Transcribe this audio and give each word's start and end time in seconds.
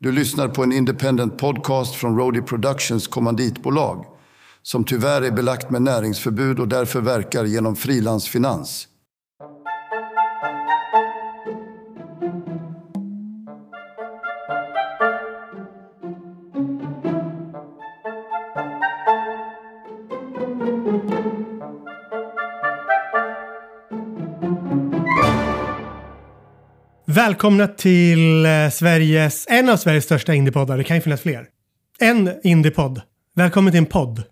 Du 0.00 0.12
lyssnar 0.12 0.48
på 0.48 0.62
en 0.62 0.72
independent 0.72 1.38
podcast 1.38 1.94
från 1.94 2.18
Rody 2.18 2.42
Productions 2.42 3.06
kommanditbolag 3.06 4.04
som 4.62 4.84
tyvärr 4.84 5.22
är 5.22 5.30
belagt 5.30 5.70
med 5.70 5.82
näringsförbud 5.82 6.60
och 6.60 6.68
därför 6.68 7.00
verkar 7.00 7.44
genom 7.44 7.76
frilansfinans. 7.76 8.88
Välkomna 27.16 27.66
till 27.66 28.46
eh, 28.46 28.70
Sveriges, 28.72 29.46
en 29.48 29.68
av 29.68 29.76
Sveriges 29.76 30.04
största 30.04 30.34
indiepoddar. 30.34 30.78
Det 30.78 30.84
kan 30.84 30.96
ju 30.96 31.00
finnas 31.00 31.20
fler. 31.20 31.46
En 31.98 32.30
indiepodd. 32.42 33.00
Välkommen 33.34 33.72
till 33.72 33.78
en 33.78 33.86
podd. 33.86 34.22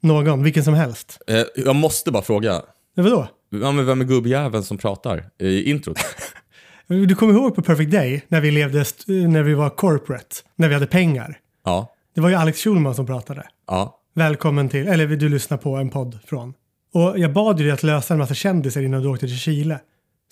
Någon, 0.00 0.42
vilken 0.42 0.64
som 0.64 0.74
helst. 0.74 1.18
Eh, 1.26 1.42
jag 1.56 1.76
måste 1.76 2.10
bara 2.10 2.22
fråga. 2.22 2.62
Vadå? 2.96 3.28
Ja, 3.50 3.72
men 3.72 3.86
vem 3.86 4.00
är 4.00 4.04
gubbjäveln 4.04 4.62
som 4.62 4.78
pratar 4.78 5.24
i 5.38 5.70
introt? 5.70 5.98
Du 6.86 7.14
kommer 7.14 7.34
ihåg 7.34 7.54
på 7.54 7.62
Perfect 7.62 7.90
Day 7.90 8.22
när 8.28 8.40
vi 8.40 8.50
levde, 8.50 8.84
när 9.06 9.42
vi 9.42 9.54
var 9.54 9.70
corporate, 9.70 10.36
när 10.56 10.68
vi 10.68 10.74
hade 10.74 10.86
pengar. 10.86 11.38
ja. 11.64 11.94
Det 12.14 12.20
var 12.20 12.28
ju 12.28 12.34
Alex 12.34 12.58
Schulman 12.64 12.94
som 12.94 13.06
pratade. 13.06 13.46
Ja. 13.66 14.00
Välkommen 14.14 14.68
till, 14.68 14.88
eller 14.88 15.06
du 15.06 15.28
lyssnar 15.28 15.58
på 15.58 15.76
en 15.76 15.90
podd 15.90 16.18
från. 16.26 16.54
Och 16.94 17.18
jag 17.18 17.32
bad 17.32 17.58
ju 17.58 17.64
dig 17.64 17.72
att 17.72 17.82
lösa 17.82 18.14
en 18.14 18.18
massa 18.18 18.34
kändisar 18.34 18.82
innan 18.82 19.02
du 19.02 19.08
åkte 19.08 19.26
till 19.26 19.38
Chile. 19.38 19.80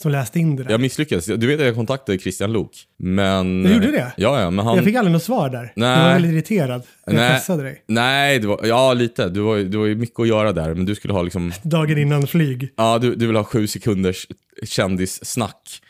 Som 0.03 0.11
läste 0.11 0.39
in 0.39 0.57
det 0.57 0.63
där. 0.63 0.71
Jag 0.71 0.81
misslyckades. 0.81 1.27
Du 1.27 1.47
vet 1.47 1.61
att 1.61 1.67
jag 1.67 1.75
kontaktade 1.75 2.19
Christian 2.19 2.53
Lok. 2.53 2.71
Men... 2.99 3.63
Du 3.63 3.75
gjorde 3.75 3.91
det? 3.91 4.13
Ja, 4.17 4.41
ja, 4.41 4.51
men 4.51 4.65
han... 4.65 4.77
Jag 4.77 4.85
fick 4.85 4.95
aldrig 4.95 5.13
något 5.13 5.23
svar 5.23 5.51
där. 5.51 5.73
Nej. 5.77 5.97
Du 5.97 6.03
var 6.03 6.13
väldigt 6.13 6.33
irriterad. 6.33 6.83
Jag 7.07 7.15
Nej. 7.15 7.31
pressade 7.31 7.63
dig. 7.63 7.85
Nej, 7.87 8.39
det 8.39 8.47
var... 8.47 8.61
ja 8.65 8.93
lite. 8.93 9.29
Du 9.29 9.41
var, 9.41 9.59
du 9.59 9.79
var 9.79 9.87
ju 9.87 9.95
mycket 9.95 10.21
att 10.21 10.29
göra 10.29 10.53
där, 10.53 10.75
men 10.75 10.87
du 10.87 10.95
skulle 10.95 11.15
ha 11.15 11.23
liksom... 11.23 11.53
Dagen 11.63 11.99
innan 11.99 12.27
flyg. 12.27 12.73
Ja, 12.77 12.99
du, 12.99 13.15
du 13.15 13.27
vill 13.27 13.37
ha 13.37 13.45
sju 13.45 13.67
sekunders 13.67 14.27
kändissnack. 14.65 15.81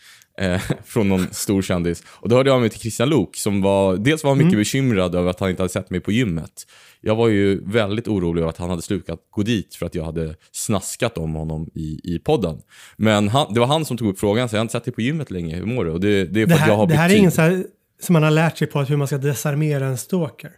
Eh, 0.41 0.61
från 0.85 1.09
någon 1.09 1.27
stor 1.33 1.63
kändis. 1.63 2.03
Och 2.09 2.29
då 2.29 2.37
hörde 2.37 2.51
jag 2.51 2.55
av 2.55 2.61
mig 2.61 2.71
till 2.71 2.81
Christian 2.81 3.09
Lok 3.09 3.37
som 3.37 3.63
var, 3.63 3.97
dels 3.97 4.25
var 4.25 4.31
han 4.31 4.39
mycket 4.39 4.59
bekymrad 4.59 5.15
över 5.15 5.31
att 5.31 5.41
han 5.41 5.51
inte 5.51 5.63
hade 5.63 5.73
sett 5.73 5.91
mig 5.91 6.01
på 6.01 6.13
gymmet. 6.13 6.67
Jag 7.01 7.17
var 7.17 7.29
ju 7.29 7.65
väldigt 7.65 8.09
orolig 8.09 8.41
över 8.41 8.51
att 8.51 8.57
han 8.57 8.71
hade 8.71 8.83
slukat 8.83 9.19
gå 9.31 9.43
dit 9.43 9.75
för 9.75 9.87
att 9.87 9.95
jag 9.95 10.05
hade 10.05 10.35
snaskat 10.53 11.19
om 11.19 11.35
honom 11.35 11.71
i, 11.75 12.01
i 12.05 12.19
podden. 12.25 12.63
Men 12.97 13.29
han, 13.29 13.55
det 13.55 13.61
var 13.61 13.67
han 13.67 13.85
som 13.85 13.97
tog 13.97 14.09
upp 14.09 14.21
frågan, 14.21 14.49
så 14.49 14.57
jag 14.57 14.61
har 14.61 14.63
inte 14.63 14.73
sett 14.73 14.85
dig 14.85 14.95
på 14.95 15.01
gymmet 15.01 15.31
länge. 15.31 15.57
Hur 15.57 15.67
mår 15.67 15.85
du? 15.85 15.91
Och 15.91 16.01
det, 16.01 16.25
det 16.25 16.43
är 16.43 16.47
för 16.47 16.49
Det 16.49 16.55
att 16.55 16.61
jag 16.61 16.67
här, 16.67 16.77
har 16.77 16.87
det 16.87 16.95
här 16.95 17.11
är 17.11 17.31
så 17.31 17.41
här, 17.41 17.65
som 18.03 18.13
man 18.13 18.23
har 18.23 18.31
lärt 18.31 18.59
sig 18.59 18.67
på 18.67 18.81
att 18.81 18.91
hur 18.91 18.97
man 18.97 19.07
ska 19.07 19.19
desarmera 19.19 19.87
en 19.87 19.99
stalker. 19.99 20.51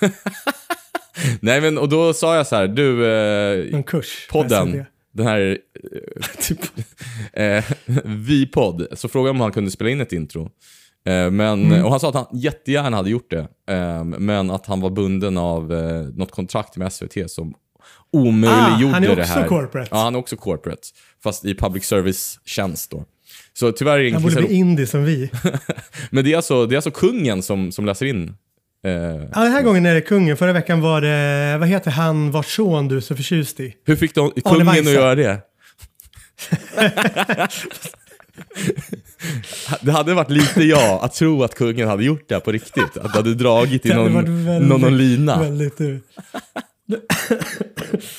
Nej 1.40 1.60
men, 1.60 1.78
och 1.78 1.88
då 1.88 2.12
sa 2.12 2.36
jag 2.36 2.46
så 2.46 2.56
här, 2.56 2.68
du, 2.68 3.06
eh, 3.06 3.74
En 3.74 3.82
kurs. 3.82 4.28
podden, 4.30 4.84
den 5.12 5.26
här, 5.26 5.58
eh, 5.74 6.26
typ, 6.40 6.58
eh, 7.32 7.64
vi-podd, 8.04 8.86
så 8.92 9.08
frågade 9.08 9.28
jag 9.28 9.34
om 9.34 9.40
han 9.40 9.52
kunde 9.52 9.70
spela 9.70 9.90
in 9.90 10.00
ett 10.00 10.12
intro. 10.12 10.50
Eh, 11.06 11.30
men, 11.30 11.64
Mm. 11.72 11.84
Och 11.84 11.90
han 11.90 12.00
sa 12.00 12.08
att 12.08 12.14
han 12.14 12.26
jättegärna 12.32 12.96
hade 12.96 13.10
gjort 13.10 13.30
det, 13.30 13.48
eh, 13.74 14.04
men 14.04 14.50
att 14.50 14.66
han 14.66 14.80
var 14.80 14.90
bunden 14.90 15.38
av 15.38 15.72
eh, 15.72 16.02
något 16.02 16.30
kontrakt 16.30 16.76
med 16.76 16.92
SVT 16.92 17.30
som 17.30 17.54
omöjliggjorde 18.12 18.86
Ah, 18.86 18.94
han 18.94 19.04
är 19.04 19.16
det 19.16 19.22
också 19.22 19.32
här. 19.32 19.46
corporate. 19.48 19.88
Ja, 19.92 19.96
han 20.02 20.14
är 20.14 20.18
också 20.18 20.36
corporate, 20.36 20.82
fast 21.22 21.44
i 21.44 21.54
public 21.54 21.84
service-tjänst 21.84 22.90
då. 22.90 23.04
Så 23.52 23.72
tyvärr 23.72 23.98
är 23.98 24.04
det 24.04 24.10
Han 24.12 24.22
borde 24.22 24.34
bli 24.42 24.54
indie 24.54 24.86
som 24.86 25.04
vi. 25.04 25.30
Men 26.10 26.24
det 26.24 26.32
är, 26.32 26.36
alltså, 26.36 26.66
det 26.66 26.74
är 26.74 26.76
alltså 26.76 26.90
kungen 26.90 27.42
som, 27.42 27.72
som 27.72 27.86
läser 27.86 28.06
in. 28.06 28.34
Eh, 28.84 28.92
Ja, 28.92 29.40
den 29.42 29.52
här 29.52 29.62
gången 29.62 29.86
är 29.86 29.94
det 29.94 30.00
kungen. 30.00 30.36
Förra 30.36 30.52
veckan 30.52 30.80
var 30.80 31.00
det, 31.00 31.56
vad 31.58 31.68
heter 31.68 31.90
han 31.90 32.30
vars 32.30 32.56
son 32.56 32.88
du 32.88 32.96
är 32.96 33.00
så 33.00 33.16
förtjust 33.16 33.60
i? 33.60 33.74
hur 33.84 33.96
fick 33.96 34.14
de, 34.14 34.30
kungen 34.30 34.68
att 34.68 34.84
göra 34.84 35.14
det? 35.14 35.40
Det 39.82 39.92
hade 39.92 40.14
varit 40.14 40.30
lite 40.30 40.62
jag 40.64 41.04
att 41.04 41.14
tro 41.14 41.42
att 41.42 41.54
kungen 41.54 41.88
hade 41.88 42.04
gjort 42.04 42.28
det 42.28 42.40
på 42.40 42.52
riktigt. 42.52 42.96
Att 42.96 43.12
du 43.12 43.18
hade 43.18 43.34
dragit 43.34 43.86
i 43.86 43.88
Det 43.88 43.94
hade 43.94 44.04
någon, 44.10 44.14
varit 44.14 44.28
väldigt- 44.28 44.68
någon, 44.68 44.80
någon 44.80 44.96
lina. 44.98 45.40
Väldigt 45.40 45.78
du. 45.78 46.00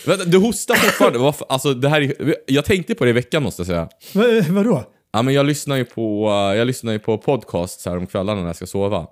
Vänta, 0.05 0.25
du 0.25 0.37
hostar 0.37 0.75
fortfarande. 0.75 1.19
Varför? 1.19 1.45
Alltså, 1.49 1.73
det 1.73 1.89
här 1.89 2.01
är, 2.01 2.35
jag 2.47 2.65
tänkte 2.65 2.95
på 2.95 3.03
det 3.03 3.09
i 3.09 3.13
veckan 3.13 3.43
måste 3.43 3.59
jag 3.61 3.67
säga. 3.67 3.89
Va, 4.13 4.23
vadå? 4.49 4.83
Ja, 5.13 5.21
men 5.21 5.33
jag 5.33 5.45
lyssnar 5.45 5.75
ju 5.75 5.85
på, 5.85 6.27
eh, 6.51 6.57
jag 6.57 6.67
lyssnar 6.67 6.93
ju 6.93 6.99
på 6.99 7.17
podcasts 7.17 7.85
här 7.85 7.97
om 7.97 8.07
kvällarna 8.07 8.39
när 8.41 8.47
jag 8.47 8.55
ska 8.55 8.65
sova. 8.65 9.07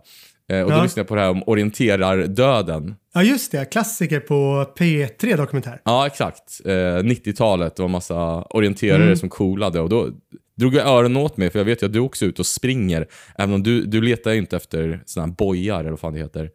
Eh, 0.51 0.61
och 0.61 0.71
då 0.71 0.77
Ja. 0.77 0.83
lyssnar 0.83 1.01
jag 1.01 1.07
på 1.07 1.15
det 1.15 1.21
här 1.21 1.29
om 1.29 1.43
orienterar-döden. 1.45 2.95
Ja, 3.13 3.23
just 3.23 3.51
det. 3.51 3.65
Klassiker 3.65 4.19
på 4.19 4.65
P3 4.77 5.35
Dokumentär. 5.37 5.81
Ja, 5.85 6.07
exakt. 6.07 6.61
Eh, 6.65 6.71
90-talet, 7.03 7.75
det 7.75 7.81
var 7.81 7.89
massa 7.89 8.41
orienterare 8.41 9.03
Mm. 9.03 9.15
som 9.15 9.29
coolade 9.29 9.79
och 9.79 9.89
då 9.89 10.07
drog 10.59 10.75
jag 10.75 10.87
öronen 10.87 11.17
åt 11.17 11.37
mig 11.37 11.49
för 11.49 11.59
jag 11.59 11.65
vet 11.65 11.81
ju 11.83 11.85
att 11.85 11.93
du 11.93 11.99
också 11.99 12.25
är 12.25 12.29
ute 12.29 12.41
och 12.41 12.45
springer. 12.45 13.07
Även 13.37 13.55
om 13.55 13.63
du, 13.63 13.85
du 13.85 14.01
letar 14.01 14.31
ju 14.31 14.37
inte 14.37 14.55
efter 14.55 15.03
såna 15.05 15.25
här 15.25 15.33
bojar 15.33 15.79
eller 15.79 15.89
vad 15.89 15.99
fan 15.99 16.13
det 16.13 16.19
heter. 16.19 16.49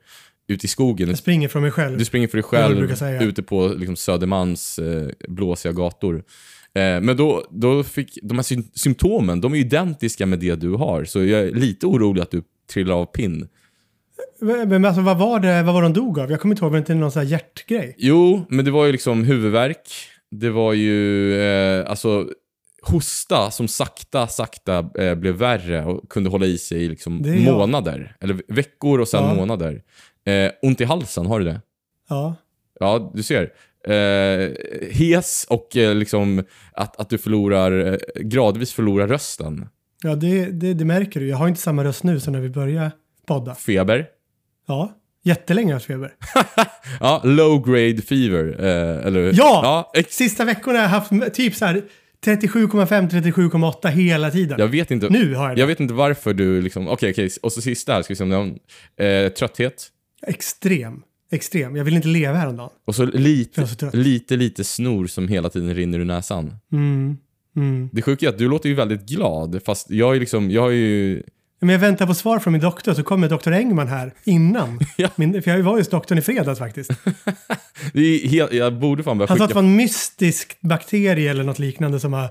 Ute 0.48 0.66
i 0.66 0.68
skogen. 0.68 1.08
Jag 1.08 1.18
springer 1.18 1.48
från 1.48 1.62
mig 1.62 1.70
själv. 1.70 1.98
Du 1.98 2.04
springer 2.04 2.28
för 2.28 2.36
dig 2.36 2.42
själv 2.42 3.22
ute 3.22 3.42
på 3.42 3.68
liksom, 3.68 3.96
Södermalms 3.96 4.78
eh, 4.78 5.08
blåsiga 5.28 5.72
gator. 5.72 6.14
Eh, 6.74 7.00
men 7.00 7.16
då, 7.16 7.44
då 7.50 7.82
fick 7.82 8.18
de 8.22 8.38
här 8.38 8.42
sym- 8.42 8.70
symptomen, 8.74 9.40
de 9.40 9.54
är 9.54 9.58
identiska 9.58 10.26
med 10.26 10.38
det 10.38 10.54
du 10.54 10.70
har. 10.70 11.04
Så 11.04 11.24
jag 11.24 11.40
är 11.40 11.52
lite 11.52 11.86
orolig 11.86 12.22
att 12.22 12.30
du 12.30 12.42
trillar 12.72 12.94
av 12.94 13.06
pinn. 13.06 13.48
Men 14.40 14.84
alltså, 14.84 15.02
vad 15.02 15.18
var 15.18 15.40
det 15.40 15.62
vad 15.62 15.74
var 15.74 15.82
de 15.82 15.92
dog 15.92 16.18
av? 16.18 16.30
Jag 16.30 16.40
kommer 16.40 16.54
inte 16.54 16.64
ihåg, 16.64 16.72
men 16.72 16.84
det 16.84 16.92
är 16.92 16.94
någon 16.94 17.12
sån 17.12 17.22
här 17.22 17.28
hjärtgrej. 17.28 17.94
Jo, 17.98 18.46
men 18.48 18.64
det 18.64 18.70
var 18.70 18.86
ju 18.86 18.92
liksom 18.92 19.24
huvudvärk. 19.24 19.88
Det 20.30 20.50
var 20.50 20.72
ju 20.72 21.34
eh, 21.40 21.90
alltså 21.90 22.28
hosta 22.86 23.50
som 23.50 23.68
sakta, 23.68 24.26
sakta 24.26 24.90
eh, 24.98 25.14
blev 25.14 25.34
värre 25.34 25.84
och 25.84 26.08
kunde 26.10 26.30
hålla 26.30 26.46
i 26.46 26.58
sig 26.58 26.84
i 26.84 26.88
liksom 26.88 27.24
är 27.24 27.34
jag. 27.34 27.54
månader. 27.54 28.16
Eller 28.20 28.42
veckor 28.48 29.00
och 29.00 29.08
sen 29.08 29.24
Ja. 29.24 29.34
månader. 29.34 29.82
Eh, 30.26 30.50
ont 30.62 30.80
i 30.80 30.84
halsen, 30.84 31.26
har 31.26 31.38
du 31.38 31.44
det? 31.44 31.60
Ja. 32.08 32.34
Ja, 32.80 33.12
du 33.14 33.22
ser. 33.22 33.52
Eh, 33.88 34.50
hes 34.90 35.46
och 35.50 35.76
eh, 35.76 35.94
liksom 35.94 36.44
att, 36.72 37.00
att 37.00 37.10
du 37.10 37.18
förlorar, 37.18 37.92
eh, 37.92 37.98
gradvis 38.22 38.72
förlorar 38.72 39.08
rösten. 39.08 39.68
Ja, 40.02 40.14
det, 40.14 40.44
det, 40.46 40.74
det 40.74 40.84
märker 40.84 41.20
du. 41.20 41.28
Jag 41.28 41.36
har 41.36 41.48
inte 41.48 41.60
samma 41.60 41.84
röst 41.84 42.02
nu 42.04 42.20
som 42.20 42.32
när 42.32 42.40
vi 42.40 42.48
började 42.50 42.90
podda. 43.26 43.54
Feber. 43.54 44.06
Ja, 44.68 44.92
jättelänge 45.24 45.68
har 45.68 45.74
jag 45.74 45.82
feber. 45.82 46.14
Ja, 47.00 47.20
low 47.24 47.66
grade 47.66 48.02
fever. 48.02 48.56
Eh, 48.60 49.06
eller, 49.06 49.32
Ja! 49.34 49.90
ja 49.94 50.02
Sista 50.08 50.44
veckorna 50.44 50.78
har 50.78 50.82
jag 50.82 50.90
haft 50.90 51.34
typ 51.34 51.54
så 51.54 51.64
här 51.64 51.82
37,5, 52.24 53.10
37,8 53.10 53.88
hela 53.88 54.30
tiden. 54.30 54.56
jag 54.58 54.68
vet 54.68 54.90
inte. 54.90 55.08
Nu 55.08 55.34
har 55.34 55.48
jag 55.48 55.56
det. 55.56 55.60
Jag 55.60 55.66
vet 55.66 55.80
inte 55.80 55.94
varför 55.94 56.34
du 56.34 56.60
liksom, 56.60 56.88
okej 56.88 57.10
okej, 57.10 57.30
och 57.42 57.52
så 57.52 57.60
sista 57.60 57.92
här, 57.92 58.02
ska 58.02 58.12
vi 58.12 58.16
se 58.16 58.24
om 58.24 58.30
det 58.96 59.04
är, 59.04 59.24
eh, 59.24 59.30
trötthet. 59.30 59.90
Extrem. 60.26 61.02
Extrem. 61.32 61.76
Jag 61.76 61.84
vill 61.84 61.96
inte 61.96 62.08
leva 62.08 62.38
häromdagen. 62.38 62.70
Och 62.86 62.94
så 62.94 63.04
lite, 63.04 63.60
är 63.62 63.66
så 63.66 63.96
lite, 63.96 64.36
lite 64.36 64.64
snor 64.64 65.06
som 65.06 65.28
hela 65.28 65.48
tiden 65.48 65.74
rinner 65.74 65.98
ur 65.98 66.04
näsan. 66.04 66.56
Mm. 66.72 67.16
Mm. 67.56 67.88
Det 67.92 68.02
sjuka 68.02 68.26
är 68.26 68.30
att 68.30 68.38
du 68.38 68.48
låter 68.48 68.68
ju 68.68 68.74
väldigt 68.74 69.08
glad, 69.08 69.60
fast 69.64 69.90
jag 69.90 70.16
är 70.16 70.20
liksom, 70.20 70.50
jag 70.50 70.62
har 70.62 70.70
ju... 70.70 71.22
Men 71.64 71.72
jag 71.72 71.80
väntar 71.80 72.06
på 72.06 72.14
svar 72.14 72.38
från 72.38 72.52
min 72.52 72.60
doktor 72.60 72.94
så 72.94 73.02
kommer 73.02 73.28
doktor 73.28 73.52
Engman 73.52 73.88
här 73.88 74.14
innan. 74.24 74.80
Ja. 74.96 75.10
min, 75.16 75.42
för 75.42 75.50
jag 75.50 75.62
var 75.62 75.78
just 75.78 75.90
doktorn 75.90 76.18
i 76.18 76.22
fredags 76.22 76.58
faktiskt. 76.58 76.90
Helt, 78.24 78.52
jag 78.52 78.78
borde 78.78 79.02
fan 79.02 79.18
börja 79.18 79.28
Han 79.28 79.38
sa 79.38 79.44
att 79.44 79.50
det 79.50 79.54
var 79.54 79.62
en 79.62 79.76
mystisk 79.76 80.58
bakterie 80.60 81.30
eller 81.30 81.44
något 81.44 81.58
liknande 81.58 82.00
som, 82.00 82.12
har, 82.12 82.28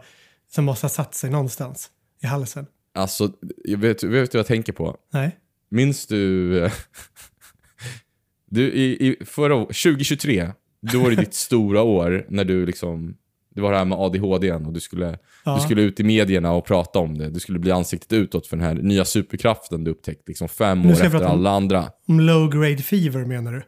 som 0.51 0.65
måste 0.65 0.83
ha 0.85 0.89
satt 0.89 1.15
sig 1.15 1.29
någonstans 1.29 1.89
i 2.23 2.27
halsen. 2.27 2.65
Alltså, 2.95 3.31
jag 3.63 3.77
vet, 3.77 4.03
vet 4.03 4.31
du 4.31 4.37
vad 4.37 4.39
jag 4.39 4.47
tänker 4.47 4.73
på? 4.73 4.97
Nej. 5.13 5.37
Minns 5.71 6.07
du... 6.07 6.51
du 8.49 8.71
i, 8.71 9.07
i 9.07 9.25
förra 9.25 9.55
å- 9.55 9.65
2023, 9.65 10.51
då 10.91 10.99
var 10.99 11.09
det 11.09 11.15
ditt 11.15 11.33
stora 11.33 11.81
år 11.81 12.25
när 12.29 12.43
du 12.43 12.65
liksom... 12.65 13.15
Det 13.55 13.61
var 13.61 13.71
det 13.71 13.77
här 13.77 13.85
med 13.85 13.97
ADHD 13.97 14.51
och 14.51 14.73
du 14.73 14.79
skulle, 14.79 15.17
Ja. 15.45 15.55
du 15.55 15.61
skulle 15.61 15.81
ut 15.81 15.99
i 15.99 16.03
medierna 16.03 16.51
och 16.51 16.65
prata 16.65 16.99
om 16.99 17.17
det. 17.17 17.29
Du 17.29 17.39
skulle 17.39 17.59
bli 17.59 17.71
ansiktet 17.71 18.13
utåt 18.13 18.47
för 18.47 18.57
den 18.57 18.65
här 18.65 18.73
nya 18.73 19.05
superkraften 19.05 19.83
du 19.83 19.91
upptäckt 19.91 20.27
liksom 20.27 20.49
fem 20.49 20.85
år 20.85 20.91
efter 20.91 21.15
om- 21.15 21.31
alla 21.31 21.49
andra. 21.49 21.85
Om 22.07 22.19
low 22.19 22.49
grade 22.51 22.77
fever 22.77 23.25
menar 23.25 23.51
du? 23.53 23.61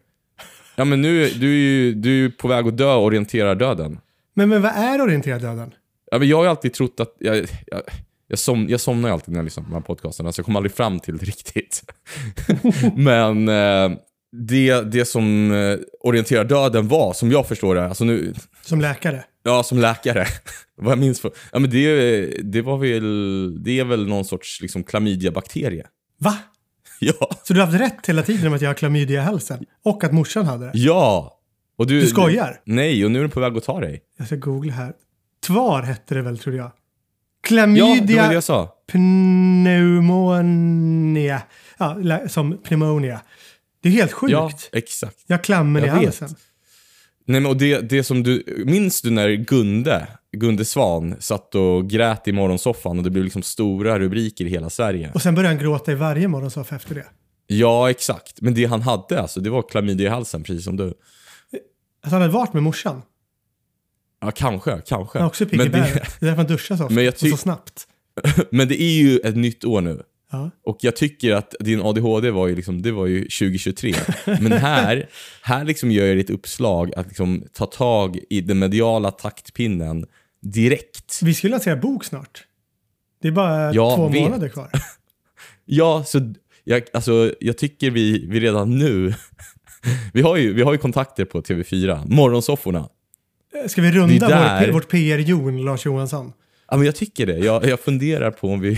Ja 0.76 0.86
men 0.86 1.02
nu, 1.02 1.30
du 1.30 1.48
är 1.50 1.58
ju 1.58 1.94
du 1.94 2.26
är 2.26 2.30
på 2.30 2.48
väg 2.48 2.68
att 2.68 2.78
dö 2.78 2.94
och 2.94 3.04
orienterar 3.04 3.56
döden. 3.56 4.00
Men, 4.34 4.50
men 4.50 4.62
vad 4.62 4.72
är 4.72 5.02
orienterad 5.02 5.42
döden? 5.42 5.72
Ja, 6.12 6.20
men 6.20 6.28
jag 6.28 6.38
har 6.38 6.44
ju 6.44 6.50
alltid 6.50 6.74
trott 6.74 7.00
att... 7.00 7.16
Jag, 7.20 7.36
jag, 7.38 7.82
jag, 8.28 8.40
som, 8.40 8.70
jag 8.70 8.80
somnar 8.80 9.10
ju 9.10 9.14
alltid 9.14 9.32
när 9.32 9.40
jag 9.40 9.44
lyssnar 9.44 9.64
på 9.64 9.70
de 9.70 9.74
här 9.76 9.82
podcasterna, 9.82 10.32
så 10.32 10.40
jag 10.40 10.46
kommer 10.46 10.60
aldrig 10.60 10.74
fram 10.74 11.00
till 11.00 11.18
det 11.18 11.26
riktigt. 11.26 11.84
men 12.96 13.50
eh, 13.50 13.98
det, 14.32 14.82
det 14.82 15.06
som 15.06 15.52
eh, 15.52 15.78
orienterar 16.00 16.44
döden 16.44 16.88
var, 16.88 17.14
som 17.14 17.32
jag 17.32 17.48
förstår 17.48 17.76
det, 17.76 17.86
alltså 17.88 18.04
nu, 18.04 18.34
Som 18.62 18.82
läkare? 18.82 19.24
Ja 19.46 19.64
som 19.64 19.80
läkare, 19.80 20.26
vad 20.78 20.92
jag 20.92 21.00
minns 21.00 21.22
för, 21.22 21.32
ja 21.52 21.60
men 21.60 21.70
det, 21.70 22.26
det 22.44 22.62
var 22.62 22.78
väl, 22.78 23.64
det 23.64 23.80
är 23.80 23.84
väl 23.84 24.08
någon 24.08 24.26
sorts 24.26 24.62
liksom 24.62 24.84
klamydiabakterie. 24.84 25.86
Va? 26.20 26.38
Ja. 27.00 27.30
Så 27.44 27.54
du 27.54 27.60
har 27.60 27.68
haft 27.68 27.80
rätt 27.80 28.10
hela 28.10 28.24
tiden 28.24 28.48
om 28.48 28.54
att 28.54 28.62
jag 28.62 28.70
har 28.70 28.74
klamydia 28.74 29.22
i 29.22 29.26
halsen? 29.26 29.66
Och 29.84 30.04
att 30.04 30.14
morsan 30.14 30.46
hade 30.46 30.66
det? 30.66 30.72
Ja! 30.74 31.40
Och 31.78 31.88
du, 31.88 32.02
Du 32.02 32.08
skojar? 32.08 32.62
Nej, 32.66 33.06
och 33.06 33.12
nu 33.12 33.20
är 33.20 33.24
den 33.24 33.32
på 33.32 33.40
väg 33.40 33.58
att 33.58 33.64
ta 33.64 33.80
dig. 33.80 34.02
Jag 34.18 34.28
ska 34.28 34.36
googla 34.36 34.74
här. 34.74 34.94
Tvar 35.48 35.82
hette 35.82 36.16
det 36.16 36.22
väl, 36.22 36.40
tror 36.40 36.56
jag. 36.56 36.66
Ja, 36.66 36.72
det 37.42 37.48
Klamydia 37.48 38.22
var 38.22 38.28
det 38.30 38.34
jag 38.34 38.44
sa. 38.44 38.76
pneumonia. 38.92 41.42
Ja, 41.78 41.98
som 42.28 42.58
pneumonia. 42.58 43.22
Det 43.84 43.90
är 43.90 43.94
helt 43.94 44.12
sjukt. 44.14 44.32
Ja, 44.32 44.52
exakt. 44.72 45.18
Jag 45.28 45.38
har 45.38 45.44
klammen 45.44 45.84
i 45.84 45.88
Jag 45.88 46.00
vet. 46.00 46.22
Nej, 47.26 47.42
men 47.42 47.52
och 47.52 47.58
det, 47.58 47.82
det 47.82 48.04
som 48.04 48.24
du... 48.24 48.64
Minns 48.66 49.02
du 49.02 49.12
när 49.12 49.30
Gunde, 49.30 50.08
Gunde 50.32 50.66
Svan, 50.66 51.16
satt 51.20 51.56
och 51.56 51.90
grät 51.90 52.28
i 52.28 52.32
morgonsoffan 52.32 52.98
och 52.98 53.04
det 53.04 53.10
blev 53.10 53.24
liksom 53.24 53.42
stora 53.42 54.00
rubriker 54.00 54.46
i 54.46 54.50
hela 54.50 54.70
Sverige? 54.70 55.12
Och 55.14 55.22
sen 55.22 55.36
började 55.36 55.56
han 55.56 55.64
gråta 55.64 55.92
i 55.92 55.96
varje 55.96 56.28
morgonsoffa 56.28 56.76
efter 56.76 56.96
det. 56.96 57.06
Ja, 57.48 57.90
exakt. 57.90 58.42
Men 58.42 58.54
det 58.54 58.66
han 58.66 58.82
hade 58.82 59.22
alltså, 59.22 59.40
det 59.40 59.50
var 59.50 59.62
klamydia 59.62 60.08
i 60.08 60.10
halsen, 60.10 60.44
precis 60.44 60.64
som 60.64 60.78
du. 60.78 60.84
Alltså 60.84 60.96
han 62.02 62.22
hade 62.22 62.34
varit 62.34 62.54
med 62.54 62.64
morsan. 62.64 63.02
Ja, 64.22 64.32
kanske, 64.32 64.82
kanske. 64.86 65.18
Han 65.18 65.26
är 65.26 65.30
också 65.30 65.46
pigg 65.46 65.62
i 65.62 65.64
det, 65.64 65.70
Det 65.70 65.78
är 65.78 66.08
därför 66.20 66.36
han 66.36 66.48
duschar 66.48 66.78
så 66.78 66.86
ofta 66.86 67.10
och 67.10 67.18
så 67.18 67.38
snabbt. 67.38 67.88
men 68.50 68.68
det 68.68 68.82
är 68.82 69.02
ju 69.02 69.20
ett 69.20 69.36
nytt 69.36 69.66
år 69.66 69.82
nu. 69.82 70.04
Ja. 70.36 70.52
Och 70.66 70.78
jag 70.82 70.96
tycker 70.96 71.34
att 71.36 71.56
din 71.60 71.82
ADHD 71.82 72.32
var 72.32 72.48
ju, 72.48 72.56
liksom, 72.56 72.82
det 72.82 72.92
var 72.92 73.06
ju 73.06 73.22
2023. 73.22 73.94
Men 74.26 74.52
här, 74.52 75.10
här 75.42 75.64
liksom 75.66 75.92
gör 75.92 76.06
jag 76.06 76.20
ett 76.20 76.30
uppslag 76.30 76.94
att 76.96 77.08
liksom 77.08 77.44
ta 77.54 77.66
tag 77.66 78.20
i 78.30 78.42
den 78.42 78.60
mediala 78.60 79.12
taktpinnen 79.12 80.06
direkt. 80.42 81.20
Vi 81.24 81.34
skulle 81.34 81.52
lansera 81.52 81.76
bok 81.76 82.04
snart. 82.06 82.44
Det 83.22 83.28
är 83.28 83.32
bara 83.32 83.74
Jag 83.74 83.96
två 83.96 84.08
vet. 84.08 84.22
månader 84.22 84.50
kvar. 84.50 84.70
Ja, 85.68 86.04
så 86.08 86.34
jag, 86.64 86.84
alltså, 86.94 87.34
jag 87.40 87.58
tycker 87.58 87.92
vi, 87.92 88.26
vi 88.28 88.40
redan 88.40 88.78
nu... 88.78 89.14
Vi 90.14 90.22
har, 90.22 90.38
ju, 90.38 90.54
vi 90.54 90.62
har 90.62 90.72
ju 90.72 90.78
kontakter 90.78 91.26
på 91.26 91.42
TV4, 91.42 92.04
morgonsofforna. 92.08 92.90
Ska 93.68 93.82
vi 93.82 93.92
runda 93.92 94.28
där- 94.28 94.66
vår, 94.68 94.74
vårt 94.74 94.90
PR-jon, 94.92 95.66
Lars 95.66 95.86
Johansson? 95.86 96.34
Ja, 96.72 96.78
men 96.78 96.86
jag 96.86 96.96
tycker 96.96 97.26
det. 97.26 97.38
Jag, 97.38 97.66
jag 97.66 97.80
funderar 97.80 98.32
på 98.32 98.50
om 98.50 98.60
vi... 98.60 98.78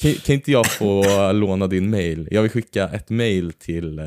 kan, 0.00 0.12
kan 0.14 0.34
inte 0.34 0.52
jag 0.52 0.66
få 0.72 1.32
låna 1.32 1.66
din 1.66 1.90
mail? 1.90 2.28
Jag 2.30 2.42
vill 2.42 2.50
skicka 2.50 2.88
ett 2.88 3.10
mail 3.10 3.52
till, 3.52 3.98
eh, 3.98 4.04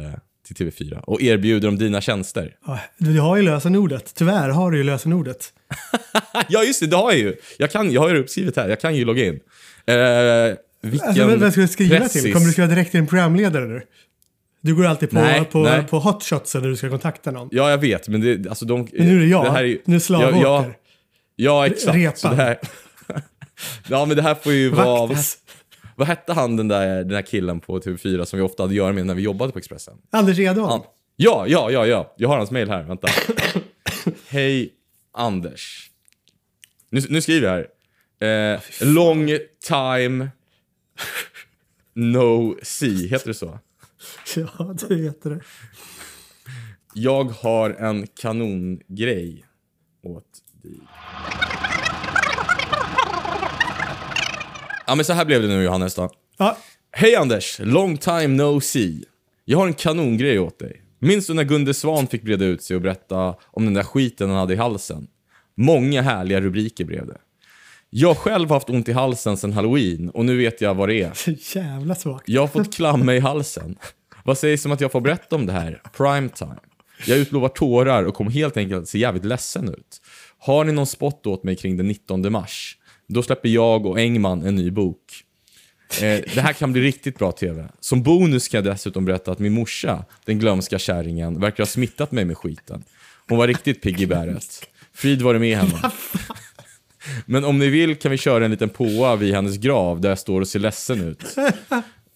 till 0.47 0.55
TV4 0.55 0.99
och 0.99 1.21
erbjuder 1.21 1.67
dem 1.67 1.77
dina 1.77 2.01
tjänster. 2.01 2.55
Ja, 2.65 2.79
du 2.97 3.19
har 3.19 3.35
ju 3.37 3.41
lösenordet. 3.43 4.13
Tyvärr 4.15 4.49
har 4.49 4.71
du 4.71 4.77
ju 4.77 4.83
lösenordet. 4.83 5.53
Ja, 6.49 6.63
just 6.63 6.79
det, 6.79 6.87
det 6.87 6.95
har 6.95 7.11
jag 7.11 7.19
ju. 7.19 7.35
Jag, 7.57 7.71
kan, 7.71 7.91
jag 7.91 8.01
har 8.01 8.09
ju 8.09 8.17
uppskrivet 8.19 8.55
här, 8.55 8.69
jag 8.69 8.81
kan 8.81 8.95
ju 8.95 9.05
logga 9.05 9.25
in. 9.25 9.39
Eh, 9.85 9.95
vilken 10.81 11.07
Alltså, 11.07 11.27
vem 11.27 11.39
vem 11.39 11.51
ska 11.51 11.61
du 11.61 11.67
skriva 11.67 11.97
pressis. 11.97 12.23
till? 12.23 12.33
Kommer 12.33 12.45
du 12.45 12.51
skriva 12.51 12.67
direkt 12.67 12.91
till 12.91 12.99
en 12.99 13.07
programledare 13.07 13.65
nu? 13.65 13.81
Du 14.61 14.75
går 14.75 14.85
alltid 14.85 15.09
på, 15.09 15.15
Nej, 15.15 15.45
på, 15.45 15.63
nej. 15.63 15.83
på 15.83 15.99
hotshotsen 15.99 16.61
när 16.61 16.69
du 16.69 16.75
ska 16.75 16.89
kontakta 16.89 17.31
någon. 17.31 17.49
Ja, 17.51 17.69
jag 17.69 17.77
vet, 17.77 18.07
men 18.07 18.21
det, 18.21 18.49
alltså 18.49 18.65
de... 18.65 18.87
Men 18.93 19.07
nu 19.07 19.15
är 19.15 19.19
det 19.19 19.25
jag. 19.25 19.45
Det 19.45 19.51
här 19.51 19.63
är, 19.63 19.77
nu 19.85 19.95
är 19.95 19.99
Slavåker. 19.99 20.41
Ja, 20.41 20.65
ja, 21.35 21.67
exakt. 21.67 21.97
Repan. 21.97 22.15
Så 22.15 22.27
det 22.27 22.35
här, 22.35 22.57
ja, 23.87 24.05
men 24.05 24.17
det 24.17 24.23
här 24.23 24.35
får 24.35 24.53
ju 24.53 24.69
vara... 24.69 25.15
Vad, 26.03 26.07
hette 26.07 26.33
han 26.33 26.55
den 26.55 26.67
där, 26.67 26.97
den 26.97 27.07
där 27.07 27.21
killen 27.21 27.59
på 27.59 27.79
TV4 27.79 28.25
som 28.25 28.39
vi 28.39 28.45
ofta 28.45 28.63
hade 28.63 28.71
att 28.71 28.75
göra 28.75 28.93
med 28.93 29.05
när 29.05 29.13
vi 29.13 29.21
jobbade 29.21 29.51
på 29.51 29.59
Expressen? 29.59 29.97
Anders 30.09 30.39
Edholm. 30.39 30.69
Han. 30.69 30.81
Ja, 31.15 31.45
ja, 31.47 31.71
ja, 31.71 31.87
ja. 31.87 32.13
Jag 32.17 32.29
har 32.29 32.37
hans 32.37 32.51
mail 32.51 32.69
här. 32.69 32.83
Vänta. 32.83 33.07
Hej 34.27 34.73
Anders. 35.11 35.91
Nu, 36.89 37.01
nu 37.09 37.21
skriver 37.21 37.47
jag 37.47 37.67
här. 38.19 38.53
Eh, 38.53 38.61
long 38.81 39.37
time 39.67 40.29
no 41.93 42.57
see. 42.63 43.07
Heter 43.07 43.27
det 43.27 43.33
så? 43.33 43.59
Ja, 44.35 44.75
det 44.89 44.95
heter 44.95 45.29
det. 45.29 45.41
Jag 46.93 47.23
har 47.23 47.69
en 47.69 48.07
kanongrej 48.07 49.45
åt 50.03 50.25
dig. 50.63 50.79
Ja, 54.87 54.95
men 54.95 55.05
så 55.05 55.13
här 55.13 55.25
blev 55.25 55.41
det 55.41 55.47
nu 55.47 55.63
Johannes 55.63 55.95
då. 55.95 56.09
Ja, 56.37 56.57
Hej 56.91 57.15
Anders! 57.15 57.59
Long 57.59 57.97
time 57.97 58.27
no 58.27 58.61
see. 58.61 59.03
Jag 59.45 59.57
har 59.57 59.67
en 59.67 59.73
kanongrej 59.73 60.39
åt 60.39 60.59
dig. 60.59 60.81
Minns 60.99 61.27
du 61.27 61.33
när 61.33 61.43
Gunde 61.43 61.73
Svan 61.73 62.07
fick 62.07 62.23
breda 62.23 62.45
ut 62.45 62.63
sig 62.63 62.75
och 62.75 62.81
berätta 62.81 63.35
om 63.41 63.65
den 63.65 63.73
där 63.73 63.83
skiten 63.83 64.29
han 64.29 64.37
hade 64.39 64.53
i 64.53 64.57
halsen? 64.57 65.07
Många 65.57 66.01
härliga 66.01 66.41
rubriker 66.41 66.85
blev 66.85 67.07
det. 67.07 67.17
Jag 67.89 68.17
själv 68.17 68.49
har 68.49 68.55
haft 68.55 68.69
ont 68.69 68.89
i 68.89 68.91
halsen 68.91 69.37
sedan 69.37 69.53
halloween 69.53 70.09
och 70.09 70.25
nu 70.25 70.37
vet 70.37 70.61
jag 70.61 70.73
vad 70.75 70.89
det 70.89 71.01
är. 71.01 71.13
så 71.13 71.31
jävla 71.59 71.95
svagt. 71.95 72.29
Jag 72.29 72.41
har 72.41 72.47
fått 72.47 72.75
klamma 72.75 73.13
i 73.15 73.19
halsen. 73.19 73.75
Vad 74.23 74.37
sägs 74.37 74.65
om 74.65 74.71
att 74.71 74.81
jag 74.81 74.91
får 74.91 75.01
berätta 75.01 75.35
om 75.35 75.45
det 75.45 75.53
här? 75.53 75.81
Primetime. 75.97 76.59
Jag 77.05 77.17
utlovar 77.17 77.49
tårar 77.49 78.03
och 78.03 78.13
kommer 78.15 78.31
helt 78.31 78.57
enkelt 78.57 78.81
att 78.83 78.89
se 78.89 78.99
jävligt 78.99 79.25
ledsen 79.25 79.69
ut. 79.69 80.01
Har 80.39 80.63
ni 80.63 80.71
någon 80.71 80.87
spot 80.87 81.27
åt 81.27 81.43
mig 81.43 81.55
kring 81.55 81.77
den 81.77 81.87
19 81.87 82.31
mars? 82.31 82.77
Då 83.07 83.23
släpper 83.23 83.49
jag 83.49 83.85
och 83.85 83.99
Engman 83.99 84.45
en 84.45 84.55
ny 84.55 84.71
bok. 84.71 85.23
Eh, 86.01 86.21
det 86.33 86.41
här 86.41 86.53
kan 86.53 86.73
bli 86.73 86.81
riktigt 86.81 87.17
bra 87.17 87.31
TV. 87.31 87.67
Som 87.79 88.03
bonus 88.03 88.47
kan 88.47 88.57
jag 88.63 88.73
dessutom 88.73 89.05
berätta 89.05 89.31
att 89.31 89.39
min 89.39 89.53
morsa, 89.53 90.05
den 90.25 90.39
glömska 90.39 90.79
kärringen, 90.79 91.39
verkar 91.39 91.63
ha 91.63 91.67
smittat 91.67 92.11
mig 92.11 92.25
med 92.25 92.37
skiten. 92.37 92.83
Hon 93.29 93.37
var 93.37 93.47
riktigt 93.47 93.81
pigg 93.81 94.01
i 94.01 94.07
bäret. 94.07 94.67
Frid 94.93 95.21
var 95.21 95.33
det 95.33 95.39
med 95.39 95.57
henne. 95.57 95.91
Men 97.25 97.43
om 97.43 97.59
ni 97.59 97.69
vill 97.69 97.95
kan 97.95 98.11
vi 98.11 98.17
köra 98.17 98.45
en 98.45 98.51
liten 98.51 98.69
påa 98.69 99.15
vid 99.15 99.33
hennes 99.33 99.57
grav 99.57 100.01
där 100.01 100.09
jag 100.09 100.19
står 100.19 100.41
och 100.41 100.47
ser 100.47 100.59
ledsen 100.59 101.01
ut. 101.01 101.23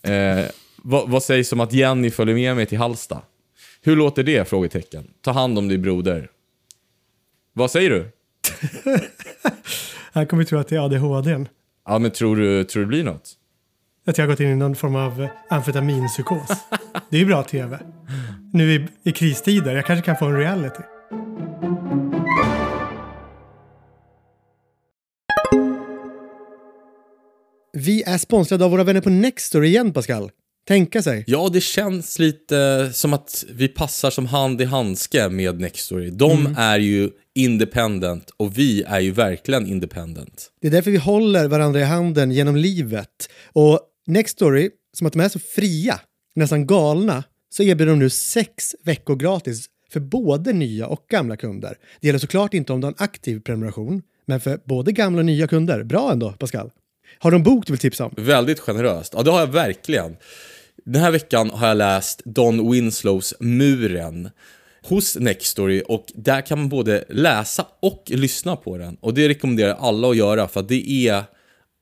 Eh, 0.01 0.45
vad, 0.75 1.09
vad 1.09 1.23
sägs 1.23 1.53
om 1.53 1.59
att 1.59 1.73
Jenny 1.73 2.11
följer 2.11 2.35
med 2.35 2.55
mig 2.55 2.65
till 2.65 2.77
Halsta? 2.77 3.21
Hur 3.81 3.95
låter 3.95 4.23
det? 4.23 4.49
Frågetecken. 4.49 5.07
Ta 5.21 5.31
hand 5.31 5.57
om 5.57 5.67
din 5.67 5.81
broder. 5.81 6.29
Vad 7.53 7.71
säger 7.71 7.89
du? 7.89 8.11
Han 10.17 10.27
kommer 10.27 10.43
tro 10.43 10.59
att 10.59 10.67
det 10.67 10.75
är 10.75 10.85
ADHD. 10.85 11.45
Ja, 11.85 11.99
men 11.99 12.11
tror 12.11 12.35
du, 12.35 12.63
tror 12.63 12.81
du 12.81 12.85
det 12.85 12.89
blir 12.89 13.03
något? 13.03 13.33
Att 14.07 14.17
jag 14.17 14.25
har 14.25 14.29
gått 14.29 14.39
in 14.39 14.47
i 14.47 14.55
någon 14.55 14.75
form 14.75 14.95
av 14.95 15.21
eh, 15.21 15.29
amfetaminpsykos. 15.49 16.49
Det 17.09 17.17
är 17.17 17.19
ju 17.19 17.25
bra 17.25 17.43
tv. 17.43 17.79
Nu 18.53 18.73
i, 18.73 18.87
i 19.03 19.11
kristider, 19.11 19.75
jag 19.75 19.85
kanske 19.85 20.05
kan 20.05 20.17
få 20.17 20.25
en 20.25 20.37
reality. 20.37 20.83
Vi 27.73 28.03
är 28.03 28.17
sponsrade 28.17 28.65
av 28.65 28.71
våra 28.71 28.83
vänner 28.83 29.01
på 29.01 29.09
Nextor 29.09 29.65
igen, 29.65 29.93
Pascal. 29.93 30.31
Tänka 30.67 31.01
sig. 31.01 31.23
Ja, 31.27 31.49
det 31.53 31.61
känns 31.61 32.19
lite 32.19 32.89
som 32.93 33.13
att 33.13 33.45
vi 33.49 33.67
passar 33.67 34.09
som 34.09 34.25
hand 34.25 34.61
i 34.61 34.65
handske 34.65 35.29
med 35.29 35.59
Nextory. 35.59 36.09
De 36.09 36.55
är 36.57 36.79
ju 36.79 37.09
independent 37.37 38.29
och 38.37 38.57
vi 38.57 38.83
är 38.83 38.99
ju 38.99 39.11
verkligen 39.11 39.67
independent. 39.67 40.51
Det 40.61 40.67
är 40.67 40.71
därför 40.71 40.91
vi 40.91 40.97
håller 40.97 41.47
varandra 41.47 41.79
i 41.79 41.83
handen 41.83 42.31
genom 42.31 42.55
livet. 42.55 43.29
Och 43.53 43.79
Nextory, 44.07 44.69
som 44.93 45.07
att 45.07 45.13
de 45.13 45.19
är 45.19 45.29
så 45.29 45.39
fria, 45.39 45.99
nästan 46.35 46.67
galna, 46.67 47.23
så 47.49 47.63
erbjuder 47.63 47.91
de 47.91 47.99
nu 47.99 48.09
sex 48.09 48.75
veckor 48.83 49.15
gratis 49.15 49.65
för 49.91 49.99
både 49.99 50.53
nya 50.53 50.87
och 50.87 51.05
gamla 51.09 51.37
kunder. 51.37 51.77
Det 52.01 52.07
gäller 52.07 52.19
såklart 52.19 52.53
inte 52.53 52.73
om 52.73 52.81
du 52.81 52.85
har 52.85 52.91
en 52.91 53.03
aktiv 53.03 53.39
prenumeration, 53.39 54.01
men 54.25 54.39
för 54.39 54.59
både 54.65 54.91
gamla 54.91 55.19
och 55.19 55.25
nya 55.25 55.47
kunder. 55.47 55.83
Bra 55.83 56.11
ändå, 56.11 56.31
Pascal. 56.31 56.71
Har 57.19 57.31
de 57.31 57.35
en 57.35 57.43
bok 57.43 57.67
du 57.67 57.73
vill 57.73 57.79
tipsa 57.79 58.05
om? 58.05 58.13
Väldigt 58.17 58.59
generöst. 58.59 59.13
Ja, 59.15 59.23
det 59.23 59.31
har 59.31 59.39
jag 59.39 59.47
verkligen. 59.47 60.15
Den 60.85 61.01
här 61.01 61.11
veckan 61.11 61.49
har 61.49 61.67
jag 61.67 61.77
läst 61.77 62.21
Don 62.25 62.71
Winslows 62.71 63.33
Muren 63.39 64.29
hos 64.87 65.15
Nextory 65.15 65.83
och 65.87 66.05
där 66.15 66.41
kan 66.41 66.59
man 66.59 66.69
både 66.69 67.03
läsa 67.09 67.67
och 67.81 68.03
lyssna 68.07 68.55
på 68.55 68.77
den. 68.77 68.97
Och 69.01 69.13
det 69.13 69.29
rekommenderar 69.29 69.69
jag 69.69 69.77
alla 69.79 70.09
att 70.09 70.17
göra 70.17 70.47
för 70.47 70.59
att 70.59 70.67
det 70.67 70.89
är 70.89 71.23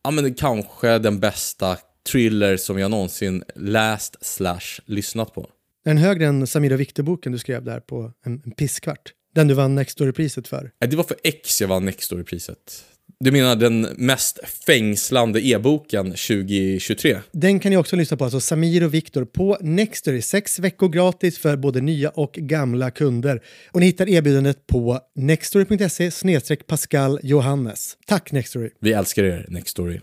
ja, 0.04 0.12
men 0.12 0.34
kanske 0.34 1.00
den 1.00 1.20
bästa 1.20 1.78
thriller 2.12 2.58
som 2.58 2.80
jag 2.80 2.92
någonsin 2.92 3.44
läst 3.56 4.26
slash 4.26 4.82
lyssnat 4.86 5.34
på. 5.34 5.50
Den 5.86 5.98
högre 5.98 6.26
än 6.26 6.48
Samira 6.48 6.76
Viktor-boken 6.76 7.32
du 7.32 7.38
skrev 7.38 7.64
där 7.64 7.80
på 7.80 8.12
en, 8.26 8.42
en 8.46 8.52
pisskvart. 8.52 9.14
Den 9.36 9.48
du 9.48 9.54
vann 9.54 9.76
Nextory-priset 9.76 10.48
för. 10.48 10.72
Nej, 10.82 10.90
Det 10.90 10.96
var 10.96 11.04
för 11.04 11.18
X 11.24 11.62
jag 11.62 11.68
vann 11.68 11.86
Nextory-priset. 11.90 12.84
Du 13.20 13.32
menar 13.32 13.56
den 13.56 13.82
mest 13.82 14.40
fängslande 14.66 15.48
e-boken 15.48 16.06
2023? 16.06 17.18
Den 17.32 17.60
kan 17.60 17.70
ni 17.70 17.78
också 17.78 17.96
lyssna 17.96 18.18
på, 18.18 18.24
alltså 18.24 18.40
Samir 18.40 18.84
och 18.84 18.94
Viktor 18.94 19.26
på 19.26 19.58
Nextory. 19.62 20.22
Sex 20.22 20.60
veckor 20.60 20.90
gratis 20.90 21.38
för 21.38 21.58
både 21.58 21.82
nya 21.82 22.10
och 22.10 22.34
gamla 22.34 22.92
kunder. 22.92 23.42
Och 23.72 23.80
ni 23.80 23.86
hittar 23.86 24.10
erbjudandet 24.10 24.68
på 24.68 25.00
nextory.se 25.16 26.56
Pascal 26.68 27.20
Johannes. 27.24 27.98
Tack 28.08 28.32
Nextory! 28.32 28.70
Vi 28.80 28.94
älskar 28.94 29.24
er, 29.24 29.46
Nextory. 29.50 30.00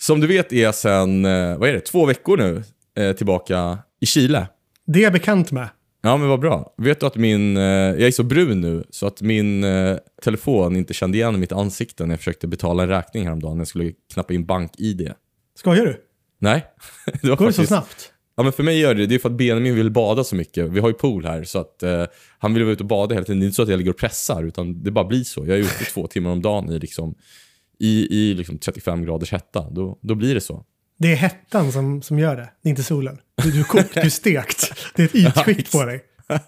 Som 0.00 0.20
du 0.20 0.26
vet 0.26 0.52
är 0.52 0.62
jag 0.62 0.74
sen, 0.74 1.24
eh, 1.24 1.58
vad 1.58 1.68
är 1.68 1.72
det, 1.72 1.80
två 1.80 2.06
veckor 2.06 2.36
nu 2.36 2.62
eh, 3.04 3.16
tillbaka 3.16 3.78
i 4.00 4.06
Chile. 4.06 4.48
Det 4.86 4.98
är 4.98 5.02
jag 5.02 5.12
bekant 5.12 5.52
med. 5.52 5.68
Ja 6.02 6.16
men 6.16 6.28
vad 6.28 6.40
bra. 6.40 6.74
Vet 6.76 7.00
du 7.00 7.06
att 7.06 7.16
min, 7.16 7.56
eh, 7.56 7.62
jag 7.62 8.00
är 8.02 8.10
så 8.10 8.22
brun 8.22 8.60
nu 8.60 8.84
så 8.90 9.06
att 9.06 9.22
min 9.22 9.64
eh, 9.64 9.96
telefon 10.22 10.76
inte 10.76 10.94
kände 10.94 11.18
igen 11.18 11.40
mitt 11.40 11.52
ansikte 11.52 12.06
när 12.06 12.12
jag 12.12 12.18
försökte 12.18 12.46
betala 12.46 12.82
en 12.82 12.88
räkning 12.88 13.24
häromdagen 13.24 13.56
när 13.56 13.60
jag 13.60 13.68
skulle 13.68 13.92
knappa 14.12 14.34
in 14.34 14.46
bank-id. 14.46 15.12
Skojar 15.58 15.84
du? 15.86 16.00
Nej. 16.38 16.66
det 17.22 17.28
var 17.28 17.36
Går 17.36 17.46
det 17.46 17.52
så 17.52 17.56
faktiskt- 17.56 17.68
snabbt? 17.68 18.12
Ja, 18.36 18.42
men 18.42 18.52
för 18.52 18.62
mig 18.62 18.78
gör 18.80 18.94
det 18.94 19.06
det 19.06 19.14
är 19.14 19.18
för 19.18 19.28
att 19.30 19.36
Benjamin 19.36 19.74
vill 19.74 19.90
bada 19.90 20.24
så 20.24 20.36
mycket. 20.36 20.70
Vi 20.72 20.80
har 20.80 20.88
ju 20.88 20.94
pool 20.94 21.24
här, 21.24 21.44
så 21.44 21.58
att 21.58 21.82
eh, 21.82 22.04
han 22.38 22.54
vill 22.54 22.62
vara 22.62 22.72
ute 22.72 22.82
och 22.82 22.88
bada 22.88 23.14
hela 23.14 23.24
tiden. 23.24 23.40
Det 23.40 23.44
är 23.44 23.46
inte 23.46 23.56
så 23.56 23.62
att 23.62 23.68
jag 23.68 23.78
ligger 23.78 23.90
och 23.90 23.98
pressar, 23.98 24.42
utan 24.44 24.82
det 24.82 24.90
bara 24.90 25.04
blir 25.04 25.24
så. 25.24 25.40
Jag 25.46 25.56
är 25.56 25.60
ute 25.60 25.84
två 25.94 26.06
timmar 26.06 26.30
om 26.30 26.42
dagen 26.42 26.70
i, 26.72 26.78
liksom, 26.78 27.14
i, 27.78 28.06
i 28.20 28.34
liksom 28.34 28.58
35 28.58 29.04
graders 29.04 29.32
hetta. 29.32 29.70
Då, 29.70 29.98
då 30.02 30.14
blir 30.14 30.34
det 30.34 30.40
så. 30.40 30.64
Det 31.00 31.12
är 31.12 31.16
hettan 31.16 31.72
som, 31.72 32.02
som 32.02 32.18
gör 32.18 32.36
det. 32.36 32.48
Det 32.62 32.68
är 32.68 32.70
inte 32.70 32.82
solen. 32.82 33.18
Du, 33.42 33.50
du 33.50 33.60
är 33.60 33.64
kokt, 33.64 33.94
du 33.94 34.00
är 34.00 34.08
stekt. 34.08 34.72
Det 34.94 35.02
är 35.02 35.06
ett 35.06 35.14
ytskikt 35.36 35.72
på 35.72 35.84
dig. 35.84 36.00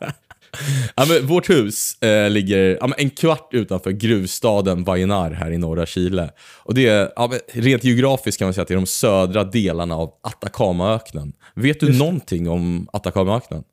Ja, 0.95 1.07
men 1.09 1.27
vårt 1.27 1.51
hus 1.51 2.03
eh, 2.03 2.31
ligger 2.31 2.79
ja, 2.81 2.95
en 2.99 3.11
kvart 3.11 3.49
utanför 3.53 3.91
gruvstaden 3.91 4.85
Vallenar 4.85 5.31
här 5.31 5.51
i 5.51 5.59
norra 5.59 5.87
Chile. 5.87 6.31
Och 6.59 6.75
det 6.75 6.87
är, 6.87 7.13
ja, 7.17 7.33
rent 7.53 7.85
geografiskt 7.85 8.39
kan 8.39 8.47
man 8.47 8.55
säga 8.55 8.63
att 8.63 8.69
det 8.69 8.75
är 8.75 8.77
de 8.77 8.87
södra 8.87 9.45
delarna 9.45 9.97
av 9.97 10.13
Atacamaöknen. 10.23 11.33
Vet 11.55 11.81
du 11.81 11.99
någonting 11.99 12.49
om 12.49 12.89
Atacamaöknen? 12.93 13.65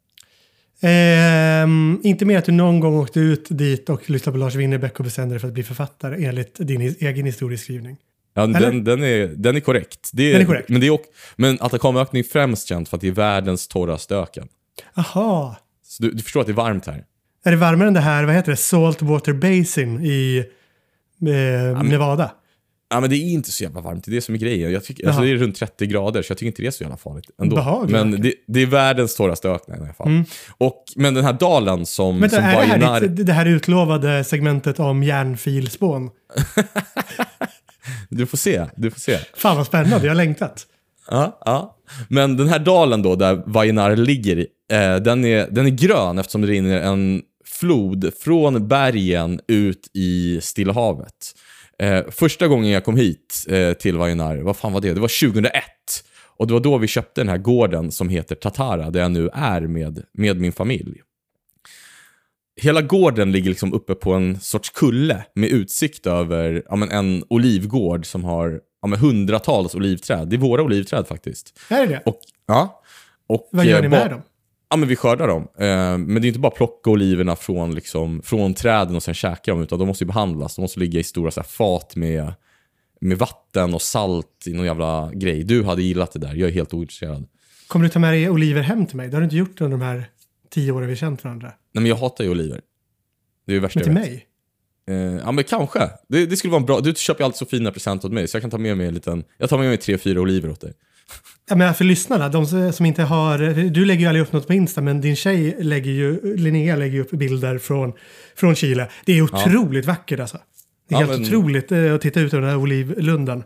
Ehm, 0.82 2.00
inte 2.04 2.26
mer 2.26 2.38
att 2.38 2.46
du 2.46 2.52
någon 2.52 2.80
gång 2.80 2.98
åkte 2.98 3.20
ut 3.20 3.48
dit 3.50 3.90
och 3.90 4.10
lyssnade 4.10 4.34
på 4.34 4.38
Lars 4.38 4.56
Winnerbäck 4.56 5.00
och 5.00 5.06
bestämde 5.06 5.34
dig 5.36 5.40
för 5.40 5.48
att 5.48 5.54
bli 5.54 5.64
författare 5.64 6.26
enligt 6.26 6.56
din 6.60 6.82
egen 6.82 7.26
historieskrivning. 7.26 7.98
Ja, 8.34 8.48
den, 8.48 8.84
den, 8.84 9.04
är, 9.04 9.28
den 9.28 9.56
är 9.56 9.60
korrekt. 9.60 10.10
Det 10.14 10.24
är, 10.24 10.34
Den 10.34 10.42
är 10.42 10.46
korrekt. 10.46 10.70
Men, 10.70 10.82
det 10.82 10.88
är, 10.88 10.92
ook- 10.92 11.10
men 11.36 11.58
Atacamaöknen 11.62 12.20
är 12.20 12.24
främst 12.24 12.68
känt 12.68 12.90
för 12.90 12.98
att 12.98 13.02
det 13.02 13.08
är 13.08 13.12
världens 13.12 13.68
torraste 13.68 14.16
öken. 14.16 14.48
Aha. 14.96 15.56
Så 15.84 16.04
du, 16.04 16.12
du 16.12 16.24
förstår 16.24 16.42
att 16.42 16.48
det 16.48 16.52
är 16.52 16.56
varmt 16.56 16.86
här. 16.86 17.06
Är 17.46 17.52
det 17.52 17.58
varmare 17.58 17.88
än 17.88 17.94
det 17.94 18.00
här, 18.00 18.24
vad 18.24 18.36
heter 18.36 18.52
det, 18.52 18.58
Saltwater 18.58 19.34
Basin 19.34 20.04
i 20.06 20.46
eh, 21.22 21.84
Nevada? 21.84 22.32
Ja, 22.92 23.00
men 23.00 23.10
det 23.10 23.16
är 23.16 23.32
inte 23.32 23.52
så 23.52 23.64
jävla 23.64 23.82
varmt, 23.82 24.04
det 24.04 24.12
är 24.12 24.16
det 24.16 24.22
som 24.22 24.36
är 24.36 24.40
grejen. 24.40 24.72
Jag 24.72 24.84
tycker, 24.84 25.08
alltså, 25.08 25.22
det 25.22 25.30
är 25.32 25.36
runt 25.36 25.56
30 25.56 25.88
grader, 25.88 26.22
så 26.22 26.32
jag 26.32 26.38
tycker 26.38 26.48
inte 26.48 26.62
det 26.62 26.68
är 26.68 26.72
så 26.72 26.84
jävla 26.84 26.98
farligt. 26.98 27.30
Ändå. 27.42 27.56
Behaglig 27.56 27.92
men 27.92 28.22
det, 28.22 28.34
det 28.48 28.62
är 28.62 28.66
världens 28.66 29.16
torraste 29.16 29.50
öken 29.50 29.76
i 29.76 29.78
alla 29.78 29.94
fall. 29.94 30.24
Och, 30.58 30.84
men 30.96 31.14
den 31.14 31.24
här 31.26 31.34
dalen 31.34 31.86
som, 31.86 32.20
Vänta, 32.22 32.36
som 32.36 32.46
är 32.46 32.78
det 32.78 32.86
här 32.86 33.02
ditt, 33.02 33.26
det 33.26 33.34
här 33.34 33.46
utlovade 33.46 34.24
segmentet 34.24 34.80
om 34.80 35.04
järnfilspån? 35.04 36.10
Du 38.10 38.26
får 38.26 38.38
se, 38.38 38.66
du 38.76 38.92
får 38.92 39.00
se. 39.00 39.18
Fan 39.34 39.58
vad 39.58 39.66
spännande, 39.66 40.06
jag 40.06 40.12
har 40.12 40.16
längtat. 40.16 40.66
Ja, 41.10 41.40
ja. 41.46 41.78
Men 42.08 42.38
den 42.38 42.48
här 42.48 42.60
dalen 42.60 43.02
då, 43.02 43.16
där 43.16 43.44
Vallenar 43.46 43.96
ligger, 43.96 44.38
eh, 44.72 44.96
den, 44.96 45.26
är, 45.26 45.48
den 45.52 45.66
är 45.66 45.70
grön 45.70 46.18
eftersom 46.18 46.42
det 46.42 46.48
rinner 46.48 46.82
en 46.82 47.22
flod 47.46 48.12
från 48.20 48.68
bergen 48.68 49.40
ut 49.48 49.90
i 49.94 50.40
Stilla 50.42 50.74
havet. 50.74 51.36
Eh, 51.80 52.02
första 52.12 52.48
gången 52.48 52.72
jag 52.72 52.84
kom 52.84 52.96
hit 52.96 53.46
eh, 53.50 53.74
till 53.74 53.98
Vallenar, 53.98 54.38
vad 54.38 54.58
fan 54.58 54.74
var 54.74 54.82
det? 54.82 54.94
Det 54.94 55.00
var 55.00 55.32
2001. 55.32 55.64
Och 56.38 56.48
det 56.48 56.54
var 56.54 56.60
då 56.60 56.78
vi 56.78 56.88
köpte 56.88 57.22
den 57.22 57.30
här 57.30 57.38
gården 57.38 57.92
som 57.92 58.10
heter 58.10 58.36
Tatara, 58.36 58.90
där 58.90 59.00
jag 59.00 59.12
nu 59.12 59.30
är 59.34 59.62
med, 59.62 60.04
med 60.14 60.40
min 60.40 60.52
familj. 60.52 61.02
Hela 62.62 62.82
gården 62.82 63.32
ligger 63.32 63.50
liksom 63.50 63.74
uppe 63.74 63.96
på 63.96 64.14
en 64.14 64.40
sorts 64.40 64.70
kulle 64.70 65.26
med 65.36 65.50
utsikt 65.50 66.08
över 66.08 66.64
ja, 66.70 66.76
men 66.76 66.92
en 66.92 67.24
olivgård 67.30 68.06
som 68.06 68.24
har 68.24 68.62
ja, 68.82 68.88
men 68.88 69.00
hundratals 69.00 69.76
olivträd. 69.76 70.28
Det 70.28 70.36
är 70.36 70.38
våra 70.38 70.64
olivträd 70.64 71.08
faktiskt. 71.08 71.60
Är 71.70 71.88
det? 71.88 72.02
Och, 72.06 72.20
ja. 72.48 72.82
Och, 73.28 73.50
Vad 73.52 73.66
gör 73.66 73.76
eh, 73.76 73.82
ni 73.82 73.88
med 73.90 74.10
dem? 74.10 74.22
Ja, 74.70 74.78
men 74.78 74.90
vi 74.90 74.96
skördar 74.96 75.28
dem. 75.28 75.48
Eh, 75.58 75.98
men 75.98 76.14
det 76.14 76.26
är 76.26 76.28
inte 76.28 76.40
bara 76.40 76.48
att 76.48 76.56
plocka 76.56 76.90
oliverna 76.90 77.36
från, 77.36 77.76
liksom, 77.76 78.22
från 78.22 78.54
träden 78.54 78.96
och 78.96 79.04
sen 79.04 79.14
käka 79.14 79.52
dem, 79.52 79.62
utan 79.62 79.80
de 79.80 79.88
måste 79.88 80.04
ju 80.04 80.08
behandlas. 80.08 80.56
De 80.56 80.62
måste 80.62 80.80
ligga 80.80 81.00
i 81.00 81.04
stora 81.04 81.32
så 81.32 81.40
här, 81.40 81.48
fat 81.48 81.96
med, 81.96 82.34
med 83.02 83.18
vatten 83.18 83.74
och 83.74 83.82
salt 83.82 84.44
i 84.46 84.54
någon 84.54 84.66
jävla 84.66 85.12
grej. 85.14 85.44
Du 85.44 85.64
hade 85.64 85.82
gillat 85.82 86.12
det 86.12 86.20
där, 86.20 86.36
jag 86.36 86.50
är 86.50 86.54
helt 86.54 86.74
ointresserad. 86.74 87.28
Kommer 87.68 87.86
du 87.86 87.90
ta 87.90 88.00
med 88.00 88.14
dig 88.14 88.30
oliver 88.30 88.62
hem 88.62 88.86
till 88.86 88.98
mig? 88.98 89.08
Det 89.08 89.16
har 89.16 89.22
du 89.22 89.26
inte 89.26 89.38
gjort 89.38 89.62
under 89.62 89.78
de 89.78 89.84
här 89.84 90.10
tio 90.50 90.72
åren 90.72 90.90
vi 90.90 90.96
känt 90.96 91.24
varandra. 91.24 91.48
Nej, 91.48 91.82
men 91.82 91.86
jag 91.86 91.96
hatar 91.96 92.24
ju 92.24 92.30
oliver. 92.30 92.62
Det 93.46 93.52
är 93.52 93.56
det 93.56 93.60
värsta 93.62 93.80
Men 93.80 93.84
till 93.86 93.96
jag 93.96 94.02
vet. 94.02 94.12
mig? 94.12 94.26
Eh, 95.16 95.22
ja, 95.26 95.32
men 95.32 95.44
kanske. 95.44 95.90
Det, 96.08 96.26
det 96.26 96.38
skulle 96.38 96.52
vara 96.52 96.60
en 96.60 96.66
bra... 96.66 96.80
Du 96.80 96.94
köper 96.96 97.22
ju 97.22 97.26
alltid 97.26 97.38
så 97.38 97.46
fina 97.46 97.72
presenter 97.72 98.08
åt 98.08 98.14
mig, 98.14 98.28
så 98.28 98.36
jag 98.36 98.42
kan 98.42 98.52
ta 98.52 98.58
med 98.58 98.78
mig 98.78 98.88
en 98.88 98.94
liten... 98.94 99.24
Jag 99.38 99.50
tar 99.50 99.58
med 99.58 99.68
mig 99.68 99.78
tre, 99.78 99.98
fyra 99.98 100.22
oliver 100.22 100.50
åt 100.50 100.62
dig. 100.62 100.74
Ja, 101.50 101.56
men 101.56 101.74
för 101.74 101.86
lyssnarna, 101.86 102.30
de 102.30 102.72
som 102.74 102.86
inte 102.86 103.04
har... 103.04 103.38
Du 103.70 103.86
lägger 103.86 104.02
ju 104.02 104.08
aldrig 104.08 104.22
upp 104.26 104.32
något 104.34 104.48
på 104.48 104.54
Insta, 104.54 104.82
men 104.82 105.02
din 105.02 105.16
tjej 105.16 105.56
lägger 105.60 105.92
ju... 105.92 106.36
Linnea 106.38 106.76
lägger 106.76 106.94
ju 106.96 107.02
upp 107.02 107.12
bilder 107.12 107.58
från, 107.58 107.94
från 108.36 108.56
Chile. 108.56 108.90
Det 109.06 109.18
är 109.18 109.22
otroligt 109.22 109.86
vackert 109.86 110.20
alltså. 110.20 110.38
Det 110.90 110.96
är 110.96 111.02
Ja, 111.02 111.06
helt 111.08 111.20
men- 111.20 111.28
otroligt 111.28 111.72
eh, 111.72 111.94
att 111.96 112.02
titta 112.02 112.20
ut 112.20 112.34
över 112.34 112.42
den 112.42 112.50
här 112.50 112.58
olivlunden. 112.58 113.44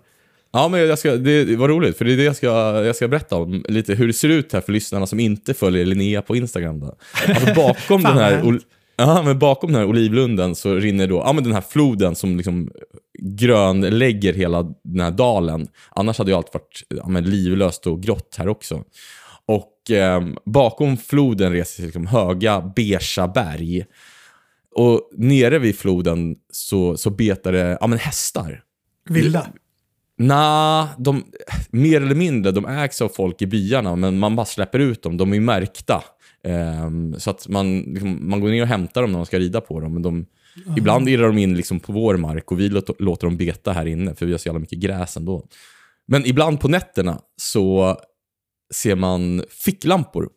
Ja, 0.56 0.68
men 0.68 0.80
jag 0.80 1.00
ska, 1.00 1.16
det, 1.16 1.56
var 1.56 1.70
roligt, 1.70 1.98
för 1.98 2.06
det 2.06 2.14
är 2.14 2.18
det 2.18 2.24
jag 2.24 2.36
ska, 2.36 2.48
jag 2.86 2.96
ska 2.96 3.08
berätta 3.08 3.36
om. 3.36 3.66
Lite 3.68 3.96
hur 3.96 4.08
det 4.08 4.14
ser 4.14 4.30
ut 4.30 4.54
här 4.54 4.62
för 4.62 4.72
lyssnarna 4.72 5.08
som 5.08 5.20
inte 5.20 5.54
följer 5.54 5.86
Linnea 5.86 6.22
på 6.22 6.36
Instagram. 6.36 6.80
Då. 6.80 6.96
Alltså 7.28 7.54
bakom, 7.56 8.04
den 8.04 8.18
här, 8.18 8.60
ja, 8.96 9.24
men 9.24 9.40
bakom 9.40 9.72
den 9.72 9.82
här 9.82 9.88
olivlunden 9.88 10.56
så 10.56 10.76
rinner 10.76 11.08
då, 11.08 11.16
ja, 11.16 11.34
men 11.34 11.44
den 11.44 11.54
här 11.54 11.64
floden 11.70 12.16
som 12.16 12.38
liksom 12.38 12.72
grönlägger 13.20 14.34
hela 14.34 14.64
den 14.84 15.00
här 15.00 15.12
dalen. 15.12 15.68
Annars 15.90 16.18
hade 16.18 16.32
ju 16.32 16.38
allt 16.38 16.54
varit 16.54 16.84
ja, 16.88 17.08
men 17.08 17.24
livlöst 17.24 17.88
och 17.88 18.04
grått 18.04 18.36
här 18.38 18.48
också. 18.48 18.84
Och 19.46 19.92
eh, 19.92 20.22
bakom 20.46 20.98
floden 20.98 21.52
reser 21.52 21.76
sig 21.76 21.86
liksom 21.86 22.08
höga 22.08 22.62
beigea 22.76 23.28
berg. 23.28 23.86
Och 24.76 25.10
nere 25.18 25.60
vid 25.60 25.78
floden 25.78 26.36
så, 26.52 26.98
så 26.98 27.10
betar 27.10 27.52
det 27.52 27.78
ja, 27.82 27.88
men 27.88 28.00
hästar. 28.00 28.64
Vilda. 29.10 29.48
Nej, 30.18 30.88
de, 30.98 31.24
mer 31.70 32.02
eller 32.02 32.16
mindre, 32.16 32.52
de 32.52 32.66
ägs 32.66 33.02
av 33.02 33.10
folk 33.10 33.42
i 33.42 33.48
byarna, 33.48 33.96
men 33.96 34.20
man 34.20 34.36
bara 34.36 34.46
släpper 34.46 34.80
ut 34.80 35.04
dem. 35.04 35.18
De 35.18 35.34
är 35.34 35.40
märkta. 35.40 36.04
Ehm, 36.44 37.20
så 37.20 37.30
att 37.30 37.48
man, 37.48 37.80
liksom, 37.80 38.30
man 38.30 38.40
går 38.40 38.50
ner 38.50 38.62
och 38.62 38.68
hämtar 38.68 39.02
dem 39.02 39.12
när 39.12 39.20
man 39.20 39.26
ska 39.26 39.40
rida 39.40 39.62
på 39.62 39.80
dem. 39.80 39.94
Men 39.94 40.02
de, 40.02 40.26
ibland 40.78 41.10
irrar 41.10 41.28
de 41.28 41.38
in 41.38 41.58
liksom 41.58 41.80
på 41.80 41.94
vår 41.94 42.18
mark 42.18 42.52
och 42.52 42.60
vi 42.60 42.70
låter, 42.70 43.28
dem 43.28 43.38
beta 43.38 43.72
här 43.72 43.86
inne, 43.86 44.16
för 44.16 44.26
vi 44.26 44.32
har 44.32 44.40
så 44.40 44.48
jävla 44.48 44.60
mycket 44.60 44.80
gräs 44.80 45.18
ändå. 45.18 45.46
Men 46.06 46.26
ibland 46.26 46.60
på 46.60 46.68
nätterna 46.68 47.22
så 47.38 47.98
ser 48.74 48.96
man 48.96 49.44
ficklampor 49.50 50.30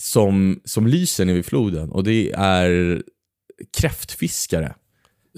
som, 0.00 0.60
som 0.64 0.86
lyser 0.86 1.24
nere 1.24 1.34
vid 1.34 1.46
floden. 1.46 1.90
Och 1.90 2.04
det 2.04 2.32
är 2.36 3.02
kräftfiskare 3.78 4.74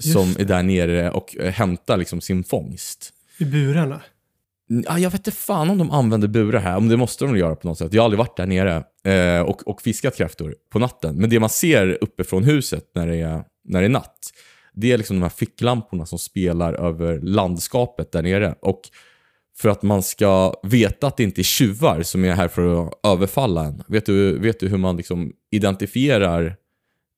som 0.01 0.35
är 0.39 0.45
där 0.45 0.63
nere 0.63 1.11
och 1.11 1.35
hämtar 1.39 1.97
liksom 1.97 2.21
sin 2.21 2.43
fångst. 2.43 3.13
I 3.43 3.45
burarna. 3.45 4.01
Ja, 4.67 4.99
jag 4.99 5.09
vet 5.09 5.19
inte 5.19 5.31
fan 5.31 5.69
om 5.69 5.77
de 5.77 5.91
använder 5.91 6.27
burar 6.27 6.59
här, 6.59 6.77
om 6.77 6.87
det 6.87 6.97
måste 6.97 7.25
de 7.25 7.37
göra 7.37 7.55
på 7.55 7.67
något 7.67 7.77
sätt. 7.77 7.93
Jag 7.93 8.01
har 8.01 8.05
aldrig 8.05 8.17
varit 8.17 8.37
där 8.37 8.45
nere 8.45 8.83
eh, 9.03 9.41
och, 9.41 9.67
och 9.67 9.81
fiskat 9.81 10.17
kräftor 10.17 10.55
på 10.71 10.79
natten. 10.79 11.15
Men 11.15 11.29
det 11.29 11.39
man 11.39 11.49
ser 11.49 11.97
uppifrån 12.01 12.43
huset 12.43 12.91
när 12.95 13.07
det 13.07 13.15
är, 13.15 13.43
när 13.63 13.79
det 13.79 13.87
är 13.87 13.89
natt, 13.89 14.19
det 14.73 14.91
är 14.91 14.97
liksom 14.97 15.15
de 15.15 15.21
här 15.21 15.29
ficklamporna 15.29 16.05
som 16.05 16.19
spelar 16.19 16.73
över 16.73 17.19
landskapet 17.19 18.11
där 18.11 18.21
nere. 18.21 18.55
Och 18.61 18.81
för 19.57 19.69
att 19.69 19.83
man 19.83 20.03
ska 20.03 20.53
veta 20.63 21.07
att 21.07 21.17
det 21.17 21.23
inte 21.23 21.41
är 21.41 21.43
tjuvar 21.43 22.01
som 22.01 22.25
är 22.25 22.33
här 22.33 22.47
för 22.47 22.87
att 22.87 22.93
överfalla 23.03 23.65
en. 23.65 23.83
Vet 23.87 24.05
du, 24.05 24.39
vet 24.39 24.59
du 24.59 24.67
hur 24.67 24.77
man 24.77 24.97
liksom 24.97 25.33
identifierar 25.51 26.55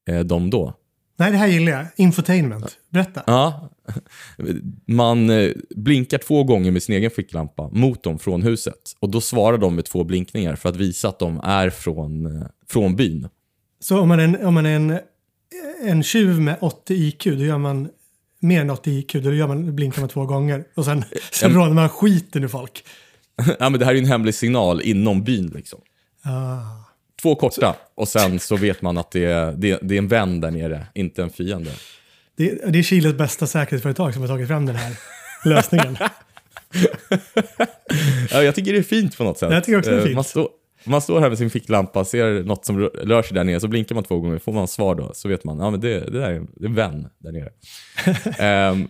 eh, 0.10 0.20
dem 0.20 0.50
då? 0.50 0.74
Nej, 1.18 1.32
det 1.32 1.38
här 1.38 1.48
gillar 1.48 1.72
jag. 1.72 1.86
Infotainment. 1.96 2.78
Berätta. 2.90 3.24
Ja. 3.28 3.70
Man 4.86 5.30
eh, 5.30 5.52
blinkar 5.70 6.18
två 6.18 6.44
gånger 6.44 6.72
med 6.72 6.84
sin 6.84 6.96
egen 6.96 7.12
ficklampa 7.12 7.70
mot 7.70 8.04
dem 8.04 8.20
från 8.20 8.42
huset. 8.42 8.96
Och 9.00 9.10
då 9.10 9.22
svarar 9.22 9.58
de 9.58 9.76
med 9.76 9.86
två 9.86 10.04
blinkningar 10.04 10.56
för 10.56 10.70
att 10.70 10.76
visa 10.76 11.10
att 11.10 11.20
de 11.20 11.40
är 11.44 11.70
från, 11.70 12.26
eh, 12.26 12.48
från 12.68 12.96
byn. 12.96 13.28
Så 13.80 14.00
om 14.00 14.08
man 14.08 14.20
är, 14.20 14.24
en, 14.24 14.46
om 14.46 14.54
man 14.54 14.66
är 14.66 14.76
en, 14.76 15.00
en 15.84 16.04
tjuv 16.04 16.42
med 16.42 16.58
80 16.62 16.94
IQ, 16.94 17.24
då 17.24 17.32
gör 17.32 17.58
man 17.58 17.90
mer 18.40 18.62
än 18.62 18.70
80 18.70 18.92
IQ, 18.92 19.14
då 19.14 19.34
gör 19.34 19.48
man, 19.48 19.76
blinkar 19.76 20.02
man 20.02 20.10
två 20.10 20.26
gånger. 20.26 20.64
Och 20.76 20.86
sen, 20.86 21.04
sen 21.32 21.54
rånar 21.54 21.74
man 21.74 21.90
skiten 21.90 22.44
ur 22.44 22.48
folk. 22.48 22.86
ja, 23.60 23.70
men 23.70 23.80
det 23.80 23.86
här 23.86 23.92
är 23.92 23.96
ju 23.96 24.02
en 24.02 24.10
hemlig 24.10 24.36
signal 24.36 24.82
inom 24.82 25.24
byn. 25.24 25.52
Liksom. 25.56 25.80
Ah. 26.24 26.85
Två 27.26 27.36
korta 27.36 27.76
och 27.96 28.08
sen 28.08 28.40
så 28.40 28.56
vet 28.56 28.82
man 28.82 28.98
att 28.98 29.12
det 29.12 29.26
är, 29.26 29.52
det, 29.52 29.80
det 29.82 29.96
är 29.96 29.98
en 29.98 30.08
vän 30.08 30.42
där 30.42 30.52
nere, 30.52 30.88
inte 30.94 31.24
en 31.24 31.30
fiende. 31.30 31.72
Det, 32.38 32.72
det 32.72 32.80
är 32.80 32.84
Chiles 32.84 33.14
bästa 33.14 33.48
säkerhetsföretag 33.48 34.14
som 34.14 34.22
har 34.22 34.30
tagit 34.30 34.48
fram 34.48 34.66
den 34.66 34.76
här 34.76 34.96
lösningen. 35.46 35.98
Ja, 38.32 38.44
jag 38.44 38.56
tycker 38.56 38.74
det 38.74 38.80
är 38.80 38.84
fint 38.84 39.18
på 39.18 39.24
något 39.24 39.38
sätt. 39.38 39.52
Jag 39.52 39.64
tycker 39.64 39.78
också 39.80 39.92
det 39.92 39.96
är 39.98 40.00
Eh, 40.00 40.04
fint. 40.06 40.16
Man, 40.16 40.24
står- 40.24 40.50
man 40.84 41.02
står 41.02 41.20
här 41.20 41.30
med 41.30 41.38
sin 41.38 41.50
ficklampa, 41.50 42.06
ser 42.06 42.44
något 42.44 42.66
som 42.66 42.80
rö- 42.80 43.06
rör 43.08 43.22
sig 43.24 43.36
där 43.36 43.44
nere, 43.44 43.60
så 43.60 43.68
blinkar 43.68 43.96
man 43.96 44.04
två 44.04 44.20
gånger, 44.20 44.40
får 44.40 44.54
man 44.54 44.68
svar 44.68 44.96
då, 44.96 45.12
så 45.14 45.28
vet 45.30 45.44
man, 45.44 45.60
ja 45.60 45.70
men 45.70 45.80
det, 45.80 46.00
det 46.00 46.20
där 46.20 46.30
är 46.32 46.36
en, 46.66 46.76
vän 46.76 47.08
där 47.20 47.32
nere. 47.32 47.50
Ehm, 48.72 48.88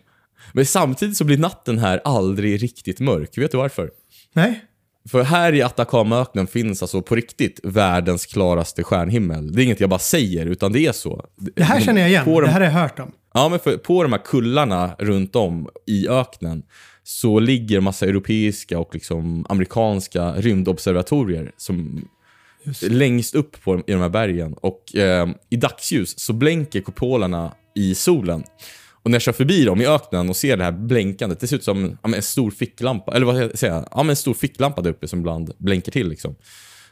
men 0.54 0.66
samtidigt 0.66 1.18
så 1.18 1.24
blir 1.24 1.38
natten 1.38 1.78
här 1.80 2.02
aldrig 2.06 2.64
riktigt 2.64 3.00
mörk. 3.00 3.38
Vet 3.38 3.52
du 3.52 3.58
varför? 3.58 3.92
Nej? 4.34 4.62
För 5.10 5.24
här 5.24 5.54
i 5.54 5.62
Atacamaöknen 5.62 6.48
finns 6.48 6.82
alltså 6.82 7.02
på 7.02 7.16
riktigt 7.16 7.60
världens 7.64 8.26
klaraste 8.26 8.84
stjärnhimmel. 8.84 9.52
Det 9.52 9.62
är 9.62 9.64
inget 9.64 9.80
jag 9.80 9.90
bara 9.90 10.00
säger, 10.00 10.46
utan 10.46 10.72
det 10.72 10.86
är 10.86 10.92
så. 10.92 11.26
Det 11.56 11.64
här 11.64 11.82
känner 11.82 12.02
jag 12.02 12.10
igen. 12.10 12.26
De, 12.26 12.42
Det 12.42 12.48
här 12.48 12.60
har 12.60 12.68
jag 12.68 12.74
hört 12.74 13.00
om. 13.00 13.12
Ja, 13.34 13.50
men 13.50 13.60
för, 13.60 13.78
på 13.78 14.04
de 14.04 14.12
här 14.12 14.22
kullarna 14.26 14.96
runt 15.00 15.36
om 15.36 15.70
i 15.88 16.08
öknen 16.08 16.64
så 17.04 17.40
ligger 17.40 17.80
massa 17.80 18.06
europeiska 18.06 18.80
och 18.80 18.94
liksom 18.94 19.46
amerikanska 19.50 20.34
rymdobservatorier 20.34 21.52
som 21.58 22.08
längst 22.82 23.36
upp 23.36 23.64
på, 23.64 23.80
i 23.88 23.92
de 23.92 24.02
här 24.02 24.10
bergen. 24.10 24.54
Och 24.54 24.96
eh, 24.96 25.28
i 25.50 25.56
dagsljus 25.56 26.20
så 26.20 26.34
blänker 26.34 26.82
kupolerna 26.82 27.54
i 27.76 27.96
solen. 27.96 28.44
Och 29.06 29.12
när 29.12 29.16
jag 29.16 29.22
kör 29.22 29.32
förbi 29.32 29.66
dem 29.66 29.82
i 29.82 29.88
öknen 29.88 30.30
och 30.30 30.36
ser 30.36 30.58
det 30.58 30.64
här 30.64 30.72
blänkandet, 30.72 31.40
det 31.40 31.48
ser 31.48 31.56
ut 31.56 31.64
som 31.64 31.98
ja, 32.04 32.16
en 32.16 32.22
stor 32.22 32.52
ficklampa, 32.52 33.16
eller 33.16 33.26
vad 33.26 33.36
ska 33.36 33.44
jag 33.44 33.58
säga, 33.58 33.88
ja, 33.92 33.98
men 33.98 34.10
en 34.10 34.16
stor 34.16 34.34
ficklampa 34.34 34.82
där 34.82 34.90
uppe 34.90 35.08
som 35.08 35.20
ibland 35.20 35.54
blänker 35.58 35.92
till. 35.92 36.10
Liksom. 36.10 36.36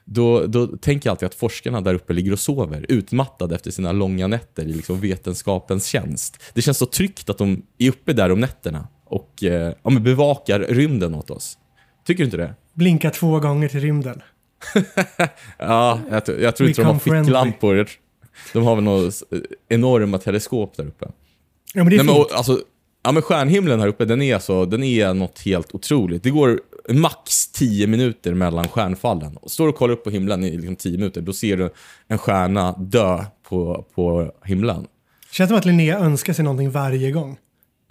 Då, 0.06 0.46
då 0.46 0.68
tänker 0.68 1.10
jag 1.10 1.12
alltid 1.12 1.26
att 1.26 1.36
forskarna 1.36 1.82
där 1.82 1.94
uppe 1.94 2.14
ligger 2.14 2.32
och 2.32 2.40
sover, 2.40 2.86
utmattade 2.90 3.56
efter 3.56 3.72
sina 3.72 3.92
långa 3.92 4.28
nätter 4.28 4.64
i 4.64 4.74
liksom 4.74 5.00
vetenskapens 5.00 5.86
tjänst. 5.86 6.44
Det 6.54 6.62
känns 6.62 6.78
så 6.78 6.86
tryggt 6.86 7.30
att 7.30 7.38
de 7.38 7.66
är 7.78 7.90
uppe 7.90 8.14
där 8.14 8.32
om 8.32 8.40
nätterna 8.40 8.88
och 9.06 9.44
eh, 9.44 9.74
ja, 9.84 9.90
men 9.90 10.04
bevakar 10.04 10.60
rymden 10.60 11.16
åt 11.16 11.30
oss. 11.30 11.58
Tycker 12.06 12.24
du 12.24 12.26
inte 12.26 12.38
det? 12.38 12.54
Blinka 12.74 13.10
två 13.10 13.40
gånger 13.40 13.68
till 13.68 13.80
rymden. 13.80 14.22
Ja, 15.58 16.00
jag, 16.10 16.42
jag 16.42 16.56
tror 16.56 16.70
inte 16.70 16.82
de 16.82 16.86
har 16.86 17.00
ficklampor. 17.00 17.90
De 18.54 18.64
har 18.64 18.76
väl 18.76 18.84
några 18.84 19.12
enorma 19.70 20.18
teleskop 20.18 20.78
där 20.78 20.88
uppe. 20.88 21.06
Ja, 21.74 21.84
men 21.84 21.90
det 21.90 21.96
är 21.96 21.98
Nej, 21.98 22.06
men, 22.06 22.16
fint. 22.16 22.26
och, 22.32 22.38
alltså, 22.38 22.60
ja, 23.04 23.12
men 23.12 23.22
stjärnhimlen 23.24 23.80
här 23.80 23.88
uppe, 23.88 24.06
den 24.06 24.22
är, 24.22 24.34
alltså, 24.34 24.66
den 24.66 24.84
är 24.84 25.14
något 25.14 25.40
helt 25.46 25.76
otroligt. 25.76 26.24
Det 26.24 26.30
går 26.30 26.60
max 26.90 27.48
10 27.52 27.88
minuter 27.88 28.34
mellan 28.34 28.68
stjärnfallen. 28.68 29.38
Står 29.48 29.66
du 29.66 29.70
och 29.72 29.76
kollar 29.78 29.94
upp 29.94 30.04
på 30.04 30.10
himlen 30.10 30.44
i 30.44 30.52
liksom 30.58 30.76
10 30.76 30.98
minuter, 30.98 31.22
då 31.22 31.34
ser 31.34 31.58
du 31.58 31.70
en 32.08 32.18
stjärna 32.18 32.72
dö 32.78 33.26
på, 33.50 33.86
på 33.96 34.32
himlen. 34.46 34.88
Känns 35.32 35.50
som 35.50 35.58
att 35.58 35.66
Linnea 35.66 36.00
önskar 36.00 36.34
sig 36.34 36.44
någonting 36.46 36.72
varje 36.72 37.12
gång. 37.12 37.38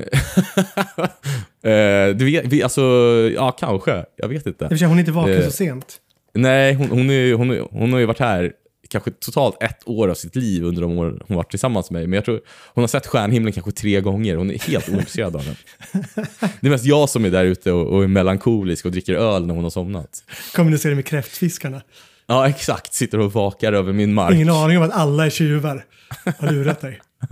Eh, 1.64 2.08
du 2.16 2.24
vet, 2.24 2.44
vi, 2.44 2.62
alltså, 2.62 2.82
ja 3.34 3.50
kanske. 3.50 4.04
Jag 4.16 4.28
vet 4.28 4.46
inte. 4.46 4.78
Sig, 4.78 4.86
hon 4.88 4.96
är 4.96 5.00
inte 5.00 5.12
vaken 5.12 5.34
Eh. 5.34 5.44
så 5.44 5.50
sent. 5.50 5.96
Nej, 6.34 6.74
hon, 6.74 6.88
hon, 6.90 7.10
är, 7.10 7.34
hon, 7.34 7.66
hon 7.70 7.92
har 7.92 8.00
ju 8.00 8.06
varit 8.06 8.18
här 8.18 8.52
kanske 8.92 9.11
totalt 9.11 9.62
ett 9.62 9.88
år 9.88 10.08
av 10.08 10.14
sitt 10.14 10.37
liv 10.37 10.64
under 10.64 10.82
de 10.82 10.99
år 10.99 11.22
hon 11.28 11.37
varit 11.37 11.50
tillsammans 11.50 11.90
med 11.90 12.00
mig. 12.00 12.06
Men 12.06 12.16
jag 12.16 12.25
tror 12.25 12.40
hon 12.75 12.82
har 12.82 12.88
sett 12.88 13.06
stjärnhimlen 13.06 13.52
kanske 13.52 13.72
tre 13.72 14.00
gånger. 14.00 14.37
Hon 14.37 14.50
är 14.50 14.58
helt 14.58 14.88
ointresserad 14.88 15.37
av 15.37 15.44
den. 15.44 15.56
Det 16.61 16.66
är 16.66 16.70
mest 16.70 16.84
jag 16.84 17.08
som 17.08 17.25
är 17.25 17.30
där 17.30 17.44
ute 17.44 17.72
och, 17.72 17.87
och 17.87 18.04
är 18.04 18.08
melankolisk 18.08 18.84
och 18.84 18.92
dricker 18.92 19.14
öl 19.14 19.46
när 19.46 19.54
hon 19.54 19.64
har 19.64 19.70
somnat. 19.70 20.25
Kommunicerar 20.54 20.94
med 20.94 21.06
kräftfiskarna. 21.06 21.82
Ja, 22.26 22.49
exakt. 22.49 22.94
Sitter 22.94 23.18
och 23.18 23.32
vakar 23.32 23.72
över 23.72 23.92
min 23.92 24.14
mark. 24.14 24.34
Ingen 24.34 24.50
aning 24.50 24.78
om 24.78 24.84
att 24.84 24.92
alla 24.92 25.26
är 25.26 25.30
tjuvar. 25.30 25.84
Har 26.38 26.52
lurat 26.52 26.80
dig. 26.80 27.00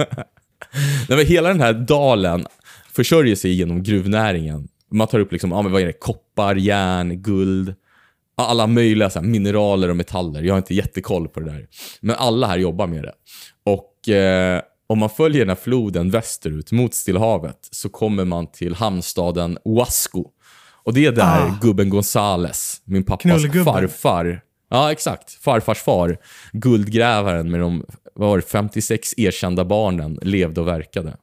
Nej, 1.09 1.19
men 1.19 1.26
hela 1.26 1.49
den 1.49 1.61
här 1.61 1.73
dalen 1.73 2.47
försörjer 2.93 3.37
sig 3.37 3.52
genom 3.52 3.83
gruvnäringen. 3.83 4.69
Man 4.93 5.09
tar 5.09 5.19
upp 5.19 5.33
liksom, 5.33 5.52
ja, 5.52 5.62
men 5.62 5.73
vad 5.73 5.83
är 5.83 5.87
det? 5.87 5.93
koppar, 5.93 6.55
järn, 6.55 7.23
guld, 7.23 7.75
alla 8.47 8.67
möjliga 8.67 9.11
så 9.11 9.19
här, 9.21 9.27
mineraler 9.27 9.89
och 9.89 9.97
metaller. 9.97 10.43
Jag 10.43 10.55
har 10.55 10.59
inte 10.59 10.75
jättekoll 10.75 11.29
på 11.29 11.41
det 11.41 11.47
där. 11.47 11.67
Men 12.01 12.17
alla 12.17 12.47
här 12.47 12.59
jobbar 12.59 12.87
med 12.87 13.03
det. 13.03 13.13
Och 13.65 14.09
eh, 14.09 14.61
om 14.87 14.99
man 14.99 15.11
följer 15.11 15.41
den 15.41 15.49
här 15.49 15.57
floden 15.63 16.11
västerut 16.11 16.73
mot 16.73 16.95
Stilla 16.95 17.21
havet 17.21 17.59
så 17.71 17.89
kommer 17.89 18.25
man 18.25 18.53
till 18.53 18.75
hamnstaden 18.75 19.59
Huasco. 19.65 20.25
Och 20.85 20.95
det 20.95 21.07
är 21.07 21.13
där 21.13 21.23
Ah. 21.41 21.59
gubben 21.63 21.91
Gonzales, 21.91 22.83
min 22.85 23.05
pappas 23.05 23.43
farfar, 23.65 24.41
ja 24.71 24.93
exakt, 24.93 25.31
farfars 25.31 25.79
far, 25.79 26.19
guldgrävaren 26.53 27.51
med 27.51 27.61
de 27.61 27.85
var 28.15 28.37
det, 28.37 28.43
56 28.43 29.15
erkända 29.17 29.65
barnen, 29.65 30.19
levde 30.23 30.61
och 30.61 30.69
verkade. 30.69 31.17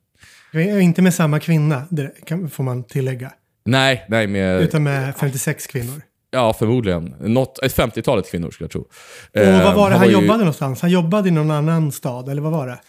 Inte 0.82 1.02
med 1.02 1.14
samma 1.14 1.40
kvinna, 1.40 1.84
det 1.90 2.12
kan, 2.26 2.50
får 2.50 2.64
man 2.64 2.84
tillägga. 2.84 3.32
Nej, 3.66 4.06
nej 4.10 4.28
med... 4.28 4.62
Utan 4.62 4.84
med 4.84 5.16
56 5.16 5.68
kvinnor. 5.68 6.02
Ja, 6.31 6.53
förmodligen. 6.53 7.15
Något, 7.19 7.60
ett 7.63 7.75
50-talet 7.77 8.31
kvinnor 8.31 8.51
skulle 8.51 8.65
jag 8.65 8.72
tro. 8.72 8.81
Och 8.81 9.63
vad 9.63 9.75
var 9.75 9.89
det 9.89 9.96
han 9.96 10.07
ju- 10.07 10.13
jobbade 10.13 10.38
någonstans? 10.39 10.81
Han 10.81 10.92
jobbade 10.92 11.29
i 11.29 11.31
någon 11.31 11.51
annan 11.51 11.92
stad, 11.92 12.29
eller 12.29 12.42
vad 12.42 12.51
var 12.51 12.68
det? 12.68 12.79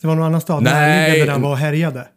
Det 0.00 0.06
var 0.06 0.14
någon 0.14 0.24
annan 0.24 0.40
stad 0.40 0.62
Nej. 0.62 1.20
där 1.20 1.26
han 1.32 1.42
var 1.42 1.50
och 1.50 1.56
härjade. 1.56 2.08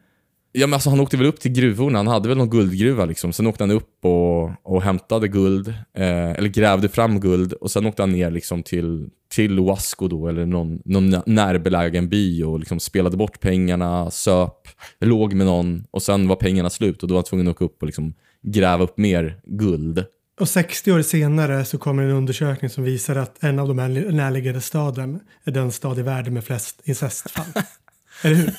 Ja, 0.52 0.68
men 0.68 0.74
alltså, 0.74 0.90
han 0.90 1.00
åkte 1.00 1.18
väl 1.18 1.26
upp 1.28 1.40
till 1.40 1.52
gruvorna. 1.52 2.00
Han 2.00 2.08
hade 2.08 2.30
väl 2.30 2.38
någon 2.38 2.50
guldgruva 2.50 3.06
liksom. 3.06 3.34
Sen 3.34 3.48
åkte 3.48 3.64
han 3.64 3.72
upp 3.72 4.06
och, 4.06 4.52
och 4.64 4.82
hämtade 4.82 5.28
guld. 5.28 5.68
Eh, 5.98 6.32
eller 6.32 6.50
grävde 6.50 6.90
fram 6.90 7.20
guld. 7.20 7.54
Och 7.54 7.72
sen 7.72 7.86
åkte 7.86 8.02
han 8.02 8.12
ner 8.12 8.32
liksom 8.32 8.64
till, 8.64 9.10
till 9.36 9.60
Huasco 9.60 10.08
då, 10.08 10.28
eller 10.28 10.46
någon, 10.46 10.82
någon 10.86 11.10
nä- 11.10 11.24
närbelägen 11.26 12.10
by 12.10 12.44
och 12.44 12.60
liksom 12.60 12.80
spelade 12.80 13.18
bort 13.18 13.40
pengarna, 13.40 14.12
söp, 14.12 14.68
låg 15.00 15.34
med 15.34 15.46
någon. 15.48 15.84
Och 15.92 16.02
sen 16.02 16.28
var 16.28 16.36
pengarna 16.36 16.70
slut 16.70 17.02
och 17.04 17.08
då 17.10 17.14
var 17.14 17.20
han 17.20 17.26
tvungen 17.26 17.48
att 17.48 17.56
åka 17.56 17.66
upp 17.66 17.82
och 17.82 17.86
liksom 17.86 18.14
gräva 18.44 18.84
upp 18.84 18.98
mer 18.98 19.40
guld. 19.44 20.06
Och 20.40 20.50
60 20.50 20.92
år 20.92 21.02
senare 21.02 21.66
så 21.66 21.78
kommer 21.78 22.04
en 22.04 22.12
undersökning 22.12 22.70
som 22.70 22.84
visar 22.84 23.16
att 23.16 23.44
en 23.44 23.60
av 23.60 23.68
de 23.68 23.80
här 23.80 23.90
närliggande 24.12 24.62
staden 24.62 25.20
är 25.44 25.52
den 25.52 25.72
stad 25.72 26.00
i 26.00 26.02
världen 26.02 26.34
med 26.34 26.44
flest 26.44 26.82
incestfall. 26.84 27.46
eller 28.22 28.36
hur? 28.36 28.54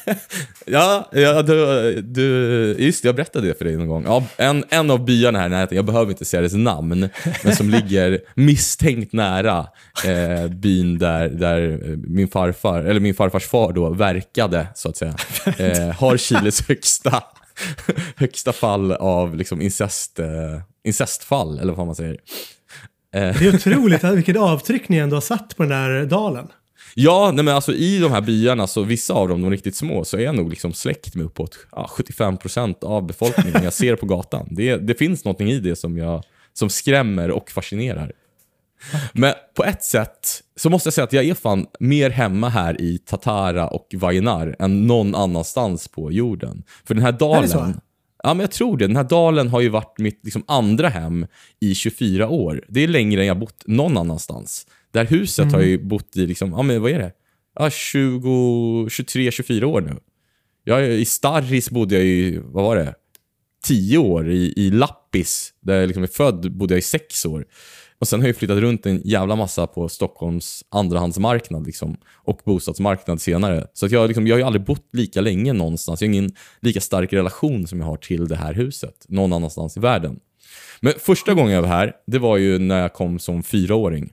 Ja, 0.66 1.08
ja 1.12 1.42
du, 1.42 2.02
du, 2.02 2.76
just 2.78 3.04
jag 3.04 3.14
berättade 3.14 3.48
det 3.48 3.54
för 3.54 3.64
dig 3.64 3.76
någon 3.76 3.88
gång. 3.88 4.04
Ja, 4.04 4.24
en, 4.36 4.64
en 4.68 4.90
av 4.90 5.04
byarna 5.04 5.38
här 5.38 5.46
i 5.46 5.50
närheten, 5.50 5.76
jag 5.76 5.84
behöver 5.84 6.10
inte 6.10 6.24
säga 6.24 6.42
dess 6.42 6.54
namn, 6.54 7.08
men 7.44 7.56
som 7.56 7.70
ligger 7.70 8.20
misstänkt 8.34 9.12
nära 9.12 9.66
eh, 10.04 10.48
byn 10.48 10.98
där, 10.98 11.28
där 11.28 11.90
eh, 11.90 11.96
min 11.96 12.28
farfar, 12.28 12.82
eller 12.82 13.00
min 13.00 13.14
farfars 13.14 13.46
far 13.46 13.72
då 13.72 13.90
verkade, 13.90 14.66
så 14.74 14.88
att 14.88 14.96
säga. 14.96 15.14
Eh, 15.58 15.88
har 15.88 16.16
Chiles 16.16 16.68
högsta, 16.68 17.22
högsta 18.16 18.52
fall 18.52 18.92
av 18.92 19.36
liksom 19.36 19.60
incest, 19.60 20.18
eh, 20.18 20.26
incestfall, 20.88 21.58
eller 21.58 21.72
vad 21.72 21.86
man 21.86 21.94
säger. 21.94 22.18
Det 23.12 23.18
är 23.18 23.54
otroligt 23.54 24.04
vilket 24.04 24.36
avtryck 24.36 24.88
ni 24.88 24.96
ändå 24.96 25.16
har 25.16 25.20
satt 25.20 25.56
på 25.56 25.62
den 25.62 25.72
här 25.72 26.04
dalen. 26.04 26.48
Ja, 26.94 27.30
nej 27.34 27.44
men 27.44 27.54
alltså 27.54 27.72
i 27.72 27.98
de 27.98 28.12
här 28.12 28.20
byarna, 28.20 28.66
så 28.66 28.82
vissa 28.82 29.14
av 29.14 29.28
dem, 29.28 29.42
de 29.42 29.50
riktigt 29.50 29.76
små, 29.76 30.04
så 30.04 30.16
är 30.16 30.20
jag 30.20 30.34
nog 30.34 30.50
liksom 30.50 30.72
släkt 30.72 31.14
med 31.14 31.26
uppåt 31.26 31.58
ja, 31.72 31.90
75% 31.96 32.84
av 32.84 33.06
befolkningen 33.06 33.62
jag 33.64 33.72
ser 33.72 33.96
på 33.96 34.06
gatan. 34.06 34.48
Det, 34.50 34.76
det 34.76 34.94
finns 34.94 35.24
någonting 35.24 35.50
i 35.50 35.60
det 35.60 35.76
som, 35.76 35.98
jag, 35.98 36.22
som 36.52 36.70
skrämmer 36.70 37.30
och 37.30 37.50
fascinerar. 37.50 38.12
Men 39.12 39.34
på 39.54 39.64
ett 39.64 39.84
sätt 39.84 40.42
så 40.56 40.70
måste 40.70 40.86
jag 40.86 40.94
säga 40.94 41.04
att 41.04 41.12
jag 41.12 41.24
är 41.24 41.34
fan 41.34 41.66
mer 41.80 42.10
hemma 42.10 42.48
här 42.48 42.80
i 42.80 42.98
Tatara 42.98 43.68
och 43.68 43.94
Vainar 43.94 44.56
än 44.58 44.86
någon 44.86 45.14
annanstans 45.14 45.88
på 45.88 46.12
jorden. 46.12 46.62
För 46.84 46.94
den 46.94 47.04
här 47.04 47.12
dalen... 47.12 47.80
Ja, 48.28 48.34
men 48.34 48.40
jag 48.40 48.50
tror 48.50 48.76
det. 48.76 48.86
Den 48.86 48.96
här 48.96 49.04
dalen 49.04 49.48
har 49.48 49.60
ju 49.60 49.68
varit 49.68 49.98
mitt 49.98 50.20
liksom, 50.24 50.44
andra 50.46 50.88
hem 50.88 51.26
i 51.60 51.74
24 51.74 52.28
år. 52.28 52.64
Det 52.68 52.80
är 52.84 52.88
längre 52.88 53.20
än 53.20 53.26
jag 53.26 53.38
bott 53.38 53.62
någon 53.66 53.96
annanstans. 53.96 54.66
Det 54.92 54.98
här 54.98 55.06
huset 55.06 55.44
har 55.52 55.60
jag 55.60 55.68
Mm. 55.68 55.70
ju 55.80 55.88
bott 55.88 56.16
i, 56.16 56.26
liksom, 56.26 56.50
ja 56.50 56.62
men 56.62 56.82
vad 56.82 56.90
är 56.90 56.98
det? 56.98 57.12
Ja, 57.58 57.70
20, 57.70 58.88
23, 58.90 59.30
24 59.30 59.66
år 59.66 59.80
nu. 59.80 59.96
Jag, 60.64 60.88
I 60.90 61.04
Starris 61.04 61.70
bodde 61.70 61.94
jag 61.94 62.04
i, 62.04 62.40
vad 62.44 62.64
var 62.64 62.76
det? 62.76 62.94
10 63.64 63.98
år. 63.98 64.30
I, 64.30 64.52
i 64.56 64.70
Lappis, 64.70 65.52
där 65.60 65.74
jag 65.80 65.86
liksom 65.86 66.02
är 66.02 66.06
född, 66.06 66.52
bodde 66.52 66.74
jag 66.74 66.78
i 66.78 66.82
6 66.82 67.26
år. 67.26 67.44
Och 68.00 68.08
sen 68.08 68.20
har 68.20 68.28
jag 68.28 68.36
flyttat 68.36 68.58
runt 68.58 68.86
en 68.86 69.02
jävla 69.04 69.36
massa 69.36 69.66
på 69.66 69.88
Stockholms 69.88 70.64
andrahandsmarknad 70.68 71.66
liksom, 71.66 71.96
och 72.14 72.40
bostadsmarknad 72.44 73.20
senare. 73.20 73.66
Så 73.72 73.86
att 73.86 73.92
jag, 73.92 74.08
liksom, 74.08 74.26
jag 74.26 74.34
har 74.34 74.38
ju 74.38 74.46
aldrig 74.46 74.64
bott 74.64 74.88
lika 74.92 75.20
länge 75.20 75.52
någonstans. 75.52 76.00
Jag 76.00 76.08
har 76.08 76.14
ingen 76.14 76.30
lika 76.60 76.80
stark 76.80 77.12
relation 77.12 77.66
som 77.66 77.80
jag 77.80 77.86
har 77.86 77.96
till 77.96 78.28
det 78.28 78.36
här 78.36 78.54
huset 78.54 79.04
någon 79.08 79.32
annanstans 79.32 79.76
i 79.76 79.80
världen. 79.80 80.20
Men 80.80 80.92
första 80.98 81.34
gången 81.34 81.52
jag 81.52 81.62
var 81.62 81.68
här, 81.68 81.92
det 82.06 82.18
var 82.18 82.36
ju 82.36 82.58
när 82.58 82.80
jag 82.80 82.92
kom 82.92 83.18
som 83.18 83.42
fyraåring. 83.42 84.12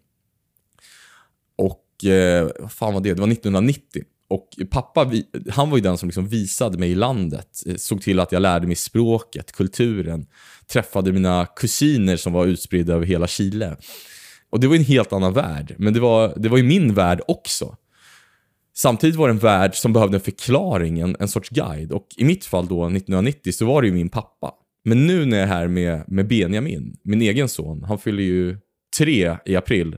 Och 1.55 2.05
eh, 2.05 2.49
vad 2.59 2.71
fan 2.71 2.93
var 2.93 3.01
det? 3.01 3.13
Det 3.13 3.21
var 3.21 3.31
1990. 3.31 4.03
Och 4.27 4.49
pappa, 4.69 5.11
han 5.49 5.69
var 5.69 5.77
ju 5.77 5.83
den 5.83 5.97
som 5.97 6.09
liksom 6.09 6.27
visade 6.27 6.77
mig 6.77 6.95
landet. 6.95 7.63
Eh, 7.65 7.75
såg 7.75 8.01
till 8.01 8.19
att 8.19 8.31
jag 8.31 8.41
lärde 8.41 8.67
mig 8.67 8.75
språket, 8.75 9.51
kulturen. 9.51 10.27
Träffade 10.71 11.11
mina 11.11 11.45
kusiner 11.55 12.17
som 12.17 12.33
var 12.33 12.45
utspridda 12.45 12.93
över 12.93 13.05
hela 13.05 13.27
Chile. 13.27 13.77
Och 14.49 14.59
det 14.59 14.67
var 14.67 14.75
ju 14.75 14.79
en 14.79 14.85
helt 14.85 15.13
annan 15.13 15.33
värld. 15.33 15.75
Men 15.77 15.93
det 15.93 15.99
var, 15.99 16.33
det 16.37 16.49
var 16.49 16.57
ju 16.57 16.63
min 16.63 16.93
värld 16.93 17.21
också. 17.27 17.75
Samtidigt 18.73 19.15
var 19.15 19.27
det 19.27 19.33
en 19.33 19.39
värld 19.39 19.75
som 19.75 19.93
behövde 19.93 20.17
en 20.17 20.21
förklaring, 20.21 20.99
en, 20.99 21.15
en 21.19 21.27
sorts 21.27 21.49
guide. 21.49 21.91
Och 21.91 22.07
i 22.17 22.25
mitt 22.25 22.45
fall 22.45 22.67
då, 22.67 22.85
1990, 22.85 23.51
så 23.51 23.65
var 23.65 23.81
det 23.81 23.87
ju 23.87 23.93
min 23.93 24.09
pappa. 24.09 24.51
Men 24.83 25.07
nu 25.07 25.25
när 25.25 25.37
jag 25.37 25.43
är 25.43 25.53
här 25.53 25.67
med, 25.67 26.03
med 26.07 26.27
Benjamin, 26.27 26.97
min 27.03 27.21
egen 27.21 27.49
son, 27.49 27.83
han 27.83 27.99
fyller 27.99 28.23
ju 28.23 28.57
tre 28.97 29.37
i 29.45 29.55
april, 29.55 29.97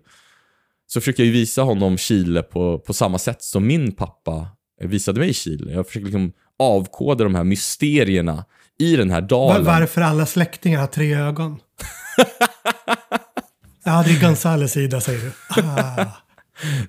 så 0.87 1.01
försöker 1.01 1.23
jag 1.23 1.27
ju 1.27 1.33
visa 1.33 1.61
honom 1.61 1.97
Chile 1.97 2.43
på, 2.43 2.79
på 2.79 2.93
samma 2.93 3.19
sätt 3.19 3.41
som 3.43 3.67
min 3.67 3.91
pappa 3.91 4.47
visade 4.81 5.19
mig 5.19 5.33
Chile. 5.33 5.71
Jag 5.71 5.87
försöker 5.87 6.05
liksom 6.05 6.31
avkoda 6.59 7.23
de 7.23 7.35
här 7.35 7.43
mysterierna 7.43 8.45
i 8.79 8.95
den 8.95 9.09
här 9.11 9.21
Var, 9.21 9.27
dalen. 9.27 9.65
varför 9.65 10.01
alla 10.01 10.25
släktingar 10.25 10.79
har 10.79 10.87
tre 10.87 11.15
ögon. 11.15 11.59
ja, 13.83 14.03
det 14.07 14.11
är 14.11 14.21
Gonzales 14.21 14.71
sida 14.71 15.01
säger 15.01 15.19
du. 15.19 15.31
Ah. 15.63 16.05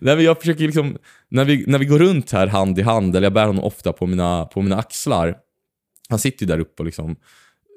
Nej, 0.00 0.16
men 0.16 0.24
jag 0.24 0.38
försöker 0.38 0.64
liksom, 0.64 0.96
när 1.28 1.44
vi, 1.44 1.64
när 1.66 1.78
vi 1.78 1.84
går 1.84 1.98
runt 1.98 2.30
här 2.32 2.46
hand 2.46 2.78
i 2.78 2.82
hand, 2.82 3.16
eller 3.16 3.26
jag 3.26 3.32
bär 3.32 3.46
honom 3.46 3.64
ofta 3.64 3.92
på 3.92 4.06
mina, 4.06 4.44
på 4.44 4.62
mina 4.62 4.76
axlar. 4.76 5.36
Han 6.08 6.18
sitter 6.18 6.46
ju 6.46 6.46
där 6.46 6.58
uppe 6.58 6.82
och 6.82 6.86
liksom 6.86 7.16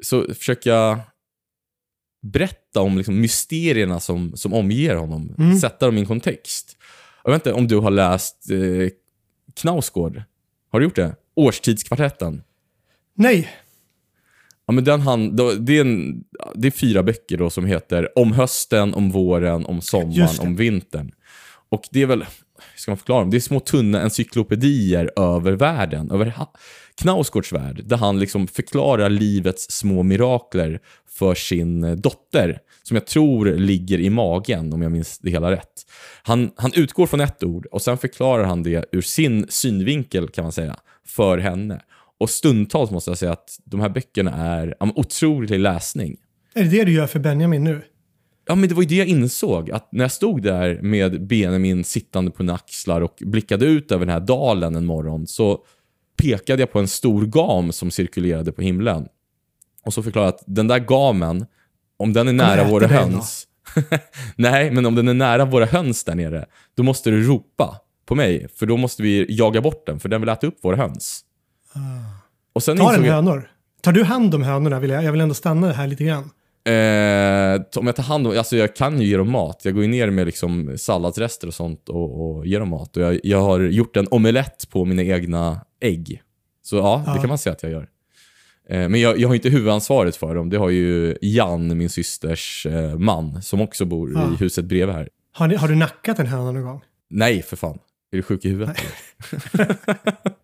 så 0.02 0.34
försöker 0.34 0.70
jag 0.70 1.00
berätta 2.22 2.82
om 2.82 2.98
liksom 2.98 3.22
mysterierna 3.22 4.00
som, 4.00 4.38
som 4.38 4.54
omger 4.54 4.96
honom. 4.96 5.36
Mm. 5.38 5.60
Sätta 5.60 5.86
dem 5.86 5.98
i 5.98 6.00
en 6.00 6.06
kontext. 6.06 6.78
Jag 7.24 7.32
vet 7.32 7.40
inte 7.40 7.54
om 7.54 7.68
du 7.68 7.78
har 7.78 7.92
läst 7.92 8.52
eh, 8.52 8.90
Knausgård? 9.56 10.24
Har 10.72 10.80
du 10.80 10.86
gjort 10.86 10.96
det? 10.96 11.16
Årstidskvartetten? 11.36 12.44
Nej, 13.14 13.50
Ja, 14.68 14.74
men 14.74 14.84
den 14.84 15.02
han, 15.02 15.36
det, 15.36 15.78
är 15.78 15.82
en, 15.82 16.24
det 16.56 16.68
är 16.68 16.72
fyra 16.72 17.04
böcker 17.04 17.38
då 17.38 17.50
som 17.50 17.66
heter 17.66 18.20
Om 18.20 18.32
hösten, 18.34 18.94
om 18.94 19.12
våren, 19.12 19.66
om 19.66 19.82
sommaren, 19.82 20.40
om 20.40 20.56
vintern. 20.56 21.12
Och 21.70 21.84
det 21.92 22.02
är 22.02 22.06
väl, 22.06 22.20
hur 22.20 22.80
ska 22.80 22.92
man 22.92 22.98
förklara 22.98 23.20
dem? 23.20 23.30
Det 23.30 23.38
är 23.38 23.42
små 23.42 23.60
tunna 23.60 24.02
encyklopedier 24.02 25.12
över 25.16 25.52
världen, 25.52 26.12
över 26.12 26.34
Knausgårds 26.96 27.54
värld, 27.54 27.82
där 27.86 27.98
han 27.98 28.20
liksom 28.20 28.48
förklarar 28.48 29.10
livets 29.10 29.72
små 29.72 30.04
mirakler 30.04 30.80
för 31.10 31.36
sin 31.36 31.84
eh, 31.84 31.92
dotter, 31.92 32.60
som 32.84 32.96
jag 32.96 33.08
tror 33.08 33.46
ligger 33.46 34.00
i 34.00 34.10
magen, 34.10 34.74
om 34.74 34.82
jag 34.82 34.92
minns 34.92 35.20
det 35.20 35.30
hela 35.30 35.52
rätt. 35.52 35.86
Han, 36.24 36.52
han 36.56 36.72
utgår 36.76 37.08
från 37.08 37.22
ett 37.22 37.44
ord 37.44 37.66
och 37.66 37.82
sen 37.82 37.98
förklarar 37.98 38.44
han 38.44 38.64
det 38.64 38.86
ur 38.92 39.02
sin 39.02 39.46
synvinkel, 39.50 40.28
kan 40.28 40.44
man 40.44 40.52
säga, 40.52 40.80
för 41.06 41.38
henne. 41.38 41.82
Och 42.22 42.30
stundtals 42.30 42.92
måste 42.92 43.12
jag 43.12 43.18
säga 43.18 43.32
att 43.32 43.60
de 43.66 43.80
här 43.80 43.90
böckerna 43.90 44.32
är 44.32 44.76
ja, 44.80 44.92
otrolig 44.96 45.60
läsning. 45.60 46.18
är 46.54 46.64
det 46.64 46.70
det 46.70 46.84
du 46.84 46.94
gör 46.94 47.08
för 47.08 47.20
Benjamin 47.20 47.64
nu? 47.64 47.82
Ja, 48.48 48.56
men 48.56 48.70
det 48.70 48.76
var 48.76 48.82
ju 48.82 48.88
det 48.88 48.96
jag 48.96 49.08
insåg. 49.08 49.72
Att 49.72 49.92
när 49.92 50.04
jag 50.04 50.12
stod 50.12 50.42
där 50.42 50.80
med 50.82 51.28
Benjamin 51.28 51.84
sittande 51.84 52.32
på 52.32 52.44
mina 52.44 52.56
axlar 52.56 53.02
och 53.02 53.18
blickade 53.22 53.66
ut 53.66 53.92
över 53.92 54.06
den 54.06 54.14
här 54.14 54.20
dalen 54.20 54.76
en 54.76 54.86
morgon 54.86 55.28
så 55.28 55.64
pekade 56.18 56.62
jag 56.62 56.72
på 56.72 56.80
en 56.80 56.88
stor 56.88 57.26
gam 57.26 57.72
som 57.72 57.92
cirkulerade 57.92 58.52
på 58.52 58.62
himlen. 58.62 59.08
Och 59.86 59.94
så 59.94 60.04
förklarade 60.04 60.28
jag 60.28 60.36
att 60.36 60.44
den 60.56 60.68
där 60.68 60.80
gamen, 60.80 61.46
om 61.98 62.14
den 62.14 62.28
är 62.28 62.34
nära 62.34 62.64
våra 62.64 62.88
höns. 62.88 63.48
Nej, 64.36 64.72
men 64.72 64.86
om 64.86 64.96
den 64.96 65.08
är 65.08 65.14
nära 65.14 65.46
våra 65.46 65.66
höns 65.66 66.04
där 66.04 66.16
nere, 66.16 66.46
då 66.76 66.84
måste 66.84 67.12
du 67.12 67.24
ropa 67.28 67.82
på 68.06 68.16
mig. 68.16 68.48
För 68.56 68.66
då 68.66 68.78
måste 68.78 69.04
vi 69.04 69.26
jaga 69.30 69.62
bort 69.62 69.86
den, 69.86 70.00
för 70.00 70.10
den 70.10 70.22
vill 70.22 70.30
äta 70.30 70.48
upp 70.48 70.58
våra 70.64 70.76
höns. 70.76 71.26
Och 72.54 72.64
sen 72.64 72.78
Tar 72.78 72.94
den 72.94 73.06
jag- 73.06 73.14
hönor? 73.14 73.50
Tar 73.82 73.92
du 73.92 74.04
hand 74.04 74.36
om 74.36 74.44
hönorna? 74.44 74.80
Vill 74.80 74.90
jag, 74.90 75.04
jag 75.04 75.12
vill 75.12 75.22
ändå 75.22 75.34
stanna 75.36 75.72
här 75.72 75.88
lite 75.88 76.04
grann. 76.04 76.24
Eh, 76.66 77.62
om 77.80 77.86
jag 77.88 77.96
tar 77.96 78.04
hand 78.04 78.28
om, 78.28 78.38
alltså 78.38 78.58
jag 78.58 78.76
kan 78.76 79.02
ju 79.02 79.08
ge 79.08 79.18
dem 79.18 79.32
mat. 79.32 79.62
Jag 79.64 79.74
går 79.74 79.84
ju 79.84 79.90
ner 79.90 80.10
med 80.10 80.26
liksom 80.26 80.78
salladsrester 80.78 81.48
och 81.48 81.54
sånt 81.54 81.90
och, 81.90 82.36
och 82.38 82.48
ger 82.48 82.60
dem 82.60 82.70
mat. 82.70 82.98
Och 82.98 83.04
jag, 83.04 83.20
jag 83.24 83.42
har 83.42 83.60
gjort 83.60 83.98
en 83.98 84.08
omelett 84.12 84.70
på 84.70 84.86
mina 84.86 85.04
egna 85.04 85.62
ägg. 85.82 86.22
Så 86.64 86.76
ja, 86.76 87.02
det 87.06 87.12
Ja. 87.12 87.18
kan 87.22 87.28
man 87.30 87.38
säga 87.38 87.54
att 87.54 87.64
jag 87.64 87.72
gör. 87.72 87.88
Eh, 88.70 88.90
men 88.90 89.02
jag, 89.02 89.20
jag 89.20 89.28
har 89.28 89.36
inte 89.36 89.50
huvudansvaret 89.50 90.16
för 90.16 90.36
dem. 90.36 90.50
Det 90.50 90.58
har 90.58 90.70
ju 90.70 91.18
Jan, 91.22 91.78
min 91.78 91.90
systers 91.90 92.66
eh, 92.66 92.98
man, 92.98 93.42
som 93.42 93.62
också 93.62 93.86
bor 93.86 94.12
Ja. 94.16 94.34
i 94.34 94.36
huset 94.36 94.66
bredvid 94.66 94.96
här. 94.96 95.10
Har, 95.34 95.48
ni, 95.48 95.56
har 95.56 95.68
du 95.68 95.76
nackat 95.76 96.20
en 96.20 96.26
höna 96.28 96.52
någon 96.52 96.64
gång? 96.64 96.82
Nej, 97.10 97.42
för 97.42 97.56
fan. 97.58 97.80
Är 98.12 98.18
du 98.18 98.24
sjuk 98.24 98.46
i 98.46 98.50
huvudet? 98.50 98.78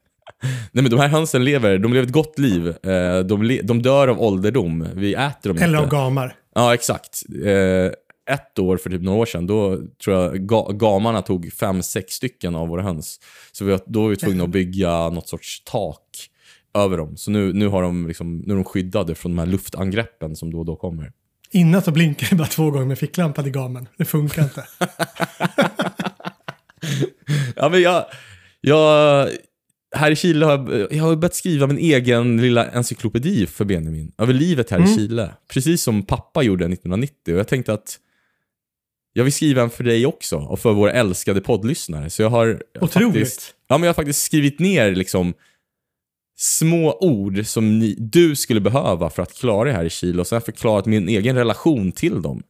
Nej 0.71 0.83
men 0.83 0.89
de 0.89 0.99
här 0.99 1.07
hönsen 1.07 1.43
lever, 1.43 1.77
de 1.77 1.93
lever 1.93 2.07
ett 2.07 2.13
gott 2.13 2.39
liv. 2.39 2.67
Eh, 2.67 3.19
de, 3.19 3.43
le, 3.43 3.61
de 3.61 3.81
dör 3.81 4.07
av 4.07 4.21
ålderdom. 4.21 4.87
Vi 4.95 5.13
äter 5.13 5.49
dem 5.49 5.57
Eller 5.57 5.77
av 5.77 5.89
gamar? 5.89 6.35
Ja, 6.55 6.73
exakt. 6.73 7.23
Eh, 7.45 7.91
ett 8.33 8.59
år 8.59 8.77
för 8.77 8.89
typ 8.89 9.01
några 9.01 9.17
år 9.19 9.25
sedan, 9.25 9.47
då 9.47 9.77
tror 10.03 10.15
jag 10.15 10.47
ga 10.47 10.71
gamarna 10.71 11.21
tog 11.21 11.53
fem, 11.53 11.83
sex 11.83 12.13
stycken 12.13 12.55
av 12.55 12.67
våra 12.67 12.81
höns. 12.81 13.19
Så 13.51 13.65
vi, 13.65 13.77
då 13.85 14.01
var 14.01 14.09
vi 14.09 14.15
tvungna 14.15 14.43
att 14.43 14.49
bygga 14.49 15.09
något 15.09 15.27
sorts 15.27 15.63
tak 15.63 16.03
över 16.73 16.97
dem. 16.97 17.17
Så 17.17 17.31
nu, 17.31 17.53
nu, 17.53 17.67
har 17.67 17.81
de 17.81 18.07
liksom, 18.07 18.37
nu 18.37 18.53
är 18.53 18.55
de 18.55 18.63
skyddade 18.63 19.15
från 19.15 19.35
de 19.35 19.39
här 19.39 19.45
luftangreppen 19.45 20.35
som 20.35 20.51
då 20.51 20.59
och 20.59 20.65
då 20.65 20.75
kommer. 20.75 21.11
Innan 21.51 21.81
så 21.81 21.91
blinkade 21.91 22.29
det 22.29 22.35
bara 22.35 22.47
två 22.47 22.71
gånger 22.71 22.85
med 22.85 22.99
ficklampan 22.99 23.45
i 23.45 23.49
gamen. 23.49 23.87
Det 23.97 24.05
funkar 24.05 24.43
inte. 24.43 24.65
Ja, 27.55 27.69
men 27.69 27.81
jag, 27.81 28.05
jag, 28.61 29.29
här 29.97 30.11
i 30.11 30.15
Chile 30.15 30.45
har 30.45 30.51
jag, 30.51 30.93
jag 30.93 31.03
har 31.03 31.15
börjat 31.15 31.35
skriva 31.35 31.67
min 31.67 31.77
egen 31.77 32.41
lilla 32.41 32.71
encyklopedi 32.71 33.45
för 33.45 33.65
Benjamin. 33.65 34.11
Över 34.17 34.33
livet 34.33 34.71
här 34.71 34.83
i 34.83 34.95
Chile. 34.95 35.33
Precis 35.53 35.83
som 35.83 36.03
pappa 36.03 36.43
gjorde 36.43 36.65
1990. 36.65 37.33
Och 37.33 37.39
jag 37.39 37.47
tänkte 37.47 37.73
att 37.73 37.99
jag 39.13 39.23
vill 39.23 39.33
skriva 39.33 39.61
en 39.61 39.69
för 39.69 39.83
dig 39.83 40.05
också 40.05 40.37
och 40.37 40.59
för 40.59 40.73
våra 40.73 40.91
älskade 40.91 41.41
poddlyssnare. 41.41 42.09
Så 42.09 42.21
jag 42.21 42.29
har 42.29 42.63
Otroligt. 42.81 43.13
faktiskt, 43.13 43.53
ja, 43.67 43.77
men 43.77 43.83
jag 43.83 43.89
har 43.89 43.95
faktiskt 43.95 44.23
skrivit 44.23 44.59
ner 44.59 44.95
liksom 44.95 45.33
små 46.37 46.97
ord 46.99 47.45
som 47.45 47.79
ni, 47.79 47.95
du 47.99 48.35
skulle 48.35 48.59
behöva 48.59 49.09
för 49.09 49.23
att 49.23 49.33
klara 49.33 49.69
det 49.69 49.75
här 49.75 49.85
i 49.85 49.89
Chile 49.89 50.19
och 50.19 50.27
sen 50.27 50.41
förklarat 50.41 50.85
min 50.85 51.09
egen 51.09 51.35
relation 51.35 51.91
till 51.91 52.21
dem. 52.21 52.43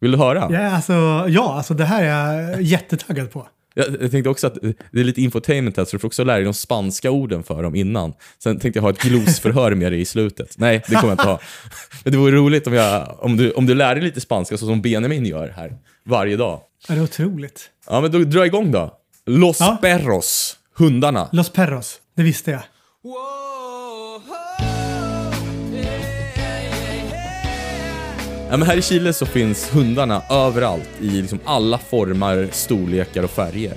Vill 0.00 0.10
du 0.10 0.18
höra? 0.18 0.48
Ja, 0.50 0.70
alltså, 0.70 0.92
ja, 1.28 1.54
alltså 1.56 1.74
det 1.74 1.84
här 1.84 2.04
är 2.04 2.50
jag 2.50 2.62
jättetaggad 2.62 3.30
på. 3.30 3.48
Jag, 3.74 4.10
tänkte 4.10 4.28
också 4.28 4.46
att 4.46 4.54
det 4.92 5.00
är 5.00 5.04
lite 5.04 5.22
infotainment 5.22 5.76
här, 5.76 5.84
så 5.84 5.96
du 5.96 5.98
får 6.00 6.08
också 6.08 6.24
lära 6.24 6.36
dig 6.36 6.44
de 6.44 6.54
spanska 6.54 7.10
orden 7.10 7.42
för 7.42 7.62
dem 7.62 7.74
innan. 7.74 8.12
Sen 8.42 8.58
tänkte 8.58 8.78
jag 8.78 8.82
ha 8.82 8.90
ett 8.90 9.02
glosförhör 9.02 9.74
med 9.74 9.92
dig 9.92 10.00
i 10.00 10.04
slutet. 10.04 10.54
Nej, 10.58 10.82
det 10.88 10.94
kommer 10.94 11.08
jag 11.08 11.12
inte 11.12 11.24
ha. 11.28 11.40
Men 12.04 12.12
det 12.12 12.18
vore 12.18 12.36
roligt 12.36 12.66
om, 12.66 12.72
jag, 12.72 13.16
om, 13.24 13.36
du, 13.36 13.50
om 13.52 13.66
du 13.66 13.74
lär 13.74 13.94
dig 13.94 14.04
lite 14.04 14.20
spanska 14.20 14.56
så 14.56 14.66
som 14.66 14.82
Benjamin 14.82 15.26
gör 15.26 15.48
här 15.48 15.76
varje 16.04 16.36
dag. 16.36 16.60
Ja, 16.88 16.94
det 16.94 17.00
är 17.00 17.04
otroligt. 17.04 17.70
Ja, 17.86 18.00
men 18.00 18.10
då 18.12 18.18
dra 18.18 18.46
igång 18.46 18.72
då. 18.72 18.96
Los 19.26 19.60
Ja. 19.60 19.78
perros, 19.82 20.56
hundarna. 20.76 21.28
Los 21.32 21.50
Perros, 21.52 21.98
det 22.16 22.22
visste 22.22 22.50
jag. 22.50 22.62
Ja, 28.50 28.56
men 28.56 28.68
här 28.68 28.76
i 28.76 28.82
Chile 28.82 29.12
så 29.12 29.26
finns 29.26 29.74
hundarna 29.74 30.22
överallt 30.30 30.90
i 31.00 31.10
liksom 31.10 31.38
alla 31.44 31.78
former, 31.78 32.48
storlekar 32.52 33.22
och 33.22 33.30
färger. 33.30 33.74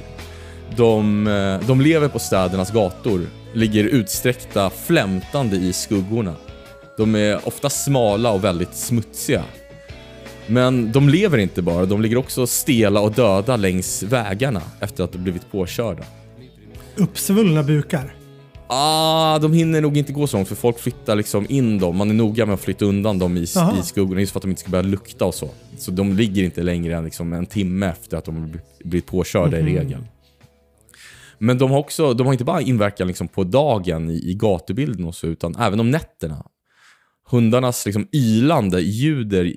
De, 0.75 1.27
eh, 1.27 1.67
de 1.67 1.81
lever 1.81 2.07
på 2.07 2.19
städernas 2.19 2.71
gator, 2.71 3.27
ligger 3.53 3.83
utsträckta 3.83 4.69
flämtande 4.69 5.55
i 5.55 5.73
skuggorna. 5.73 6.35
De 6.97 7.15
är 7.15 7.47
ofta 7.47 7.69
smala 7.69 8.31
och 8.31 8.43
väldigt 8.43 8.75
smutsiga. 8.75 9.43
Men 10.47 10.91
de 10.91 11.09
lever 11.09 11.37
inte 11.37 11.61
bara, 11.61 11.85
de 11.85 12.01
ligger 12.01 12.17
också 12.17 12.47
stela 12.47 12.99
och 12.99 13.11
döda 13.11 13.55
längs 13.55 14.03
vägarna 14.03 14.61
efter 14.79 15.03
att 15.03 15.11
de 15.11 15.17
blivit 15.17 15.51
påkörda. 15.51 16.03
Uppsvullna 16.95 17.63
bukar. 17.63 18.22
Ah, 18.67 19.39
de 19.39 19.53
hinner 19.53 19.81
nog 19.81 19.97
inte 19.97 20.13
gå 20.13 20.27
så 20.27 20.37
långt 20.37 20.47
för 20.47 20.55
folk 20.55 20.79
flyttar 20.79 21.15
liksom 21.15 21.45
in 21.49 21.79
dem. 21.79 21.97
Man 21.97 22.09
är 22.09 22.13
noga 22.13 22.45
med 22.45 22.53
att 22.53 22.61
flytta 22.61 22.85
undan 22.85 23.19
dem 23.19 23.37
i, 23.37 23.45
Aha. 23.57 23.79
i 23.79 23.83
skuggorna 23.83 24.19
just 24.19 24.31
för 24.31 24.39
att 24.39 24.41
de 24.41 24.49
inte 24.49 24.61
ska 24.61 24.71
börja 24.71 24.81
lukta 24.81 25.25
och 25.25 25.35
så. 25.35 25.49
Så 25.77 25.91
de 25.91 26.13
ligger 26.13 26.43
inte 26.43 26.63
längre 26.63 26.95
än 26.95 27.05
liksom 27.05 27.33
en 27.33 27.45
timme 27.45 27.85
efter 27.87 28.17
att 28.17 28.25
de 28.25 28.53
blivit 28.83 29.05
påkörda 29.05 29.59
i 29.59 29.63
regel. 29.63 30.05
Men 31.37 31.57
de 31.57 31.71
har 31.71 31.79
också, 31.79 32.13
de 32.13 32.27
har 32.27 32.33
inte 32.33 32.45
bara 32.45 32.61
inverkan 32.61 33.07
liksom 33.07 33.27
på 33.27 33.43
dagen 33.43 34.09
i, 34.09 34.29
i 34.29 34.33
gatubilden 34.33 35.05
och 35.05 35.15
så, 35.15 35.27
utan 35.27 35.55
även 35.55 35.79
om 35.79 35.91
nätterna. 35.91 36.45
Hundarnas 37.29 37.85
liksom 37.85 38.07
ylande 38.13 38.81
ljuder 38.81 39.53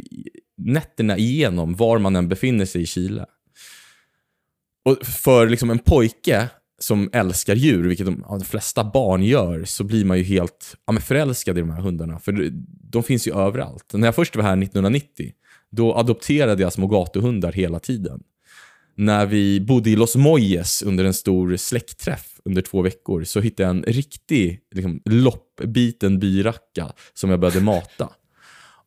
nätterna 0.57 1.19
igenom 1.19 1.75
var 1.75 1.99
man 1.99 2.17
än 2.17 2.29
befinner 2.29 2.65
sig 2.65 2.83
i 2.83 2.87
Chile. 2.87 3.27
Och 4.85 5.07
för 5.07 5.49
liksom 5.49 5.71
en 5.71 5.79
pojke 5.79 6.49
som 6.79 7.11
älskar 7.13 7.55
djur, 7.55 7.89
vilket 7.89 8.07
de, 8.07 8.25
ja, 8.29 8.39
de 8.39 8.45
flesta 8.45 8.85
barn 8.85 9.23
gör, 9.23 9.65
så 9.65 9.85
blir 9.85 10.05
man 10.05 10.19
ju 10.19 10.25
helt 10.25 10.77
ja, 10.87 10.93
men 10.93 11.03
förälskad 11.03 11.59
i 11.59 11.61
de 11.61 11.71
här 11.71 11.81
hundarna. 11.81 12.19
För 12.19 12.33
de, 12.33 12.51
de 12.91 13.03
finns 13.03 13.29
ju 13.29 13.35
överallt. 13.39 13.93
När 13.93 14.07
jag 14.07 14.15
först 14.15 14.37
var 14.37 14.43
här 14.43 14.63
1990, 14.63 15.33
då 15.71 15.95
adopterade 15.95 16.63
jag 16.63 16.73
små 16.73 16.87
gatuhundar 16.87 17.53
hela 17.53 17.79
tiden. 17.79 18.21
När 18.95 19.27
vi 19.27 19.61
bodde 19.61 19.91
i 19.91 19.97
Los 19.97 20.17
Moyes 20.17 20.83
under 20.83 21.05
en 21.05 21.15
stor 21.15 21.57
släktträff 21.57 22.41
under 22.45 22.63
två 22.63 22.83
veckor 22.83 23.25
så 23.25 23.41
hittade 23.41 23.69
jag 23.69 23.77
en 23.77 23.83
riktig 23.83 24.61
liksom, 24.75 25.01
loppbiten 25.05 26.19
byracka 26.19 26.93
som 27.15 27.31
jag 27.31 27.41
började 27.41 27.61
mata. 27.61 28.09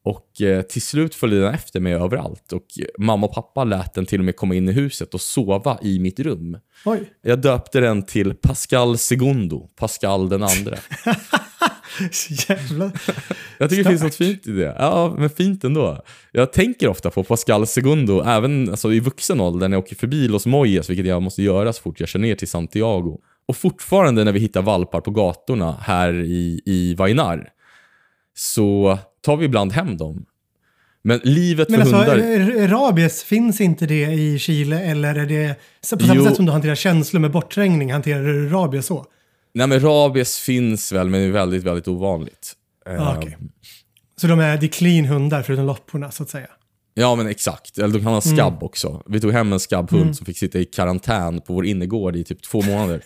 Och 0.03 0.41
eh, 0.41 0.61
till 0.61 0.81
slut 0.81 1.15
följde 1.15 1.41
den 1.41 1.53
efter 1.53 1.79
mig 1.79 1.93
överallt 1.93 2.53
och 2.53 2.65
eh, 2.79 2.85
mamma 2.97 3.27
och 3.27 3.33
pappa 3.33 3.63
lät 3.63 3.93
den 3.93 4.05
till 4.05 4.19
och 4.19 4.25
med 4.25 4.35
komma 4.35 4.55
in 4.55 4.69
i 4.69 4.71
huset 4.71 5.13
och 5.13 5.21
sova 5.21 5.79
i 5.81 5.99
mitt 5.99 6.19
rum. 6.19 6.57
Oj. 6.85 7.13
Jag 7.21 7.41
döpte 7.41 7.79
den 7.79 8.03
till 8.03 8.33
Pascal 8.33 8.97
Segundo, 8.97 9.69
Pascal 9.75 10.29
den 10.29 10.43
andra. 10.43 10.77
Jävlar. 12.49 12.91
Jag 13.57 13.69
tycker 13.69 13.83
det 13.83 13.89
finns 13.89 14.03
något 14.03 14.15
fint 14.15 14.47
i 14.47 14.51
det. 14.51 14.75
Ja, 14.79 15.15
men 15.17 15.29
fint 15.29 15.63
ändå. 15.63 16.01
Jag 16.31 16.53
tänker 16.53 16.87
ofta 16.87 17.09
på 17.09 17.23
Pascal 17.23 17.67
Segundo, 17.67 18.21
även 18.21 18.69
alltså, 18.69 18.93
i 18.93 18.99
vuxen 18.99 19.41
ålder 19.41 19.67
när 19.67 19.77
jag 19.77 19.83
åker 19.83 19.95
förbi 19.95 20.27
Los 20.27 20.45
Moyes, 20.45 20.89
vilket 20.89 21.05
jag 21.05 21.21
måste 21.21 21.43
göra 21.43 21.73
så 21.73 21.81
fort 21.81 21.99
jag 21.99 22.09
kör 22.09 22.19
ner 22.19 22.35
till 22.35 22.47
Santiago. 22.47 23.19
Och 23.47 23.57
fortfarande 23.57 24.23
när 24.23 24.31
vi 24.31 24.39
hittar 24.39 24.61
valpar 24.61 25.01
på 25.01 25.11
gatorna 25.11 25.77
här 25.81 26.13
i, 26.13 26.61
i 26.65 26.95
Vainar, 26.95 27.49
så 28.35 28.99
tar 29.21 29.37
vi 29.37 29.45
ibland 29.45 29.71
hem 29.71 29.97
dem. 29.97 30.25
Men 31.01 31.19
livet 31.23 31.67
för 31.67 31.71
Men 31.71 31.81
alltså, 31.81 31.95
hundar... 31.95 32.17
r- 32.17 32.67
rabies, 32.67 33.23
finns 33.23 33.61
inte 33.61 33.85
det 33.85 34.03
i 34.05 34.39
Chile 34.39 34.79
eller 34.81 35.15
är 35.15 35.25
det 35.25 35.55
på 35.81 35.85
samma 36.05 36.15
Jo. 36.15 36.25
sätt 36.25 36.35
som 36.35 36.45
du 36.45 36.51
hanterar 36.51 36.75
känslor 36.75 37.19
med 37.21 37.31
bortträngning, 37.31 37.91
hanterar 37.93 38.23
du 38.23 38.49
rabies 38.49 38.85
så? 38.85 39.05
Nej 39.53 39.67
men 39.67 39.79
rabies 39.79 40.37
finns 40.39 40.91
väl, 40.91 41.09
men 41.09 41.21
är 41.21 41.31
väldigt, 41.31 41.63
väldigt 41.63 41.87
ovanligt. 41.87 42.53
Ah, 42.85 42.91
Eh, 42.91 43.17
okej. 43.17 43.37
Så 44.21 44.27
de 44.27 44.39
är, 44.39 44.57
det 44.57 44.65
är 44.65 44.67
clean 44.67 45.05
hundar 45.05 45.41
förutom 45.43 45.65
lopporna 45.65 46.11
så 46.11 46.23
att 46.23 46.29
säga. 46.29 46.47
Ja 46.93 47.15
men 47.15 47.27
exakt, 47.27 47.77
eller 47.77 47.93
de 47.93 48.03
kan 48.03 48.13
ha 48.13 48.21
skabb 48.21 48.63
också. 48.63 49.03
Vi 49.05 49.19
tog 49.19 49.31
hem 49.31 49.53
en 49.53 49.59
skabbhund 49.59 50.17
som 50.17 50.25
fick 50.25 50.37
sitta 50.37 50.59
i 50.59 50.65
karantän 50.65 51.41
på 51.41 51.53
vår 51.53 51.65
innergård 51.65 52.15
i 52.15 52.23
typ 52.23 52.41
två 52.43 52.61
månader. 52.61 53.01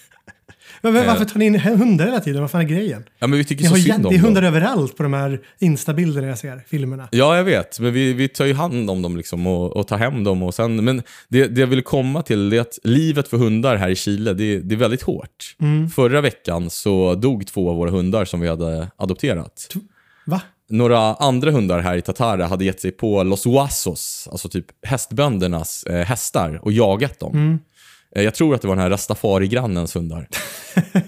Men, 0.81 0.93
men 0.93 1.07
varför 1.07 1.25
tar 1.25 1.39
ni 1.39 1.45
in 1.45 1.59
hundar 1.59 2.05
hela 2.05 2.19
tiden? 2.19 2.41
Vad 2.41 2.51
fan 2.51 2.61
är 2.61 2.65
grejen? 2.65 3.03
Ja 3.19 3.27
men 3.27 3.37
vi 3.37 3.45
tycker 3.45 3.63
Ni 3.63 3.69
så 3.69 3.75
synd 3.75 4.05
om 4.05 4.11
det 4.11 4.17
är 4.17 4.19
dem. 4.19 4.25
hundar 4.25 4.43
överallt 4.43 4.97
på 4.97 5.03
de 5.03 5.13
här 5.13 5.39
instabilderna 5.59 6.27
jag 6.27 6.37
ser, 6.37 6.63
filmerna. 6.67 7.07
Ja, 7.11 7.37
jag 7.37 7.43
vet. 7.43 7.79
Men 7.79 7.93
vi, 7.93 8.13
vi 8.13 8.27
tar 8.27 8.45
ju 8.45 8.53
hand 8.53 8.89
om 8.89 9.01
dem 9.01 9.17
liksom 9.17 9.47
och, 9.47 9.77
och 9.77 9.87
tar 9.87 9.97
hem 9.97 10.23
dem. 10.23 10.43
Och 10.43 10.53
sen, 10.53 10.83
men 10.85 11.01
det, 11.27 11.47
det 11.47 11.61
jag 11.61 11.67
ville 11.67 11.81
komma 11.81 12.21
till 12.21 12.53
är 12.53 12.61
att 12.61 12.79
livet 12.83 13.27
för 13.27 13.37
hundar 13.37 13.75
här 13.75 13.89
i 13.89 13.95
Chile, 13.95 14.33
det, 14.33 14.59
det 14.59 14.75
är 14.75 14.79
väldigt 14.79 15.01
hårt. 15.03 15.55
Förra 15.95 16.21
veckan 16.21 16.69
så 16.69 17.15
dog 17.15 17.47
två 17.47 17.69
av 17.69 17.75
våra 17.75 17.89
hundar 17.91 18.25
som 18.25 18.39
vi 18.39 18.47
hade 18.47 18.87
adopterat. 18.97 19.67
Va? 20.25 20.41
Några 20.69 20.99
andra 21.13 21.51
hundar 21.51 21.79
här 21.79 21.95
i 21.97 22.01
Tatara 22.01 22.45
hade 22.45 22.65
gett 22.65 22.81
sig 22.81 22.91
på 22.91 23.23
Los 23.23 23.45
Huasos, 23.45 24.27
alltså 24.31 24.49
typ 24.49 24.65
hästböndernas 24.83 25.83
eh, 25.83 26.05
hästar, 26.05 26.59
och 26.61 26.71
jagat 26.71 27.19
dem. 27.19 27.51
Eh, 27.51 27.72
Jag 28.15 28.35
tror 28.35 28.55
att 28.55 28.61
det 28.61 28.67
var 28.67 28.75
den 28.75 28.83
här 28.83 28.89
Rastafari-grannens 28.89 29.95
hundar. 29.97 30.27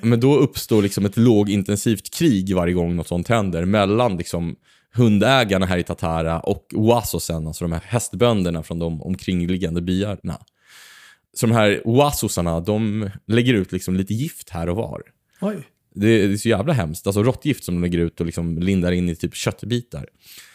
Men 0.01 0.19
då 0.19 0.35
uppstår 0.35 0.81
liksom 0.81 1.05
ett 1.05 1.17
lågintensivt 1.17 2.13
krig 2.13 2.55
varje 2.55 2.73
gång 2.73 2.95
något 2.95 3.07
sånt 3.07 3.27
händer 3.27 3.65
mellan 3.65 4.17
liksom 4.17 4.55
hundägarna 4.93 5.65
här 5.65 5.77
i 5.77 5.83
Tatara 5.83 6.39
och 6.39 6.67
Oasosen, 6.73 7.47
alltså 7.47 7.63
de 7.63 7.71
här 7.71 7.81
hästbönderna 7.85 8.63
från 8.63 8.79
de 8.79 9.01
omkringliggande 9.01 9.81
byarna. 9.81 10.39
Så 11.33 11.45
de 11.45 11.51
här 11.51 11.81
Oasosarna, 11.85 12.59
de 12.59 13.09
lägger 13.27 13.53
ut 13.53 13.71
liksom 13.71 13.95
lite 13.95 14.13
gift 14.13 14.49
här 14.49 14.69
och 14.69 14.75
var. 14.75 15.01
Oj. 15.41 15.57
Det 15.95 16.07
är, 16.07 16.27
det 16.27 16.33
är 16.33 16.37
så 16.37 16.49
jävla 16.49 16.73
hemskt. 16.73 17.07
Alltså 17.07 17.23
råttgift 17.23 17.63
som 17.63 17.75
de 17.75 17.81
lägger 17.81 17.97
ut 17.99 18.19
och 18.19 18.25
liksom 18.25 18.59
lindar 18.59 18.91
in 18.91 19.09
i 19.09 19.15
typ 19.15 19.35
köttbitar. 19.35 20.07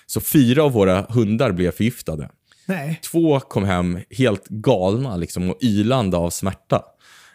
Så 0.06 0.20
fyra 0.20 0.64
av 0.64 0.72
våra 0.72 1.02
hundar 1.02 1.52
blev 1.52 1.70
förgiftade. 1.70 2.30
Nej. 2.70 3.00
Två 3.11 3.40
kom 3.40 3.64
hem 3.64 3.98
helt 4.11 4.48
galna 4.48 5.16
liksom, 5.16 5.50
och 5.50 5.59
ylande 5.62 6.16
av 6.16 6.30
smärta. 6.30 6.83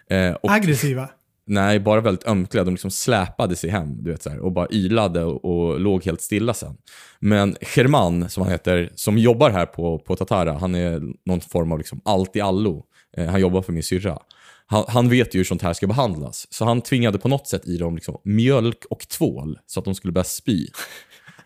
Eh, 0.10 0.32
och, 0.32 0.52
Aggressiva. 0.52 1.10
nej, 1.48 1.80
bara 1.80 2.02
väldigt 2.02 2.28
ömkliga. 2.28 2.64
De 2.64 2.72
liksom 2.72 2.92
släpade 2.92 3.56
sig 3.56 3.70
hem 3.70 4.04
du 4.04 4.12
vet, 4.12 4.24
så 4.24 4.30
här, 4.30 4.40
och 4.40 4.52
bara 4.52 4.68
ylade 4.72 5.24
och, 5.24 5.46
och 5.46 5.80
låg 5.80 6.06
helt 6.06 6.22
stilla 6.22 6.54
sen. 6.54 6.78
Men 7.20 7.56
German, 7.76 8.30
som 8.30 8.44
han 8.44 8.52
heter, 8.52 8.92
som 8.96 9.18
jobbar 9.18 9.50
här 9.50 9.66
på, 9.66 10.00
på 10.00 10.16
Tatara, 10.16 10.54
han 10.54 10.76
är 10.76 11.02
någon 11.26 11.42
form 11.42 11.72
av 11.72 11.78
liksom 11.78 12.02
allt 12.06 12.36
i 12.36 12.42
allo. 12.42 12.86
Eh, 13.18 13.26
han 13.26 13.42
jobbar 13.42 13.62
för 13.62 13.74
min 13.74 13.84
syrra. 13.84 14.20
Han, 14.68 14.84
han 14.88 15.10
vet 15.10 15.36
ju 15.36 15.40
hur 15.40 15.44
sånt 15.46 15.62
här 15.62 15.74
ska 15.74 15.88
behandlas. 15.88 16.48
Så 16.50 16.66
han 16.66 16.82
tvingade 16.82 17.18
på 17.18 17.28
något 17.28 17.48
sätt 17.48 17.68
i 17.68 17.78
dem 17.78 17.96
liksom 17.96 18.18
mjölk 18.24 18.86
och 18.90 19.08
tvål 19.08 19.60
så 19.66 19.80
att 19.80 19.86
de 19.86 19.96
skulle 19.96 20.12
börja 20.12 20.24
spy. 20.24 20.68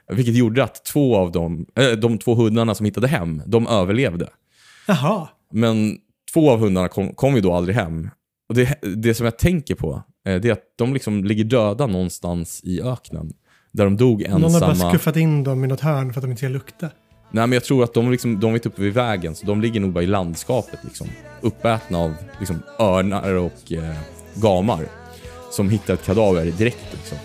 Vilket 0.09 0.35
gjorde 0.35 0.63
att 0.63 0.85
två 0.85 1.17
av 1.17 1.31
dem, 1.31 1.65
eh, 1.75 1.91
de 1.91 2.17
två 2.17 2.35
hundarna 2.35 2.75
som 2.75 2.85
hittade 2.85 3.07
hem, 3.07 3.41
de 3.45 3.67
överlevde. 3.67 4.29
Jaha. 4.87 5.27
Men 5.53 5.97
två 6.33 6.51
av 6.51 6.59
hundarna 6.59 6.87
kom, 6.87 7.13
kom 7.13 7.35
ju 7.35 7.41
då 7.41 7.53
aldrig 7.53 7.75
hem. 7.75 8.09
Och 8.49 8.55
det, 8.55 8.79
det 8.95 9.13
som 9.13 9.25
jag 9.25 9.37
tänker 9.37 9.75
på, 9.75 10.03
eh, 10.27 10.35
det 10.35 10.49
är 10.49 10.51
att 10.51 10.63
de 10.75 10.93
liksom 10.93 11.23
ligger 11.23 11.43
döda 11.43 11.87
någonstans 11.87 12.61
i 12.63 12.81
öknen. 12.81 13.33
Där 13.71 13.83
de 13.83 13.97
dog 13.97 14.29
Någon 14.29 14.43
har 14.43 14.59
bara 14.59 14.71
ensamma. 14.71 14.91
skuffat 14.91 15.15
in 15.15 15.43
dem 15.43 15.63
i 15.63 15.67
något 15.67 15.79
hörn 15.79 16.13
för 16.13 16.19
att 16.19 16.23
de 16.23 16.31
inte 16.31 16.39
ska 16.39 16.47
lukta. 16.47 16.89
Nej 17.31 17.47
men 17.47 17.51
jag 17.51 17.63
tror 17.63 17.83
att 17.83 17.93
de, 17.93 18.11
liksom, 18.11 18.39
de 18.39 18.53
är 18.53 18.67
uppe 18.67 18.81
vid 18.81 18.93
vägen, 18.93 19.35
så 19.35 19.45
de 19.45 19.61
ligger 19.61 19.79
nog 19.79 19.91
bara 19.93 20.03
i 20.03 20.07
landskapet. 20.07 20.79
Liksom. 20.83 21.07
Uppätna 21.41 21.97
av 21.97 22.13
liksom, 22.39 22.61
örnar 22.79 23.33
och 23.33 23.71
eh, 23.71 23.95
gamar. 24.35 24.85
Som 25.51 25.69
hittar 25.69 25.93
ett 25.93 26.05
kadaver 26.05 26.45
direkt. 26.45 26.87
Liksom. 26.91 27.17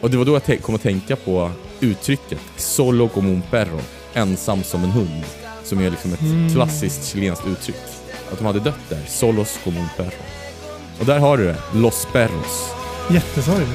Och 0.00 0.10
det 0.10 0.16
var 0.16 0.24
då 0.24 0.40
jag 0.46 0.62
kom 0.62 0.74
att 0.74 0.82
tänka 0.82 1.16
på 1.16 1.50
uttrycket 1.82 2.38
solo 2.56 3.08
como 3.08 3.28
un 3.30 3.42
perro, 3.50 3.80
ensam 4.14 4.62
som 4.62 4.84
en 4.84 4.90
hund. 4.90 5.24
Som 5.64 5.80
är 5.80 5.90
liksom 5.90 6.12
ett 6.12 6.52
klassiskt 6.52 7.04
chilenskt 7.12 7.46
uttryck. 7.46 7.76
Att 8.32 8.38
de 8.38 8.44
hade 8.46 8.60
dött 8.60 8.88
där, 8.88 9.00
solos 9.08 9.58
como 9.64 9.80
un 9.80 9.88
perro. 9.96 10.22
Och 11.00 11.06
där 11.06 11.18
har 11.18 11.38
du 11.38 11.44
det, 11.44 11.56
los 11.74 12.06
perros. 12.12 12.70
Jättesorgligt. 13.10 13.70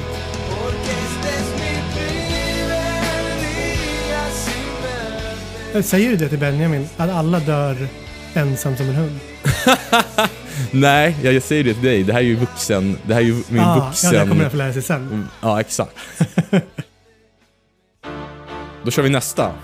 Säger 5.82 6.10
du 6.10 6.16
det 6.16 6.28
till 6.28 6.38
Benjamin? 6.38 6.88
Att 6.96 7.10
alla 7.10 7.40
dör 7.40 7.88
ensam 8.34 8.76
som 8.76 8.88
en 8.88 8.94
hund? 8.94 9.18
Nej, 10.70 11.16
jag, 11.22 11.42
säger 11.42 11.64
det 11.64 11.74
till 11.74 11.82
dig, 11.84 12.02
det 12.02 12.12
här 12.12 12.20
är 12.20 12.24
ju 12.24 12.36
vuxen, 12.36 12.98
det 13.06 13.14
här 13.14 13.20
är 13.20 13.24
ju 13.24 13.42
min 13.48 13.60
Ah, 13.62 13.86
vuxen... 13.86 14.14
Ja, 14.14 14.20
det 14.24 14.28
kommer 14.28 14.42
jag 14.42 14.50
få 14.50 14.56
lära 14.58 14.72
sig 14.72 14.82
sen. 14.82 14.96
Mm, 15.02 15.28
Ja, 15.42 15.60
exakt. 15.60 15.92
Då 18.88 18.92
kör 18.92 19.02
vi 19.02 19.10
nästa. 19.10 19.54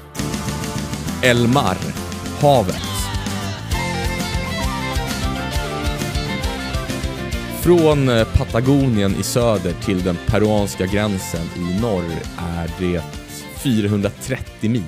Elmar, 1.23 1.77
havet. 2.41 2.83
Från 7.63 8.09
eh, 8.09 8.25
Patagonien 8.25 9.15
i 9.21 9.23
söder 9.23 9.73
till 9.85 10.03
den 10.03 10.17
peruanska 10.27 10.87
gränsen 10.87 11.47
i 11.57 11.81
norr 11.81 12.05
är 12.39 12.71
det 12.79 13.03
430 13.57 14.71
mil. 14.71 14.83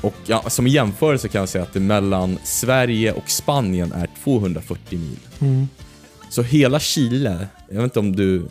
Och 0.00 0.14
ja, 0.26 0.42
som 0.48 0.66
jämförelse 0.66 1.28
kan 1.28 1.38
jag 1.38 1.48
säga 1.48 1.64
att 1.64 1.72
det 1.72 1.80
mellan 1.80 2.38
Sverige 2.44 3.12
och 3.12 3.30
Spanien 3.30 3.92
är 3.92 4.08
240 4.24 4.98
mil. 4.98 5.18
Mm. 5.40 5.68
Så 6.30 6.42
hela 6.42 6.80
Chile, 6.80 7.48
jag 7.68 7.76
vet 7.76 7.84
inte 7.84 7.98
om 7.98 8.16
du 8.16 8.48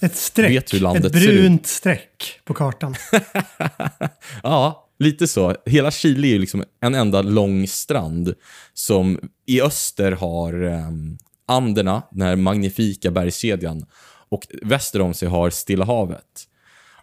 Ett 0.00 0.16
streck. 0.16 0.72
Ett 0.72 1.12
brunt 1.12 1.66
streck 1.66 2.40
på 2.44 2.54
kartan. 2.54 2.94
Ja, 4.42 4.88
lite 4.98 5.28
så. 5.28 5.56
Hela 5.66 5.90
Chile 5.90 6.26
är 6.26 6.30
ju 6.30 6.38
liksom 6.38 6.64
en 6.80 6.94
enda 6.94 7.22
lång 7.22 7.66
strand 7.66 8.34
som 8.74 9.20
i 9.46 9.62
öster 9.62 10.12
har 10.12 10.62
um, 10.62 11.18
Anderna, 11.46 12.02
den 12.10 12.22
här 12.22 12.36
magnifika 12.36 13.10
bergskedjan, 13.10 13.86
och 14.28 14.46
väster 14.62 15.00
om 15.00 15.14
sig 15.14 15.28
har 15.28 15.50
Stilla 15.50 15.84
havet. 15.84 16.46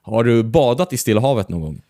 Har 0.01 0.23
du 0.23 0.43
badat 0.43 0.93
i 0.93 0.97
Stilla 0.97 1.21
havet 1.21 1.49
någon 1.49 1.62
gång? 1.62 1.81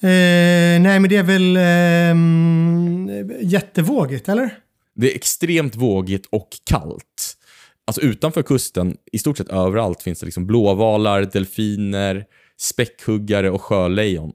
Eh, 0.00 0.80
nej, 0.80 1.00
men 1.00 1.08
det 1.08 1.16
är 1.16 1.22
väl 1.22 1.56
ehm, 1.60 3.30
jättevågigt, 3.40 4.28
eller? 4.28 4.50
Det 4.94 5.12
är 5.12 5.16
extremt 5.16 5.76
vågigt 5.76 6.26
och 6.30 6.48
kallt. 6.64 7.36
Alltså 7.86 8.00
utanför 8.00 8.42
kusten, 8.42 8.96
i 9.12 9.18
stort 9.18 9.38
sett 9.38 9.48
överallt, 9.48 10.02
finns 10.02 10.20
det 10.20 10.26
liksom 10.26 10.46
blåvalar, 10.46 11.22
delfiner, 11.32 12.24
späckhuggare 12.60 13.50
och 13.50 13.62
sjölejon. 13.62 14.32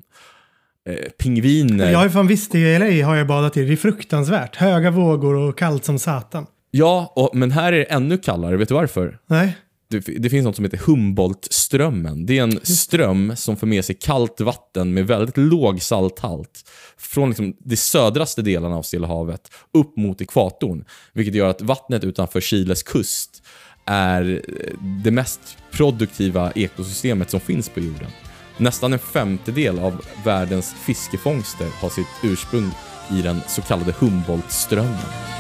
Eh, 0.90 0.96
pingviner. 0.96 1.92
Jag 1.92 1.98
har 1.98 2.06
ju 2.06 2.12
fan 2.12 2.28
visst 2.28 2.56
i 2.56 2.80
LA 2.80 3.06
har 3.06 3.16
jag 3.16 3.28
badat 3.28 3.58
i. 3.58 3.66
Det 3.66 3.74
är 3.74 3.78
fruktansvärt. 3.78 4.56
Höga 4.56 4.92
vågor 4.92 5.36
och 5.36 5.58
kallt 5.58 5.86
som 5.86 6.00
satan. 6.00 6.46
Ja, 6.72 7.14
och, 7.16 7.30
men 7.34 7.52
här 7.52 7.74
är 7.74 7.78
det 7.78 7.84
ännu 7.84 8.18
kallare. 8.18 8.58
Vet 8.58 8.68
du 8.68 8.74
varför? 8.74 9.20
Nej. 9.28 9.58
Det, 9.92 10.00
det 10.00 10.30
finns 10.30 10.46
något 10.46 10.56
som 10.56 10.66
heter 10.66 10.78
Humboldt-strömmen. 10.78 12.26
Det 12.26 12.38
är 12.38 12.44
en 12.44 12.60
ström 12.64 13.36
som 13.36 13.58
för 13.58 13.68
med 13.68 13.86
sig 13.86 13.96
kallt 13.96 14.42
vatten 14.42 14.94
med 14.94 15.08
väldigt 15.08 15.38
låg 15.38 15.82
salthalt 15.82 16.70
från 16.98 17.30
liksom 17.30 17.56
de 17.60 17.78
södraste 17.78 18.42
delarna 18.42 18.76
av 18.76 18.84
Stilla 18.84 19.08
havet 19.08 19.52
upp 19.74 19.98
mot 19.98 20.22
ekvatorn. 20.22 20.86
Vilket 21.14 21.36
gör 21.36 21.50
att 21.50 21.62
vattnet 21.62 22.04
utanför 22.04 22.42
Chiles 22.42 22.84
kust 22.84 23.44
är 23.86 24.42
eh, 24.48 24.74
det 25.04 25.12
mest 25.12 25.58
produktiva 25.72 26.52
ekosystemet 26.52 27.30
som 27.30 27.40
finns 27.40 27.70
på 27.70 27.80
jorden. 27.80 28.10
Nästan 28.58 28.94
en 28.94 29.00
femtedel 29.00 29.80
av 29.80 30.06
världens 30.26 30.74
fiskefångster 30.74 31.68
har 31.82 31.90
sitt 31.90 32.08
ursprung 32.24 32.72
i 33.12 33.22
den 33.22 33.42
så 33.48 33.62
kallade 33.62 33.92
Humboldt-strömmen. 34.00 35.39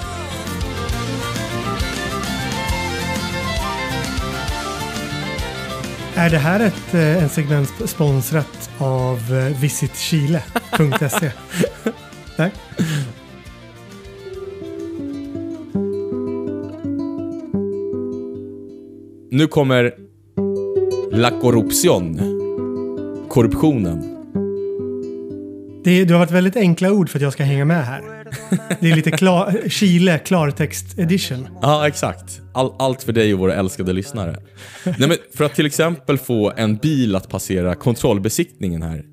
Är 6.20 6.30
det 6.30 6.38
här 6.38 6.60
ett, 6.60 6.94
eh, 6.94 7.24
en 7.24 7.30
segment 7.30 7.70
sp- 7.70 7.88
sponsrat 7.88 8.70
av 8.78 9.18
eh, 9.18 9.62
visitchile.se? 9.62 11.32
Nej? 12.38 12.52
Nu 19.32 19.48
kommer 19.48 19.94
La 21.12 21.30
Corruption. 21.42 22.20
Korruptionen. 23.30 24.16
Det, 25.84 26.06
du 26.06 26.14
har 26.14 26.20
varit 26.20 26.32
väldigt 26.32 26.56
enkla 26.56 26.92
ord 26.92 27.10
för 27.10 27.18
att 27.20 27.24
jag 27.24 27.34
ska 27.34 27.44
hänga 27.44 27.66
med 27.66 27.86
här. 27.86 28.02
Det 28.80 28.92
är 28.92 28.96
lite 28.96 29.12
klar, 29.12 29.70
Chile 29.70 30.20
klartext 30.20 31.00
edition. 31.00 31.48
Ja, 31.62 31.88
exakt. 31.88 32.42
All, 32.54 32.74
allt 32.80 33.04
för 33.04 33.14
dig 33.14 33.34
och 33.34 33.40
våra 33.40 33.54
älskade 33.56 33.94
lyssnare. 33.94 34.36
Nej, 34.86 35.08
men 35.08 35.18
för 35.36 35.44
att 35.44 35.56
till 35.56 35.66
exempel 35.66 36.18
få 36.18 36.54
en 36.58 36.76
bil 36.76 37.16
att 37.16 37.30
passera 37.30 37.76
kontrollbesiktningen 37.76 38.82
här. 38.82 39.06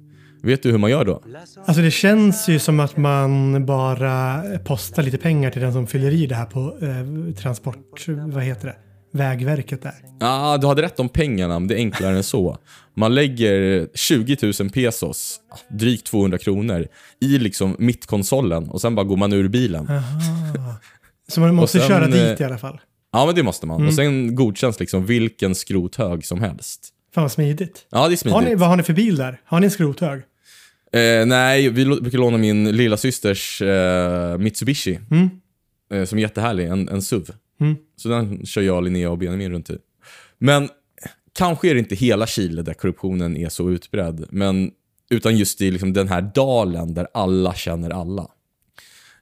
Vet 0.42 0.62
du 0.62 0.70
hur 0.70 0.78
man 0.78 0.90
gör 0.90 1.04
då? 1.04 1.22
Alltså 1.64 1.82
det 1.82 1.90
känns 1.90 2.48
ju 2.48 2.58
som 2.58 2.80
att 2.80 2.96
man 2.96 3.66
bara 3.66 4.42
postar 4.64 5.02
lite 5.02 5.18
pengar 5.18 5.50
till 5.50 5.62
den 5.62 5.72
som 5.72 5.86
fyller 5.86 6.10
i 6.10 6.26
det 6.26 6.34
här 6.34 6.46
på 6.46 6.76
eh, 6.82 7.34
transport... 7.34 8.04
Vad 8.08 8.42
heter 8.42 8.66
det? 8.66 8.76
Vägverket 9.12 9.84
är. 9.84 9.94
Ja, 10.20 10.58
du 10.60 10.66
hade 10.66 10.82
rätt 10.82 11.00
om 11.00 11.08
pengarna, 11.08 11.58
men 11.58 11.68
det 11.68 11.74
är 11.74 11.78
enklare 11.78 12.16
än 12.16 12.22
så. 12.24 12.58
Man 12.94 13.14
lägger 13.14 13.88
20 13.94 14.36
000 14.60 14.70
pesos, 14.70 15.40
drygt 15.70 16.06
200 16.06 16.38
kronor, 16.38 16.86
i 17.20 17.38
liksom 17.38 17.76
mittkonsolen 17.78 18.68
och 18.70 18.80
sen 18.80 18.94
bara 18.94 19.04
går 19.06 19.16
man 19.16 19.32
ur 19.32 19.48
bilen. 19.48 19.88
Så 21.28 21.40
man 21.40 21.54
måste 21.54 21.78
sen, 21.78 21.88
köra 21.88 22.06
dit 22.06 22.40
eh, 22.40 22.40
i 22.40 22.44
alla 22.44 22.58
fall. 22.58 22.80
Ja, 23.12 23.26
men 23.26 23.34
det 23.34 23.42
måste 23.42 23.66
man. 23.66 23.86
Och 23.86 23.94
sen 23.94 24.34
godkänns 24.34 24.80
liksom 24.80 25.06
vilken 25.06 25.54
skrothög 25.54 26.24
som 26.24 26.40
helst. 26.40 26.88
Fan 27.14 27.22
vad 27.24 27.32
smidigt. 27.32 27.86
Ja, 27.90 27.98
det 27.98 28.04
är 28.04 28.08
Har 28.10 28.16
smidigt. 28.16 28.48
ni, 28.48 28.54
vad 28.54 28.68
har 28.68 28.76
ni 28.76 28.82
för 28.82 28.92
bil 28.92 29.16
där? 29.16 29.40
Har 29.44 29.60
ni 29.60 29.64
en 29.64 29.70
skrothög? 29.70 30.22
Eh, 30.92 31.26
nej, 31.26 31.68
vi 31.68 31.84
brukar 31.84 32.18
låna 32.18 32.38
min 32.38 32.76
lilla 32.76 32.96
systers 32.96 33.62
eh, 33.62 34.38
Mitsubishi. 34.38 34.98
Eh, 35.94 36.04
som 36.04 36.18
är 36.18 36.22
jättehärlig, 36.22 36.66
en, 36.66 36.88
en 36.88 37.02
SUV. 37.02 37.30
Mm. 37.60 37.76
Så 37.96 38.08
den 38.08 38.46
kör 38.46 38.62
jag, 38.62 38.84
Linnea 38.84 39.10
och 39.10 39.18
Benjamin 39.18 39.50
runt 39.50 39.70
i. 39.70 39.78
Men 40.38 40.68
kanske 41.36 41.70
är 41.70 41.74
det 41.74 41.80
inte 41.80 41.94
hela 41.94 42.26
Chile 42.26 42.62
där 42.62 42.74
korruptionen 42.74 43.36
är 43.36 43.48
så 43.48 43.70
utbredd. 43.70 44.26
Men, 44.30 44.70
utan 45.10 45.36
just 45.36 45.60
i 45.60 45.70
liksom 45.70 45.92
den 45.92 46.08
här 46.08 46.30
dalen 46.34 46.94
där 46.94 47.08
alla 47.14 47.54
känner 47.54 47.90
alla. 47.90 48.30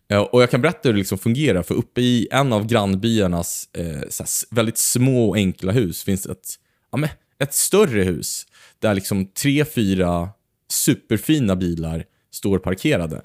Eh, 0.09 0.21
och 0.21 0.43
jag 0.43 0.51
kan 0.51 0.61
berätta 0.61 0.89
hur 0.89 0.93
det 0.93 0.99
liksom 0.99 1.19
fungerar, 1.19 1.63
för 1.63 1.75
uppe 1.75 2.01
i 2.01 2.29
en 2.31 2.53
av 2.53 2.67
grannbyarnas 2.67 3.69
eh, 3.73 4.27
väldigt 4.51 4.79
små 4.79 5.29
och 5.29 5.37
enkla 5.37 5.73
hus 5.73 6.03
finns 6.03 6.27
ett, 6.27 6.55
ja, 6.93 6.99
men, 6.99 7.11
ett 7.39 7.55
större 7.55 8.03
hus 8.03 8.47
där 8.79 8.95
liksom 8.95 9.27
tre, 9.27 9.65
fyra 9.65 10.29
superfina 10.69 11.57
bilar 11.57 12.05
står 12.31 12.59
parkerade. 12.59 13.23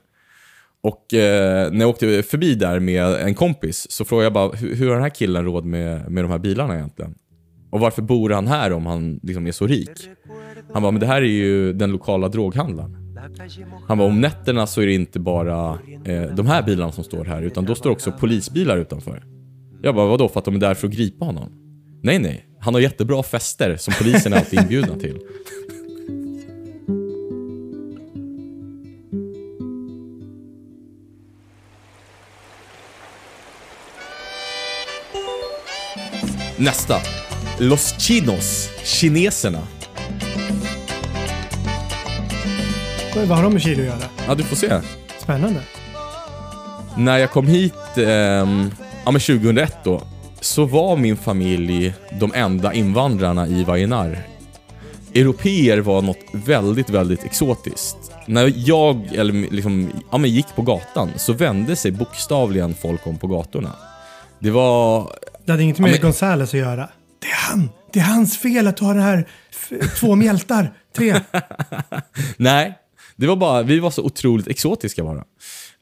Och 0.84 1.13
eh, 1.13 1.72
när 1.72 1.80
jag 1.80 1.89
åkte 1.89 2.24
förbi 2.24 2.56
där 2.56 2.80
med 2.80 3.04
en 3.04 3.36
kompis 3.36 3.92
så 3.92 4.06
frågade 4.06 4.26
jag 4.26 4.34
bara, 4.34 4.52
hur, 4.52 4.76
hur 4.76 4.88
har 4.88 4.94
den 4.94 5.04
här 5.04 5.10
killen 5.10 5.46
råd 5.46 5.65
med, 5.65 6.12
med 6.12 6.24
de 6.24 6.32
här 6.32 6.39
bilarna 6.39 6.76
egentligen? 6.76 7.15
Och 7.72 7.80
varför 7.80 8.02
bor 8.02 8.30
han 8.30 8.48
här 8.48 8.74
om 8.74 8.86
han 8.86 9.20
liksom 9.24 9.48
är 9.48 9.52
så 9.52 9.68
rik? 9.68 9.89
Han 10.74 10.82
bara, 10.82 10.92
men 10.92 11.00
det 11.00 11.08
här 11.08 11.22
är 11.22 11.26
ju 11.26 11.74
den 11.74 11.92
lokala 11.92 12.30
droghandlaren. 12.30 12.96
Han 13.88 13.98
bara, 13.98 14.08
om 14.08 14.22
nätterna 14.22 14.68
så 14.68 14.82
är 14.82 14.86
det 14.86 14.94
inte 14.94 15.20
bara 15.20 15.80
eh, 16.06 16.22
de 16.36 16.48
här 16.48 16.63
bilarna 16.63 16.92
som 16.92 17.04
står 17.04 17.26
här, 17.26 17.42
utan 17.42 17.65
då 17.65 17.76
står 17.76 17.89
också 17.89 18.12
polisbilar 18.12 18.78
utanför. 18.78 19.24
Jag 19.82 19.96
bara, 19.96 20.08
vadå, 20.08 20.28
för 20.28 20.39
att 20.39 20.46
de 20.46 20.56
är 20.56 20.60
där 20.60 20.74
för 20.74 20.88
att 20.88 20.94
gripa 20.94 21.26
honom? 21.26 21.52
Nej, 22.04 22.20
nej. 22.20 22.46
Han 22.60 22.74
har 22.74 22.82
jättebra 22.82 23.24
fester 23.24 23.78
som 23.78 23.94
polisen 23.98 24.34
är 24.34 24.38
alltid 24.38 24.60
inbjudna 24.60 24.96
till. 24.96 25.20
Nästa. 36.62 36.95
Los 37.60 37.95
Chinos. 38.00 38.69
Kineserna. 38.84 39.62
Vad 43.15 43.28
vad 43.28 43.38
har 43.38 43.43
de 43.43 43.54
med 43.54 43.62
Chile 43.62 43.82
att 43.82 43.88
göra? 43.88 44.10
Ja, 44.28 44.36
du 44.36 44.43
får 44.43 44.56
se. 44.56 44.82
Spännande. 45.19 45.62
När 46.98 47.17
jag 47.17 47.32
kom 47.32 47.48
hit, 47.48 47.98
ehm, 47.98 48.72
ja 49.06 49.12
men 49.12 49.22
2001 49.22 49.78
då, 49.84 50.02
så 50.41 50.65
var 50.65 50.98
min 50.98 51.17
familj 51.17 51.93
de 52.19 52.34
enda 52.36 52.74
invandrarna 52.74 53.48
i 53.48 53.63
Vallenar. 53.63 54.28
Europeer 55.15 55.78
var 55.78 56.02
något 56.02 56.26
väldigt, 56.32 56.89
väldigt 56.89 57.24
exotiskt. 57.24 57.98
När 58.28 58.54
jag 58.56 59.13
eller, 59.15 59.52
liksom, 59.52 59.89
ja, 60.12 60.17
men 60.17 60.30
gick 60.30 60.56
på 60.56 60.62
gatan 60.62 61.10
så 61.17 61.34
vände 61.34 61.76
sig 61.76 61.91
bokstavligen 61.91 62.76
folk 62.82 63.08
om 63.08 63.17
på 63.17 63.28
gatorna. 63.28 63.72
Det 64.39 64.52
var... 64.52 65.12
Det 65.50 65.54
hade 65.54 65.64
inget 65.64 65.80
med 65.80 65.92
men- 65.92 66.02
Gonzales 66.02 66.50
att 66.54 66.60
göra. 66.60 66.90
Det 67.20 67.28
är 67.28 67.50
han! 67.50 67.70
Det 67.94 68.00
är 68.00 68.04
hans 68.04 68.38
fel 68.38 68.68
att 68.68 68.78
du 68.78 68.86
har 68.86 68.96
det 68.96 69.02
här 69.02 69.28
två 70.00 70.16
mjältar. 70.16 70.74
Tre. 70.96 71.20
Nej, 72.38 72.78
det 73.16 73.28
var 73.28 73.36
bara, 73.36 73.64
vi 73.64 73.80
var 73.80 73.92
så 73.92 74.04
otroligt 74.04 74.48
exotiska 74.48 75.04
bara. 75.04 75.24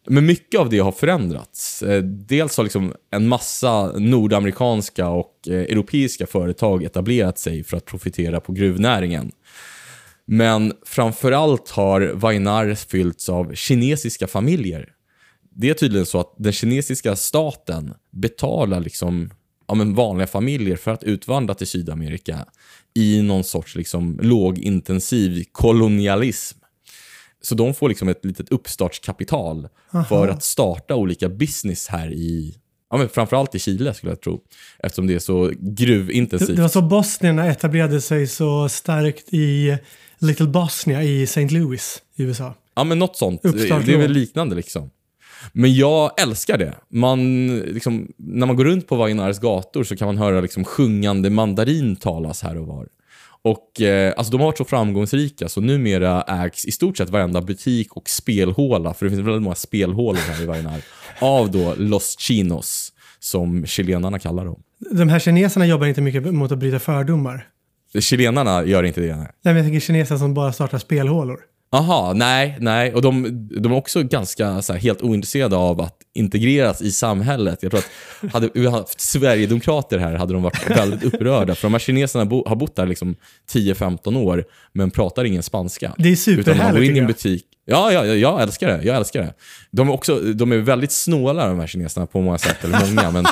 Men 0.10 0.26
mycket 0.26 0.60
av 0.60 0.70
det 0.70 0.80
har 0.80 0.92
förändrats. 0.92 1.84
Eh, 1.84 2.04
Dels 2.04 2.58
har 2.58 2.64
liksom 2.64 2.94
en 3.12 3.28
massa 3.28 3.92
nordamerikanska 3.98 5.08
och 5.08 5.34
eh, 5.48 5.54
europeiska 5.54 6.28
företag 6.28 6.84
etablerat 6.84 7.40
sig 7.40 7.64
för 7.64 7.78
att 7.78 7.86
profitera 7.86 8.40
på 8.40 8.52
gruvnäringen. 8.52 9.32
Men 10.26 10.74
framförallt 10.86 11.70
har 11.70 12.02
Vainar 12.14 12.76
fyllts 12.76 13.30
av 13.30 13.56
kinesiska 13.56 14.28
familjer. 14.28 14.90
Det 15.56 15.70
är 15.70 15.74
tydligen 15.74 16.06
så 16.06 16.20
att 16.20 16.36
den 16.38 16.54
kinesiska 16.54 17.16
staten 17.16 17.94
betalar 18.12 18.80
liksom, 18.80 19.30
ja, 19.68 19.76
men 19.76 19.94
vanliga 19.94 20.28
familjer 20.28 20.76
för 20.76 20.92
att 20.92 21.04
utvandra 21.04 21.54
till 21.54 21.68
Sydamerika 21.68 22.46
i 22.94 23.22
någon 23.22 23.44
sorts 23.44 23.76
liksom, 23.76 24.20
lågintensiv 24.22 25.44
kolonialism. 25.52 26.60
Så 27.42 27.56
de 27.56 27.74
får 27.74 27.90
liksom 27.90 28.10
ett 28.10 28.26
litet 28.26 28.50
uppstartskapital 28.50 29.68
för 30.10 30.28
att 30.28 30.44
starta 30.44 30.96
olika 30.96 31.30
business 31.30 31.88
här 31.88 32.12
i, 32.12 32.56
ja 32.90 32.98
men 32.98 33.10
framförallt 33.10 33.56
i 33.56 33.60
Chile 33.60 33.94
skulle 33.94 34.12
jag 34.12 34.22
tro. 34.22 34.42
Eftersom 34.80 35.08
det 35.08 35.14
är 35.14 35.20
så 35.20 35.52
gruvintensivt. 35.60 36.56
det 36.56 36.62
var 36.62 36.70
så 36.70 36.82
bosnierna 36.82 37.48
etablerade 37.48 38.02
sig 38.02 38.28
så 38.28 38.70
starkt 38.70 39.34
i 39.34 39.78
Little 40.20 40.48
Bosnia 40.48 41.04
i 41.04 41.24
St. 41.24 41.50
Louis 41.50 42.02
i 42.16 42.24
USA. 42.24 42.54
Ja, 42.76 42.84
men 42.84 43.00
något 43.00 43.18
sånt. 43.18 43.42
Det 43.42 43.70
är 43.70 43.98
väl 43.98 44.12
liknande 44.12 44.56
liksom. 44.56 44.90
Men 45.54 45.74
jag 45.74 46.22
älskar 46.22 46.58
det. 46.58 46.74
Man, 46.90 47.48
liksom, 47.58 48.12
när 48.18 48.48
man 48.48 48.56
går 48.56 48.66
runt 48.66 48.88
på 48.88 48.96
Vainars 48.96 49.40
gator 49.40 49.84
så 49.84 49.96
kan 49.96 50.06
man 50.06 50.18
höra 50.18 50.42
liksom, 50.42 50.64
sjungande 50.64 51.30
mandarin 51.30 51.96
talas 51.96 52.44
här 52.44 52.58
och 52.58 52.68
var. 52.68 52.88
Och 53.42 53.82
eh, 53.82 54.14
alltså, 54.18 54.32
de 54.32 54.38
har 54.38 54.46
varit 54.46 54.58
så 54.58 54.66
framgångsrika 54.66 55.50
så 55.50 55.62
numera 55.62 56.22
ägs 56.22 56.66
i 56.66 56.72
stort 56.72 56.98
sett 56.98 57.10
varenda 57.10 57.42
butik 57.42 57.94
och 57.94 58.10
spelhåla, 58.10 58.94
för 58.94 59.06
det 59.06 59.10
finns 59.10 59.28
väldigt 59.28 59.44
många 59.44 59.56
spelhålor 59.56 60.20
här 60.20 60.44
i 60.44 60.46
Vainar, 60.46 60.82
av 61.22 61.52
då 61.52 61.74
Los 61.78 62.20
Chinos, 62.20 62.94
som 63.20 63.66
chilenarna 63.66 64.20
kallar 64.20 64.46
dem. 64.46 64.64
De 64.92 65.10
här 65.10 65.20
kineserna 65.20 65.66
jobbar 65.66 65.88
inte 65.88 66.02
mycket 66.02 66.34
mot 66.34 66.52
att 66.52 66.58
bryta 66.58 66.80
fördomar. 66.80 67.48
Chilenarna 68.00 68.66
gör 68.66 68.84
inte 68.84 69.02
det. 69.02 69.16
Nej. 69.16 69.18
Nej, 69.18 69.30
men 69.44 69.56
jag 69.56 69.66
tänker 69.66 69.80
kineser 69.80 70.18
som 70.18 70.34
bara 70.34 70.54
startar 70.54 70.78
spelhålor. 70.78 71.40
Aha, 71.70 72.14
nej, 72.16 72.58
nej. 72.60 72.94
Och 72.94 73.02
de, 73.02 73.48
de 73.62 73.72
är 73.72 73.76
också 73.76 74.04
ganska 74.04 74.62
så 74.62 74.74
här, 74.74 74.80
helt 74.80 75.02
ointresserade 75.02 75.56
av 75.56 75.82
att 75.82 75.98
integreras 76.14 76.82
i 76.82 76.92
samhället. 76.92 77.64
Jag 77.64 77.72
tror 77.72 77.82
att 77.82 78.34
hade 78.34 78.50
vi 78.54 78.68
haft 78.68 79.02
Sverigedemokrater 79.02 79.98
här 79.98 80.16
hade 80.16 80.34
de 80.34 80.44
varit 80.44 80.70
väldigt 80.70 81.04
upprörda. 81.04 81.56
För 81.56 81.68
de 81.68 81.74
här 81.74 81.80
kineserna 81.80 82.26
bo, 82.26 82.48
har 82.48 82.56
bott 82.56 82.76
där 82.76 82.86
liksom 82.86 83.16
10-15 83.52 84.18
år, 84.18 84.46
men 84.74 84.92
pratar 84.92 85.26
ingen 85.26 85.44
spanska. 85.44 85.94
Det 85.98 86.10
är 86.10 86.12
Utan 86.12 86.34
man 86.34 86.44
superhärligt, 86.44 86.76
går 86.76 86.84
in 86.84 86.96
i 86.96 87.00
en 87.00 87.08
butik. 87.08 87.46
Ja, 87.66 87.92
ja, 87.92 88.06
ja, 88.06 88.16
jag 88.16 88.42
älskar 88.42 88.68
det. 88.68 88.84
Jag 88.84 88.96
älskar 88.96 89.22
det. 89.22 89.34
De 89.72 89.90
är, 89.90 89.94
också, 89.94 90.20
de 90.20 90.52
är 90.52 90.58
väldigt 90.58 90.92
snåla 90.92 91.48
de 91.48 91.60
här 91.60 91.68
kineserna 91.68 92.06
på 92.06 92.22
många 92.22 92.38
sätt, 92.38 92.64
eller 92.64 92.96
många. 92.96 93.12
men 93.12 93.26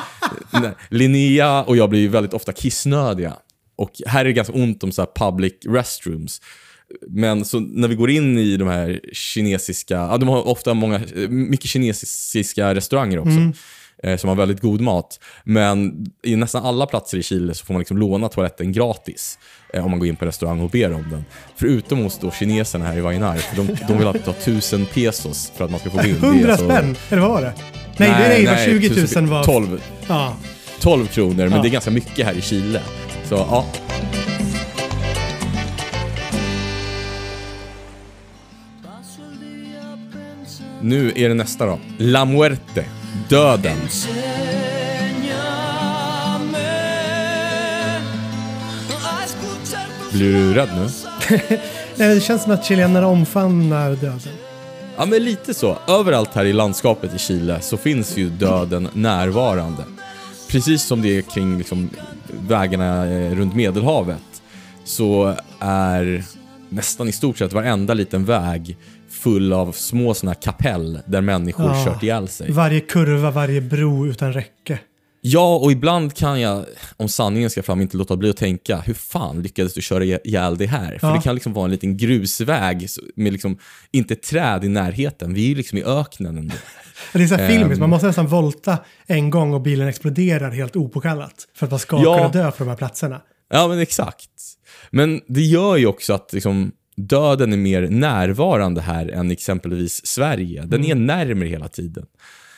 nej, 0.51 0.71
Linnea 0.89 1.63
och 1.63 1.77
jag 1.77 1.89
blir 1.89 2.09
väldigt 2.09 2.33
ofta 2.33 2.53
kissnödiga. 2.53 3.33
Och 3.77 3.91
här 4.05 4.19
är 4.19 4.25
det 4.25 4.33
ganska 4.33 4.53
ont 4.53 4.83
om 4.83 4.91
så 4.91 5.05
public 5.15 5.53
restrooms. 5.65 6.41
Men 7.07 7.45
så 7.45 7.59
när 7.59 7.87
vi 7.87 7.95
går 7.95 8.09
in 8.09 8.37
i 8.37 8.57
de 8.57 8.67
här 8.67 8.99
kinesiska, 9.13 9.93
ja, 9.93 10.17
de 10.17 10.29
har 10.29 10.47
ofta 10.47 10.73
många, 10.73 11.01
mycket 11.29 11.69
kinesiska 11.69 12.75
restauranger 12.75 13.19
också. 13.19 13.51
eh, 14.03 14.17
Som 14.17 14.27
har 14.29 14.35
väldigt 14.35 14.61
god 14.61 14.81
mat. 14.81 15.19
Men 15.43 16.05
i 16.23 16.35
nästan 16.35 16.65
alla 16.65 16.85
platser 16.85 17.17
i 17.17 17.23
Chile 17.23 17.53
så 17.53 17.65
får 17.65 17.73
man 17.73 17.79
liksom 17.79 17.97
låna 17.97 18.29
toaletten 18.29 18.71
gratis. 18.71 19.39
eh, 19.73 19.85
Om 19.85 19.91
man 19.91 19.99
går 19.99 20.07
in 20.09 20.15
på 20.15 20.25
restaurang 20.25 20.59
och 20.61 20.69
ber 20.69 20.93
om 20.93 21.05
den. 21.11 21.25
Förutom 21.55 21.99
hos 22.03 22.19
då 22.19 22.31
kineserna 22.31 22.85
här 22.85 22.97
i 22.97 23.01
Vainar. 23.01 23.41
De, 23.55 23.67
de 23.87 23.97
vill 23.97 24.07
alltid 24.07 24.25
ha 24.25 24.33
1000 24.33 24.85
pesos 24.85 25.51
för 25.57 25.65
att 25.65 25.71
man 25.71 25.79
ska 25.79 25.89
få 25.89 25.97
gå 25.97 26.03
in. 26.03 26.17
Det 26.21 26.27
är 26.27 26.31
100 26.31 26.51
alltså- 26.51 26.65
spänn? 26.69 26.95
Eller 27.09 27.21
vad 27.21 27.31
var 27.31 27.41
det? 27.41 27.53
Nej, 27.97 28.09
det 28.09 28.49
är 28.49 28.55
nej, 28.55 28.65
20 28.65 28.89
000 28.89 28.97
1000 28.97 29.27
var... 29.29 29.43
12, 29.43 29.81
Ja. 30.07 30.35
12 30.79 31.07
kronor, 31.07 31.35
men 31.35 31.51
Ja. 31.51 31.61
det 31.61 31.67
är 31.67 31.71
ganska 31.71 31.91
mycket 31.91 32.25
här 32.25 32.33
i 32.33 32.41
Chile. 32.41 32.81
Så 33.29 33.35
ja. 33.35 33.65
Nu 40.85 41.11
är 41.15 41.29
det 41.29 41.35
nästa 41.35 41.65
då. 41.65 41.79
La 41.97 42.25
Muerte. 42.25 42.85
Döden. 43.29 43.77
Blir 50.13 50.33
du 50.33 50.53
rädd 50.53 50.69
nu? 50.75 50.87
Nej, 51.95 52.15
det 52.15 52.21
känns 52.21 52.43
som 52.43 52.51
att 52.51 52.65
chilenarna 52.65 53.07
omfamnar 53.07 53.89
döden. 53.89 54.19
Ja, 54.97 55.05
men 55.05 55.23
lite 55.23 55.53
så. 55.53 55.77
Överallt 55.87 56.33
här 56.33 56.45
i 56.45 56.53
landskapet 56.53 57.15
i 57.15 57.17
Chile 57.17 57.61
så 57.61 57.77
finns 57.77 58.17
ju 58.17 58.29
döden 58.29 58.89
närvarande. 58.93 59.83
Precis 60.49 60.83
som 60.83 61.01
det 61.01 61.17
är 61.17 61.21
kring 61.21 61.57
liksom, 61.57 61.89
vägarna 62.47 63.05
eh, 63.05 63.35
runt 63.35 63.55
Medelhavet 63.55 64.41
så 64.83 65.35
är 65.59 66.23
nästan 66.69 67.07
i 67.07 67.11
stort 67.11 67.37
sett 67.37 67.53
varenda 67.53 67.93
liten 67.93 68.25
väg 68.25 68.77
full 69.15 69.53
av 69.53 69.71
små 69.71 70.13
såna 70.13 70.33
kapell 70.33 70.99
där 71.07 71.21
människor 71.21 71.65
Ja. 71.65 71.85
kört 71.85 72.03
ihjäl 72.03 72.27
sig. 72.27 72.51
Varje 72.51 72.79
kurva, 72.79 73.31
varje 73.31 73.61
bro 73.61 74.07
utan 74.07 74.33
räcke. 74.33 74.79
Ja, 75.21 75.55
och 75.55 75.71
ibland 75.71 76.13
kan 76.13 76.41
jag, 76.41 76.65
om 76.97 77.09
sanningen 77.09 77.49
ska 77.49 77.63
fram, 77.63 77.81
inte 77.81 77.97
låta 77.97 78.15
bli 78.17 78.29
att 78.29 78.37
tänka, 78.37 78.77
hur 78.77 78.93
fan 78.93 79.41
lyckades 79.41 79.73
du 79.73 79.81
köra 79.81 80.03
ihjäl 80.03 80.57
det 80.57 80.65
här? 80.65 80.97
För 80.99 81.07
Ja. 81.07 81.13
det 81.15 81.21
kan 81.21 81.35
liksom 81.35 81.53
vara 81.53 81.65
en 81.65 81.71
liten 81.71 81.97
grusväg 81.97 82.87
med 83.15 83.33
liksom, 83.33 83.57
inte 83.91 84.15
träd 84.15 84.63
i 84.63 84.67
närheten. 84.67 85.33
Vi 85.33 85.43
är 85.45 85.49
ju 85.49 85.55
liksom 85.55 85.77
i 85.77 85.83
öknen 85.83 86.37
ändå. 86.37 86.55
Det 87.13 87.23
är 87.23 87.27
så 87.27 87.35
här 87.35 87.47
filmiskt, 87.49 87.71
Ehm. 87.73 87.79
man 87.79 87.89
måste 87.89 88.07
nästan 88.07 88.27
volta 88.27 88.77
en 89.07 89.29
gång 89.29 89.53
och 89.53 89.61
bilen 89.61 89.87
exploderar 89.87 90.51
helt 90.51 90.75
opåkallat. 90.75 91.33
För 91.55 91.65
att 91.65 91.71
man 91.71 91.79
ska 91.79 92.01
Ja. 92.03 92.17
kunna 92.17 92.29
dö 92.43 92.51
på 92.51 92.63
de 92.63 92.69
här 92.69 92.77
platserna. 92.77 93.21
Ja, 93.49 93.67
men 93.67 93.79
exakt. 93.79 94.29
Men 94.91 95.21
det 95.27 95.41
gör 95.41 95.75
ju 95.77 95.85
också 95.85 96.13
att 96.13 96.33
liksom, 96.33 96.71
döden 96.97 97.53
är 97.53 97.57
mer 97.57 97.87
närvarande 97.87 98.81
här 98.81 99.07
än 99.07 99.31
exempelvis 99.31 100.05
Sverige. 100.05 100.65
Den 100.65 100.85
är 100.85 100.95
närmare 100.95 101.47
hela 101.47 101.67
tiden. 101.67 102.05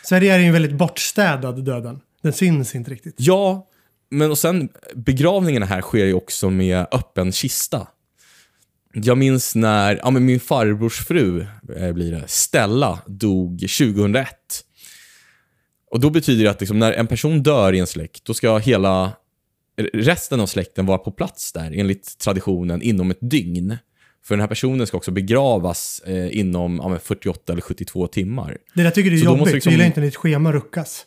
Sverige 0.03 0.33
är 0.33 0.39
ju 0.39 0.51
väldigt 0.51 0.77
bortstädad 0.77 1.65
döden. 1.65 1.99
Den 2.21 2.33
syns 2.33 2.75
inte 2.75 2.91
riktigt. 2.91 3.15
Ja, 3.17 3.67
men 4.09 4.31
och 4.31 4.37
sen 4.37 4.69
begravningarna 4.95 5.65
här 5.65 5.81
sker 5.81 6.05
ju 6.05 6.13
också 6.13 6.49
med 6.49 6.87
öppen 6.91 7.31
kista. 7.31 7.87
Jag 8.93 9.17
minns 9.17 9.55
när 9.55 9.99
ja, 10.03 10.09
men 10.09 10.25
min 10.25 10.39
farbrors 10.39 11.05
fru, 11.05 11.45
eh, 11.75 11.91
blir 11.93 12.11
det, 12.11 12.23
Stella, 12.27 12.99
dog 13.07 13.59
2001. 13.59 14.27
Och 15.91 15.99
då 15.99 16.09
betyder 16.09 16.43
det 16.43 16.51
att 16.51 16.59
liksom, 16.59 16.79
när 16.79 16.93
en 16.93 17.07
person 17.07 17.43
dör 17.43 17.73
i 17.73 17.79
en 17.79 17.87
släkt, 17.87 18.25
då 18.25 18.33
ska 18.33 18.57
hela 18.57 19.13
resten 19.93 20.39
av 20.39 20.45
släkten 20.47 20.85
vara 20.85 20.97
på 20.97 21.11
plats 21.11 21.53
där, 21.53 21.71
enligt 21.75 22.17
traditionen, 22.19 22.81
inom 22.81 23.11
ett 23.11 23.17
dygn. 23.21 23.77
För 24.27 24.35
den 24.35 24.39
här 24.41 24.47
personen 24.47 24.87
ska 24.87 24.97
också 24.97 25.11
begravas 25.11 26.01
eh, 26.05 26.37
inom 26.39 26.79
ja, 26.83 26.89
men 26.89 26.99
48 26.99 27.51
eller 27.53 27.61
72 27.61 28.07
timmar. 28.07 28.57
Det 28.75 28.83
där 28.83 28.91
tycker 28.91 29.09
du 29.09 29.15
är 29.15 29.19
Så 29.19 29.25
jobbigt. 29.25 29.53
liksom- 29.53 29.69
Du 29.69 29.73
gillar 29.73 29.85
inte 29.85 29.99
när 29.99 30.07
ditt 30.07 30.15
schema 30.15 30.51
ruckas. 30.51 31.05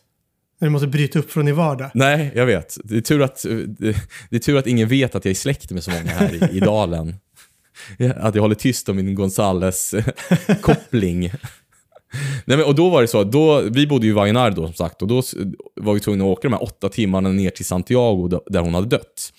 När 0.60 0.68
du 0.68 0.72
måste 0.72 0.86
bryta 0.88 1.18
upp 1.18 1.30
från 1.30 1.46
din 1.46 1.54
vardag. 1.56 1.90
Nej, 1.94 2.32
jag 2.34 2.46
vet. 2.46 2.76
Det 2.84 2.96
är 2.96 3.00
tur 3.00 3.22
att, 3.22 3.42
det, 3.78 3.96
det 4.30 4.36
är 4.36 4.38
tur 4.38 4.56
att 4.56 4.66
ingen 4.66 4.88
vet 4.88 5.14
att 5.14 5.24
jag 5.24 5.30
är 5.30 5.34
släkt 5.34 5.70
med 5.70 5.84
så 5.84 5.90
många 5.90 6.10
här 6.10 6.34
i, 6.34 6.38
i 6.56 6.60
dalen. 6.60 7.14
Att 8.16 8.34
jag 8.34 8.42
håller 8.42 8.54
tyst 8.54 8.88
om 8.88 8.96
min 8.96 9.14
Gonzales-koppling. 9.14 11.20
Nej, 12.44 12.56
men, 12.56 12.64
och 12.66 12.74
då 12.74 12.90
var 12.90 13.00
det 13.02 13.08
så, 13.08 13.24
då, 13.24 13.60
vi 13.60 13.86
bodde 13.86 14.06
ju 14.06 14.12
i 14.12 14.14
Vallenar 14.14 14.50
då 14.50 14.64
som 14.66 14.74
sagt 14.74 15.02
och 15.02 15.08
då 15.08 15.22
var 15.76 15.94
vi 15.94 16.00
tvungna 16.00 16.24
att 16.24 16.30
åka 16.30 16.48
de 16.48 16.52
här 16.52 16.62
åtta 16.62 16.88
timmarna 16.88 17.28
ner 17.28 17.50
till 17.50 17.64
Santiago 17.64 18.28
där 18.46 18.60
hon 18.60 18.74
hade 18.74 18.86
dött. 18.86 19.32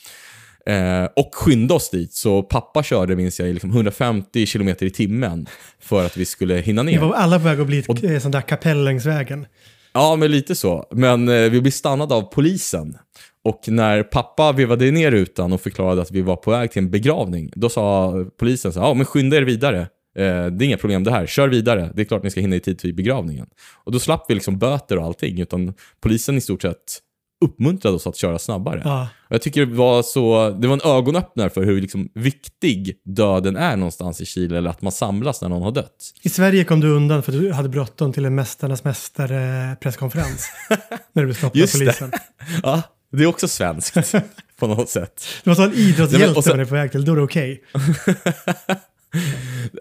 Eh, 0.66 1.04
och 1.16 1.36
skynda 1.36 1.76
oss 1.76 1.90
dit, 1.90 2.14
så 2.14 2.44
pappa 2.44 2.84
körde 2.84 3.16
minns 3.16 3.40
jag 3.40 3.54
liksom 3.54 3.70
150 3.70 4.46
km 4.46 4.70
i 4.80 4.90
timmen 4.90 5.48
för 5.80 6.06
att 6.06 6.18
vi 6.18 6.26
skulle 6.26 6.56
hinna 6.56 6.84
Vi 6.84 6.92
ner. 6.92 7.00
var 7.00 7.14
alla 7.14 7.40
på 7.40 7.46
väg 7.46 7.60
att 7.60 7.68
bli 7.68 7.80
ett 7.80 8.04
eh, 8.04 8.20
sånt 8.20 8.32
där 8.32 8.42
kapell 8.42 8.84
längs 8.84 9.06
vägen. 9.06 9.46
Ja, 9.94 10.16
men 10.16 10.32
lite 10.32 10.56
så. 10.56 10.86
Men 10.92 11.30
eh, 11.30 11.50
vi 11.50 11.62
blev 11.62 11.72
stannade 11.72 12.16
av 12.16 12.22
polisen. 12.22 12.98
Och 13.44 13.62
när 13.68 14.04
pappa 14.04 14.52
vevade 14.52 14.92
ner 14.92 15.12
rutan 15.12 15.54
och 15.54 15.62
förklarade 15.62 16.02
att 16.02 16.12
vi 16.12 16.22
var 16.22 16.36
på 16.36 16.52
väg 16.52 16.72
till 16.72 16.82
en 16.82 16.92
begravning, 16.92 17.52
då 17.56 17.70
sa 17.70 18.14
polisen 18.40 18.74
så 18.74 18.80
ja 18.80 18.94
men 18.94 19.06
skynda 19.06 19.38
er 19.38 19.42
vidare. 19.42 19.80
Eh, 20.18 20.46
det 20.46 20.64
är 20.64 20.64
inga 20.64 20.78
problem 20.78 21.04
det 21.04 21.12
här, 21.12 21.26
kör 21.26 21.48
vidare. 21.48 21.92
Det 21.96 22.02
är 22.02 22.06
klart 22.06 22.24
ni 22.24 22.30
ska 22.32 22.40
hinna 22.42 22.56
i 22.56 22.60
tid 22.60 22.80
till 22.80 22.96
begravningen. 22.96 23.48
Och 23.84 23.92
då 23.92 24.00
slapp 24.00 24.26
vi 24.28 24.34
liksom 24.34 24.60
böter 24.60 24.98
och 24.98 25.06
allting, 25.06 25.40
utan 25.42 25.74
polisen 26.02 26.38
i 26.38 26.42
stort 26.42 26.62
sett 26.62 27.00
uppmuntrade 27.42 27.96
oss 27.96 28.08
att 28.08 28.18
köra 28.18 28.40
snabbare. 28.40 28.82
Ja. 28.86 29.08
Jag 29.30 29.42
tycker 29.42 29.66
det 29.66 29.76
var 29.76 30.04
så, 30.04 30.50
det 30.50 30.68
var 30.68 30.74
en 30.74 30.98
ögonöppnare 30.98 31.50
för 31.50 31.64
hur 31.64 31.82
liksom 31.82 32.10
viktig 32.14 33.02
döden 33.06 33.56
är 33.56 33.76
någonstans 33.76 34.22
i 34.22 34.26
Chile, 34.26 34.58
eller 34.58 34.70
att 34.70 34.82
man 34.82 34.92
samlas 34.92 35.42
när 35.42 35.50
någon 35.50 35.62
har 35.62 35.72
dött. 35.72 36.14
I 36.22 36.30
Sverige 36.30 36.64
kom 36.64 36.80
du 36.80 36.88
undan 36.88 37.24
för 37.24 37.32
att 37.32 37.40
du 37.40 37.52
hade 37.52 37.70
bråttom 37.70 38.14
till 38.14 38.26
en 38.26 38.36
Mästarnas 38.36 38.84
Mästare-presskonferens. 38.84 40.46
när 41.14 41.22
du 41.22 41.26
blev 41.26 41.34
stoppad 41.36 41.62
av 41.64 41.68
polisen. 41.78 42.12
Ja, 42.64 42.82
det 43.12 43.24
är 43.24 43.28
också 43.28 43.48
svenskt 43.48 44.14
på 44.60 44.68
något 44.68 44.90
sätt. 44.90 45.24
Det 45.44 45.50
var 45.50 45.56
så 45.56 45.64
en 45.64 45.74
idrottshjälte 45.74 46.42
sen- 46.42 46.52
man 46.54 46.60
är 46.60 46.66
på 46.66 46.76
väg 46.76 46.92
till. 46.92 47.06
Då 47.06 47.12
är 47.12 47.16
det 47.16 47.22
okej. 47.22 47.64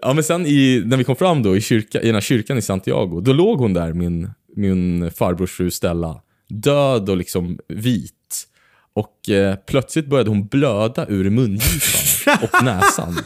Ja, 0.01 0.13
men 0.13 0.23
sen 0.23 0.45
i, 0.45 0.83
när 0.85 0.97
vi 0.97 1.03
kom 1.03 1.15
fram 1.15 1.43
då 1.43 1.57
i, 1.57 1.61
kyrka, 1.61 2.01
i 2.01 2.05
den 2.05 2.15
här 2.15 2.21
kyrkan 2.21 2.57
i 2.57 2.61
Santiago, 2.61 3.21
då 3.21 3.33
låg 3.33 3.59
hon 3.59 3.73
där, 3.73 3.93
min, 3.93 4.29
min 4.55 5.11
farbrors 5.11 5.51
fru 5.51 5.71
Stella, 5.71 6.21
död 6.51 7.09
och 7.09 7.17
liksom 7.17 7.59
vit. 7.67 8.47
Och 8.93 9.29
eh, 9.29 9.55
plötsligt 9.55 10.07
började 10.07 10.29
hon 10.29 10.47
blöda 10.47 11.05
ur 11.07 11.29
mungipan 11.29 12.37
och 12.41 12.63
näsan. 12.63 13.17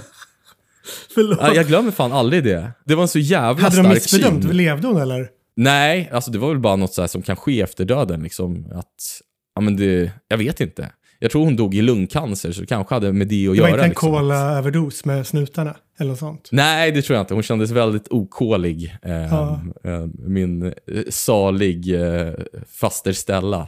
Förlåt. 1.14 1.38
Ja, 1.42 1.54
jag 1.54 1.68
glömmer 1.68 1.92
fan 1.92 2.12
aldrig 2.12 2.44
det. 2.44 2.72
Det 2.86 2.96
var 2.96 3.02
en 3.02 3.08
så 3.08 3.20
jävla 3.20 3.64
hade 3.64 3.76
de 3.76 3.84
stark 3.84 3.94
missbedömt? 3.94 4.44
syn. 4.44 4.58
Levde 4.58 4.88
hon 4.88 5.02
eller? 5.02 5.30
Nej, 5.56 6.10
alltså 6.14 6.32
det 6.32 6.38
var 6.38 6.50
väl 6.50 6.60
bara 6.60 6.76
något 6.76 6.94
så 6.94 7.02
här 7.02 7.08
som 7.08 7.22
kan 7.22 7.36
ske 7.36 7.62
efter 7.62 7.86
döden. 7.86 8.24
Liksom, 8.24 8.72
att, 8.76 9.22
ja, 9.56 9.62
men 9.62 9.78
det, 9.78 10.12
jag 10.28 10.38
vet 10.38 10.62
inte. 10.62 10.90
Jag 11.20 11.32
tror 11.32 11.44
hon 11.46 11.56
dog 11.56 11.76
i 11.76 11.82
lungcancer, 11.82 12.52
så 12.52 12.62
det 12.62 12.68
kanske 12.68 12.94
hade 12.96 13.14
med 13.14 13.28
det 13.28 13.48
att 13.48 13.56
Det 13.56 13.62
var 13.62 13.68
göra. 13.68 13.70
inte 13.70 13.84
en 13.84 13.90
liksom. 13.90 14.12
cola-överdos 14.12 15.06
med 15.06 15.28
snutarna 15.28 15.76
eller 16.00 16.10
något 16.10 16.20
sånt. 16.20 16.50
Nej, 16.52 16.92
det 16.92 17.02
tror 17.02 17.16
jag 17.18 17.24
inte. 17.24 17.34
Hon 17.34 17.44
kändes 17.44 17.72
väldigt 17.72 18.08
okålig. 18.10 18.96
Eh, 19.04 19.12
Ja. 19.14 19.62
eh, 19.84 20.06
min 20.28 20.64
eh, 20.66 20.72
salig 21.10 21.96
eh, 22.02 22.34
faster 22.80 23.14
Stella. 23.14 23.68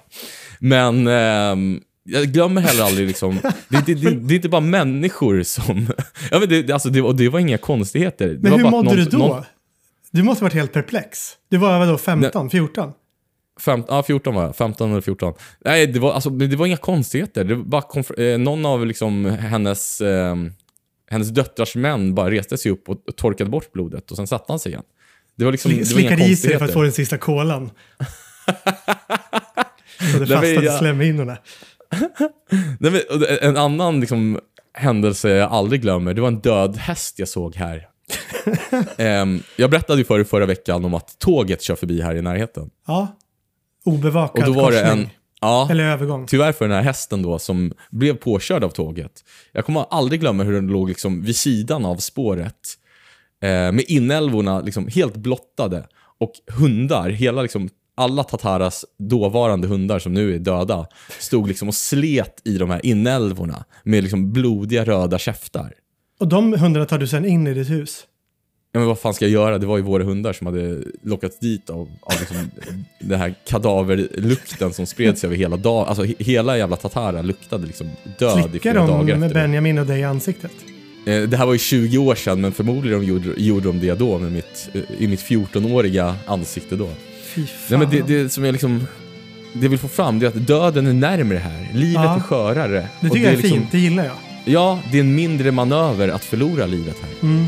Men 0.59 1.07
ehm, 1.07 1.81
jag 2.03 2.27
glömmer 2.27 2.61
heller 2.61 2.83
aldrig 2.83 3.07
liksom, 3.07 3.39
det, 3.69 3.85
det, 3.85 3.93
det, 3.93 4.09
det 4.11 4.33
är 4.33 4.35
inte 4.35 4.49
bara 4.49 4.61
människor 4.61 5.43
som... 5.43 5.87
ja, 6.31 6.39
men 6.39 6.49
det, 6.49 6.61
det- 6.63 6.73
alltså, 6.73 6.89
det, 6.89 7.01
och 7.01 7.15
det 7.15 7.29
var 7.29 7.39
inga 7.39 7.57
konstigheter. 7.57 8.27
Det 8.27 8.39
Men 8.41 8.51
var 8.51 8.59
hur 8.59 8.65
mådde 8.69 8.89
någon- 8.89 8.95
du 8.97 9.05
då? 9.05 9.17
någon- 9.17 9.43
Du 10.11 10.23
måste 10.23 10.43
varit 10.43 10.53
helt 10.53 10.73
perplex. 10.73 11.31
Du 11.49 11.57
var 11.57 11.79
vadå, 11.79 11.97
15, 11.97 12.49
14? 12.49 12.91
Fem, 13.59 13.83
ja, 13.87 14.03
14 14.03 14.35
var 14.35 14.43
jag. 14.43 14.55
15 14.55 14.91
eller 14.91 15.01
14. 15.01 15.33
Nej, 15.65 15.87
det 15.87 15.99
var, 15.99 16.13
alltså, 16.13 16.29
det 16.29 16.55
var 16.55 16.65
inga 16.65 16.77
konstigheter. 16.77 17.43
Det 17.43 17.55
var 17.55 17.63
bara 17.63 18.23
eh, 18.23 18.37
någon 18.37 18.65
av 18.65 18.85
liksom, 18.85 19.25
hennes, 19.25 20.01
eh, 20.01 20.35
hennes 21.11 21.29
döttrars 21.29 21.75
män 21.75 22.15
bara 22.15 22.31
reste 22.31 22.57
sig 22.57 22.71
upp 22.71 22.89
och, 22.89 22.97
torkade 23.15 23.49
bort 23.49 23.71
blodet 23.71 24.11
och 24.11 24.17
sen 24.17 24.27
satte 24.27 24.51
han 24.51 24.59
sig 24.59 24.71
igen. 24.71 24.83
Det 25.35 25.45
var 25.45 25.51
liksom, 25.51 25.71
det 25.71 25.77
var 25.77 25.85
Slickade 25.85 26.23
i 26.23 26.35
sig 26.35 26.57
för 26.57 26.65
att 26.65 26.73
få 26.73 26.81
den 26.81 26.91
sista 26.91 27.17
kolan. 27.17 27.69
Så 30.13 30.19
det 30.19 30.27
fastnade 30.27 30.65
i 30.65 30.77
slemhinnorna. 30.79 31.37
En 33.41 33.57
annan 33.57 33.99
liksom, 33.99 34.39
händelse 34.73 35.29
jag 35.29 35.51
aldrig 35.51 35.81
glömmer, 35.81 36.13
det 36.13 36.21
var 36.21 36.27
en 36.27 36.39
död 36.39 36.77
häst 36.77 37.19
jag 37.19 37.27
såg 37.27 37.55
här. 37.55 37.87
Ehm, 38.97 39.43
jag 39.55 39.69
berättade 39.69 39.99
ju 39.99 40.05
för 40.05 40.19
er 40.19 40.23
förra 40.23 40.45
veckan 40.45 40.85
om 40.85 40.93
att 40.93 41.19
tåget 41.19 41.61
kör 41.61 41.75
förbi 41.75 42.01
här 42.01 42.15
i 42.15 42.21
närheten. 42.21 42.69
Ja. 42.87 43.17
Obevakad 43.87 44.47
Och 44.47 44.53
då 44.53 44.61
var 44.61 44.71
det 44.71 44.81
korsning. 44.81 45.01
en... 45.03 45.09
Ja, 45.41 45.67
Eller 45.71 45.83
övergång. 45.83 46.25
tyvärr 46.27 46.51
för 46.51 46.67
den 46.67 46.77
här 46.77 46.83
hästen 46.83 47.21
då 47.21 47.39
som 47.39 47.73
blev 47.91 48.13
påkörd 48.13 48.63
av 48.63 48.69
tåget. 48.69 49.11
Jag 49.51 49.65
kommer 49.65 49.85
aldrig 49.89 50.19
glömma 50.21 50.43
hur 50.43 50.53
den 50.53 50.67
låg 50.67 50.89
liksom 50.89 51.21
vid 51.23 51.35
sidan 51.35 51.85
av 51.85 51.95
spåret. 51.95 52.53
Eh, 53.43 53.49
med 53.49 53.83
inälvorna 53.87 54.61
liksom 54.61 54.87
helt 54.87 55.15
blottade. 55.15 55.87
Och 56.19 56.31
hundar, 56.51 57.09
hela 57.09 57.41
liksom, 57.41 57.69
alla 57.95 58.23
Tataras 58.23 58.85
dåvarande 58.99 59.67
hundar 59.67 59.99
som 59.99 60.13
nu 60.13 60.35
är 60.35 60.39
döda, 60.39 60.87
stod 61.19 61.47
liksom 61.47 61.67
och 61.67 61.75
slet 61.75 62.41
i 62.45 62.57
de 62.57 62.69
här 62.69 62.85
inälvorna 62.85 63.65
med 63.83 64.03
liksom 64.03 64.33
blodiga 64.33 64.85
röda 64.85 65.17
käftar. 65.19 65.73
Och 66.19 66.27
de 66.27 66.53
hundarna 66.53 66.85
tar 66.85 66.97
du 66.97 67.07
sen 67.07 67.25
in 67.25 67.47
i 67.47 67.53
ditt 67.53 67.69
hus. 67.69 68.03
Ja, 68.77 68.79
men 68.79 68.87
vad 68.87 68.99
fan 68.99 69.13
ska 69.13 69.25
jag 69.25 69.31
göra? 69.31 69.57
Det 69.57 69.65
var 69.65 69.77
ju 69.77 69.83
våra 69.83 70.03
hundar 70.03 70.33
som 70.33 70.47
hade 70.47 70.77
lockats 71.03 71.39
dit 71.39 71.69
av, 71.69 71.89
av 72.01 72.13
liksom 72.19 72.37
den 72.99 73.19
här 73.19 73.35
kadaverlukten 73.47 74.73
som 74.73 74.85
spred 74.85 75.17
sig 75.17 75.27
över 75.27 75.37
hela 75.37 75.57
dagen. 75.57 75.87
Alltså 75.87 76.03
he- 76.03 76.15
hela 76.23 76.57
jävla 76.57 76.75
Tatara 76.75 77.21
luktade 77.21 77.67
liksom 77.67 77.89
död 78.19 78.39
i 78.39 78.41
Slickar 78.49 78.59
flera 78.71 78.87
dagar 78.87 78.97
de 78.97 79.01
efter 79.09 79.17
med 79.19 79.29
det. 79.29 79.33
Benjamin 79.33 79.77
och 79.79 79.85
dig 79.85 79.99
i 79.99 80.03
ansiktet? 80.03 80.51
Eh, 81.05 81.21
Det 81.21 81.37
här 81.37 81.45
var 81.45 81.53
ju 81.53 81.59
20 81.59 81.97
år 81.97 82.15
sedan, 82.15 82.41
men 82.41 82.51
förmodligen 82.51 83.03
gjorde, 83.03 83.29
gjorde 83.37 83.67
de 83.67 83.79
det 83.79 83.93
då 83.99 84.19
med 84.19 84.31
mitt, 84.31 84.69
eh, 84.73 84.81
i 84.99 85.07
mitt 85.07 85.21
14-åriga 85.23 86.15
ansikte 86.25 86.75
då. 86.75 86.89
Fy 87.23 87.41
Nej, 87.41 87.47
fan. 87.69 87.79
men 87.79 87.89
det, 87.89 88.01
det 88.23 88.29
som 88.29 88.43
jag 88.43 88.51
liksom... 88.51 88.87
Det 89.53 89.67
vill 89.67 89.79
få 89.79 89.87
fram 89.87 90.19
det 90.19 90.25
är 90.25 90.27
att 90.27 90.47
döden 90.47 90.87
är 90.87 90.93
närmare 90.93 91.37
här. 91.37 91.67
Livet 91.73 91.93
Ja. 91.93 92.15
är 92.15 92.19
skörare. 92.19 92.87
det 93.01 93.09
tycker 93.09 93.23
jag 93.23 93.33
är 93.33 93.37
liksom, 93.37 93.59
fint, 93.59 93.71
det 93.71 93.79
gillar 93.79 94.05
jag. 94.05 94.13
Ja, 94.45 94.79
det 94.91 94.97
är 94.97 95.01
en 95.01 95.15
mindre 95.15 95.51
manöver 95.51 96.09
att 96.09 96.23
förlora 96.23 96.65
livet 96.65 96.95
här. 97.01 97.29
Mm. 97.29 97.45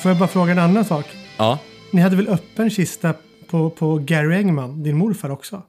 Får 0.00 0.10
jag 0.10 0.18
bara 0.18 0.28
fråga 0.28 0.52
en 0.52 0.58
annan 0.58 0.84
sak? 0.84 1.06
Ja. 1.36 1.58
Ni 1.92 2.00
hade 2.00 2.16
väl 2.16 2.28
öppen 2.28 2.70
kista 2.70 3.14
på, 3.50 3.70
på 3.70 3.98
Gary 3.98 4.36
Engman, 4.36 4.82
din 4.82 4.96
morfar 4.96 5.30
också? 5.30 5.62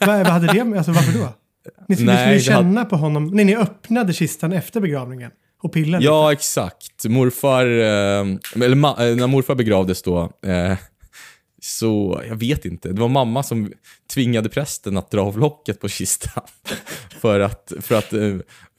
vad, 0.00 0.08
vad 0.08 0.26
hade 0.26 0.46
det 0.52 0.64
med, 0.64 0.76
alltså 0.78 0.92
varför 0.92 1.18
då? 1.18 1.28
Ni 1.88 1.96
skulle, 1.96 2.12
Nej, 2.14 2.34
ni 2.34 2.40
skulle 2.40 2.56
det 2.56 2.62
hade- 2.62 2.68
känna 2.74 2.84
på 2.84 2.96
honom, 2.96 3.26
nej 3.26 3.44
ni 3.44 3.56
öppnade 3.56 4.12
kistan 4.12 4.52
efter 4.52 4.80
begravningen 4.80 5.30
och 5.62 5.72
pillade 5.72 6.04
Ja, 6.04 6.32
exakt. 6.32 7.04
Morfar, 7.08 7.66
eh, 7.66 8.64
eller 8.64 8.74
ma, 8.74 8.88
eh, 9.08 9.16
när 9.16 9.26
morfar 9.26 9.54
begravdes 9.54 10.02
då, 10.02 10.22
eh, 10.46 10.76
Så 11.62 12.22
jag 12.28 12.36
vet 12.36 12.64
inte. 12.64 12.88
Det 12.92 13.00
var 13.00 13.08
mamma 13.08 13.42
som 13.42 13.72
tvingade 14.14 14.48
prästen 14.48 14.96
att 14.96 15.10
dra 15.10 15.20
av 15.22 15.38
locket 15.38 15.80
på 15.80 15.88
kistan. 15.88 16.42
för 17.20 17.40
att, 17.40 17.72
för 17.80 17.94
att, 17.94 18.12
eh, 18.12 18.34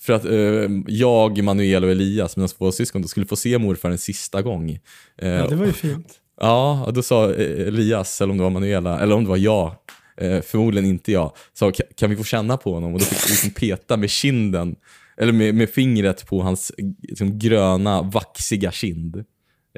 för 0.05 0.13
att 0.13 0.25
eh, 0.25 0.71
jag, 0.87 1.43
Manuel 1.43 1.83
och 1.83 1.91
Elias, 1.91 2.37
mina 2.37 2.47
två 2.47 2.71
syskon, 2.71 3.01
då 3.01 3.07
skulle 3.07 3.25
få 3.25 3.35
se 3.35 3.57
morfar 3.57 3.89
en 3.91 3.97
sista 3.97 4.41
gång. 4.41 4.71
Eh, 5.17 5.29
Ja, 5.29 5.47
det 5.47 5.55
var 5.55 5.65
ju 5.65 5.71
fint. 5.73 6.19
Ja, 6.41 6.83
och 6.85 6.93
då 6.93 7.03
sa 7.03 7.33
eh, 7.33 7.67
Elias, 7.67 8.21
eller 8.21 8.31
om 8.31 8.37
det 8.37 8.43
var 8.43 8.49
Manuela, 8.49 8.99
eller 8.99 9.15
om 9.15 9.23
det 9.23 9.29
var 9.29 9.37
jag, 9.37 9.75
eh, 10.17 10.41
förmodligen 10.41 10.89
inte 10.89 11.11
jag, 11.11 11.31
sa 11.53 11.69
"Ka- 11.69 11.93
kan 11.97 12.09
vi 12.09 12.15
få 12.15 12.23
känna 12.23 12.57
på 12.57 12.73
honom? 12.73 12.93
Och 12.93 12.99
då 12.99 13.05
fick 13.05 13.25
vi 13.27 13.31
liksom 13.31 13.49
peta 13.51 13.97
med 13.97 14.09
kinden, 14.09 14.75
eller 15.17 15.31
med, 15.33 15.55
med 15.55 15.69
fingret 15.69 16.27
på 16.27 16.41
hans 16.41 16.71
liksom, 17.01 17.39
gröna, 17.39 18.01
vaxiga 18.01 18.71
kind. 18.71 19.15
Eh, 19.15 19.23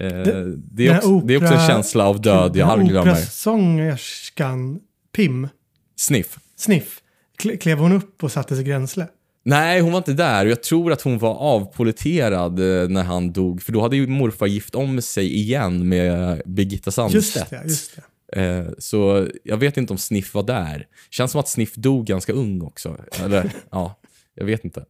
det, 0.10 0.56
den 0.56 0.88
är 0.88 0.98
också, 0.98 1.20
det 1.20 1.34
är 1.34 1.38
också 1.38 1.48
en 1.48 1.54
opera- 1.60 1.68
känsla 1.68 2.08
av 2.08 2.22
död 2.22 2.56
jag 2.56 2.70
aldrig 2.70 2.90
glömmer. 2.90 3.12
Operasångerskan 3.12 4.80
Pim, 5.16 5.48
Sniff. 5.96 6.38
Sniff, 6.58 7.02
kle- 7.42 7.58
klev 7.58 7.78
hon 7.78 7.92
upp 7.92 8.24
och 8.24 8.32
satte 8.32 8.56
sig 8.56 8.64
gränsle? 8.66 9.08
Nej, 9.48 9.82
hon 9.82 9.92
var 9.92 9.98
inte 9.98 10.14
där. 10.14 10.46
Och 10.46 10.52
Jag 10.52 10.64
tror 10.64 10.92
att 10.92 11.02
hon 11.02 11.18
var 11.18 11.36
avpoliterad 11.36 12.60
eh, 12.60 12.90
när 12.90 13.04
han 13.04 13.34
dog. 13.34 13.62
För 13.62 13.72
då 13.72 13.82
hade 13.82 13.96
ju 13.96 14.08
morfar 14.08 14.48
gift 14.48 14.76
om 14.76 15.02
sig 15.02 15.36
igen 15.36 15.90
med 15.90 16.42
Birgitta 16.46 16.88
Just 16.88 16.96
Sandstedt. 16.96 17.50
det, 17.50 17.62
just 17.64 18.00
det. 18.34 18.42
Eh, 18.42 18.66
så 18.78 19.28
jag 19.44 19.58
vet 19.58 19.78
inte 19.78 19.94
om 19.94 19.98
Sniff 19.98 20.34
var 20.34 20.44
där. 20.44 20.86
Känns 21.10 21.32
som 21.32 21.40
att 21.40 21.48
Sniff 21.48 21.76
dog 21.76 22.06
ganska 22.06 22.34
ung 22.34 22.62
också. 22.62 22.98
Eller, 23.24 23.52
ja, 23.72 24.00
jag 24.36 24.46
vet 24.46 24.66
inte. 24.66 24.84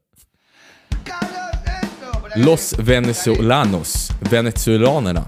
Los 2.36 2.80
Venezolanos, 2.80 4.10
venezuelanerna. 4.32 5.26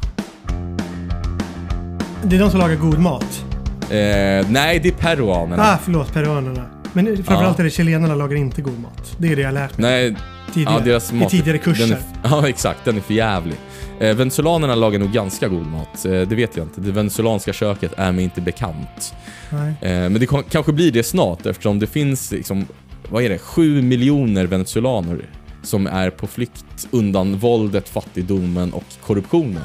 Det 2.24 2.36
är 2.36 2.40
de 2.40 2.52
som 2.52 2.60
lagar 2.60 2.76
god 2.76 3.00
mat. 3.00 3.46
Eh, 3.82 4.50
nej, 4.50 4.80
det 4.84 4.90
är 4.90 4.98
peruanerna. 5.00 5.64
Ah, 5.64 5.78
förlåt, 5.84 6.14
peruanerna. 6.14 6.79
Men 6.94 7.24
framförallt 7.24 7.60
är 7.60 7.64
det 7.64 7.70
chilenarna 7.70 8.16
lagar 8.16 8.36
inte 8.36 8.62
god 8.62 8.80
mat. 8.80 9.16
Det 9.18 9.32
är 9.32 9.36
det 9.36 9.42
jag 9.42 9.54
lärt 9.54 9.78
mig 9.78 9.92
Nej, 10.12 10.16
tidigare. 10.54 10.74
ja, 10.74 10.86
deras 10.86 11.12
mat, 11.12 11.34
I 11.34 11.38
tidigare 11.38 11.58
kurser. 11.58 11.92
Är, 11.92 12.00
ja, 12.24 12.50
exakt. 12.50 12.86
Den 12.86 12.98
är 12.98 13.02
för 13.02 13.14
jävlig. 13.14 13.56
Eh, 14.00 14.16
venezuelanerna 14.16 14.76
lagar 14.76 15.00
nog 15.00 15.12
ganska 15.12 15.48
god 15.48 15.68
mat. 15.68 16.06
Eh, 16.06 16.12
det 16.12 16.36
vet 16.36 16.58
jag 16.58 16.66
inte. 16.66 16.82
Det 16.82 16.92
venezuelanska 16.92 17.54
köket 17.54 17.94
är 17.98 18.12
mig 18.12 18.24
inte 18.24 18.42
bekant. 18.42 19.14
Eh, 19.52 19.68
men 19.82 20.14
det 20.14 20.26
kom, 20.26 20.44
kanske 20.44 20.74
blir 20.74 20.92
det 20.92 21.04
snart 21.04 21.46
eftersom 21.46 21.80
det 21.80 21.88
finns 21.88 22.32
liksom, 22.32 22.66
vad 23.10 23.24
är 23.24 23.30
det, 23.30 23.38
7 23.38 23.82
miljoner 23.82 24.46
venezuelaner 24.46 25.30
som 25.64 25.88
är 25.88 26.10
på 26.10 26.28
flykt 26.28 26.88
undan 26.92 27.38
våldet, 27.38 27.90
fattigdomen 27.90 28.74
och 28.74 28.84
korruptionen. 29.06 29.64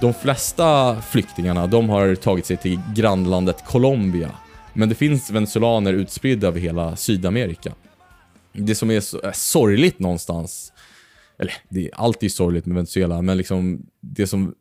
De 0.00 0.14
flesta 0.14 0.96
flyktingarna, 1.02 1.66
de 1.66 1.88
har 1.88 2.14
tagit 2.14 2.46
sig 2.46 2.56
till 2.56 2.80
grannlandet 2.94 3.64
Colombia. 3.66 4.30
Men 4.76 4.88
det 4.88 4.94
finns 4.94 5.30
venezuelaner 5.30 5.92
utspridda 5.92 6.46
över 6.48 6.60
hela 6.60 6.96
Sydamerika. 6.96 7.72
Det 8.52 8.74
som 8.74 8.90
är, 8.90 9.00
så, 9.00 9.20
är 9.20 9.32
sorgligt 9.32 9.98
någonstans, 9.98 10.72
eller 11.38 11.52
det 11.68 11.86
är 11.86 11.90
alltid 11.94 12.32
sorgligt 12.32 12.66
med 12.66 12.74
Venezuela, 12.74 13.22
men 13.22 13.36
liksom 13.36 13.86
det 14.00 14.26
som 14.26 14.54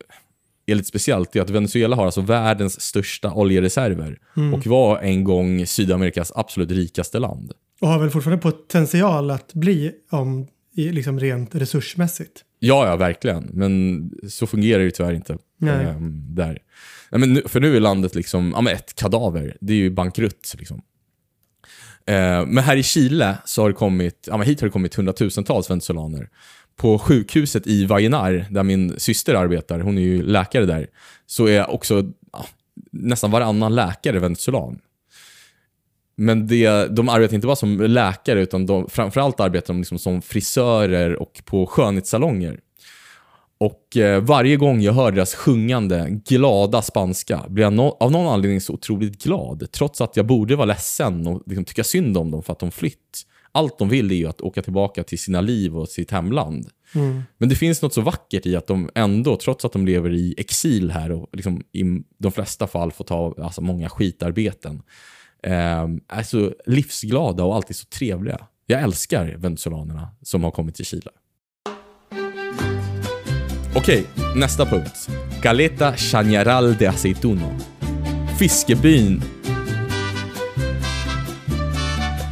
är 0.65 0.75
lite 0.75 0.87
speciellt 0.87 1.35
är 1.35 1.41
att 1.41 1.49
Venezuela 1.49 1.95
har 1.95 2.05
alltså 2.05 2.21
världens 2.21 2.81
största 2.81 3.33
oljereserver 3.33 4.19
och 4.53 4.67
var 4.67 4.99
en 4.99 5.23
gång 5.23 5.65
Sydamerikas 5.65 6.31
absolut 6.35 6.71
rikaste 6.71 7.19
land. 7.19 7.51
Och 7.81 7.87
har 7.87 7.99
väl 7.99 8.09
fortfarande 8.09 8.41
potential 8.41 9.31
att 9.31 9.53
bli 9.53 9.91
om 10.11 10.47
liksom 10.75 11.19
rent 11.19 11.55
resursmässigt. 11.55 12.43
Ja, 12.65 12.87
ja, 12.87 12.95
verkligen. 12.95 13.49
Men 13.53 14.11
så 14.29 14.47
fungerar 14.47 14.79
det 14.79 14.85
ju 14.85 14.91
tyvärr 14.91 15.13
inte. 15.13 15.37
Nej. 15.57 15.85
ehm, 15.85 16.35
där. 16.35 16.59
Ja, 17.09 17.17
men 17.17 17.33
nu, 17.33 17.41
för 17.45 17.59
nu 17.59 17.75
är 17.75 17.79
landet 17.79 18.15
liksom, 18.15 18.51
ja, 18.55 18.61
men 18.61 18.73
ett 18.73 18.95
kadaver. 18.95 19.57
Det 19.61 19.73
är 19.73 19.77
ju 19.77 19.89
bankrutt. 19.89 20.55
Liksom. 20.57 20.81
Eh, 22.05 22.45
men 22.45 22.57
här 22.57 22.75
i 22.75 22.83
Chile 22.83 23.37
så 23.45 23.61
har 23.61 23.69
det 23.69 23.75
kommit, 23.75 24.27
ja, 24.31 24.37
men 24.37 24.47
hit 24.47 24.61
har 24.61 24.67
det 24.67 24.71
kommit 24.71 24.95
hundratusentals 24.95 25.69
venezuelaner. 25.69 26.29
På 26.75 26.99
sjukhuset 26.99 27.67
i 27.67 27.85
Vallenar, 27.85 28.45
där 28.49 28.63
min 28.63 28.99
syster 28.99 29.35
arbetar, 29.35 29.79
hon 29.79 29.97
är 29.97 30.01
ju 30.01 30.23
läkare 30.23 30.65
där, 30.65 30.87
så 31.25 31.47
är 31.47 31.69
också 31.69 32.11
ja, 32.33 32.45
nästan 32.91 33.31
varannan 33.31 33.75
läkare 33.75 34.19
venezuelan. 34.19 34.79
Men 36.17 36.47
det, 36.47 36.95
de 36.95 37.09
arbetar 37.09 37.35
inte 37.35 37.47
bara 37.47 37.55
som 37.55 37.81
läkare, 37.81 38.41
utan 38.41 38.65
de, 38.65 38.89
framförallt 38.89 39.39
arbetar 39.39 39.73
de 39.73 39.79
liksom 39.79 39.99
som 39.99 40.21
frisörer 40.21 41.21
och 41.21 41.41
på 41.45 41.67
skönhetssalonger. 41.67 42.59
Och 43.57 43.97
eh, 43.97 44.21
varje 44.21 44.55
gång 44.55 44.81
jag 44.81 44.93
hör 44.93 45.11
deras 45.11 45.35
sjungande, 45.35 46.07
glada 46.09 46.81
spanska 46.81 47.45
blir 47.49 47.63
jag 47.63 47.73
no 47.73 47.97
av 47.99 48.11
någon 48.11 48.33
anledning 48.33 48.61
så 48.61 48.73
otroligt 48.73 49.23
glad. 49.23 49.71
Trots 49.71 50.01
att 50.01 50.17
jag 50.17 50.25
borde 50.25 50.55
vara 50.55 50.65
ledsen 50.65 51.27
och 51.27 51.43
liksom 51.45 51.65
tycka 51.65 51.83
synd 51.83 52.17
om 52.17 52.31
dem 52.31 52.43
för 52.43 52.53
att 52.53 52.59
de 52.59 52.71
flytt. 52.71 53.25
Allt 53.51 53.79
de 53.79 53.89
vill 53.89 54.11
är 54.11 54.15
ju 54.15 54.27
att 54.27 54.41
åka 54.41 54.61
tillbaka 54.61 55.03
till 55.03 55.19
sina 55.19 55.41
liv 55.41 55.77
och 55.77 55.89
sitt 55.89 56.11
hemland. 56.11 56.69
Men 57.37 57.49
det 57.49 57.55
finns 57.55 57.81
något 57.81 57.93
så 57.93 58.01
vackert 58.01 58.45
i 58.45 58.55
att 58.55 58.67
de 58.67 58.89
ändå, 58.95 59.37
trots 59.37 59.65
att 59.65 59.73
de 59.73 59.85
lever 59.85 60.13
i 60.13 60.35
exil 60.37 60.91
här 60.91 61.11
och 61.11 61.29
liksom 61.33 61.63
i 61.71 61.83
de 62.17 62.31
flesta 62.31 62.67
fall 62.67 62.91
får 62.91 63.03
ta 63.03 63.35
alltså, 63.41 63.61
många 63.61 63.89
skitarbeten, 63.89 64.81
är 65.51 66.23
så 66.23 66.53
livsglada 66.65 67.43
och 67.43 67.55
alltid 67.55 67.75
så 67.75 67.85
trevliga. 67.85 68.47
Jag 68.65 68.81
älskar 68.81 69.35
venezuelanerna 69.37 70.09
som 70.21 70.43
har 70.43 70.51
kommit 70.51 70.75
till 70.75 70.85
Chile. 70.85 71.11
Okej, 73.75 74.05
nästa 74.35 74.65
punkt. 74.65 75.09
Caleta 75.41 75.95
Chañaral 75.95 76.75
de 76.79 76.87
Aceituno. 76.87 77.57
Fiskebyn. 78.39 79.21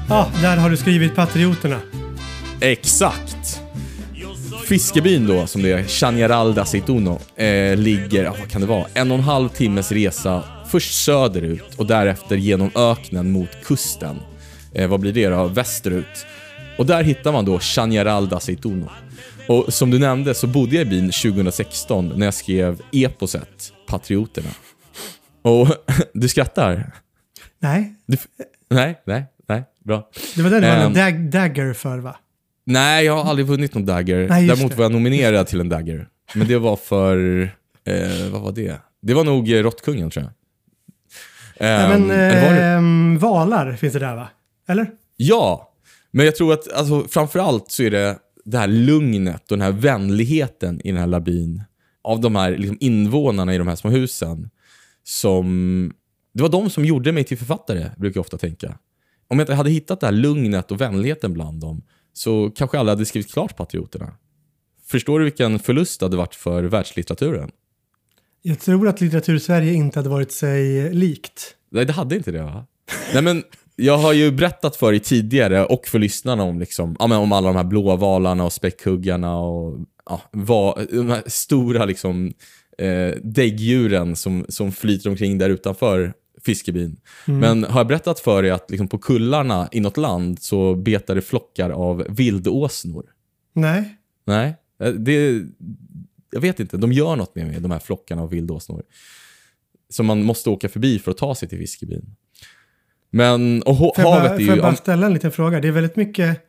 Ah, 0.10 0.26
där 0.42 0.58
har 0.58 0.70
du 0.70 0.78
skrivit 0.78 1.16
Patrioterna. 1.16 1.80
Exakt! 2.62 3.62
Fiskebyn 4.68 5.28
då, 5.28 5.48
som 5.48 5.62
det 5.62 5.72
är, 5.72 5.84
Chañaral 5.84 6.54
de 6.54 6.62
Aceituno, 6.62 7.20
eh, 7.36 7.78
ligger, 7.78 8.24
ja, 8.24 8.36
vad 8.40 8.50
kan 8.50 8.62
det 8.62 8.68
vara, 8.68 8.86
en 8.94 9.12
och 9.12 9.18
en 9.18 9.24
halv 9.24 9.50
timmes 9.50 9.92
resa 9.92 10.44
först 10.74 11.04
söderut 11.04 11.76
och 11.78 11.88
därefter 11.88 12.36
genom 12.36 12.72
öknen 12.76 13.32
mot 13.32 13.50
kusten. 13.64 14.20
Eh, 14.74 14.88
vad 14.90 15.00
blir 15.00 15.14
det 15.14 15.28
då? 15.28 15.48
Västerut. 15.48 16.26
Och 16.78 16.86
där 16.86 17.04
hittar 17.04 17.32
man 17.32 17.46
då 17.46 17.58
Chañaral 17.58 18.34
Aceituno. 18.36 18.90
Och 19.48 19.74
som 19.74 19.92
du 19.92 20.00
nämnde 20.00 20.34
så 20.34 20.48
bodde 20.48 20.76
jag 20.76 20.88
i 20.88 20.90
byn 20.90 21.12
2016 21.12 22.14
när 22.16 22.26
jag 22.28 22.34
skrev 22.34 22.82
eposet 22.92 23.74
Patrioterna. 23.88 24.50
Och 25.42 25.68
du 26.14 26.28
skrattar? 26.28 26.92
Nej, 27.60 27.96
Du, 28.06 28.18
nej, 28.70 29.02
nej, 29.06 29.26
nej, 29.48 29.64
bra. 29.86 30.10
det 30.36 30.42
var 30.42 30.50
den 30.50 30.62
du 30.62 30.68
vann 30.68 30.80
en 30.82 30.94
dag, 30.94 31.20
dagger 31.32 31.74
för 31.74 31.98
va? 31.98 32.16
Nej, 32.66 33.06
jag 33.06 33.18
har 33.24 33.30
aldrig 33.30 33.48
vunnit 33.48 33.74
någon 33.74 33.86
Dagger. 33.86 34.28
Nej, 34.30 34.48
Däremot 34.48 34.72
det. 34.72 34.78
var 34.78 34.86
jag 34.86 34.92
nominerad 34.92 35.48
till 35.48 35.60
en 35.60 35.70
Dagger. 35.70 36.08
Men 36.36 36.48
det 36.48 36.58
var 36.58 36.76
för... 36.76 37.44
Eh, 37.86 38.30
vad 38.32 38.42
var 38.42 38.52
det? 38.52 38.76
Det 39.02 39.14
var 39.14 39.24
nog 39.24 39.52
eh, 39.52 39.64
Råttkungen, 39.64 40.10
tror 40.10 40.24
jag. 40.26 40.34
Nej, 41.64 41.96
Ehm, 41.96 42.08
det? 42.08 42.64
ehm, 42.64 43.18
valar 43.20 43.74
finns 43.76 43.94
det 43.94 44.00
där 44.00 44.16
va? 44.16 44.30
Eller? 44.68 44.88
Ja, 45.18 45.74
men 46.12 46.26
jag 46.26 46.36
tror 46.36 46.54
att 46.54 46.74
alltså, 46.74 47.04
framförallt 47.10 47.72
så 47.72 47.84
är 47.84 47.92
det 47.92 48.18
det 48.46 48.58
här 48.58 48.68
lugnet 48.68 49.52
och 49.52 49.58
den 49.58 49.62
här 49.62 49.72
vänligheten 49.72 50.82
i 50.84 50.92
den 50.92 51.00
här 51.00 51.08
labyn 51.08 51.64
av 52.04 52.22
de 52.22 52.36
här 52.36 52.58
liksom, 52.58 52.78
invånarna 52.80 53.54
i 53.54 53.58
de 53.58 53.68
här 53.68 53.76
små 53.76 53.90
husen 53.92 54.50
som... 55.04 55.94
Det 56.34 56.42
var 56.42 56.50
de 56.50 56.70
som 56.70 56.86
gjorde 56.86 57.12
mig 57.12 57.24
till 57.24 57.38
författare, 57.38 57.90
brukar 57.98 58.18
jag 58.18 58.22
ofta 58.22 58.38
tänka. 58.38 58.78
Om 59.28 59.40
jag 59.40 59.44
inte 59.44 59.54
hade 59.54 59.70
hittat 59.70 60.00
det 60.00 60.06
här 60.08 60.12
lugnet 60.14 60.72
och 60.72 60.82
vänligheten 60.82 61.34
bland 61.34 61.62
dem 61.62 61.82
så 62.14 62.52
kanske 62.56 62.78
jag 62.78 62.80
aldrig 62.80 62.98
hade 62.98 63.06
skrivit 63.06 63.34
klart 63.34 63.58
Patrioterna. 63.58 64.14
Förstår 64.88 65.20
du 65.20 65.26
vilken 65.26 65.60
förlust 65.60 66.00
det 66.00 66.06
hade 66.06 66.18
varit 66.18 66.36
för 66.36 66.64
världslitteraturen? 66.64 67.52
Jag 68.46 68.60
tror 68.60 68.88
att 68.88 69.02
litteratur-Sverige 69.02 69.74
inte 69.74 70.00
hade 70.00 70.10
varit 70.10 70.32
sig 70.32 70.94
likt. 70.94 71.56
Nej, 71.70 71.86
det 71.86 71.94
hade 71.94 72.16
inte 72.16 72.32
det 72.32 72.44
va? 72.44 72.66
Nej 73.14 73.24
men, 73.24 73.44
jag 73.76 73.98
har 73.98 74.14
ju 74.14 74.32
berättat 74.32 74.76
för 74.76 74.94
er 74.94 75.00
tidigare 75.00 75.66
och 75.66 75.88
för 75.88 76.00
lyssnarna 76.00 76.44
om, 76.44 76.60
liksom, 76.60 76.96
ja, 77.00 77.08
men 77.08 77.18
om 77.18 77.32
alla 77.32 77.48
de 77.48 77.56
här 77.56 77.64
blåvalarna 77.64 78.46
och 78.46 78.54
späckhuggarna 78.54 79.38
och 79.38 79.80
ja, 80.06 80.22
va, 80.32 80.78
de 80.92 81.10
här 81.10 81.24
stora 81.26 81.86
liksom, 81.86 82.34
eh, 82.78 83.18
däggdjuren 83.24 84.16
som, 84.16 84.46
som 84.50 84.72
flyter 84.72 85.10
omkring 85.10 85.38
där 85.38 85.50
utanför 85.50 86.14
fiskebyn. 86.46 86.98
Men 87.26 87.64
har 87.64 87.80
jag 87.80 87.88
berättat 87.88 88.20
för 88.20 88.46
er 88.46 88.52
att 88.52 88.72
liksom, 88.72 88.88
på 88.88 88.98
kullarna 88.98 89.70
i 89.72 89.80
något 89.80 89.98
land 89.98 90.40
så 90.42 90.76
betar 90.76 91.16
det 91.16 91.22
flockar 91.22 91.70
av 91.70 92.06
vildåsnor? 92.10 93.06
Nej. 93.54 93.98
Nej, 94.26 94.56
eh, 94.84 94.92
det, 94.92 95.42
jag 96.34 96.42
vet 96.42 96.60
inte. 96.60 96.78
De 96.78 96.92
gör 96.92 97.16
något 97.16 97.36
med 97.36 97.48
mig, 97.48 97.60
de 97.60 97.72
här 97.72 97.80
flockarna 97.80 98.22
av 98.22 98.30
vildåsnor. 98.30 98.84
Som 99.90 100.06
man 100.06 100.24
måste 100.24 100.50
åka 100.50 100.70
förbi 100.70 101.00
för 101.00 101.12
att 101.12 101.18
ta 101.18 101.36
sig 101.36 101.50
till 101.50 101.58
fiskebyn. 101.58 102.16
Men, 103.10 103.64
och 103.64 103.78
Får 103.78 103.84
havet 103.86 104.04
bara, 104.04 104.24
är 104.26 104.30
får 104.30 104.40
ju... 104.42 104.46
jag 104.48 104.58
bara 104.58 104.76
ställa 104.76 105.06
en 105.06 105.14
liten 105.14 105.32
fråga? 105.32 105.60
Det 105.60 105.68
är 105.68 105.72
väldigt 105.72 105.96
mycket 105.96 106.42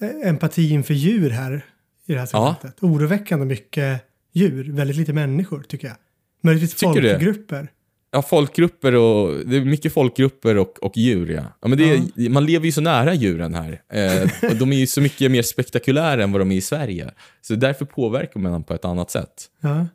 eh, 0.00 0.28
empati 0.28 0.70
inför 0.70 0.94
djur 0.94 1.30
här 1.30 1.64
i 2.06 2.12
det 2.12 2.18
här 2.18 2.28
Ja. 2.32 2.56
segmentet. 2.60 2.82
Oroväckande 2.82 3.46
mycket 3.46 4.00
djur, 4.32 4.72
väldigt 4.72 4.96
lite 4.96 5.12
människor 5.12 5.62
tycker 5.68 5.86
jag. 5.88 5.96
Möjligtvis 6.40 6.74
Tycker 6.74 6.92
folkgrupper. 6.92 7.68
Ja, 8.10 8.22
folkgrupper 8.22 8.94
och... 8.94 9.46
Det 9.46 9.56
är 9.56 9.64
mycket 9.64 9.92
folkgrupper 9.92 10.56
och, 10.56 10.82
och 10.82 10.96
djur, 10.96 11.30
ja. 11.30 11.42
ja 11.60 11.68
men 11.68 11.78
det 11.78 11.84
är, 11.84 12.28
Man 12.28 12.46
lever 12.46 12.66
ju 12.66 12.72
så 12.72 12.80
nära 12.80 13.14
djuren 13.14 13.54
här. 13.54 13.82
Eh, 13.92 14.54
de 14.58 14.72
är 14.72 14.76
ju 14.76 14.86
så 14.86 15.00
mycket 15.00 15.30
mer 15.30 15.42
spektakulära 15.42 16.22
än 16.22 16.32
vad 16.32 16.40
de 16.40 16.52
är 16.52 16.56
i 16.56 16.60
Sverige. 16.60 17.10
Så 17.42 17.54
därför 17.54 17.84
påverkar 17.84 18.40
man 18.40 18.52
dem 18.52 18.64
på 18.64 18.74
ett 18.74 18.84
annat 18.84 19.10
sätt. 19.10 19.46
Ja. 19.60 19.86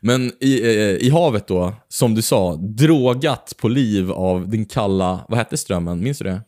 Men 0.00 0.32
i, 0.40 0.62
eh, 0.62 1.06
i 1.06 1.10
havet 1.10 1.46
då, 1.46 1.74
som 1.88 2.14
du 2.14 2.22
sa, 2.22 2.56
drogat 2.56 3.54
på 3.58 3.68
liv 3.68 4.12
av 4.12 4.48
den 4.48 4.64
kalla... 4.64 5.26
Vad 5.28 5.38
hette 5.38 5.56
strömmen? 5.56 6.02
Minns 6.02 6.18
du 6.18 6.24
det? 6.24 6.40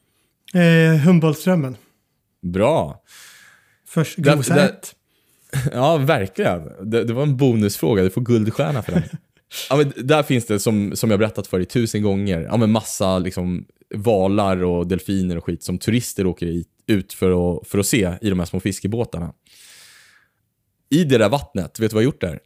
Eh, 0.61 0.97
Humboldtströmmen. 0.97 1.77
Bra. 2.43 3.03
Först 3.89 4.19
1. 4.19 4.95
Ja, 5.73 5.97
verkligen. 5.97 6.91
Det, 6.91 7.05
det 7.05 7.13
var 7.13 7.23
en 7.23 7.37
bonusfråga. 7.37 8.03
Du 8.03 8.11
får 8.11 8.21
guldstjärna 8.21 8.83
för 8.83 8.93
den. 8.93 9.03
Ja, 9.71 9.77
men 9.77 9.93
där 9.97 10.23
finns 10.23 10.47
det, 10.47 10.61
som, 10.61 10.97
som 10.97 11.11
jag 11.11 11.19
berättat 11.19 11.47
för 11.47 11.59
dig 11.59 11.67
tusen 11.67 12.03
gånger, 12.03 12.41
ja, 12.41 12.57
men 12.57 12.71
massa 12.71 13.19
liksom, 13.19 13.65
valar 13.95 14.63
och 14.65 14.87
delfiner 14.87 15.37
och 15.39 15.45
skit 15.45 15.63
som 15.63 15.79
turister 15.79 16.27
åker 16.27 16.47
i, 16.47 16.65
ut 16.87 17.13
för 17.13 17.59
att, 17.61 17.69
för 17.69 17.79
att 17.79 17.87
se 17.87 18.13
i 18.21 18.31
de 18.31 18.39
här 18.39 18.47
små 18.47 18.61
fiskebåtarna. 18.61 19.33
I 20.91 21.05
det 21.05 21.19
där 21.19 21.29
vattnet, 21.29 21.81
vet 21.81 21.91
du 21.91 21.95
vad 21.95 22.03
jag 22.03 22.09
har 22.09 22.13
gjort 22.13 22.21
där? 22.21 22.41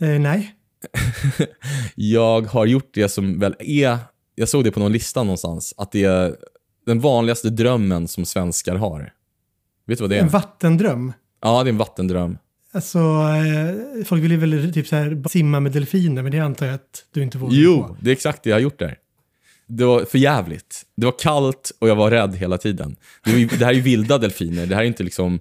Eh, 0.00 0.20
nej. 0.20 0.54
Jag 1.94 2.42
har 2.42 2.66
gjort 2.66 2.90
det 2.94 3.08
som 3.08 3.38
väl 3.38 3.56
är, 3.58 3.98
jag 4.34 4.48
såg 4.48 4.64
det 4.64 4.70
på 4.70 4.80
någon 4.80 4.92
lista 4.92 5.22
någonstans, 5.22 5.74
att 5.76 5.92
det 5.92 6.04
är 6.04 6.36
den 6.86 7.00
vanligaste 7.00 7.50
drömmen 7.50 8.08
som 8.08 8.24
svenskar 8.24 8.76
har. 8.76 9.12
Vet 9.86 9.98
du 9.98 10.02
vad 10.04 10.10
det 10.10 10.18
En 10.18 10.26
är? 10.26 10.30
vattendröm. 10.30 11.12
Ja, 11.42 11.62
det 11.62 11.68
är 11.68 11.72
en 11.72 11.78
vattendröm. 11.78 12.38
Alltså, 12.74 12.98
eh, 12.98 14.04
folk 14.04 14.22
vill 14.24 14.30
ju 14.30 14.36
väl 14.36 14.72
typ 14.72 14.86
så 14.86 14.96
här 14.96 15.28
simma 15.28 15.60
med 15.60 15.72
delfiner, 15.72 16.22
men 16.22 16.32
det 16.32 16.38
antar 16.40 16.66
jag 16.66 16.74
att 16.74 17.04
du 17.14 17.22
inte 17.22 17.38
vågar 17.38 17.54
Jo, 17.56 17.82
på. 17.82 17.96
det 18.00 18.10
är 18.10 18.12
exakt 18.12 18.42
det 18.42 18.50
jag 18.50 18.56
har 18.56 18.60
gjort 18.60 18.78
där. 18.78 18.98
Det 19.66 19.84
var 19.84 20.04
för 20.04 20.18
jävligt. 20.18 20.82
Det 20.96 21.06
var 21.06 21.14
kallt 21.18 21.72
och 21.78 21.88
jag 21.88 21.96
var 21.96 22.10
rädd 22.10 22.36
hela 22.36 22.58
tiden. 22.58 22.96
Det, 23.24 23.30
ju, 23.30 23.46
det 23.46 23.64
här 23.64 23.72
är 23.72 23.76
ju 23.76 23.80
vilda 23.80 24.18
delfiner, 24.18 24.66
det 24.66 24.74
här 24.74 24.82
är 24.82 24.86
inte 24.86 25.02
liksom 25.02 25.40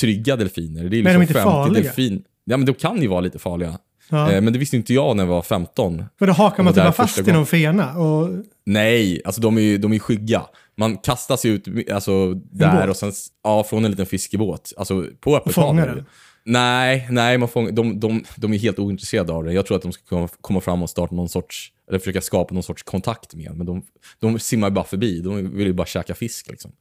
trygga 0.00 0.36
delfiner. 0.36 0.84
Det 0.84 0.98
är 0.98 1.02
Men 1.02 1.14
är 1.14 1.18
liksom 1.18 1.18
de 1.18 1.22
inte 1.22 1.34
50 1.34 1.44
farliga? 1.50 1.82
delfin. 1.82 2.22
Ja, 2.44 2.56
men 2.56 2.66
de 2.66 2.74
kan 2.74 3.02
ju 3.02 3.08
vara 3.08 3.20
lite 3.20 3.38
farliga. 3.38 3.78
Ja. 4.08 4.32
Eh, 4.32 4.40
men 4.40 4.52
det 4.52 4.58
visste 4.58 4.76
inte 4.76 4.94
jag 4.94 5.16
när 5.16 5.24
jag 5.24 5.28
var 5.28 5.42
15. 5.42 6.04
Men 6.18 6.26
då 6.28 6.32
hakar 6.32 6.62
man 6.62 6.72
typ 6.74 6.82
bara 6.82 6.92
fast 6.92 7.18
i 7.28 7.32
någon 7.32 7.46
fena 7.46 7.98
och 7.98 8.28
Nej, 8.66 9.22
alltså 9.24 9.40
de 9.40 9.56
är 9.56 9.60
ju 9.60 9.78
de 9.78 9.92
är 9.92 9.98
skygga. 9.98 10.42
Man 10.76 10.96
kastas 10.96 11.44
ju 11.44 11.50
ut 11.54 11.90
alltså, 11.92 12.34
där 12.34 12.90
och 12.90 12.96
sen, 12.96 13.12
ja, 13.44 13.64
från 13.64 13.84
en 13.84 13.90
liten 13.90 14.06
fiskebåt. 14.06 14.72
Alltså 14.76 15.06
på 15.20 15.36
öppet 15.36 15.56
hav. 15.56 16.04
Nej, 16.44 17.06
nej 17.10 17.38
man 17.38 17.48
fångar, 17.48 17.72
de, 17.72 18.00
de, 18.00 18.24
de 18.36 18.52
är 18.52 18.58
helt 18.58 18.78
ointresserade 18.78 19.32
av 19.32 19.44
det. 19.44 19.52
Jag 19.52 19.66
tror 19.66 19.76
att 19.76 19.82
de 19.82 19.92
ska 19.92 20.28
komma, 20.40 20.60
fram 20.60 20.82
och 20.82 20.90
starta 20.90 21.14
någon 21.14 21.28
sorts, 21.28 21.72
eller 21.88 21.98
försöka 21.98 22.20
skapa 22.20 22.54
någon 22.54 22.62
sorts 22.62 22.82
kontakt 22.82 23.34
med 23.34 23.46
en. 23.46 23.56
Men 23.56 23.66
de, 23.66 23.82
de 24.18 24.38
simmar 24.38 24.70
bara 24.70 24.84
förbi. 24.84 25.20
De 25.20 25.56
vill 25.56 25.66
ju 25.66 25.72
bara 25.72 25.86
käka 25.86 26.14
fisk 26.14 26.50
liksom. 26.50 26.72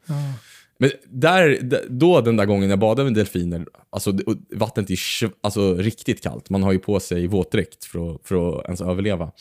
Men 0.77 0.91
där, 1.09 1.59
då 1.89 2.21
den 2.21 2.37
där 2.37 2.45
gången 2.45 2.69
jag 2.69 2.79
badade 2.79 3.03
med 3.03 3.13
delfiner, 3.13 3.65
alltså 3.89 4.13
vattnet 4.55 4.89
är 4.89 4.99
alltså, 5.41 5.75
riktigt 5.75 6.23
kallt. 6.23 6.49
Man 6.49 6.63
har 6.63 6.71
ju 6.71 6.79
på 6.79 6.99
sig 6.99 7.27
våtdräkt 7.27 7.85
för 7.85 8.15
att, 8.15 8.21
för 8.27 8.59
att 8.59 8.65
ens 8.65 8.81
överleva. 8.81 9.31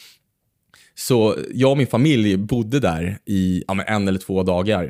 Så 0.94 1.36
jag 1.54 1.70
och 1.70 1.78
min 1.78 1.86
familj 1.86 2.36
bodde 2.36 2.80
där 2.80 3.18
i 3.24 3.64
ja, 3.68 3.82
en 3.82 4.08
eller 4.08 4.18
två 4.18 4.42
dagar. 4.42 4.84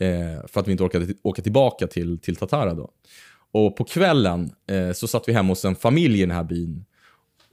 Eh, 0.00 0.46
för 0.48 0.60
att 0.60 0.68
vi 0.68 0.72
inte 0.72 0.84
orkade 0.84 1.14
åka 1.22 1.42
tillbaka 1.42 1.86
till, 1.86 2.18
till 2.18 2.36
Tatara 2.36 2.74
då. 2.74 2.90
Och 3.52 3.76
på 3.76 3.84
kvällen 3.84 4.52
eh, 4.66 4.92
så 4.92 5.08
satt 5.08 5.28
vi 5.28 5.32
hemma 5.32 5.48
hos 5.48 5.64
en 5.64 5.74
familj 5.74 6.18
i 6.18 6.20
den 6.20 6.36
här 6.36 6.44
byn. 6.44 6.84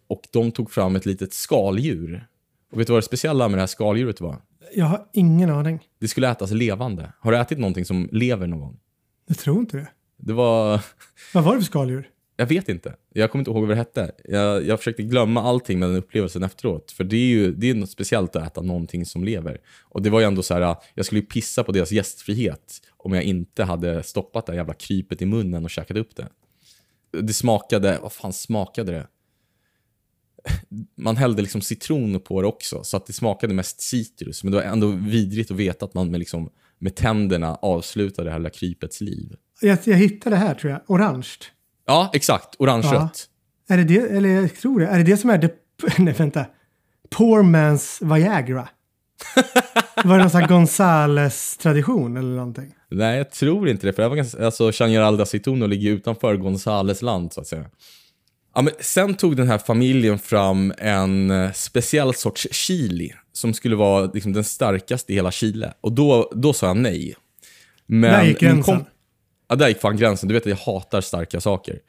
Och 0.08 0.22
de 0.32 0.52
tog 0.52 0.72
fram 0.72 0.96
ett 0.96 1.06
litet 1.06 1.34
skaldjur. 1.34 2.28
Och 2.72 2.80
vet 2.80 2.88
du 2.88 2.94
vad 2.94 3.02
det 3.02 3.06
speciella 3.06 3.48
med 3.48 3.58
det 3.58 3.62
här 3.62 3.68
skaldjuret 3.68 4.22
var? 4.22 4.42
jag 4.74 4.86
har 4.86 5.06
ingen 5.14 5.50
aning. 5.50 5.80
Det 6.00 6.08
skulle 6.08 6.30
ätas 6.30 6.52
levande. 6.52 7.14
Har 7.20 7.32
du 7.32 7.38
ätit 7.38 7.60
någonting 7.60 7.86
som 7.86 8.10
lever 8.12 8.48
någon 8.48 8.60
gång? 8.60 8.78
Jag 9.28 9.38
tror 9.38 9.60
inte 9.60 9.78
det. 9.78 9.88
Det 10.18 10.34
var... 10.34 10.82
Vad 11.34 11.44
var 11.44 11.54
det 11.54 11.60
för 11.60 11.66
skaldjur? 11.66 12.10
Jag 12.38 12.46
vet 12.46 12.70
inte. 12.70 12.96
Jag 13.14 13.32
kommer 13.32 13.42
inte 13.42 13.52
ihåg 13.52 13.62
vad 13.62 13.70
det 13.70 13.76
hette. 13.76 14.12
Jag, 14.24 14.68
jag 14.68 14.80
försökte 14.80 15.04
glömma 15.04 15.42
allting 15.42 15.80
med 15.80 15.90
den 15.90 15.98
upplevelsen 15.98 16.44
efteråt. 16.44 16.92
För 16.92 17.04
det 17.04 17.16
är 17.16 17.28
ju 17.28 17.52
det 17.52 17.70
är 17.70 17.74
något 17.74 17.90
speciellt 17.90 18.36
att 18.36 18.48
äta 18.48 18.62
någonting 18.62 19.06
som 19.06 19.24
lever. 19.24 19.58
Och 19.82 20.02
det 20.02 20.10
var 20.10 20.20
ju 20.20 20.26
ändå 20.26 20.44
så 20.44 20.54
här, 20.54 20.76
jag 20.94 21.06
skulle 21.06 21.22
ju 21.22 21.28
pissa 21.28 21.64
på 21.64 21.72
deras 21.72 21.92
gästfrihet 21.92 22.82
om 23.04 23.14
jag 23.14 23.24
inte 23.24 23.64
hade 23.64 24.04
stoppat 24.04 24.46
det 24.46 24.56
jävla 24.56 24.74
krypet 24.74 25.22
i 25.22 25.26
munnen 25.26 25.64
och 25.64 25.70
käkat 25.70 25.98
upp 25.98 26.16
det. 26.16 26.28
Det 27.22 27.34
smakade, 27.34 28.00
vad 28.02 28.14
fan 28.14 28.34
smakade 28.34 28.92
det? 28.92 29.08
Man 30.96 31.18
hällde 31.18 31.42
liksom 31.42 31.62
citron 31.62 32.20
på 32.20 32.42
det 32.42 32.48
också, 32.48 32.84
så 32.84 32.98
att 32.98 33.06
det 33.06 33.14
smakade 33.14 33.54
mest 33.54 33.82
citrus. 33.82 34.44
Men 34.44 34.52
det 34.52 34.58
var 34.58 34.64
ändå 34.64 34.88
vidrigt 34.88 35.52
att 35.52 35.58
veta 35.58 35.86
att 35.86 35.94
man 35.94 36.12
med, 36.12 36.20
liksom, 36.20 36.50
med 36.80 36.96
tänderna 36.96 37.56
avslutade 37.56 38.28
det 38.28 38.32
här 38.32 38.40
lilla 38.40 38.50
krypets 38.50 39.02
liv. 39.02 39.36
Jag, 39.62 39.78
jag 39.84 39.98
hittade 39.98 40.36
det 40.36 40.40
här 40.40 40.56
tror 40.56 40.72
jag. 40.72 40.82
Orange. 40.88 41.28
Ja, 41.86 42.12
exakt. 42.14 42.56
Orange-rött. 42.60 43.30
Är 43.68 43.78
det 43.78 43.84
det, 43.84 44.00
eller 44.00 44.30
jag 44.30 44.56
tror 44.56 44.80
det. 44.80 44.88
Är 44.88 44.98
det 44.98 45.04
det 45.04 45.18
som 45.18 45.30
är 45.30 45.38
det, 45.38 45.56
nej 45.98 46.14
vänta. 46.14 46.46
Poor 47.10 47.44
man's 47.44 48.16
Viagra? 48.16 48.70
var 50.06 50.18
det 50.18 50.24
någon 50.24 50.30
sån 50.30 50.42
här 50.42 50.48
Gonzales-tradition 50.48 52.18
eller 52.18 52.36
någonting? 52.36 52.74
Nej, 52.92 53.18
jag 53.18 53.32
tror 53.32 53.70
inte 53.70 53.88
det. 53.88 53.94
För 53.94 54.04
det 54.04 54.10
var 54.10 54.16
ganska, 54.16 54.46
alltså, 54.46 54.70
Chañar 54.72 55.02
Aldacetono 55.02 55.66
ligger 55.68 55.92
utanför 55.92 56.36
Gonzales 56.38 57.02
land, 57.02 57.34
så 57.34 57.42
att 57.42 57.48
säga. 57.48 57.66
Ja, 58.56 58.62
men 58.62 58.74
sen 58.80 59.14
tog 59.14 59.36
den 59.38 59.48
här 59.48 59.58
familjen 59.58 60.20
fram 60.20 60.74
en 60.78 61.32
eh, 61.32 61.52
speciell 61.52 62.14
sorts 62.14 62.48
chili 62.52 63.12
som 63.34 63.54
skulle 63.54 63.76
vara 63.76 64.06
liksom, 64.14 64.34
den 64.34 64.44
starkaste 64.44 65.12
i 65.14 65.16
hela 65.16 65.32
Chile. 65.32 65.74
Och 65.82 65.92
då, 65.92 66.32
då 66.36 66.54
sa 66.54 66.68
jag 66.68 66.78
nej. 66.78 67.16
Men 67.86 68.12
Där 68.12 68.24
gick 68.24 68.40
gränsen. 68.40 68.76
komp- 68.76 68.86
Ja, 69.52 69.56
där 69.56 69.68
gick 69.68 69.80
fan 69.82 69.98
gränsen. 69.98 70.28
Du 70.30 70.34
vet 70.34 70.44
att 70.44 70.50
jag 70.50 70.74
hatar 70.74 71.02
starka 71.02 71.42
saker. 71.42 71.80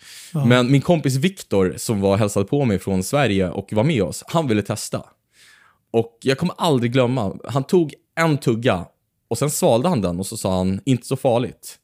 Men 0.46 0.70
min 0.72 0.80
kompis 0.80 1.16
Viktor, 1.16 1.74
som 1.76 2.00
var 2.00 2.16
hälsade 2.16 2.46
på 2.46 2.64
mig 2.64 2.78
från 2.78 3.02
Sverige 3.02 3.50
och 3.50 3.72
var 3.72 3.84
med 3.84 4.02
oss, 4.02 4.24
han 4.26 4.48
ville 4.48 4.62
testa. 4.62 5.02
Och 5.90 6.18
jag 6.22 6.38
kommer 6.38 6.54
aldrig 6.58 6.92
glömma, 6.92 7.36
han 7.44 7.64
tog 7.64 7.94
en 8.14 8.38
tugga 8.38 8.86
och 9.28 9.38
sen 9.38 9.50
svalde 9.50 9.88
han 9.88 10.00
den 10.00 10.18
och 10.18 10.26
så 10.26 10.36
sa 10.36 10.56
han, 10.56 10.80
inte 10.84 11.06
så 11.06 11.16
farligt. 11.16 11.78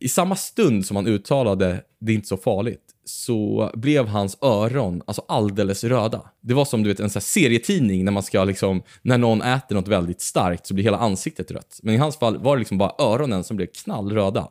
I 0.00 0.08
samma 0.08 0.36
stund 0.36 0.86
som 0.86 0.96
han 0.96 1.06
uttalade, 1.06 1.84
det 2.00 2.12
är 2.12 2.16
inte 2.16 2.28
så 2.28 2.36
farligt, 2.36 2.82
så 3.04 3.70
blev 3.74 4.06
hans 4.06 4.38
öron 4.42 5.02
alltså 5.06 5.22
alldeles 5.28 5.84
röda. 5.84 6.30
Det 6.40 6.54
var 6.54 6.64
som 6.64 6.82
du 6.82 6.88
vet 6.88 7.00
en 7.00 7.10
sån 7.10 7.20
här 7.20 7.24
serietidning 7.24 8.04
när 8.04 8.12
man 8.12 8.22
ska 8.22 8.44
liksom, 8.44 8.82
när 9.02 9.18
någon 9.18 9.42
äter 9.42 9.74
något 9.74 9.88
väldigt 9.88 10.20
starkt 10.20 10.66
så 10.66 10.74
blir 10.74 10.84
hela 10.84 10.98
ansiktet 10.98 11.50
rött. 11.50 11.80
Men 11.82 11.94
i 11.94 11.98
hans 11.98 12.16
fall 12.16 12.38
var 12.38 12.56
det 12.56 12.58
liksom 12.58 12.78
bara 12.78 12.94
öronen 12.98 13.44
som 13.44 13.56
blev 13.56 13.66
knallröda. 13.66 14.48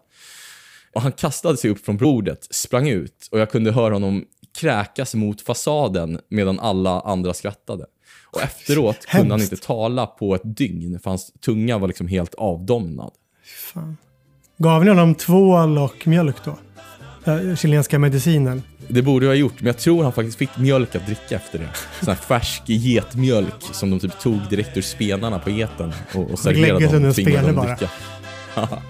Och 0.93 1.01
han 1.01 1.11
kastade 1.11 1.57
sig 1.57 1.72
upp 1.72 1.86
från 1.86 1.97
bordet, 1.97 2.47
sprang 2.51 2.89
ut 2.89 3.28
och 3.32 3.39
jag 3.39 3.51
kunde 3.51 3.72
höra 3.72 3.93
honom 3.93 4.26
kräkas 4.59 5.15
mot 5.15 5.41
fasaden 5.41 6.20
medan 6.30 6.59
alla 6.59 7.01
andra 7.01 7.34
skrattade. 7.34 7.86
Och 8.32 8.41
efteråt 8.41 9.05
kunde 9.05 9.34
han 9.34 9.41
inte 9.41 9.57
tala 9.57 10.05
på 10.05 10.36
ett 10.36 10.41
dygn 10.43 10.99
för 10.99 11.09
hans 11.09 11.32
tunga 11.45 11.78
var 11.78 11.88
liksom 11.88 12.07
helt 12.07 12.36
avdomnad. 12.36 13.11
Fan. 13.73 13.97
Gav 14.57 14.84
ni 14.84 14.89
honom 14.89 15.15
tvål 15.15 15.78
och 15.78 16.07
mjölk 16.07 16.36
då? 16.45 16.57
Den 17.23 17.57
chilenska 17.57 17.99
medicinen. 17.99 18.63
Det 18.88 19.01
borde 19.01 19.25
jag 19.25 19.32
ha 19.32 19.36
gjort, 19.36 19.53
men 19.57 19.67
jag 19.67 19.78
tror 19.78 20.03
han 20.03 20.13
faktiskt 20.13 20.38
fick 20.38 20.57
mjölk 20.57 20.95
att 20.95 21.05
dricka 21.05 21.36
efter 21.36 21.59
det. 21.59 21.69
Sån 21.99 22.07
här 22.07 22.15
färsk 22.15 22.63
getmjölk 22.65 23.63
som 23.71 23.89
de 23.89 23.99
typ 23.99 24.19
tog 24.19 24.39
direkt 24.49 24.78
ur 24.78 24.82
spenarna 24.82 25.39
på 25.39 25.49
geten 25.49 25.93
och, 26.15 26.32
och 26.32 26.39
serverade 26.39 26.73
lägger 26.73 26.80
sig 26.80 26.88
dem 26.88 26.95
under 26.95 27.11
spene 27.11 27.53
bara. 27.53 27.78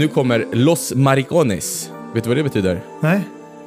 Nu 0.00 0.08
kommer 0.08 0.46
Los 0.52 0.94
Maricones. 0.94 1.90
Vet 2.14 2.24
du 2.24 2.30
vad 2.30 2.36
det 2.36 2.42
betyder? 2.42 2.82
Nej. 3.00 3.20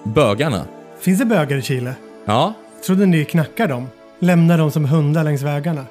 Bögarna. 0.04 0.66
Finns 1.00 1.20
det 1.20 1.26
bögar 1.26 1.58
i 1.58 1.62
Chile? 1.62 1.96
Ja, 2.26 2.54
Trodde 2.86 3.06
ni 3.06 3.26
knackar 3.26 3.68
dem? 3.68 3.88
Lämnar 4.20 4.58
dem 4.58 4.72
som 4.72 4.86
hundar 4.86 5.24
längs 5.24 5.42
vägarna? 5.42 5.86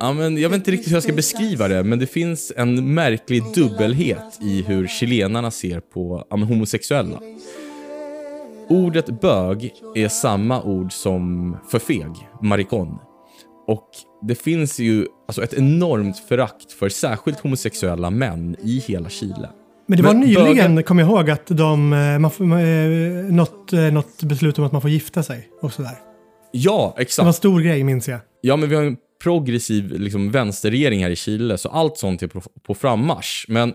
Ja, 0.00 0.12
men 0.12 0.38
jag 0.38 0.48
vet 0.48 0.56
inte 0.56 0.70
riktigt 0.70 0.88
hur 0.88 0.96
jag 0.96 1.02
ska 1.02 1.12
beskriva 1.12 1.68
det, 1.68 1.84
men 1.84 1.98
det 1.98 2.06
finns 2.06 2.52
en 2.56 2.94
märklig 2.94 3.42
dubbelhet 3.54 4.38
i 4.40 4.62
hur 4.62 4.86
chilenarna 4.86 5.50
ser 5.50 5.80
på 5.80 6.26
ja, 6.30 6.36
men 6.36 6.48
homosexuella. 6.48 7.20
Ordet 8.68 9.20
bög 9.20 9.72
är 9.94 10.08
samma 10.08 10.62
ord 10.62 10.92
som 10.92 11.56
för 11.70 11.78
feg, 11.78 12.28
maricon. 12.42 12.98
Och 13.66 13.88
det 14.28 14.34
finns 14.34 14.78
ju 14.78 15.06
alltså 15.28 15.42
ett 15.42 15.54
enormt 15.54 16.18
förakt 16.18 16.72
för 16.72 16.88
särskilt 16.88 17.40
homosexuella 17.40 18.10
män 18.10 18.56
i 18.64 18.78
hela 18.86 19.08
Chile. 19.08 19.50
Men 19.86 19.96
det 19.96 20.02
var 20.02 20.12
Men 20.14 20.20
nyligen, 20.22 20.74
bögar- 20.76 20.82
kom 20.82 20.98
jag 20.98 21.08
ihåg, 21.08 21.30
att 21.30 21.46
de, 21.46 21.92
eh, 21.92 22.18
man 22.18 22.30
får, 22.30 22.44
eh, 22.44 23.32
något, 23.34 23.72
eh, 23.72 23.80
något 23.80 24.22
beslut 24.22 24.58
om 24.58 24.64
att 24.64 24.72
man 24.72 24.80
får 24.80 24.90
gifta 24.90 25.22
sig 25.22 25.48
och 25.62 25.72
sådär. 25.72 25.98
Ja, 26.52 26.92
Det 26.96 27.02
exakt. 27.02 27.24
var 27.24 27.26
en 27.28 27.32
stor 27.34 27.60
grej 27.60 27.84
minns 27.84 28.08
jag. 28.08 28.20
Ja, 28.40 28.56
men 28.56 28.68
vi 28.68 28.74
har 28.74 28.82
en 28.82 28.96
progressiv 29.22 30.00
liksom, 30.00 30.30
vänsterregering 30.30 31.02
här 31.02 31.10
i 31.10 31.16
Chile, 31.16 31.58
så 31.58 31.68
allt 31.68 31.98
sånt 31.98 32.22
är 32.22 32.26
på, 32.26 32.40
på 32.66 32.74
frammarsch. 32.74 33.44
Men 33.48 33.72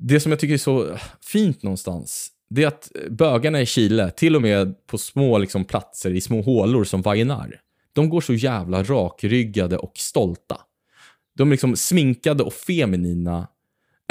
det 0.00 0.20
som 0.20 0.32
jag 0.32 0.38
tycker 0.40 0.54
är 0.54 0.58
så 0.58 0.86
fint 1.32 1.62
någonstans, 1.62 2.28
det 2.50 2.62
är 2.62 2.66
att 2.68 2.90
bögarna 3.10 3.60
i 3.60 3.66
Chile, 3.66 4.10
till 4.10 4.36
och 4.36 4.42
med 4.42 4.74
på 4.86 4.98
små 4.98 5.38
liksom, 5.38 5.64
platser 5.64 6.10
i 6.10 6.20
små 6.20 6.42
hålor 6.42 6.84
som 6.84 7.02
Vallenar, 7.02 7.54
de 7.98 8.08
går 8.08 8.20
så 8.20 8.34
jävla 8.34 8.82
rakryggade 8.82 9.76
och 9.76 9.92
stolta. 9.96 10.56
De 11.38 11.48
är 11.48 11.50
liksom 11.50 11.76
sminkade 11.76 12.42
och 12.42 12.52
feminina, 12.52 13.46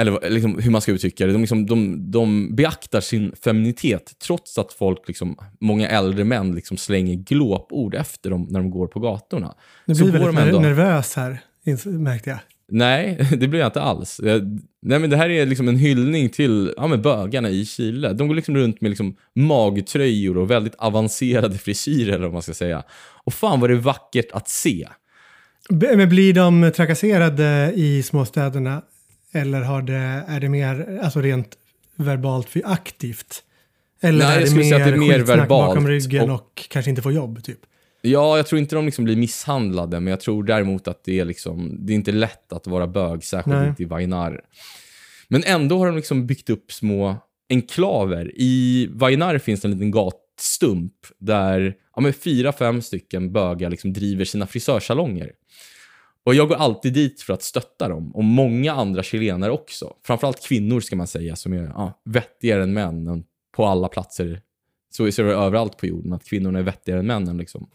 eller 0.02 0.30
liksom, 0.30 0.60
hur 0.60 0.72
man 0.72 0.82
ska 0.82 0.92
uttrycka 0.92 1.26
det. 1.26 1.32
De, 1.32 1.42
liksom, 1.42 1.66
de, 1.66 2.12
de 2.12 2.56
beaktar 2.56 3.02
sin 3.02 3.32
feminitet 3.44 4.14
trots 4.20 4.58
att 4.58 4.74
folk, 4.74 5.08
liksom, 5.08 5.38
många 5.62 5.90
äldre 5.90 6.24
män, 6.24 6.56
liksom 6.56 6.78
slänger 6.78 7.16
glåpord 7.16 7.96
efter 7.96 8.30
dem 8.30 8.48
när 8.50 8.60
de 8.60 8.72
går 8.72 8.88
på 8.88 9.00
gatorna. 9.00 9.56
Nu 9.86 9.94
blir 9.94 10.06
väldigt 10.06 10.36
de 10.36 10.38
ändå- 10.38 10.60
nervös 10.60 11.16
här, 11.16 11.40
märkte 11.86 12.30
jag. 12.30 12.40
Nej, 12.72 13.28
det 13.38 13.48
blir 13.48 13.60
jag 13.60 13.68
inte 13.68 13.82
alls. 13.82 14.20
Nej, 14.82 15.00
men 15.00 15.10
det 15.10 15.18
här 15.18 15.30
är 15.30 15.46
liksom 15.46 15.68
en 15.68 15.76
hyllning 15.76 16.30
till 16.30 16.74
ja, 16.78 16.88
men 16.88 17.02
bögarna 17.02 17.50
i 17.50 17.66
Chile. 17.66 18.14
De 18.14 18.28
går 18.28 18.36
liksom 18.36 18.56
runt 18.58 18.82
med 18.82 18.90
liksom 18.90 19.16
magtröjor 19.36 20.38
och 20.38 20.52
väldigt 20.52 20.76
avancerade 20.76 21.58
frisyrer, 21.58 22.14
eller 22.14 22.24
vad 22.24 22.34
man 22.34 22.42
ska 22.42 22.54
säga. 22.54 22.84
Och 23.28 23.34
fan 23.34 23.60
vad 23.60 23.70
det 23.70 23.74
är 23.74 23.80
vackert 23.80 24.32
att 24.32 24.50
se. 24.50 24.88
Men 25.70 26.10
blir 26.10 26.34
de 26.34 26.72
trakasserade 26.76 27.72
i 27.76 28.04
småstäderna? 28.04 28.82
Eller 29.34 29.62
har 29.62 29.82
det, 29.82 30.24
är 30.28 30.40
det 30.40 30.50
mer 30.50 31.00
alltså 31.04 31.22
rent 31.22 31.58
verbalt 31.96 32.50
för 32.50 32.62
aktivt? 32.66 33.44
Eller 34.02 34.26
Nej, 34.26 34.38
är 34.38 34.46
det 34.46 34.56
mer, 34.56 34.80
det 34.80 34.84
är 34.84 34.98
mer 34.98 35.20
verbalt 35.20 35.50
bakom 35.50 35.88
ryggen 35.88 36.30
och... 36.30 36.36
och- 36.36 36.68
kanske 36.70 36.90
inte 36.90 37.02
får 37.02 37.14
jobb? 37.14 37.44
Typ. 37.44 37.60
Ja, 38.02 38.38
jag 38.38 38.48
tror 38.48 38.60
inte 38.60 38.76
de 38.76 38.86
liksom 38.86 39.06
blir 39.06 39.16
misshandlade, 39.16 40.00
men 40.00 40.12
jag 40.12 40.20
tror 40.20 40.44
däremot 40.44 40.88
att 40.88 41.04
det 41.04 41.20
är 41.20 41.26
liksom, 41.26 41.86
det 41.86 41.94
är 41.94 41.96
inte 41.96 42.12
lätt 42.12 42.54
att 42.54 42.68
vara 42.68 42.88
bög, 42.88 43.24
särskilt 43.24 43.56
Nej. 43.56 43.68
inte 43.68 43.84
i 43.84 43.86
Vainar. 43.86 44.42
Men 45.28 45.44
ändå 45.44 45.78
har 45.78 45.86
de 45.88 45.96
liksom 45.96 46.28
byggt 46.28 46.50
upp 46.50 46.72
små 46.72 47.16
enklaver. 47.50 48.32
I 48.36 48.88
Vainar 48.92 49.38
finns 49.38 49.62
det 49.62 49.68
en 49.68 49.72
liten 49.72 49.92
gatstump 49.92 50.94
där 51.20 51.76
ja, 51.98 52.02
men 52.02 52.14
fyra, 52.14 52.52
fem 52.52 52.82
stycken 52.82 53.32
bögar 53.32 53.70
liksom 53.70 53.94
driver 53.94 54.26
sina 54.26 54.48
frisörsalonger. 54.48 55.32
Och 56.24 56.36
jag 56.36 56.48
går 56.48 56.56
alltid 56.56 56.94
dit 56.94 57.22
för 57.22 57.34
att 57.34 57.44
stötta 57.44 57.88
dem, 57.88 58.16
och 58.16 58.24
många 58.24 58.74
andra 58.74 59.04
chilenare 59.04 59.52
också. 59.52 59.94
Framförallt 60.04 60.48
kvinnor 60.48 60.80
ska 60.80 60.96
man 60.96 61.08
säga, 61.08 61.36
som 61.36 61.54
är 61.54 61.64
ja, 61.64 62.02
vettigare 62.06 62.64
än 62.64 62.74
män 62.74 63.24
på 63.56 63.66
alla 63.66 63.88
platser. 63.88 64.42
Så 64.90 65.06
är 65.06 65.24
det 65.24 65.34
överallt 65.34 65.78
på 65.78 65.86
jorden, 65.86 66.14
att 66.14 66.26
kvinnorna 66.26 66.60
är 66.60 66.64
vettigare 66.64 67.00
än 67.00 67.08
männen. 67.08 67.38
Liksom. 67.38 67.70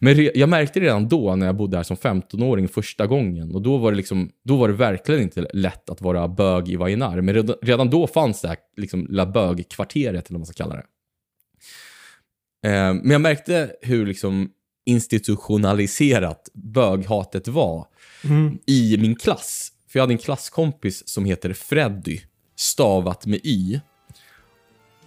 Men 0.00 0.14
re- 0.14 0.30
jag 0.34 0.48
märkte 0.48 0.80
redan 0.80 1.08
då, 1.08 1.36
när 1.36 1.46
jag 1.46 1.56
bodde 1.56 1.76
här 1.76 1.84
som 1.84 1.96
15-åring 1.96 2.68
första 2.68 3.06
gången. 3.06 3.54
Och 3.54 3.62
då 3.62 3.76
var, 3.76 3.90
det 3.90 3.96
liksom, 3.96 4.30
då 4.44 4.56
var 4.56 4.68
det 4.68 4.74
verkligen 4.74 5.22
inte 5.22 5.46
lätt 5.52 5.90
att 5.90 6.00
vara 6.00 6.28
bög 6.28 6.68
i 6.68 6.76
Vainar. 6.76 7.20
Men 7.20 7.34
redan, 7.34 7.56
redan 7.62 7.90
då 7.90 8.06
fanns 8.06 8.40
det 8.40 8.48
här 8.48 8.56
liksom, 8.76 9.06
lilla 9.06 9.26
bögkvarteret, 9.26 10.26
eller 10.26 10.34
vad 10.34 10.40
man 10.40 10.46
ska 10.46 10.64
kalla 10.64 10.76
det. 10.76 10.84
Eh, 12.64 12.94
men 12.94 13.10
jag 13.10 13.20
märkte 13.20 13.72
hur 13.82 14.06
liksom, 14.06 14.50
institutionaliserat 14.86 16.48
böghatet 16.54 17.48
var 17.48 17.86
Mm. 18.24 18.58
i 18.66 18.96
min 18.98 19.14
klass. 19.16 19.72
För 19.88 19.98
jag 19.98 20.02
hade 20.02 20.14
en 20.14 20.18
klasskompis 20.18 21.08
som 21.08 21.24
heter 21.24 21.52
Freddy, 21.52 22.20
stavat 22.56 23.26
med 23.26 23.40
Y. 23.42 23.80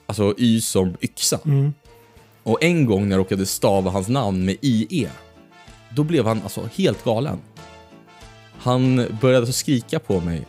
Alltså 0.06 0.34
Y 0.38 0.62
som 0.62 0.98
yxa. 1.02 1.40
Mm. 1.46 1.74
Och 2.44 2.64
en 2.64 2.86
gång 2.86 3.04
när 3.10 3.16
jag 3.16 3.20
råkade 3.20 3.46
stava 3.46 3.92
hans 3.92 4.08
namn 4.08 4.46
med 4.46 4.56
IE, 4.62 5.10
då 5.96 6.04
blev 6.04 6.26
han 6.26 6.42
alltså 6.42 6.70
helt 6.76 7.04
galen. 7.04 7.40
Han 8.58 9.06
började 9.22 9.46
så 9.46 9.54
skrika 9.54 10.00
på 10.00 10.20
mig. 10.20 10.48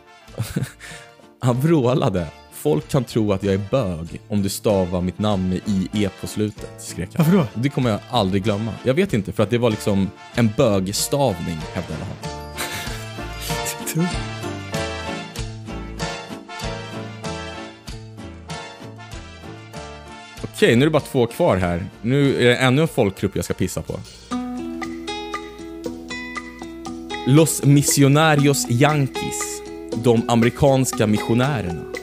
han 1.41 1.61
vrålade. 1.61 2.27
Folk 2.61 2.87
kan 2.89 3.03
tro 3.03 3.33
att 3.33 3.43
jag 3.43 3.53
är 3.53 3.61
bög 3.71 4.21
om 4.27 4.41
du 4.41 4.49
stavar 4.49 5.01
mitt 5.01 5.19
namn 5.19 5.49
med 5.49 5.61
IE 5.65 6.09
på 6.21 6.27
slutet, 6.27 6.69
skrek 6.79 7.09
han. 7.13 7.25
Varför 7.25 7.37
då? 7.37 7.61
Det 7.61 7.69
kommer 7.69 7.89
jag 7.89 7.99
aldrig 8.09 8.43
glömma. 8.43 8.73
Jag 8.83 8.93
vet 8.93 9.13
inte, 9.13 9.31
för 9.31 9.43
att 9.43 9.49
det 9.49 9.57
var 9.57 9.69
liksom 9.69 10.09
en 10.35 10.49
bögstavning, 10.57 11.57
hävdade 11.73 12.03
han. 12.03 12.15
Okej, 20.43 20.75
nu 20.75 20.81
är 20.81 20.85
det 20.85 20.91
bara 20.91 20.99
två 20.99 21.25
kvar 21.25 21.57
här. 21.57 21.85
Nu 22.01 22.35
är 22.35 22.45
det 22.45 22.55
ännu 22.55 22.81
en 22.81 22.87
folkgrupp 22.87 23.35
jag 23.35 23.45
ska 23.45 23.53
pissa 23.53 23.81
på. 23.81 23.99
Los 27.27 27.63
Missionarios 27.63 28.69
Yankees. 28.69 29.61
De 30.03 30.29
amerikanska 30.29 31.07
missionärerna. 31.07 31.98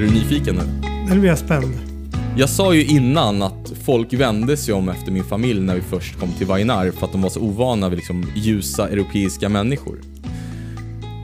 Blir 0.00 0.08
du 0.08 0.14
nyfiken 0.14 0.54
nu? 0.54 0.88
Nu 1.08 1.20
blir 1.20 1.30
jag 1.30 1.38
spänd. 1.38 1.74
Jag 2.36 2.48
sa 2.48 2.74
ju 2.74 2.84
innan 2.84 3.42
att 3.42 3.72
folk 3.84 4.12
vände 4.12 4.56
sig 4.56 4.74
om 4.74 4.88
efter 4.88 5.12
min 5.12 5.24
familj 5.24 5.60
när 5.60 5.74
vi 5.74 5.80
först 5.80 6.20
kom 6.20 6.32
till 6.32 6.46
Vainar 6.46 6.90
för 6.90 7.06
att 7.06 7.12
de 7.12 7.22
var 7.22 7.30
så 7.30 7.40
ovana 7.40 7.88
vid 7.88 7.98
liksom 7.98 8.26
ljusa 8.34 8.88
europeiska 8.88 9.48
människor. 9.48 10.00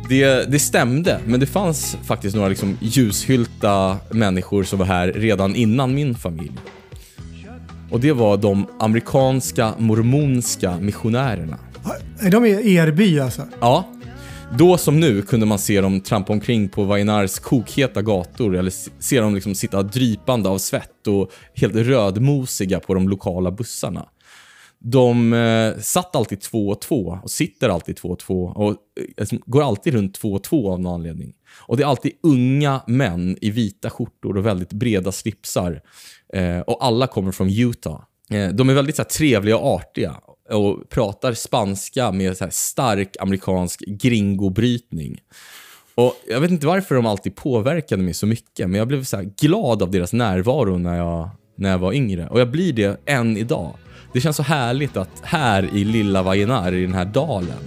Det, 0.09 0.51
det 0.53 0.59
stämde, 0.59 1.21
men 1.27 1.41
det 1.41 1.47
fanns 1.47 1.97
faktiskt 2.05 2.37
några 2.37 2.49
liksom 2.49 2.79
ljushyllta 2.81 3.97
människor 4.11 4.65
som 4.65 4.79
var 4.79 4.87
här 4.87 5.13
redan 5.13 5.55
innan 5.55 5.95
min 5.95 6.15
familj. 6.15 6.59
Och 7.91 8.01
det 8.01 8.13
var 8.13 8.37
de 8.37 8.67
amerikanska 8.81 9.73
mormonska 9.79 10.79
missionärerna. 10.81 11.59
Är 12.21 12.31
de 12.31 12.45
i 12.47 12.75
er 12.75 12.91
by 12.91 13.21
alltså? 13.21 13.43
Ja. 13.61 13.85
Då 14.53 14.79
som 14.79 15.01
nu 15.01 15.23
kunde 15.23 15.47
man 15.47 15.59
se 15.59 15.81
dem 15.81 16.01
trampa 16.01 16.33
omkring 16.33 16.69
på 16.69 16.85
Vainars 16.85 17.39
kokheta 17.39 18.03
gator 18.03 18.57
eller 18.57 18.73
se 19.03 19.21
dem 19.21 19.35
liksom 19.35 19.55
sitta 19.55 19.83
drypande 19.83 20.49
av 20.49 20.59
svett 20.59 21.07
och 21.07 21.31
helt 21.55 21.75
rödmosiga 21.75 22.81
på 22.81 22.95
de 22.95 23.09
lokala 23.09 23.51
bussarna. 23.51 24.09
De 24.79 25.33
eh, 25.33 25.79
satt 25.79 26.17
alltid 26.17 26.41
två 26.41 26.69
och 26.69 26.81
två 26.81 27.19
och 27.23 27.31
sitter 27.31 27.69
alltid 27.69 27.97
två 27.97 28.09
och 28.09 28.19
två 28.19 28.45
och 28.45 28.71
eh, 28.71 28.77
liksom 29.17 29.43
går 29.47 29.63
alltid 29.63 29.95
runt 29.95 30.15
två 30.15 30.33
och 30.33 30.43
två 30.43 30.73
av 30.73 30.81
någon 30.81 30.95
anledning. 30.95 31.33
Och 31.67 31.77
det 31.77 31.83
är 31.83 31.87
alltid 31.87 32.13
unga 32.23 32.81
män 32.87 33.39
i 33.41 33.51
vita 33.51 33.91
skjortor 33.91 34.37
och 34.37 34.47
väldigt 34.47 34.73
breda 34.73 35.13
slipsar. 35.13 35.81
Eh, 36.33 36.61
och 36.61 36.85
alla 36.85 37.07
kommer 37.07 37.33
från 37.33 37.51
Utah. 37.51 38.01
Eh, 38.31 38.49
de 38.49 38.69
är 38.69 38.75
väldigt 38.75 38.97
så 38.97 39.03
här, 39.03 39.09
trevliga 39.09 39.57
och 39.57 39.75
artiga 39.75 40.17
och 40.51 40.89
pratar 40.89 41.33
spanska 41.33 42.13
med 42.13 42.37
så 42.37 42.45
här, 42.45 42.51
stark 42.51 43.17
amerikansk 43.21 43.81
gringobrytning. 43.87 45.21
Och 45.95 46.15
Jag 46.29 46.41
vet 46.41 46.51
inte 46.51 46.67
varför 46.67 46.95
de 46.95 47.07
alltid 47.07 47.37
påverkade 47.37 48.03
mig 48.03 48.15
så 48.15 48.27
mycket, 48.27 48.71
men 48.71 48.79
jag 48.79 48.89
blev 48.89 49.05
så 49.05 49.17
här 49.17 49.31
glad 49.41 49.83
av 49.83 49.91
deras 49.91 50.13
närvaro 50.13 50.79
när 50.79 50.97
jag, 50.97 51.31
när 51.57 51.71
jag 51.71 51.79
var 51.79 51.93
yngre. 51.93 52.29
Och 52.29 52.41
jag 52.41 52.51
blir 52.51 52.73
det 52.73 53.01
än 53.07 53.37
idag. 53.37 53.77
Det 54.13 54.21
känns 54.21 54.37
så 54.37 54.43
härligt 54.43 54.97
att 54.97 55.21
här 55.23 55.71
i 55.75 55.85
lilla 55.85 56.23
Vajenar, 56.23 56.73
i 56.73 56.83
den 56.83 56.95
här 56.95 57.05
dalen, 57.05 57.59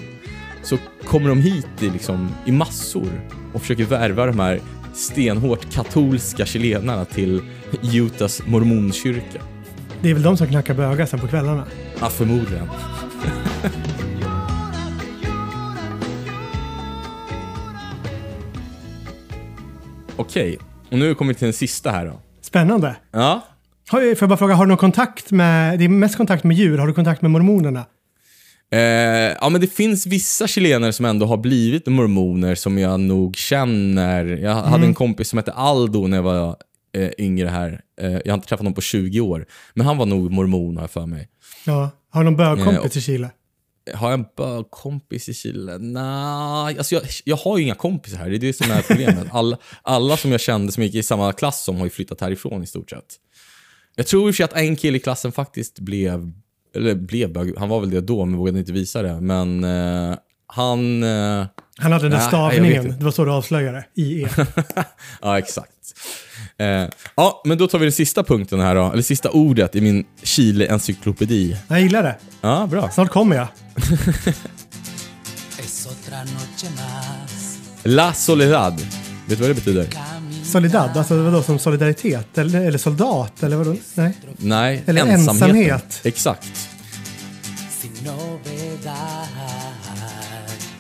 så 0.64 0.78
kommer 1.06 1.30
de 1.30 1.42
hit 1.42 1.68
i, 1.80 1.90
liksom, 1.90 2.30
i 2.46 2.52
massor 2.52 3.22
och 3.54 3.62
försöker 3.62 3.86
värva 3.86 4.26
de 4.26 4.40
här 4.40 4.60
stenhårt 4.94 5.74
katolska 5.74 6.46
chilenarna 6.46 7.06
till 7.06 7.42
Utahs 7.94 8.42
mormonkyrka. 8.48 9.42
Det 10.02 10.10
är 10.10 10.14
väl 10.14 10.24
de 10.24 10.38
som 10.38 10.48
knackar 10.48 10.74
bögar 10.74 11.06
sen 11.06 11.20
på 11.20 11.28
kvällarna? 11.28 11.66
Ja, 12.00 12.10
förmodligen. 12.10 12.68
Okej, 20.16 20.58
och 20.92 20.98
nu 21.00 21.16
kommer 21.16 21.34
vi 21.34 21.38
till 21.38 21.46
den 21.46 21.54
sista 21.54 21.92
här 21.92 22.06
då. 22.06 22.22
Spännande. 22.42 22.96
Ja, 23.12 23.42
Har, 23.90 24.00
får 24.00 24.24
jag 24.24 24.30
bara 24.30 24.38
fråga, 24.38 24.56
har 24.56 24.66
du 24.66 24.70
någon 24.70 24.78
kontakt 24.78 25.32
med, 25.32 25.80
det 25.80 25.86
är 25.86 25.90
mest 25.90 26.18
kontakt 26.18 26.44
med 26.44 26.58
djur, 26.58 26.78
har 26.78 26.88
du 26.88 26.94
kontakt 26.94 27.22
med 27.22 27.32
mormonerna? 27.32 27.86
Eh, 28.72 28.80
ja, 29.42 29.50
men 29.50 29.62
det 29.62 29.68
finns 29.68 30.06
vissa 30.06 30.48
chilenare 30.48 30.94
som 30.94 31.06
ändå 31.06 31.26
har 31.26 31.38
blivit 31.38 31.88
mormoner 31.88 32.56
som 32.56 32.78
jag 32.78 33.00
nog 33.00 33.36
känner. 33.36 34.26
Jag 34.26 34.56
hade 34.56 34.86
en 34.86 34.94
kompis 34.94 35.30
som 35.30 35.38
hette 35.38 35.52
Aldo 35.52 36.08
när 36.08 36.18
jag 36.18 36.24
var 36.24 36.56
eh, 36.98 37.10
yngre 37.18 37.48
här. 37.48 37.82
Eh, 38.02 38.12
jag 38.12 38.28
har 38.28 38.34
inte 38.34 38.48
träffat 38.48 38.60
honom 38.60 38.74
på 38.74 38.82
20 38.82 39.20
år. 39.22 39.46
Men 39.74 39.86
han 39.86 39.98
var 39.98 40.06
nog 40.06 40.32
mormon 40.32 40.78
har 40.78 40.84
jag 40.84 40.92
för 40.92 41.06
mig. 41.06 41.30
Ja. 41.66 41.90
Har 42.10 42.24
du 42.24 42.26
någon 42.30 42.38
bögkompis 42.38 42.96
Eh, 42.96 43.00
i 43.00 43.02
Chile? 43.02 43.30
Har 43.94 44.12
jag 44.12 44.20
en 44.20 44.26
bögkompis 44.38 45.30
i 45.30 45.34
Chile? 45.34 45.78
Nej, 45.78 46.78
alltså 46.78 46.96
jag, 46.96 47.04
jag 47.24 47.36
har 47.38 47.58
ju 47.58 47.64
inga 47.64 47.76
kompisar 47.76 48.18
här. 48.18 48.30
Det 48.30 48.36
är 48.36 48.40
det 48.40 48.54
som 48.54 48.72
är 48.72 48.82
problemet. 48.82 49.28
Alla, 49.32 49.58
alla 49.82 50.18
som 50.18 50.32
jag 50.32 50.42
kände 50.42 50.72
som 50.72 50.84
gick 50.84 50.96
i 50.96 51.04
samma 51.04 51.34
klass 51.34 51.64
som 51.64 51.78
har 51.78 51.84
ju 51.84 51.90
flyttat 51.90 52.22
härifrån 52.22 52.64
i 52.64 52.68
stort 52.68 52.90
sett. 52.90 53.06
Jag 53.96 54.08
tror 54.08 54.28
i 54.28 54.32
och 54.32 54.36
för 54.36 54.38
sig 54.38 54.44
att 54.44 54.54
en 54.54 54.76
kille 54.76 54.98
i 54.98 55.00
klassen 55.00 55.32
faktiskt 55.32 55.80
blev, 55.80 56.32
eller 56.76 56.96
blev 56.96 57.34
bög. 57.34 57.58
Han 57.58 57.70
var 57.70 57.80
väl 57.80 57.90
det 57.90 58.02
då, 58.02 58.26
men 58.26 58.40
vågade 58.40 58.60
inte 58.60 58.72
visa 58.72 59.02
det. 59.02 59.22
Men 59.22 59.64
eh, 59.64 60.16
han, 60.48 61.04
eh, 61.04 61.46
Han 61.78 61.92
hade 61.92 62.04
den 62.04 62.12
där 62.12 62.18
Nej, 62.18 62.28
stavningen. 62.28 62.86
inte. 62.86 62.98
Det 62.98 63.04
var 63.06 63.12
så 63.12 63.26
du 63.26 63.32
avslöjade. 63.32 63.86
I 63.96 64.22
E. 64.24 64.28
Ja, 65.22 65.38
exakt. 65.40 65.72
Eh, 66.60 66.88
ja, 67.16 67.42
men 67.46 67.58
då 67.58 67.68
tar 67.68 67.80
vi 67.80 67.86
den 67.86 67.92
sista 67.92 68.24
punkten 68.24 68.60
här 68.60 68.76
då, 68.76 68.92
eller 68.92 69.04
sista 69.04 69.30
ordet 69.30 69.76
i 69.76 69.82
min 69.82 70.06
Chile-encyklopedi. 70.24 71.56
Jag 71.68 71.82
gillar 71.82 72.04
det. 72.04 72.16
Ja, 72.42 72.68
bra. 72.72 72.90
Snart 72.90 73.10
kommer 73.10 73.36
jag. 73.36 73.48
La 77.84 78.14
Soledad. 78.14 78.74
Vet 78.74 78.84
du 79.28 79.36
vad 79.36 79.50
det 79.50 79.54
betyder? 79.54 79.88
Solidad, 80.44 80.98
alltså 80.98 81.24
vadå 81.24 81.44
som 81.44 81.60
solidaritet? 81.60 82.38
Eller, 82.38 82.62
eller 82.66 82.78
soldat? 82.78 83.44
Eller 83.44 83.58
vadå? 83.58 83.76
Nej. 83.96 84.14
Nej, 84.38 84.84
Eller 84.86 85.02
ensamheten. 85.02 85.50
ensamhet. 85.50 86.02
Exakt. 86.04 86.70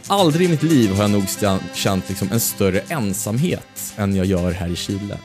Aldrig 0.07 0.47
i 0.47 0.51
mitt 0.51 0.63
liv 0.63 0.91
har 0.95 1.01
jag 1.01 1.11
nog 1.11 1.23
känt 1.73 2.09
liksom 2.09 2.31
en 2.31 2.39
större 2.39 2.79
ensamhet 2.89 3.93
än 3.97 4.15
jag 4.15 4.25
gör 4.25 4.51
här 4.51 4.67
i 4.67 4.75
Chile. 4.75 5.17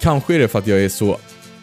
Kanske 0.00 0.34
är 0.34 0.38
det 0.38 0.48
för 0.48 0.58
att 0.58 0.66
jag 0.66 0.84
är 0.84 0.88
så 0.88 1.18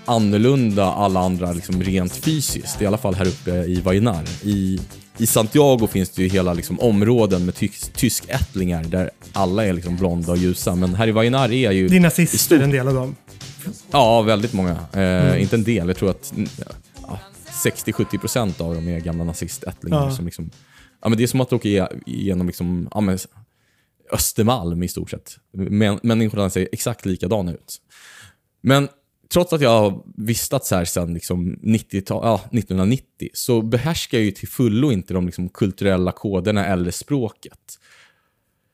annorlunda 0.05 0.85
alla 0.85 1.19
andra 1.19 1.51
liksom 1.53 1.83
rent 1.83 2.15
fysiskt, 2.15 2.81
i 2.81 2.85
alla 2.85 2.97
fall 2.97 3.15
här 3.15 3.27
uppe 3.27 3.51
i 3.51 3.81
Vallenar. 3.81 4.23
I, 4.43 4.79
I 5.17 5.27
Santiago 5.27 5.87
finns 5.87 6.09
det 6.09 6.21
ju 6.23 6.27
hela 6.29 6.53
liksom 6.53 6.79
områden 6.79 7.45
med 7.45 7.55
tysk, 7.55 7.93
tyskättlingar 7.93 8.83
där 8.83 9.09
alla 9.33 9.65
är 9.65 9.73
liksom 9.73 9.95
blonda 9.97 10.31
och 10.31 10.37
ljusa, 10.37 10.75
men 10.75 10.95
här 10.95 11.07
i 11.07 11.11
Vallenar 11.11 11.51
är 11.51 11.63
jag 11.63 11.73
ju... 11.73 11.87
Dina 11.87 12.09
stort- 12.09 12.61
en 12.61 12.71
del 12.71 12.87
av 12.87 12.93
dem. 12.93 13.15
Ja, 13.91 14.21
väldigt 14.21 14.53
många. 14.53 14.77
Eh, 14.93 15.41
Inte 15.41 15.55
en 15.55 15.63
del, 15.63 15.87
jag 15.87 15.97
tror 15.97 16.09
att 16.09 16.31
mm, 16.35 16.49
ja, 17.07 17.19
60-70% 17.65 18.61
av 18.61 18.75
dem 18.75 18.87
är 18.87 18.99
gamla 18.99 19.23
nazistättlingar. 19.23 20.03
Ja. 20.05 20.11
Som 20.15 20.25
liksom, 20.25 20.49
ja, 21.01 21.09
men 21.09 21.17
det 21.17 21.23
är 21.23 21.27
som 21.27 21.41
att 21.41 21.53
åka 21.53 21.67
ge- 21.69 21.87
igenom 22.05 22.47
liksom, 22.47 22.89
ja, 22.93 23.01
men, 23.01 23.17
Östermalm 24.11 24.83
i 24.83 24.87
stort 24.87 25.09
sett. 25.09 25.37
Men, 25.53 25.99
människorna 26.03 26.49
ser 26.49 26.67
exakt 26.71 27.05
likadana 27.05 27.51
ut. 27.53 27.81
Men 28.65 28.87
trots 29.33 29.53
att 29.53 29.61
jag 29.61 29.69
har 29.69 30.03
vistats 30.17 30.71
här 30.71 30.85
sedan 30.85 31.13
liksom 31.13 31.59
90 31.61 32.03
ja, 32.07 32.35
1990 32.35 33.29
så 33.33 33.61
behärskar 33.61 34.17
jag 34.17 34.25
ju 34.25 34.31
till 34.31 34.47
fullo 34.47 34.91
inte 34.91 35.13
de 35.13 35.25
liksom 35.25 35.49
kulturella 35.49 36.11
koderna 36.11 36.65
eller 36.65 36.91
språket. 36.91 37.59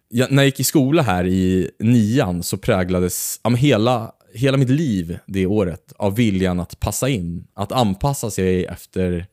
Jag, 0.09 0.31
när 0.31 0.43
jag 0.43 0.45
gick 0.45 0.59
i 0.59 0.63
skola 0.63 1.01
här 1.01 1.27
i 1.27 1.71
nian 1.79 2.43
så 2.43 2.57
präglades 2.57 3.39
ja, 3.43 3.49
hela, 3.49 4.11
hela 4.33 4.57
mitt 4.57 4.69
liv 4.69 5.19
det 5.25 5.45
året 5.45 5.93
av 5.97 6.15
viljan 6.15 6.59
att 6.59 6.79
passa 6.79 7.09
in. 7.09 7.47
Att 7.53 7.71
anpassa 7.71 8.31
sig 8.31 8.65
efter 8.65 9.25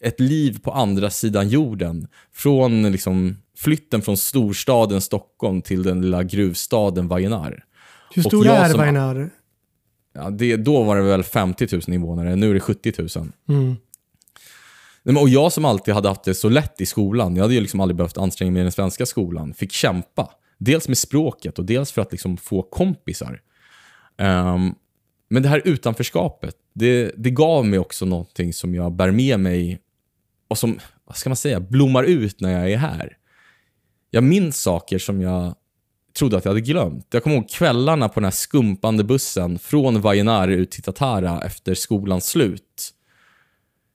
ett 0.00 0.20
liv 0.20 0.58
på 0.62 0.72
andra 0.72 1.10
sidan 1.10 1.48
jorden. 1.48 2.06
Från 2.32 2.92
liksom, 2.92 3.36
flytten 3.56 4.02
från 4.02 4.16
storstaden 4.16 5.00
Stockholm 5.00 5.62
till 5.62 5.82
den 5.82 6.02
lilla 6.02 6.22
gruvstaden 6.22 7.08
Vallenar. 7.08 7.64
Hur 8.14 8.22
stor 8.22 8.46
är 8.46 8.68
som- 8.68 8.80
Vainar? 8.80 9.30
Ja, 10.16 10.30
det, 10.30 10.56
då 10.56 10.82
var 10.82 10.96
det 10.96 11.02
väl 11.02 11.22
50 11.22 11.68
000 11.72 11.82
invånare, 11.88 12.36
nu 12.36 12.50
är 12.50 12.54
det 12.54 12.60
70 12.60 12.92
000. 12.98 13.08
Mm. 13.48 13.76
Nej, 15.02 15.22
Och 15.22 15.28
jag 15.28 15.52
som 15.52 15.64
alltid 15.64 15.94
hade 15.94 16.08
haft 16.08 16.24
det 16.24 16.34
så 16.34 16.48
lätt 16.48 16.80
i 16.80 16.86
skolan, 16.86 17.36
jag 17.36 17.44
hade 17.44 17.54
ju 17.54 17.60
liksom 17.60 17.80
aldrig 17.80 17.96
behövt 17.96 18.18
anstränga 18.18 18.52
mig 18.52 18.60
i 18.60 18.62
den 18.62 18.72
svenska 18.72 19.06
skolan, 19.06 19.54
fick 19.54 19.72
kämpa. 19.72 20.30
Dels 20.58 20.88
med 20.88 20.98
språket 20.98 21.58
och 21.58 21.64
dels 21.64 21.92
för 21.92 22.02
att 22.02 22.12
liksom 22.12 22.36
få 22.36 22.62
kompisar. 22.62 23.40
Ehm, 24.18 24.74
men 25.28 25.42
det 25.42 25.48
här 25.48 25.62
utanförskapet, 25.64 26.54
det, 26.74 27.12
det 27.16 27.30
gav 27.30 27.66
mig 27.66 27.78
också 27.78 28.04
någonting 28.04 28.52
som 28.52 28.74
jag 28.74 28.92
bär 28.92 29.10
med 29.10 29.40
mig 29.40 29.80
och 30.48 30.58
som, 30.58 30.78
vad 31.04 31.16
ska 31.16 31.30
man 31.30 31.36
säga, 31.36 31.60
blommar 31.60 32.04
ut 32.04 32.40
när 32.40 32.52
jag 32.52 32.72
är 32.72 32.76
här. 32.76 33.16
Jag 34.10 34.24
minns 34.24 34.62
saker 34.62 34.98
som 34.98 35.20
jag 35.20 35.54
trodde 36.16 36.36
att 36.36 36.44
jag 36.44 36.50
hade 36.50 36.60
glömt. 36.60 37.06
Jag 37.10 37.22
kommer 37.22 37.36
ihåg 37.36 37.48
kvällarna 37.48 38.08
på 38.08 38.20
den 38.20 38.24
här 38.24 38.30
skumpande 38.30 39.04
bussen 39.04 39.58
från 39.58 40.00
Vajenar 40.00 40.48
ut 40.48 40.70
till 40.70 40.82
Tatara 40.82 41.42
efter 41.42 41.74
skolans 41.74 42.26
slut. 42.26 42.92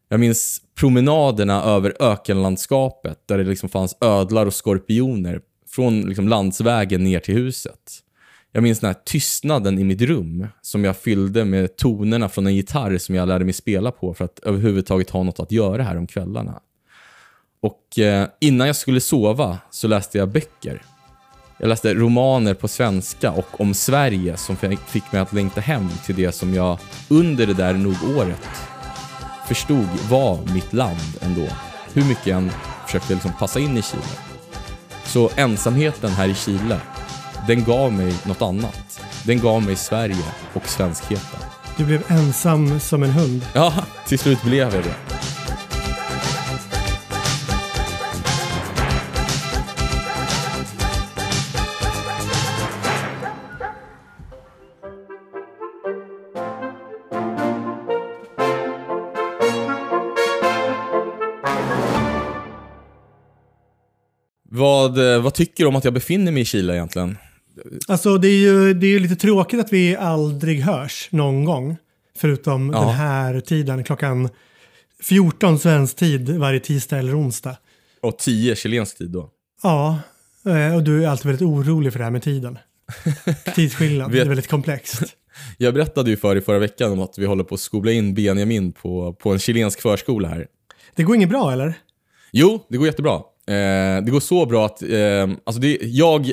Jag 0.10 0.20
minns 0.20 0.62
promenaderna 0.76 1.64
över 1.64 1.96
ökenlandskapet 2.00 3.28
där 3.28 3.38
det 3.38 3.44
liksom 3.44 3.70
fanns 3.70 3.98
ödlar 4.02 4.46
och 4.46 4.54
skorpioner 4.54 5.42
från 5.68 6.02
liksom 6.02 6.28
landsvägen 6.28 7.04
ner 7.04 7.20
till 7.20 7.36
huset. 7.36 8.02
Jag 8.52 8.64
minns 8.64 8.80
den 8.80 8.88
här 8.88 9.02
tystnaden 9.06 9.80
i 9.80 9.84
mitt 9.84 10.02
rum 10.02 10.48
som 10.62 10.84
jag 10.84 10.98
fyllde 10.98 11.46
med 11.46 11.76
tonerna 11.76 12.30
från 12.30 12.48
en 12.48 12.56
gitarr 12.56 12.98
som 12.98 13.16
jag 13.16 13.28
lärde 13.28 13.46
mig 13.46 13.54
spela 13.54 13.92
på 13.92 14.14
för 14.14 14.26
att 14.26 14.40
överhuvudtaget 14.40 15.10
ha 15.10 15.24
något 15.24 15.40
att 15.40 15.52
göra 15.52 15.84
här 15.84 15.98
om 15.98 16.08
kvällarna. 16.08 16.60
Och 17.62 18.00
eh, 18.00 18.28
innan 18.40 18.68
jag 18.68 18.76
skulle 18.76 19.02
sova 19.02 19.58
så 19.72 19.88
läste 19.88 20.18
jag 20.18 20.30
böcker. 20.30 20.82
Jag 21.62 21.68
läste 21.68 21.94
romaner 21.94 22.54
på 22.54 22.68
svenska 22.68 23.32
och 23.32 23.62
om 23.62 23.74
Sverige 23.74 24.38
som 24.38 24.58
fick 24.88 25.12
mig 25.12 25.22
att 25.22 25.34
längta 25.34 25.62
hem 25.62 25.90
till 26.06 26.16
det 26.16 26.32
som 26.32 26.54
jag 26.54 26.80
under 27.10 27.48
det 27.48 27.54
där 27.54 27.74
nog 27.74 27.96
året 28.18 28.50
förstod 29.48 29.88
var 30.10 30.40
mitt 30.54 30.74
land 30.74 31.18
ändå. 31.22 31.48
Hur 31.94 32.04
mycket 32.04 32.28
jag 32.28 32.38
än 32.38 32.52
försökte 32.86 33.14
liksom 33.14 33.32
passa 33.40 33.60
in 33.60 33.78
i 33.78 33.82
Chile. 33.82 34.04
Så 35.06 35.30
ensamheten 35.36 36.12
här 36.12 36.28
i 36.28 36.36
Chile, 36.36 36.80
den 37.48 37.64
gav 37.64 37.94
mig 37.94 38.14
något 38.26 38.42
annat. 38.42 39.02
Den 39.26 39.40
gav 39.40 39.64
mig 39.64 39.76
Sverige 39.76 40.26
och 40.54 40.68
svenskheten. 40.68 41.40
Du 41.78 41.86
blev 41.86 42.12
ensam 42.12 42.80
som 42.80 43.04
en 43.04 43.12
hund. 43.12 43.46
Ja, 43.54 43.74
till 44.08 44.20
slut 44.20 44.44
blev 44.44 44.76
jag 44.76 44.84
det. 44.84 44.96
Vad, 64.82 65.14
eh, 65.16 65.22
vad 65.22 65.34
tycker 65.34 65.64
du 65.64 65.68
om 65.68 65.76
att 65.76 65.84
jag 65.84 65.94
befinner 65.94 66.32
mig 66.32 66.42
i 66.42 66.46
Chile 66.46 66.74
egentligen? 66.74 67.18
Alltså 67.88 68.18
det 68.18 68.28
är 68.28 68.38
ju 68.40 68.74
det 68.74 68.88
är 68.88 69.00
lite 69.00 69.16
tråkigt 69.16 69.60
att 69.60 69.74
vi 69.74 69.96
aldrig 69.96 70.62
hörs 70.62 71.08
någon 71.12 71.46
gång. 71.46 71.78
Förutom 72.18 72.70
Ja. 72.74 72.80
den 72.80 72.90
här 72.90 73.40
tiden, 73.40 73.84
klockan 73.84 74.30
14 75.04 75.60
svensk 75.60 75.96
tid 75.96 76.30
varje 76.30 76.60
tisdag 76.60 76.98
eller 76.98 77.20
onsdag. 77.20 77.58
Och 78.02 78.18
10 78.18 78.56
chilensk 78.56 78.98
tid 78.98 79.10
då? 79.10 79.30
Ja, 79.64 80.00
eh, 80.46 80.76
och 80.76 80.84
du 80.84 81.04
är 81.04 81.08
alltid 81.08 81.26
väldigt 81.26 81.48
orolig 81.48 81.92
för 81.92 82.00
det 82.00 82.04
här 82.06 82.12
med 82.12 82.24
tiden. 82.24 82.58
Tidsskillnad, 83.56 84.12
det 84.12 84.20
är 84.20 84.26
väldigt 84.26 84.48
komplext. 84.50 85.02
Jag 85.58 85.74
berättade 85.74 86.10
ju 86.10 86.18
för 86.18 86.36
i 86.36 86.42
förra 86.42 86.60
veckan 86.60 86.92
om 86.92 87.00
att 87.00 87.18
vi 87.18 87.26
håller 87.26 87.44
på 87.44 87.56
att 87.56 87.62
skola 87.62 87.92
in 87.92 88.14
Benjamin 88.14 88.72
på, 88.72 89.14
på 89.14 89.32
en 89.34 89.40
chilensk 89.40 89.82
förskola 89.82 90.28
här. 90.28 90.48
Det 90.96 91.04
går 91.04 91.16
inget 91.16 91.30
bra 91.30 91.52
eller? 91.54 91.74
Jo, 92.32 92.66
det 92.70 92.78
går 92.78 92.88
jättebra. 92.88 93.22
Eh, 93.48 94.04
det 94.04 94.12
går 94.12 94.20
så 94.20 94.46
bra 94.46 94.66
att, 94.66 94.82
eh, 94.84 95.30
alltså 95.44 95.62
det, 95.62 95.78
jag, 95.82 96.32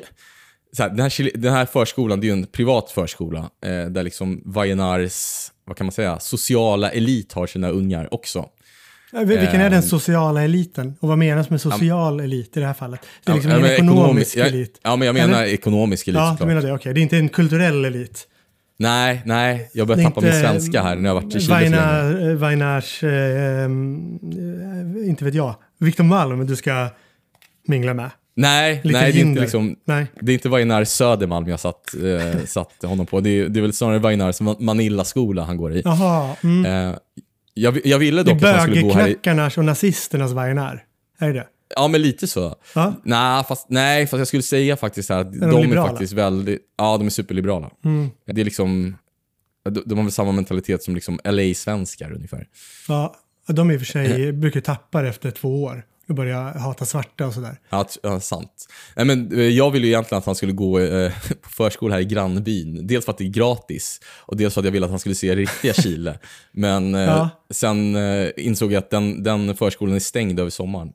så 0.77 0.83
här, 0.83 0.91
den, 0.91 1.01
här, 1.01 1.09
Chile- 1.09 1.31
den 1.39 1.53
här 1.53 1.67
förskolan, 1.67 2.21
det 2.21 2.29
är 2.29 2.33
en 2.33 2.47
privat 2.47 2.91
förskola 2.91 3.39
eh, 3.39 3.85
där 3.91 4.03
liksom 4.03 4.43
Vallenars, 4.45 5.47
vad 5.65 5.77
kan 5.77 5.87
man 5.87 5.93
säga, 5.93 6.19
sociala 6.21 6.91
elit 6.91 7.33
har 7.33 7.47
sina 7.47 7.69
ungar 7.69 8.15
också. 8.15 8.47
Eh, 9.13 9.21
Vilken 9.21 9.61
är 9.61 9.71
den 9.71 9.73
Eh, 9.79 9.81
sociala 9.81 10.43
eliten? 10.43 10.95
Och 11.01 11.09
vad 11.09 11.19
menas 11.19 11.51
med 11.51 11.61
social 11.61 12.21
elit 12.21 12.57
i 12.57 12.61
det 12.61 12.67
här 12.67 12.75
fallet? 12.75 13.01
Det 13.25 13.31
är 13.31 13.35
liksom 13.35 13.51
Ja, 13.53 13.57
en 13.59 13.65
ekonomisk 13.65 14.37
ekonomi- 14.37 14.49
elit. 14.57 14.81
Ja, 14.83 14.97
men 14.97 15.07
jag 15.07 15.15
menar 15.15 15.43
Eller? 15.43 15.53
ekonomisk 15.55 16.09
elit 16.09 16.19
Ja, 16.19 16.37
du 16.41 16.47
menar 16.47 16.63
det. 16.63 16.73
Okej, 16.73 16.95
det 16.95 17.01
är 17.01 17.03
inte 17.03 17.17
en 17.17 17.29
kulturell 17.29 17.85
elit. 17.85 18.29
Nej, 18.81 19.23
nej, 19.25 19.71
jag 19.75 19.87
börjar 19.87 20.05
tappa 20.05 20.21
min 20.21 20.33
svenska 20.33 20.83
här 20.83 20.97
när 20.97 21.09
jag 21.09 21.15
har 21.15 21.23
varit 21.23 21.35
i 21.37 21.41
Chile 21.41 21.61
länge. 21.61 21.77
Vainar, 21.77 22.35
Vainars, 22.35 23.05
eh, 23.05 23.65
eh, 23.65 25.09
inte 25.09 25.25
vet 25.25 25.35
jag, 25.35 25.55
Victor 25.79 26.05
Malm 26.05 26.47
du 26.47 26.57
ska 26.57 26.89
mingla 27.67 27.95
med. 27.95 28.11
Nej, 28.35 28.81
Lite 28.85 28.99
nej 28.99 29.03
det 29.03 29.07
är 29.07 29.09
inte 29.09 29.19
hinder. 29.19 29.43
liksom, 29.43 29.77
Nej. 29.85 30.07
det 30.21 30.33
är 30.33 30.35
inte 30.35 30.49
Vainar 30.49 30.85
Södermalm 30.85 31.49
jag 31.49 31.61
satt, 31.61 31.95
eh, 31.95 32.45
satt 32.47 32.83
honom 32.83 33.07
på. 33.07 33.21
Det 33.21 33.31
är, 33.31 33.49
det 33.49 33.61
är 33.61 33.63
väl 33.63 33.73
snarare 33.73 33.99
Vainars 33.99 34.41
Manilla-skola 34.41 35.45
han 35.45 35.57
går 35.57 35.73
i. 35.73 35.83
Jaha, 35.85 36.37
mm. 36.43 36.91
Eh, 36.91 36.97
jag, 37.55 37.87
jag 37.87 37.99
ville 37.99 38.23
det 38.23 38.31
är 38.31 38.35
dock 38.35 38.43
att 38.43 38.57
han 38.57 38.63
skulle 38.63 38.83
bo 38.83 38.93
här 38.93 39.01
i... 39.01 39.05
bögknackarnas 39.05 39.59
och 39.59 39.65
nazisternas 39.65 40.33
Vainar. 40.33 40.85
Är 41.19 41.27
det 41.27 41.33
det? 41.33 41.47
Ja, 41.77 41.89
men 41.89 42.03
lite 42.03 42.27
så. 42.27 42.55
Ja. 42.75 42.95
Nej, 43.03 43.45
fast, 43.45 43.67
nej, 43.69 44.07
fast 44.07 44.19
jag 44.19 44.29
skulle 44.29 44.43
säga 44.43 44.77
faktiskt 44.77 45.09
här 45.09 45.19
att 45.19 45.33
de, 45.33 45.51
de 45.51 45.73
är 45.73 45.77
faktiskt 45.89 46.13
väldigt... 46.13 46.61
Ja, 46.79 46.97
de 46.97 47.07
är 47.07 47.11
superliberala. 47.11 47.71
Mm. 47.85 48.11
Det 48.27 48.41
är 48.41 48.45
liksom... 48.45 48.97
De, 49.65 49.83
de 49.87 49.99
har 49.99 50.05
väl 50.05 50.13
samma 50.13 50.33
mentalitet 50.33 50.83
som 50.83 50.95
liksom 50.95 51.21
LA-svenskar 51.25 52.13
ungefär. 52.13 52.47
Ja, 52.89 53.15
de 53.53 53.71
i 53.71 53.77
och 53.77 53.81
för 53.81 53.87
sig 53.87 54.33
brukar 54.33 54.61
tappa 54.61 55.03
det 55.03 55.09
efter 55.09 55.31
två 55.31 55.63
år 55.63 55.85
och 56.09 56.15
börja 56.15 56.41
hata 56.59 56.85
svarta 56.85 57.27
och 57.27 57.35
sådär. 57.35 57.57
Ja, 57.71 57.87
ja, 58.03 58.21
sant. 58.21 58.67
Nej, 58.97 59.07
men, 59.07 59.33
eh, 59.33 59.41
jag 59.49 59.71
ville 59.71 59.87
ju 59.87 59.93
egentligen 59.93 60.19
att 60.19 60.27
han 60.27 60.35
skulle 60.35 60.53
gå 60.53 60.81
eh, 60.81 61.13
på 61.43 61.49
förskola 61.51 61.95
här 61.95 62.03
i 62.03 62.05
grannbyn. 62.05 62.87
Dels 62.87 63.05
för 63.05 63.13
att 63.13 63.19
det 63.19 63.25
är 63.25 63.29
gratis 63.29 64.01
och 64.21 64.37
dels 64.37 64.55
för 64.55 64.61
att 64.61 64.65
jag 64.65 64.73
ville 64.73 64.87
att 64.87 64.91
han 64.91 64.99
skulle 65.01 65.15
se 65.15 65.37
riktiga 65.37 65.75
Chile. 65.83 66.19
Men 66.53 66.95
eh, 66.95 67.01
Ja. 67.01 67.29
sen 67.51 67.97
eh, 67.97 68.29
insåg 68.37 68.73
jag 68.73 68.79
att 68.79 68.91
den, 68.91 69.23
den 69.23 69.57
förskolan 69.57 69.95
är 69.95 69.99
stängd 70.01 70.41
över 70.41 70.51
sommaren. 70.51 70.93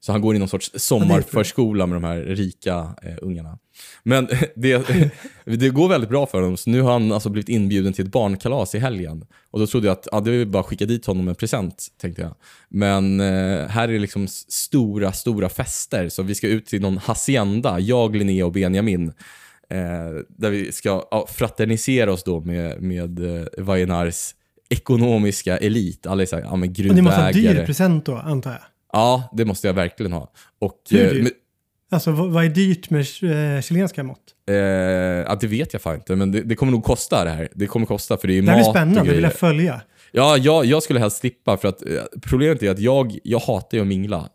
Så 0.00 0.12
han 0.12 0.20
går 0.20 0.36
i 0.36 0.38
någon 0.38 0.48
sorts 0.48 0.70
sommarförskola 0.74 1.86
med 1.86 1.96
de 1.96 2.04
här 2.04 2.20
rika 2.20 2.94
eh, 3.02 3.14
ungarna. 3.22 3.58
Men 4.02 4.28
det, 4.56 4.86
det 5.44 5.68
går 5.68 5.88
väldigt 5.88 6.10
bra 6.10 6.26
för 6.26 6.40
honom, 6.40 6.56
så 6.56 6.70
nu 6.70 6.80
har 6.80 6.92
han 6.92 7.12
alltså 7.12 7.28
blivit 7.28 7.48
inbjuden 7.48 7.92
till 7.92 8.04
ett 8.04 8.12
barnkalas 8.12 8.74
i 8.74 8.78
helgen. 8.78 9.24
Och 9.50 9.60
då 9.60 9.66
trodde 9.66 9.86
jag 9.86 9.92
att 9.92 10.08
ja, 10.12 10.20
det 10.20 10.38
var 10.38 10.44
bara 10.44 10.60
att 10.60 10.66
skicka 10.66 10.86
dit 10.86 11.06
honom 11.06 11.28
en 11.28 11.34
present, 11.34 11.86
tänkte 12.00 12.22
jag. 12.22 12.34
Men 12.68 13.20
eh, 13.20 13.66
här 13.68 13.88
är 13.88 13.92
det 13.92 13.98
liksom 13.98 14.28
stora, 14.28 15.12
stora 15.12 15.48
fester, 15.48 16.08
så 16.08 16.22
vi 16.22 16.34
ska 16.34 16.48
ut 16.48 16.66
till 16.66 16.82
någon 16.82 16.98
hacienda, 16.98 17.80
jag, 17.80 18.16
Linnea 18.16 18.46
och 18.46 18.52
Benjamin. 18.52 19.12
Eh, 19.70 20.24
där 20.28 20.50
vi 20.50 20.72
ska 20.72 21.08
ja, 21.10 21.26
fraternisera 21.30 22.12
oss 22.12 22.24
då 22.24 22.40
med, 22.40 22.82
med 22.82 23.38
eh, 23.40 23.46
Vajenars 23.58 24.34
ekonomiska 24.68 25.58
elit. 25.58 26.06
Alla 26.06 26.22
är 26.22 26.26
såhär, 26.26 26.42
ja 26.42 26.56
men 26.56 26.68
Och 26.68 26.74
det 26.76 27.02
måste 27.02 27.20
ha 27.20 27.26
en 27.26 27.34
dyr 27.34 27.42
gruvägare. 27.42 27.66
present 27.66 28.06
då, 28.06 28.16
antar 28.16 28.50
jag. 28.50 28.60
Ja, 28.92 29.30
det 29.32 29.44
måste 29.44 29.66
jag 29.66 29.74
verkligen 29.74 30.12
ha. 30.12 30.32
Och, 30.58 30.74
Hur 30.90 31.16
eh, 31.16 31.22
men- 31.22 31.32
Alltså 31.90 32.10
vad, 32.10 32.44
är 32.44 32.48
dyrt 32.48 32.90
med 32.90 33.00
eh, 33.00 33.60
chilenska 33.62 34.02
mått? 34.02 34.18
Eh, 34.48 34.56
ja, 34.56 35.38
det 35.40 35.46
vet 35.46 35.72
jag 35.72 35.82
fan 35.82 35.94
inte, 35.94 36.16
men 36.16 36.32
det, 36.32 36.42
det 36.42 36.54
kommer 36.54 36.72
nog 36.72 36.84
kosta 36.84 37.24
det 37.24 37.30
här. 37.30 37.48
Det 37.54 37.66
kommer 37.66 37.86
kosta 37.86 38.16
för 38.16 38.28
det 38.28 38.32
är 38.32 38.34
ju 38.34 38.42
Det 38.42 38.50
här 38.50 38.58
mat 38.58 38.72
blir 38.72 38.80
spännande, 38.82 39.10
det 39.10 39.14
vill 39.14 39.22
jag 39.24 39.32
följa. 39.32 39.80
Ja, 40.12 40.36
jag, 40.36 40.64
jag 40.64 40.82
skulle 40.82 40.98
helst 41.00 41.16
slippa 41.18 41.56
för 41.56 41.68
att 41.68 41.82
eh, 41.86 42.02
problemet 42.22 42.62
är 42.62 42.70
att 42.70 42.78
jag, 42.78 43.18
jag 43.24 43.38
hatar 43.38 43.78
ju 43.78 43.82
att 43.82 43.86
mingla. 43.88 44.28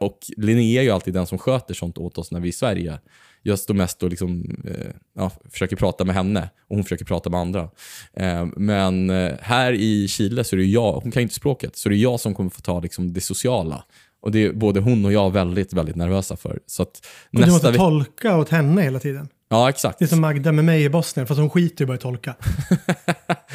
Och 0.00 0.18
Linnea 0.36 0.80
är 0.80 0.84
ju 0.84 0.90
alltid 0.90 1.14
den 1.14 1.26
som 1.26 1.38
sköter 1.38 1.74
sånt 1.74 1.98
åt 1.98 2.18
oss 2.18 2.30
när 2.30 2.40
vi 2.40 2.46
är 2.48 2.50
i 2.50 2.52
Sverige. 2.52 2.98
Jag 3.42 3.58
står 3.58 3.74
mest 3.74 4.02
och 4.02 4.10
liksom, 4.10 4.56
eh, 4.68 4.86
ja, 5.16 5.30
försöker 5.50 5.76
prata 5.76 6.04
med 6.04 6.14
henne 6.14 6.50
och 6.68 6.76
hon 6.76 6.84
försöker 6.84 7.04
prata 7.04 7.30
med 7.30 7.40
andra. 7.40 7.68
Eh, 8.16 8.46
men 8.56 9.10
eh, 9.10 9.32
här 9.40 9.72
i 9.72 10.08
Chile 10.08 10.44
så 10.44 10.56
är 10.56 10.58
det 10.58 10.64
jag, 10.64 10.92
hon 10.92 11.12
kan 11.12 11.22
inte 11.22 11.34
språket, 11.34 11.76
så 11.76 11.88
det 11.88 11.94
är 11.94 11.98
jag 11.98 12.20
som 12.20 12.34
kommer 12.34 12.50
få 12.50 12.60
ta 12.60 12.80
liksom, 12.80 13.12
det 13.12 13.20
sociala. 13.20 13.84
Och 14.22 14.32
det 14.32 14.44
är 14.44 14.52
både 14.52 14.80
hon 14.80 15.04
och 15.04 15.12
jag 15.12 15.32
väldigt, 15.32 15.72
väldigt 15.72 15.96
nervösa 15.96 16.36
för. 16.36 16.58
Så 16.66 16.82
att 16.82 17.06
Och 17.32 17.40
du 17.40 17.46
måste 17.50 17.72
tolka 17.72 18.36
åt 18.36 18.48
henne 18.48 18.82
hela 18.82 18.98
tiden. 18.98 19.28
Ja, 19.52 19.68
exakt. 19.68 19.98
Det 19.98 20.04
är 20.04 20.06
som 20.06 20.20
Magda 20.20 20.52
med 20.52 20.64
mig 20.64 20.84
i 20.84 20.88
Bosnien, 20.88 21.26
fast 21.26 21.40
hon 21.40 21.50
skiter 21.50 21.82
ju 21.84 21.86
bara 21.86 21.94
i 21.94 21.98
tolka. 21.98 22.34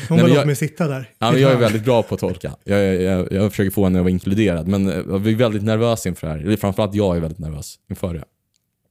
Hon 0.10 0.18
bara 0.18 0.28
jag- 0.28 0.30
låter 0.30 0.46
mig 0.46 0.56
sitta 0.56 0.88
där. 0.88 1.10
Ja, 1.20 1.32
men 1.32 1.42
jag 1.42 1.52
är 1.52 1.58
väldigt 1.58 1.84
bra 1.84 2.04
på 2.04 2.16
att 2.16 2.22
tolka. 2.22 2.56
Jag, 2.64 2.84
jag, 2.84 3.02
jag, 3.02 3.32
jag 3.32 3.52
försöker 3.52 3.72
få 3.72 3.84
henne 3.84 4.00
att 4.00 4.04
vara 4.04 4.12
inkluderad, 4.12 4.68
men 4.68 4.90
eh, 4.90 5.18
vi 5.18 5.32
är 5.32 5.36
väldigt 5.36 5.64
nervösa 5.64 6.10
inför 6.10 6.28
det 6.28 6.34
här. 6.34 6.40
Eller 6.40 6.58
framförallt 6.58 6.96
jag 6.96 7.16
är 7.16 7.20
väldigt 7.20 7.40
nervös 7.40 7.76
inför 7.90 8.14
det. 8.14 8.24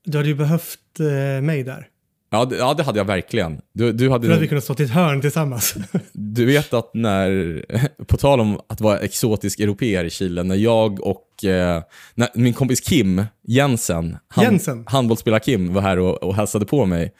Du 0.05 0.17
hade 0.17 0.29
ju 0.29 0.35
behövt 0.35 0.99
eh, 0.99 1.41
mig 1.41 1.63
där. 1.63 1.87
Ja, 2.29 2.45
det, 2.45 2.57
ja, 2.57 2.73
det 2.73 2.83
hade 2.83 2.99
jag 2.99 3.05
verkligen. 3.05 3.61
Du, 3.73 3.91
du, 3.91 4.09
hade 4.09 4.27
För 4.27 4.33
att 4.33 4.41
vi 4.41 4.47
kunde 4.47 4.61
stått 4.61 4.79
i 4.79 4.83
ett 4.83 4.89
hörn 4.89 5.21
tillsammans. 5.21 5.75
du 6.13 6.45
vet 6.45 6.73
att 6.73 6.91
när, 6.93 7.65
på 8.07 8.17
tal 8.17 8.39
om 8.39 8.59
att 8.69 8.81
vara 8.81 8.99
exotisk 8.99 9.59
europeer 9.59 10.03
i 10.03 10.09
Chile, 10.09 10.43
när 10.43 10.55
jag 10.55 11.01
och 11.01 11.43
eh, 11.43 11.83
när 12.15 12.29
min 12.33 12.53
kompis 12.53 12.79
Kim 12.79 13.25
Jensen, 13.47 14.17
Jensen? 14.37 14.83
handbollsspelare 14.87 15.39
Kim, 15.39 15.73
var 15.73 15.81
här 15.81 15.99
och, 15.99 16.23
och 16.23 16.35
hälsade 16.35 16.65
på 16.65 16.85
mig, 16.85 17.13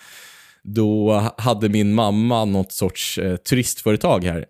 då 0.64 1.24
hade 1.38 1.70
min 1.70 1.94
mamma 1.94 2.46
något 2.46 2.72
sorts 2.72 3.18
eh, 3.18 3.36
turistföretag 3.36 4.24
här. 4.24 4.46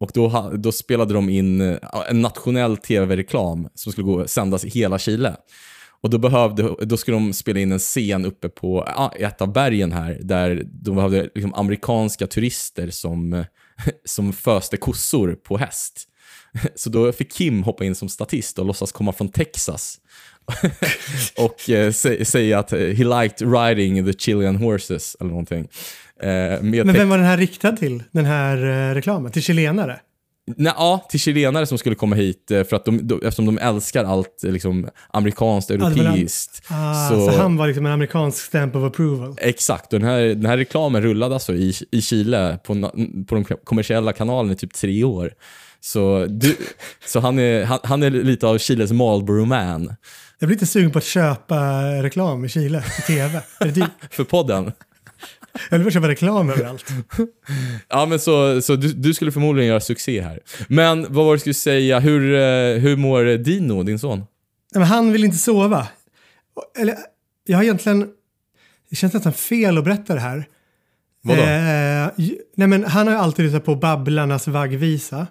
Och 0.00 0.10
då, 0.14 0.52
då 0.54 0.72
spelade 0.72 1.14
de 1.14 1.28
in 1.28 1.60
eh, 1.60 1.78
en 2.08 2.20
nationell 2.20 2.76
tv-reklam 2.76 3.68
som 3.74 3.92
skulle 3.92 4.04
gå 4.04 4.26
sändas 4.26 4.64
i 4.64 4.68
hela 4.68 4.98
Chile. 4.98 5.36
Och 6.02 6.10
då, 6.10 6.18
behövde, 6.18 6.74
då 6.80 6.96
skulle 6.96 7.16
de 7.16 7.32
spela 7.32 7.60
in 7.60 7.72
en 7.72 7.78
scen 7.78 8.24
uppe 8.24 8.48
på 8.48 8.88
ett 9.18 9.42
av 9.42 9.52
bergen 9.52 9.92
här, 9.92 10.18
där 10.22 10.62
de 10.64 10.96
behövde 10.96 11.22
liksom 11.22 11.54
amerikanska 11.54 12.26
turister 12.26 12.90
som, 12.90 13.44
som 14.04 14.32
föste 14.32 14.76
kossor 14.76 15.34
på 15.34 15.56
häst. 15.58 16.08
Så 16.74 16.90
då 16.90 17.12
fick 17.12 17.32
Kim 17.32 17.62
hoppa 17.62 17.84
in 17.84 17.94
som 17.94 18.08
statist 18.08 18.58
och 18.58 18.66
låtsas 18.66 18.92
komma 18.92 19.12
från 19.12 19.28
Texas. 19.28 19.98
och 21.38 21.70
eh, 21.70 21.90
sä- 21.90 22.24
säga 22.24 22.58
att 22.58 22.72
eh, 22.72 22.78
he 22.78 23.22
liked 23.22 23.52
riding 23.54 24.06
the 24.06 24.12
Chilean 24.18 24.56
horses, 24.56 25.16
eller 25.20 25.30
någonting. 25.30 25.68
Eh, 26.22 26.62
Men 26.62 26.92
vem 26.92 27.08
var 27.08 27.16
den 27.18 27.26
här 27.26 27.36
riktad 27.36 27.72
till? 27.72 28.02
Den 28.10 28.24
här 28.24 28.56
eh, 28.90 28.94
reklamen? 28.94 29.32
Till 29.32 29.42
chilenare? 29.42 30.00
Nej, 30.46 30.72
ja, 30.76 31.06
till 31.10 31.20
chilenare 31.20 31.66
som 31.66 31.78
skulle 31.78 31.94
komma 31.94 32.16
hit 32.16 32.50
eh, 32.50 32.64
för 32.64 32.76
att 32.76 32.84
de, 32.84 33.06
de, 33.08 33.14
eftersom 33.14 33.46
de 33.46 33.58
älskar 33.58 34.04
allt 34.04 34.44
eh, 34.44 34.52
liksom, 34.52 34.88
amerikanskt, 35.12 35.70
europeiskt. 35.70 36.62
Ah, 36.68 37.08
så... 37.08 37.26
Så- 37.30 37.36
han 37.36 37.56
var 37.56 37.66
liksom 37.66 37.86
en 37.86 37.92
amerikansk 37.92 38.38
stamp 38.44 38.76
of 38.76 38.84
approval. 38.84 39.34
Exakt, 39.38 39.92
och 39.92 40.00
den 40.00 40.08
här, 40.08 40.20
den 40.22 40.46
här 40.46 40.56
reklamen 40.56 41.02
rullade 41.02 41.34
alltså 41.34 41.54
i, 41.54 41.74
i 41.90 42.02
Chile 42.02 42.58
på, 42.64 42.90
på 43.28 43.34
de 43.34 43.44
kommersiella 43.44 44.12
kanalerna 44.12 44.52
i 44.52 44.56
typ 44.56 44.74
tre 44.74 45.04
år. 45.04 45.32
Så, 45.80 46.26
du, 46.28 46.56
så 47.06 47.20
han, 47.20 47.38
är, 47.38 47.64
han, 47.64 47.78
han 47.82 48.02
är 48.02 48.10
lite 48.10 48.46
av 48.46 48.58
Chiles 48.58 48.92
Marlboro 48.92 49.44
Man 49.44 49.94
Jag 50.38 50.46
blir 50.48 50.56
lite 50.56 50.66
sugen 50.66 50.90
på 50.90 50.98
att 50.98 51.04
köpa 51.04 51.82
reklam 52.02 52.44
i 52.44 52.48
Chile, 52.48 52.84
i 52.98 53.02
tv. 53.02 53.42
Är 53.60 53.64
det 53.66 53.72
dyrt? 53.72 53.90
för 54.10 54.24
podden. 54.24 54.72
Jag 55.70 55.78
vill 55.78 55.84
bara 55.84 55.90
köpa 55.90 56.08
reklam 56.08 56.50
överallt. 56.50 56.84
Ja, 57.88 58.06
men 58.06 58.18
så, 58.18 58.62
så 58.62 58.76
du, 58.76 58.92
du 58.92 59.14
skulle 59.14 59.32
förmodligen 59.32 59.68
göra 59.68 59.80
succé 59.80 60.20
här. 60.22 60.40
Men 60.68 61.02
vad 61.02 61.24
var 61.26 61.32
det 61.32 61.36
du 61.36 61.40
skulle 61.40 61.54
säga, 61.54 62.00
hur, 62.00 62.34
eh, 62.34 62.80
hur 62.80 62.96
mår 62.96 63.38
Dino, 63.38 63.82
din 63.82 63.98
son? 63.98 64.18
Nej, 64.18 64.24
men 64.80 64.82
han 64.82 65.12
vill 65.12 65.24
inte 65.24 65.36
sova. 65.36 65.88
Eller, 66.78 66.96
jag 67.46 67.58
har 67.58 67.62
egentligen... 67.64 68.08
Det 68.90 68.96
känns 68.96 69.12
nästan 69.12 69.32
fel 69.32 69.78
att 69.78 69.84
berätta 69.84 70.14
det 70.14 70.20
här. 70.20 70.44
Vadå? 71.22 71.42
Eh, 71.42 72.28
nej, 72.56 72.68
men 72.68 72.84
han 72.84 73.06
har 73.06 73.14
ju 73.14 73.20
alltid 73.20 73.44
lyssnat 73.44 73.64
på 73.64 73.74
Babblarnas 73.74 74.48
vaggvisa 74.48 75.26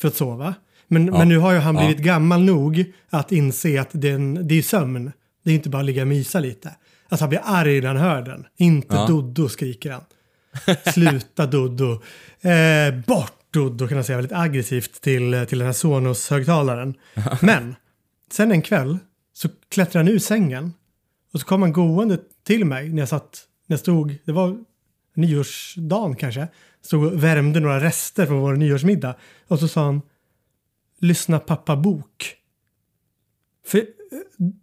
för 0.00 0.08
att 0.08 0.16
sova. 0.16 0.54
Men, 0.88 1.04
men 1.04 1.28
nu 1.28 1.38
har 1.38 1.52
ju 1.52 1.58
han 1.58 1.74
Ja. 1.74 1.80
blivit 1.86 2.04
gammal 2.04 2.42
nog 2.44 2.84
att 3.10 3.32
inse 3.32 3.80
att 3.80 3.88
det 3.92 4.08
är, 4.10 4.14
en, 4.14 4.48
det 4.48 4.54
är 4.58 4.62
sömn. 4.62 5.12
Det 5.44 5.50
är 5.50 5.54
inte 5.54 5.68
bara 5.68 5.78
att 5.78 5.86
ligga 5.86 6.02
och 6.02 6.08
mysa 6.08 6.40
lite. 6.40 6.70
Alltså 7.08 7.22
han 7.22 7.28
blir 7.28 7.40
arg 7.44 7.80
när 7.80 7.88
han 7.88 7.96
hör 7.96 8.22
den. 8.22 8.46
Inte 8.56 8.94
Ja. 8.96 9.06
Doddo 9.06 9.48
skriker 9.48 9.90
han. 9.90 10.02
Sluta 10.92 11.46
Doddo. 11.52 11.92
Eh, 12.40 12.94
bort 13.06 13.32
Doddo 13.50 13.88
kan 13.88 13.96
han 13.96 14.04
säga 14.04 14.16
väldigt 14.16 14.38
aggressivt 14.38 15.00
till, 15.00 15.46
till 15.48 15.58
den 15.58 15.66
här 15.66 15.72
Sonos-högtalaren. 15.72 16.94
Men 17.40 17.74
sen 18.30 18.52
en 18.52 18.62
kväll 18.62 18.98
så 19.32 19.48
klättrar 19.68 20.02
han 20.02 20.12
ur 20.12 20.18
sängen 20.18 20.72
och 21.32 21.40
så 21.40 21.46
kom 21.46 21.62
han 21.62 21.72
gående 21.72 22.18
till 22.46 22.64
mig 22.64 22.88
när 22.88 23.02
jag 23.02 23.08
satt, 23.08 23.44
när 23.66 23.74
jag 23.74 23.80
stod, 23.80 24.18
det 24.24 24.32
var 24.32 24.58
nyårsdagen 25.14 26.16
kanske, 26.16 26.48
stod 26.82 27.04
och 27.04 27.24
värmde 27.24 27.60
några 27.60 27.80
rester 27.80 28.26
från 28.26 28.40
vår 28.40 28.54
nyårsmiddag 28.56 29.14
och 29.48 29.58
så 29.58 29.68
sa 29.68 29.84
han 29.84 30.02
lyssna 30.98 31.38
pappa 31.38 31.76
bok. 31.76 32.34
För 33.66 33.78
eh, 33.78 33.84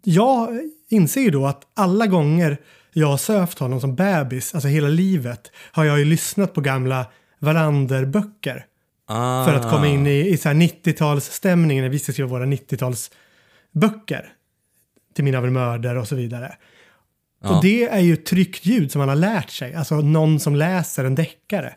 jag 0.03 0.59
inser 0.93 1.21
ju 1.21 1.29
då 1.29 1.45
att 1.45 1.61
alla 1.73 2.07
gånger 2.07 2.57
jag 2.93 3.07
har 3.07 3.17
sövt 3.17 3.59
honom 3.59 3.81
som 3.81 3.95
bebis, 3.95 4.53
alltså 4.55 4.67
hela 4.67 4.87
livet, 4.87 5.51
har 5.71 5.85
jag 5.85 5.99
ju 5.99 6.05
lyssnat 6.05 6.53
på 6.53 6.61
gamla 6.61 7.05
Wallander-böcker 7.39 8.65
Ah. 9.05 9.45
för 9.45 9.53
att 9.53 9.71
komma 9.71 9.87
in 9.87 10.07
i, 10.07 10.27
i 10.29 10.37
så 10.37 10.49
här 10.49 10.55
90-talsstämningen 10.55 11.81
när 11.81 11.89
vi 11.89 11.99
ska 11.99 12.11
skriva 12.11 12.29
våra 12.29 12.45
90-talsböcker. 12.45 14.25
Till 15.15 15.23
Mina 15.23 15.41
mördare 15.41 15.99
och 15.99 16.07
så 16.07 16.15
vidare. 16.15 16.55
Ja. 17.43 17.49
Och 17.55 17.63
det 17.63 17.83
är 17.83 17.99
ju 17.99 18.15
tryckt 18.15 18.65
ljud 18.65 18.91
som 18.91 18.99
man 18.99 19.09
har 19.09 19.15
lärt 19.15 19.49
sig. 19.49 19.73
Alltså 19.73 19.95
någon 19.95 20.39
som 20.39 20.55
läser 20.55 21.03
en 21.05 21.15
deckare. 21.15 21.73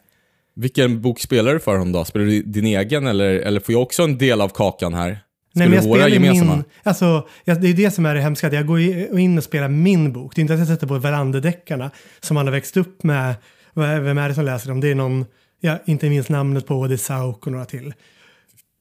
Vilken 0.55 1.01
bok 1.01 1.21
spelar 1.21 1.53
du 1.53 1.61
för 1.61 1.73
honom 1.73 1.93
då? 1.93 2.05
Spelar 2.05 2.27
du 2.27 2.43
din 2.43 2.67
egen 2.67 3.07
eller, 3.07 3.35
eller 3.35 3.61
får 3.61 3.73
jag 3.73 3.83
också 3.83 4.03
en 4.03 4.19
del 4.19 4.41
av 4.41 4.49
kakan 4.49 4.95
här? 4.95 5.19
Nej, 5.57 5.69
men 5.69 5.75
jag 5.75 5.85
spelar 5.85 6.19
min... 6.19 6.65
Alltså, 6.83 7.29
jag, 7.45 7.61
det 7.61 7.69
är 7.69 7.75
det 7.75 7.91
som 7.91 8.07
är 8.07 8.15
det 8.15 8.21
hemska. 8.21 8.53
Jag 8.53 8.67
går 8.67 8.81
in 9.19 9.39
och 9.39 9.45
spelar 9.45 9.69
min 9.69 10.13
bok. 10.13 10.35
Det 10.35 10.41
är 10.41 10.43
inte 10.43 10.53
att 10.55 10.59
jag 10.59 10.69
sätter 10.69 10.87
på 10.87 10.99
Wallander-deckarna 10.99 11.91
som 12.21 12.35
man 12.35 12.47
har 12.47 12.53
växt 12.53 12.77
upp 12.77 13.03
med. 13.03 13.35
Vem 13.75 14.19
är 14.19 14.29
det 14.29 14.35
som 14.35 14.45
läser 14.45 14.69
dem? 14.69 14.81
Det 14.81 14.89
är 14.91 14.95
någon, 14.95 15.25
jag 15.61 15.79
inte 15.85 16.09
minns 16.09 16.29
namnet 16.29 16.67
på, 16.67 16.87
det 16.87 16.95
är 16.95 16.97
Sauk 16.99 17.47
och 17.47 17.53
några 17.53 17.65
till. 17.65 17.95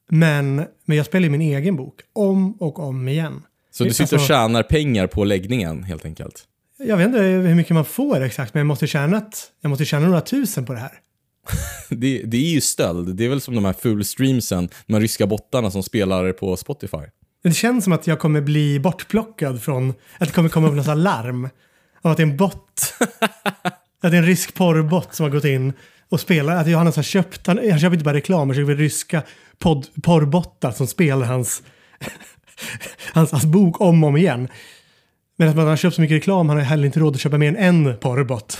Men, 0.10 0.56
men 0.86 0.98
jag 0.98 1.06
spelar 1.06 1.30
min 1.30 1.42
egen 1.42 1.76
bok 1.76 1.96
om 2.14 2.54
och 2.54 2.80
om 2.80 3.08
igen. 3.08 3.42
Så 3.72 3.84
du 3.84 3.90
sitter 3.94 4.04
och 4.16 4.20
Alltså- 4.20 4.28
tjänar 4.34 4.64
pengar 4.64 5.08
på 5.08 5.24
läggningen 5.24 5.84
helt 5.84 6.06
enkelt? 6.06 6.44
Jag 6.78 6.98
vet 6.98 7.08
inte 7.08 7.20
hur 7.20 7.56
mycket 7.56 7.74
man 7.74 7.86
får 7.86 8.22
exakt, 8.22 8.54
men 8.54 8.60
jag 8.60 8.68
måste 8.68 8.88
tjäna, 8.88 9.18
ett- 9.18 9.52
jag 9.62 9.70
måste 9.70 9.86
tjäna 9.86 10.06
några 10.08 10.22
tusen 10.22 10.66
på 10.66 10.74
det 10.74 10.80
här. 10.80 10.92
Det, 11.90 12.22
det 12.26 12.38
är 12.38 12.52
ju 12.52 12.62
stöld. 12.62 13.16
Det 13.16 13.26
är 13.26 13.30
väl 13.30 13.42
som 13.42 13.56
de 13.56 13.66
här 13.66 13.74
full 13.74 14.06
streamsen, 14.06 14.70
de 14.88 14.94
här 14.94 15.02
ryska 15.02 15.28
bottarna 15.28 15.72
som 15.72 15.84
spelar 15.84 16.32
på 16.32 16.58
Spotify. 16.58 16.98
Det 17.44 17.52
känns 17.54 17.84
som 17.84 17.94
att 17.94 18.08
jag 18.08 18.20
kommer 18.20 18.42
bli 18.42 18.80
bortplockad 18.80 19.62
från, 19.62 19.90
att 19.90 20.28
det 20.28 20.34
kommer 20.34 20.50
komma 20.50 20.68
upp 20.68 20.76
något 20.76 20.98
larm. 20.98 21.50
Om 22.02 22.12
att 22.12 22.18
det 22.18 22.24
är 22.24 22.28
en 22.28 22.38
bot. 22.38 22.94
att 24.02 24.12
det 24.12 24.18
är 24.18 24.22
en 24.22 24.26
rysk 24.26 24.54
porrbot 24.54 25.16
som 25.16 25.24
har 25.24 25.32
gått 25.32 25.46
in 25.46 25.74
och 26.10 26.20
spelar. 26.20 26.56
Att 26.56 26.68
Johannes 26.68 26.96
har 26.96 27.04
köpt, 27.04 27.48
han, 27.48 27.58
han 27.70 27.80
köper 27.80 27.94
inte 27.94 28.06
bara 28.06 28.16
reklam, 28.16 28.50
han 28.50 28.56
köper 28.56 28.76
ryska 28.76 29.24
podd, 29.60 29.88
porrbottar 30.04 30.72
som 30.72 30.88
spelar 30.88 31.28
hans, 31.28 31.64
hans, 33.14 33.32
hans 33.32 33.46
bok 33.46 33.82
om 33.82 34.04
och 34.04 34.08
om 34.08 34.18
igen. 34.18 34.48
Men 35.38 35.50
att 35.50 35.56
man 35.56 35.68
har 35.68 35.76
köpt 35.76 35.96
så 35.96 36.02
mycket 36.02 36.16
reklam, 36.16 36.50
han 36.50 36.58
har 36.58 36.64
heller 36.64 36.86
inte 36.86 37.00
råd 37.00 37.16
att 37.16 37.22
köpa 37.22 37.38
mer 37.38 37.48
än 37.48 37.56
en 37.56 37.98
porrbot. 37.98 38.58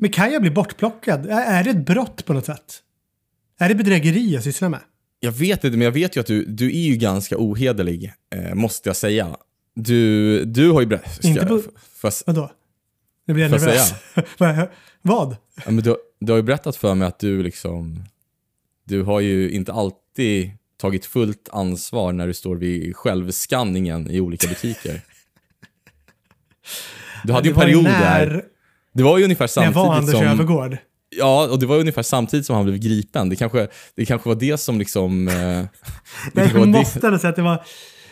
Men 0.00 0.10
kan 0.10 0.32
jag 0.32 0.42
bli 0.42 0.50
bortplockad? 0.50 1.26
Är 1.30 1.64
det 1.64 1.70
ett 1.70 1.86
brott 1.86 2.24
på 2.24 2.32
något 2.32 2.46
sätt? 2.46 2.82
Är 3.58 3.68
det 3.68 3.74
bedrägeri 3.74 4.34
jag 4.34 4.42
sysslar 4.44 4.68
med? 4.68 4.80
Jag 5.20 5.32
vet 5.32 5.64
inte, 5.64 5.76
men 5.76 5.84
jag 5.84 5.92
vet 5.92 6.16
ju 6.16 6.20
att 6.20 6.26
du, 6.26 6.44
du 6.44 6.66
är 6.66 6.80
ju 6.90 6.96
ganska 6.96 7.34
ohederlig, 7.38 8.12
eh, 8.34 8.54
måste 8.54 8.88
jag 8.88 8.96
säga. 8.96 9.36
Du, 9.74 10.44
du 10.44 10.70
har 10.70 10.80
ju. 10.80 10.98
Inte 11.22 11.46
på- 11.46 11.62
För, 11.94 12.12
Vadå? 12.26 12.50
Nu 13.26 13.34
blir 13.34 13.44
jag 13.44 13.50
nervös. 13.50 13.92
Vad- 15.02 15.36
ja, 15.64 15.70
men 15.70 15.76
du, 15.84 15.96
du 16.20 16.32
har 16.32 16.36
ju 16.36 16.42
berättat 16.42 16.76
för 16.76 16.94
mig 16.94 17.08
att 17.08 17.18
du 17.18 17.42
liksom... 17.42 18.04
Du 18.84 19.02
har 19.02 19.20
ju 19.20 19.50
inte 19.50 19.72
alltid 19.72 20.50
tagit 20.76 21.06
fullt 21.06 21.48
ansvar 21.52 22.12
när 22.12 22.26
du 22.26 22.34
står 22.34 22.56
vid 22.56 22.96
självskanningen 22.96 24.10
i 24.10 24.20
olika 24.20 24.48
butiker. 24.48 25.00
Du 27.24 27.32
hade 27.32 27.48
ju 27.48 27.54
en 27.54 27.60
period 27.60 27.84
när, 27.84 28.26
där. 28.26 28.44
Det 28.92 29.02
var 29.02 29.18
ju 29.18 29.24
ungefär 29.24 29.60
När 29.60 29.64
jag 29.64 29.74
samtidigt 29.74 29.88
var 29.88 29.94
Anders 29.96 30.14
som... 30.14 30.24
Övergård. 30.26 30.76
Ja, 31.16 31.48
och 31.48 31.58
det 31.58 31.66
var 31.66 31.78
ungefär 31.78 32.02
samtidigt 32.02 32.46
som 32.46 32.56
han 32.56 32.64
blev 32.64 32.78
gripen. 32.78 33.28
Det 33.28 33.36
kanske, 33.36 33.68
det 33.96 34.04
kanske 34.04 34.28
var 34.28 34.36
det 34.36 34.60
som 34.60 34.78
liksom... 34.78 35.28
Eh, 35.28 35.34
det 35.34 35.68
var, 36.34 36.42
Jag 36.42 36.52
det, 36.52 36.66
måste 36.66 37.06
ändå 37.06 37.18
säga 37.18 37.30
att 37.30 37.36
det 37.36 37.42
var 37.42 37.62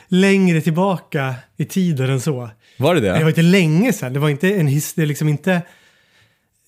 längre 0.08 0.60
tillbaka 0.60 1.34
i 1.56 1.64
tiden 1.64 2.10
än 2.10 2.20
så. 2.20 2.50
var 2.76 2.94
det 2.94 3.00
Det 3.00 3.12
var 3.12 3.20
det? 3.20 3.28
inte 3.28 3.42
länge 3.42 3.92
sedan. 3.92 4.12
Det 4.12 4.18
var 4.18 4.28
inte 4.28 4.54
en 4.54 4.66
his, 4.66 4.94
det 4.94 5.06
liksom 5.06 5.28
inte... 5.28 5.62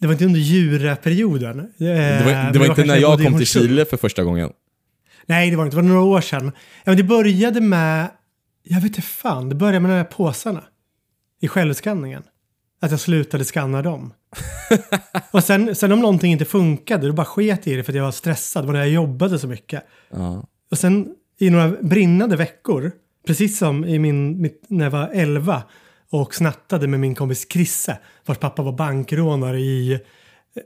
Det 0.00 0.06
var 0.06 0.12
inte 0.12 0.24
under 0.24 0.40
djurperioden. 0.40 1.56
Det 1.78 2.22
var, 2.24 2.52
det 2.52 2.58
var 2.58 2.66
inte 2.66 2.84
när 2.84 2.96
jag 2.96 3.22
kom 3.22 3.36
till 3.38 3.46
Chile 3.46 3.84
för 3.84 3.96
första 3.96 4.24
gången. 4.24 4.50
Nej, 5.26 5.50
det 5.50 5.56
var 5.56 5.64
inte. 5.64 5.76
Det 5.76 5.82
var 5.82 5.88
några 5.88 6.02
år 6.02 6.20
sedan. 6.20 6.44
Ja, 6.54 6.82
men 6.84 6.96
det 6.96 7.02
började 7.02 7.60
med... 7.60 8.08
Jag 8.62 8.76
vet 8.76 8.84
inte 8.84 9.02
fan. 9.02 9.48
Det 9.48 9.54
började 9.54 9.80
med 9.80 9.90
de 9.90 9.94
här 9.94 10.04
påsarna. 10.04 10.64
I 11.40 11.48
självskanningen. 11.48 12.22
Att 12.80 12.90
jag 12.90 13.00
slutade 13.00 13.44
skanna 13.44 13.82
dem. 13.82 14.12
och 15.30 15.44
sen, 15.44 15.74
sen 15.74 15.92
om 15.92 16.00
någonting 16.00 16.32
inte 16.32 16.44
funkade, 16.44 17.06
då 17.06 17.12
bara 17.12 17.26
sket 17.26 17.66
i 17.66 17.76
det 17.76 17.82
för 17.82 17.92
att 17.92 17.96
jag 17.96 18.04
var 18.04 18.12
stressad. 18.12 18.62
Det 18.62 18.66
var 18.66 18.72
när 18.72 18.80
jag 18.80 18.90
jobbade 18.90 19.38
så 19.38 19.48
mycket. 19.48 19.84
Ja. 20.10 20.44
Och 20.70 20.78
sen 20.78 21.08
i 21.38 21.50
några 21.50 21.68
brinnande 21.68 22.36
veckor, 22.36 22.92
precis 23.26 23.58
som 23.58 23.84
i 23.84 23.98
min, 23.98 24.40
mitt, 24.40 24.64
när 24.68 24.84
jag 24.84 24.90
var 24.90 25.10
11 25.12 25.62
och 26.10 26.34
snattade 26.34 26.86
med 26.86 27.00
min 27.00 27.14
kompis 27.14 27.44
Krisse, 27.44 27.98
vars 28.26 28.38
pappa 28.38 28.62
var 28.62 28.72
bankrånare 28.72 29.60
i, 29.60 30.00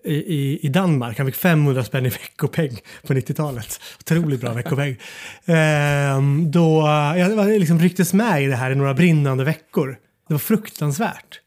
i, 0.04 0.66
i, 0.66 0.68
Danmark. 0.68 1.18
Han 1.18 1.26
fick 1.26 1.36
500 1.36 1.84
spänn 1.84 2.06
i 2.06 2.08
veckopeng 2.08 2.78
på 3.06 3.14
90-talet. 3.14 3.80
Otroligt 4.00 4.40
bra 4.40 4.52
veckopeng. 4.52 4.96
Ehm, 5.44 6.50
då 6.50 6.86
jag 7.16 7.48
liksom 7.48 7.78
rycktes 7.78 8.12
med 8.12 8.42
i 8.42 8.46
det 8.46 8.56
här 8.56 8.70
i 8.70 8.74
några 8.74 8.94
brinnande 8.94 9.44
veckor. 9.44 9.96
Det 10.28 10.34
var 10.34 10.38
fruktansvärt. 10.38 11.40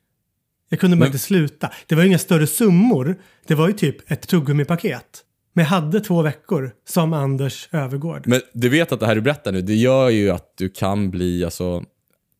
Jag 0.69 0.79
kunde 0.79 0.95
bara 0.97 0.99
Men- 0.99 1.07
inte 1.07 1.17
sluta. 1.19 1.71
Det 1.87 1.95
var 1.95 2.03
ju 2.03 2.07
inga 2.09 2.17
större 2.17 2.47
summor. 2.47 3.15
Det 3.47 3.55
var 3.55 3.67
ju 3.67 3.73
typ 3.73 4.11
ett 4.11 4.27
tuggummipaket. 4.27 5.23
Men 5.53 5.63
jag 5.63 5.69
hade 5.69 5.99
två 5.99 6.21
veckor 6.21 6.71
som 6.87 7.13
Anders 7.13 7.69
Övergård. 7.71 8.27
Men 8.27 8.41
du 8.53 8.69
vet 8.69 8.91
att 8.91 8.99
det 8.99 9.05
här 9.05 9.15
du 9.15 9.21
berättar 9.21 9.51
nu, 9.51 9.61
det 9.61 9.75
gör 9.75 10.09
ju 10.09 10.29
att 10.29 10.53
du 10.57 10.69
kan 10.69 11.11
bli, 11.11 11.45
alltså... 11.45 11.83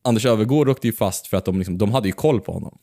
Anders 0.04 0.26
Övergård 0.26 0.68
åkte 0.68 0.86
ju 0.86 0.92
fast 0.92 1.26
för 1.26 1.36
att 1.36 1.44
de, 1.44 1.58
liksom, 1.58 1.78
de 1.78 1.92
hade 1.92 2.08
ju 2.08 2.12
koll 2.12 2.40
på 2.40 2.52
honom. 2.52 2.78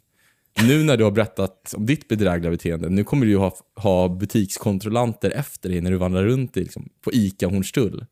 Nu 0.63 0.83
när 0.83 0.97
du 0.97 1.03
har 1.03 1.11
berättat 1.11 1.73
om 1.77 1.85
ditt 1.85 2.07
bedrägliga 2.07 2.51
beteende, 2.51 2.89
nu 2.89 3.03
kommer 3.03 3.25
du 3.25 3.31
ju 3.31 3.37
ha, 3.37 3.55
ha 3.75 4.09
butikskontrollanter 4.09 5.31
efter 5.31 5.69
dig 5.69 5.81
när 5.81 5.91
du 5.91 5.97
vandrar 5.97 6.23
runt 6.23 6.57
i, 6.57 6.59
liksom, 6.59 6.89
på 7.03 7.13
ICA 7.13 7.47
Hornstull. 7.47 8.05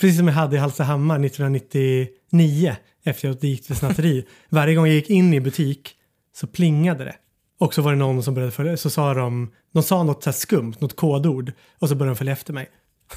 Precis 0.00 0.18
som 0.18 0.28
jag 0.28 0.34
hade 0.34 0.56
i 0.56 0.58
Hallstahammar 0.58 1.24
1999 1.24 2.76
efter 3.04 3.28
att 3.30 3.42
jag 3.42 3.50
gick 3.50 3.66
till 3.66 3.76
snatteri. 3.76 4.24
Varje 4.48 4.74
gång 4.74 4.86
jag 4.86 4.94
gick 4.94 5.10
in 5.10 5.34
i 5.34 5.40
butik 5.40 5.94
så 6.36 6.46
plingade 6.46 7.04
det. 7.04 7.16
Och 7.58 7.74
så 7.74 7.82
var 7.82 7.92
det 7.92 7.98
någon 7.98 8.22
som 8.22 8.34
började 8.34 8.52
följa, 8.52 8.76
så 8.76 8.90
sa 8.90 9.14
de, 9.14 9.50
de 9.72 9.82
sa 9.82 10.02
något 10.02 10.22
så 10.22 10.32
skumt, 10.32 10.74
något 10.78 10.96
kodord 10.96 11.52
och 11.78 11.88
så 11.88 11.94
började 11.94 12.14
de 12.14 12.16
följa 12.16 12.32
efter 12.32 12.52
mig. 12.52 12.70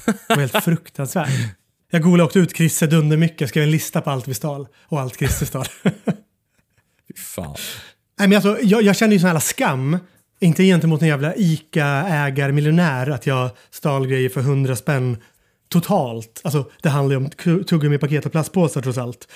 Det 0.06 0.14
var 0.28 0.36
helt 0.36 0.64
fruktansvärt. 0.64 1.56
Jag 1.90 2.02
googlade 2.02 2.24
också 2.24 2.38
ut 2.38 2.56
Chrisse 2.56 2.86
Dundermycket, 2.86 3.48
skrev 3.48 3.64
en 3.64 3.70
lista 3.70 4.00
på 4.00 4.10
allt 4.10 4.28
vi 4.28 4.34
stal 4.34 4.68
och 4.82 5.00
allt 5.00 5.18
Chrisse 5.18 5.46
stal. 5.46 5.66
Fy 7.08 7.14
fan. 7.16 7.56
Nej, 8.18 8.28
men 8.28 8.36
alltså, 8.36 8.58
jag, 8.62 8.82
jag 8.82 8.96
känner 8.96 9.12
ju 9.12 9.18
sån 9.18 9.30
här 9.30 9.38
skam. 9.38 9.98
Inte 10.40 10.64
gentemot 10.64 11.02
en 11.02 11.08
jävla 11.08 11.34
ICA-ägar-miljonär 11.36 13.10
att 13.10 13.26
jag 13.26 13.50
stal 13.70 14.06
grejer 14.06 14.28
för 14.28 14.40
100 14.40 14.76
spänn 14.76 15.16
totalt. 15.68 16.40
Alltså, 16.44 16.70
det 16.82 16.88
handlar 16.88 17.16
ju 17.16 17.24
om 17.24 17.30
tuggummi-paket 17.64 18.26
och 18.26 18.32
plastpåsar 18.32 18.82
trots 18.82 18.98
allt. 18.98 19.28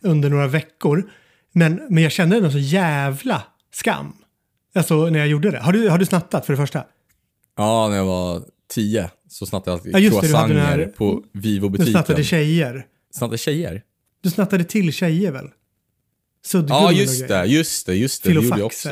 Under 0.00 0.30
några 0.30 0.46
veckor. 0.46 1.10
Men, 1.52 1.80
men 1.90 2.02
jag 2.02 2.12
kände 2.12 2.36
ändå 2.36 2.50
så 2.50 2.58
jävla 2.58 3.42
skam. 3.74 4.12
Alltså 4.74 5.06
när 5.10 5.18
jag 5.18 5.28
gjorde 5.28 5.50
det. 5.50 5.58
Har 5.58 5.72
du, 5.72 5.88
har 5.88 5.98
du 5.98 6.06
snattat 6.06 6.46
för 6.46 6.52
det 6.52 6.56
första? 6.56 6.84
Ja, 7.56 7.88
när 7.88 7.96
jag 7.96 8.04
var 8.04 8.42
tio 8.74 9.10
så 9.28 9.46
snattade 9.46 9.80
jag 9.84 9.94
Ja, 10.02 10.10
du 10.10 10.10
croissanter 10.20 10.54
här- 10.58 10.86
på 10.96 11.22
Du 11.32 11.40
Vivo-butiken. 11.40 11.92
snattade 11.92 12.24
tjejer. 12.24 12.86
Snattade 13.14 13.38
tjejer? 13.38 13.82
Du 14.22 14.30
snattade 14.30 14.64
till 14.64 14.92
tjejer 14.92 15.32
väl? 15.32 15.48
Suddgummin 16.46 16.82
Ja, 16.82 16.92
just 16.92 17.28
det, 17.28 17.44
just 17.44 17.86
det, 17.86 17.94
just 17.94 18.22
det. 18.22 18.28
Det 18.28 18.34
gjorde 18.34 18.58
jag 18.58 18.66
också. 18.66 18.88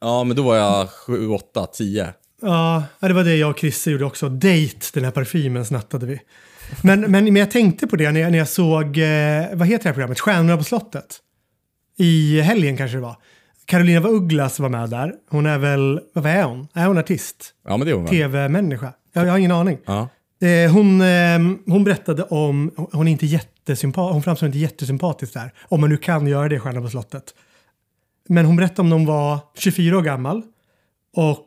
Ja, 0.00 0.24
men 0.24 0.36
då 0.36 0.42
var 0.42 0.56
jag 0.56 0.90
sju, 0.90 1.28
åtta, 1.28 1.66
tio. 1.66 2.14
Ja, 2.42 2.84
det 3.00 3.12
var 3.12 3.24
det 3.24 3.36
jag 3.36 3.50
och 3.50 3.58
Chrisse 3.58 3.90
gjorde 3.90 4.04
också. 4.04 4.28
Date, 4.28 4.76
den 4.92 5.04
här 5.04 5.10
parfymen 5.10 5.64
snattade 5.66 6.06
vi. 6.06 6.20
Men, 6.82 7.00
men, 7.00 7.10
men 7.24 7.36
jag 7.36 7.50
tänkte 7.50 7.86
på 7.86 7.96
det 7.96 8.10
när 8.12 8.20
jag, 8.20 8.30
när 8.32 8.38
jag 8.38 8.48
såg, 8.48 8.98
eh, 8.98 9.46
vad 9.54 9.66
heter 9.68 9.82
det 9.82 9.88
här 9.88 9.92
programmet, 9.92 10.20
Stjärnorna 10.20 10.56
på 10.56 10.64
slottet. 10.64 11.18
I 12.00 12.40
helgen 12.40 12.76
kanske 12.76 12.96
det 12.96 13.00
var. 13.00 13.16
Carolina 13.64 13.98
af 13.98 14.04
Ugglas 14.04 14.60
var 14.60 14.68
med 14.68 14.90
där. 14.90 15.14
Hon 15.28 15.46
är 15.46 15.58
väl, 15.58 16.00
vad 16.12 16.26
är 16.26 16.44
hon? 16.44 16.68
Är 16.74 16.86
hon 16.86 16.98
artist? 16.98 17.54
Ja, 17.64 17.76
men 17.76 17.86
det 17.86 17.94
var 17.94 18.00
väl. 18.00 18.10
Tv-människa? 18.10 18.92
Jag, 19.12 19.26
jag 19.26 19.30
har 19.30 19.38
ingen 19.38 19.52
aning. 19.52 19.78
Ja. 19.84 20.08
Eh, 20.46 20.72
hon, 20.72 21.00
eh, 21.00 21.38
hon 21.66 21.84
berättade 21.84 22.22
om, 22.22 22.70
hon 22.92 23.08
är 23.08 23.12
inte 23.12 23.26
jättesympatisk, 23.26 24.12
hon 24.12 24.22
framstår 24.22 24.46
inte 24.46 24.58
jättesympatisk 24.58 25.34
där. 25.34 25.52
Om 25.62 25.80
man 25.80 25.90
nu 25.90 25.96
kan 25.96 26.26
göra 26.26 26.48
det 26.48 26.56
i 26.56 26.60
Stjärnorna 26.60 26.84
på 26.84 26.90
slottet. 26.90 27.34
Men 28.28 28.44
hon 28.46 28.56
berättade 28.56 28.80
om 28.80 28.88
när 28.88 28.96
hon 28.96 29.06
var 29.06 29.38
24 29.54 29.98
år 29.98 30.02
gammal 30.02 30.42
och 31.16 31.46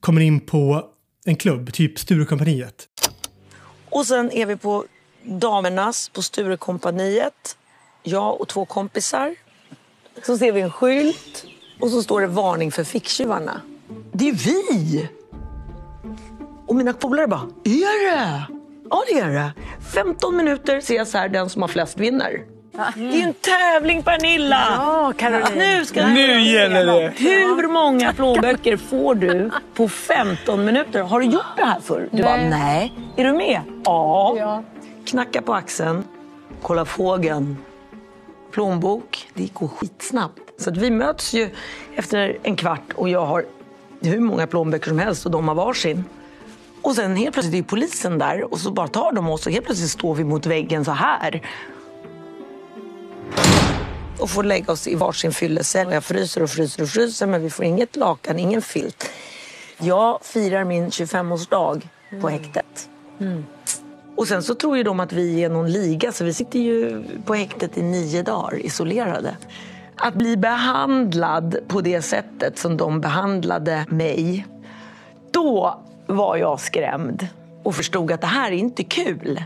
kommer 0.00 0.20
in 0.20 0.40
på 0.40 0.84
en 1.24 1.36
klubb, 1.36 1.72
typ 1.72 1.98
Sturecompagniet. 1.98 2.88
Och 3.90 4.06
sen 4.06 4.30
är 4.32 4.46
vi 4.46 4.56
på 4.56 4.84
damernas 5.24 6.08
på 6.08 6.22
Sturecompagniet. 6.22 7.56
Jag 8.02 8.40
och 8.40 8.48
två 8.48 8.64
kompisar. 8.64 9.34
Så 10.22 10.38
ser 10.38 10.52
vi 10.52 10.60
en 10.60 10.70
skylt 10.70 11.44
och 11.80 11.90
så 11.90 12.02
står 12.02 12.20
det 12.20 12.26
varning 12.26 12.72
för 12.72 12.84
ficktjuvarna. 12.84 13.60
Det 14.12 14.28
är 14.28 14.32
vi! 14.32 15.08
Och 16.66 16.76
mina 16.76 16.92
polare 16.92 17.26
bara, 17.26 17.48
är 17.64 18.10
det? 18.10 18.42
Ja, 18.90 19.02
det 19.08 19.18
är 19.18 19.28
det. 19.28 19.52
15 19.94 20.36
minuter 20.36 20.80
ser 20.80 20.96
jag 20.96 21.08
så 21.08 21.18
här, 21.18 21.28
den 21.28 21.48
som 21.50 21.62
har 21.62 21.68
flest 21.68 21.98
vinner. 21.98 22.40
Det 22.94 23.20
är 23.20 23.26
en 23.26 23.34
tävling 23.34 24.02
Pernilla! 24.02 24.64
Ja, 24.76 25.12
Caroline. 25.16 25.58
Nu 25.58 25.84
ska 25.84 26.06
Nu 26.06 26.40
gäller 26.40 26.86
det! 26.86 27.12
Hur 27.16 27.68
många 27.68 28.12
plånböcker 28.12 28.76
får 28.76 29.14
du 29.14 29.50
på 29.74 29.88
15 29.88 30.64
minuter? 30.64 31.02
Har 31.02 31.20
du 31.20 31.26
gjort 31.26 31.56
det 31.56 31.64
här 31.64 31.80
förr? 31.80 32.08
Du 32.12 32.22
bara, 32.22 32.36
nej. 32.36 32.92
Är 33.16 33.24
du 33.24 33.32
med? 33.32 33.60
Ja. 33.84 34.34
Ja. 34.38 34.62
Knacka 35.04 35.42
på 35.42 35.54
axeln, 35.54 36.04
kolla 36.62 36.84
fågeln. 36.84 37.56
Plånbok, 38.52 39.28
det 39.34 39.54
går 39.54 39.68
skitsnabbt. 39.68 40.40
Så 40.58 40.70
att 40.70 40.76
vi 40.76 40.90
möts 40.90 41.32
ju 41.32 41.50
efter 41.96 42.38
en 42.42 42.56
kvart 42.56 42.92
och 42.94 43.08
jag 43.08 43.26
har 43.26 43.44
hur 44.00 44.20
många 44.20 44.46
plånböcker 44.46 44.88
som 44.88 44.98
helst 44.98 45.26
och 45.26 45.32
de 45.32 45.48
har 45.48 45.54
varsin. 45.54 46.04
Och 46.82 46.94
sen 46.94 47.16
helt 47.16 47.34
plötsligt 47.34 47.64
är 47.64 47.68
polisen 47.68 48.18
där 48.18 48.52
och 48.52 48.60
så 48.60 48.70
bara 48.70 48.88
tar 48.88 49.12
de 49.12 49.28
oss 49.28 49.46
och 49.46 49.52
helt 49.52 49.66
plötsligt 49.66 49.90
står 49.90 50.14
vi 50.14 50.24
mot 50.24 50.46
väggen 50.46 50.84
så 50.84 50.90
här. 50.90 51.42
Och 54.18 54.30
får 54.30 54.44
lägga 54.44 54.72
oss 54.72 54.88
i 54.88 54.94
varsin 54.94 55.32
fyllecell. 55.32 55.92
Jag 55.92 56.04
fryser 56.04 56.42
och 56.42 56.50
fryser 56.50 56.82
och 56.82 56.88
fryser 56.88 57.26
men 57.26 57.42
vi 57.42 57.50
får 57.50 57.64
inget 57.64 57.96
lakan, 57.96 58.38
ingen 58.38 58.62
filt. 58.62 59.10
Jag 59.78 60.24
firar 60.24 60.64
min 60.64 60.88
25-årsdag 60.88 61.82
på 62.20 62.28
häktet. 62.28 62.88
Mm. 63.20 63.44
Och 64.16 64.28
sen 64.28 64.42
så 64.42 64.54
tror 64.54 64.76
ju 64.76 64.82
de 64.82 65.00
att 65.00 65.12
vi 65.12 65.44
är 65.44 65.48
någon 65.48 65.72
liga 65.72 66.12
så 66.12 66.24
vi 66.24 66.34
sitter 66.34 66.58
ju 66.58 67.02
på 67.24 67.34
häktet 67.34 67.78
i 67.78 67.82
nio 67.82 68.22
dagar 68.22 68.66
isolerade. 68.66 69.36
Att 69.96 70.14
bli 70.14 70.36
behandlad 70.36 71.56
på 71.68 71.80
det 71.80 72.02
sättet 72.02 72.58
som 72.58 72.76
de 72.76 73.00
behandlade 73.00 73.86
mig. 73.88 74.46
Då 75.32 75.80
var 76.06 76.36
jag 76.36 76.60
skrämd 76.60 77.28
och 77.62 77.74
förstod 77.74 78.12
att 78.12 78.20
det 78.20 78.26
här 78.26 78.52
är 78.52 78.56
inte 78.56 78.84
kul. 78.84 79.42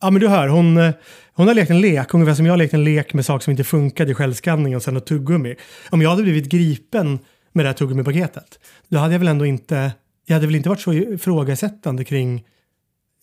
Ja, 0.00 0.10
men 0.10 0.20
du 0.20 0.28
hör, 0.28 0.48
hon, 0.48 0.92
hon 1.32 1.46
har 1.46 1.54
lekt 1.54 1.70
en 1.70 1.80
lek, 1.80 2.14
ungefär 2.14 2.34
som 2.34 2.46
jag 2.46 2.52
har 2.52 2.58
lekt 2.58 2.74
en 2.74 2.84
lek 2.84 3.14
med 3.14 3.26
saker 3.26 3.44
som 3.44 3.50
inte 3.50 3.64
funkade 3.64 4.10
i 4.10 4.14
självskanning 4.14 4.76
och 4.76 4.82
sen 4.82 4.96
ett 4.96 5.06
tuggummi. 5.06 5.56
Om 5.90 6.02
jag 6.02 6.10
hade 6.10 6.22
blivit 6.22 6.48
gripen 6.48 7.18
med 7.52 7.64
det 7.64 7.68
här 7.68 7.74
tuggummipaketet, 7.74 8.58
då 8.88 8.98
hade 8.98 9.14
jag 9.14 9.18
väl 9.18 9.28
ändå 9.28 9.46
inte, 9.46 9.92
jag 10.26 10.34
hade 10.34 10.46
väl 10.46 10.56
inte 10.56 10.68
varit 10.68 10.80
så 10.80 10.92
ifrågasättande 10.92 12.04
kring 12.04 12.44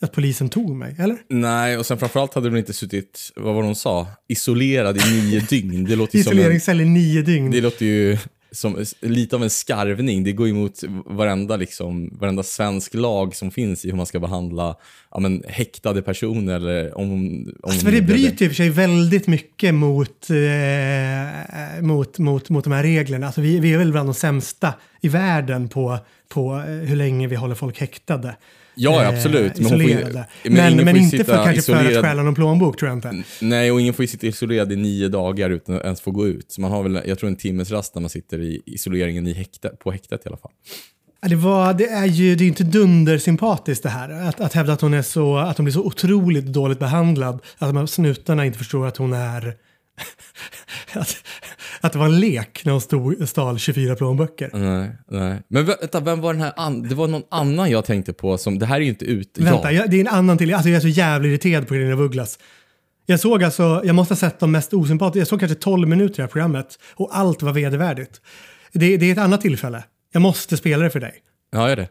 att 0.02 0.12
polisen 0.12 0.50
tog 0.50 0.76
mig, 0.76 0.96
eller? 1.00 1.18
Nej, 1.30 1.78
och 1.78 1.86
sen 1.86 1.98
framförallt 1.98 2.34
hade 2.34 2.50
de 2.50 2.58
inte 2.58 2.74
suttit, 2.74 3.32
vad 3.36 3.56
var 3.56 3.62
det 3.62 3.68
hon 3.68 3.76
sa, 3.76 4.08
isolerad 4.28 4.98
i 4.98 5.12
nio 5.12 5.40
dygn. 5.50 5.84
Det 5.84 5.96
låter 5.96 6.20
Isoleringscell 6.20 6.82
i 6.82 6.86
nio 6.86 7.22
dygn. 7.22 7.52
Det 7.52 7.62
låter 7.62 7.86
ju 7.86 8.18
som 8.52 8.86
lite 9.02 9.36
av 9.36 9.44
en 9.44 9.50
skarvning. 9.50 10.24
Det 10.24 10.32
går 10.32 10.48
emot 10.48 10.84
varenda, 11.06 11.56
liksom, 11.56 12.18
varenda 12.20 12.44
svensk 12.44 12.94
lag 12.94 13.36
som 13.36 13.52
finns 13.52 13.86
i 13.86 13.90
hur 13.90 13.98
man 13.98 14.06
ska 14.06 14.20
behandla 14.20 14.76
ja, 15.12 15.20
men, 15.20 15.44
häktade 15.48 16.02
personer. 16.02 16.56
Eller 16.56 16.98
om, 16.98 17.12
om 17.14 17.54
Alltså, 17.64 17.92
det 17.92 18.02
bryter 18.02 18.46
i 18.46 18.48
och 18.48 18.52
för 18.52 18.56
sig 18.56 18.70
väldigt 18.70 19.28
mycket 19.28 19.74
mot, 19.74 20.30
eh, 20.30 21.82
mot, 21.82 22.20
mot, 22.20 22.50
mot 22.50 22.64
de 22.64 22.74
här 22.74 22.84
reglerna. 22.84 23.26
Alltså, 23.26 23.42
vi, 23.42 23.60
vi 23.60 23.74
är 23.74 23.78
väl 23.78 23.92
bland 23.92 24.10
de 24.10 24.14
sämsta 24.14 24.74
i 25.02 25.10
världen 25.10 25.70
på, 25.70 25.98
på 26.30 26.56
eh, 26.56 26.66
hur 26.66 26.96
länge 26.96 27.28
vi 27.28 27.36
håller 27.36 27.56
folk 27.56 27.80
häktade. 27.80 28.36
Ja, 28.78 29.04
Eh, 29.04 29.10
absolut. 29.10 29.60
Men, 29.60 29.70
får 29.70 29.78
ju- 29.78 29.90
isolerade. 29.90 30.26
men 30.44 30.54
men, 30.76 30.86
men, 30.86 30.98
inte 30.98 31.24
för 31.24 31.34
kanske 31.44 31.44
för 31.44 31.52
att 31.52 31.58
isolerad- 31.82 32.04
stjäla 32.04 32.24
någon 32.24 32.36
plånbok 32.36 32.78
tror 32.80 32.90
jag 32.90 32.98
inte. 32.98 33.24
Nej, 33.42 33.72
och 33.72 33.82
ingen 33.82 33.94
får 33.94 34.04
ju 34.04 34.08
sitta 34.08 34.28
isolerad 34.28 34.72
i 34.72 34.76
nio 34.76 35.08
dagar 35.08 35.50
utan 35.50 35.76
att 35.76 35.84
ens 35.84 36.02
få 36.02 36.12
gå 36.12 36.28
ut. 36.28 36.52
Så 36.52 36.62
man 36.62 36.72
har 36.72 36.84
väl, 36.84 37.02
jag 37.06 37.20
tror 37.20 37.30
en 37.30 37.36
timmes 37.36 37.72
rast 37.72 37.96
när 37.96 38.02
man 38.02 38.10
sitter 38.10 38.40
i 38.42 38.62
isoleringen 38.66 39.28
i 39.28 39.34
häkte, 39.34 39.70
på 39.70 39.92
häktet 39.92 40.22
i 40.26 40.28
alla 40.30 40.38
fall. 40.38 40.52
Det, 41.30 41.36
var, 41.36 41.74
det 41.74 41.86
är 41.88 42.06
ju 42.06 42.36
det 42.36 42.44
är 42.44 42.48
inte 42.48 42.64
dundersympatiskt 42.64 43.84
det 43.84 43.90
här. 43.90 44.10
Att, 44.10 44.40
att 44.42 44.54
hävda 44.54 44.74
att 44.74 44.82
hon, 44.82 44.94
är 44.94 45.02
så, 45.02 45.38
att 45.38 45.58
hon 45.58 45.64
blir 45.66 45.74
så 45.74 45.84
otroligt 45.84 46.46
dåligt 46.46 46.80
behandlad. 46.80 47.36
Att 47.58 47.70
de 47.70 47.78
här 47.78 47.86
snutarna 47.86 48.46
inte 48.46 48.58
förstår 48.58 48.88
att 48.88 48.98
hon 48.98 49.14
är... 49.14 49.56
att, 50.94 51.16
att 51.82 51.94
det 51.94 52.00
var 52.00 52.06
en 52.06 52.20
lek 52.20 52.62
när 52.66 52.72
hon 52.72 52.82
stod, 52.82 53.30
stal 53.30 53.60
24 53.60 53.96
plånböcker. 53.96 54.50
Nej, 54.54 54.90
nej. 55.12 55.42
Men 55.48 55.66
vänta, 55.66 56.00
vem 56.00 56.22
var 56.22 56.34
den 56.34 56.42
här 56.42 56.54
an- 56.58 56.84
Det 56.90 56.96
var 56.96 57.08
någon 57.08 57.24
annan 57.32 57.72
jag 57.72 57.86
tänkte 57.86 58.14
på 58.14 58.38
som, 58.38 58.60
det 58.60 58.66
här 58.66 58.76
är 58.76 58.80
ju 58.82 58.88
inte 58.90 59.06
ut... 59.06 59.38
Vänta, 59.38 59.72
ja. 59.72 59.82
jag, 59.82 59.90
det 59.92 59.98
är 59.98 60.02
en 60.02 60.08
annan 60.08 60.38
till. 60.38 60.54
Alltså 60.54 60.70
jag 60.70 60.76
är 60.78 60.82
så 60.82 60.88
jävla 60.88 61.28
irriterad 61.28 61.68
på 61.68 61.74
Carina 61.74 61.94
af 61.94 62.00
Ugglas. 62.00 62.40
Jag 63.06 63.20
såg 63.20 63.44
alltså, 63.44 63.82
jag 63.84 63.96
måste 63.96 64.14
ha 64.14 64.18
sett 64.20 64.40
de 64.40 64.52
mest 64.52 64.74
osympatiska, 64.74 65.20
jag 65.20 65.28
såg 65.28 65.40
kanske 65.40 65.56
12 65.56 65.88
minuter 65.88 66.14
i 66.14 66.18
det 66.18 66.22
här 66.24 66.28
programmet 66.28 66.80
och 66.96 67.10
allt 67.18 67.42
var 67.42 67.54
vedervärdigt. 67.54 68.22
Det, 68.74 68.98
det 68.98 69.06
är 69.06 69.12
ett 69.12 69.18
annat 69.18 69.42
tillfälle. 69.42 69.84
Jag 70.14 70.22
måste 70.22 70.58
spela 70.58 70.84
det 70.84 70.90
för 70.90 71.00
dig. 71.00 71.14
Ja, 71.52 71.70
gör 71.70 71.76
det. 71.76 71.88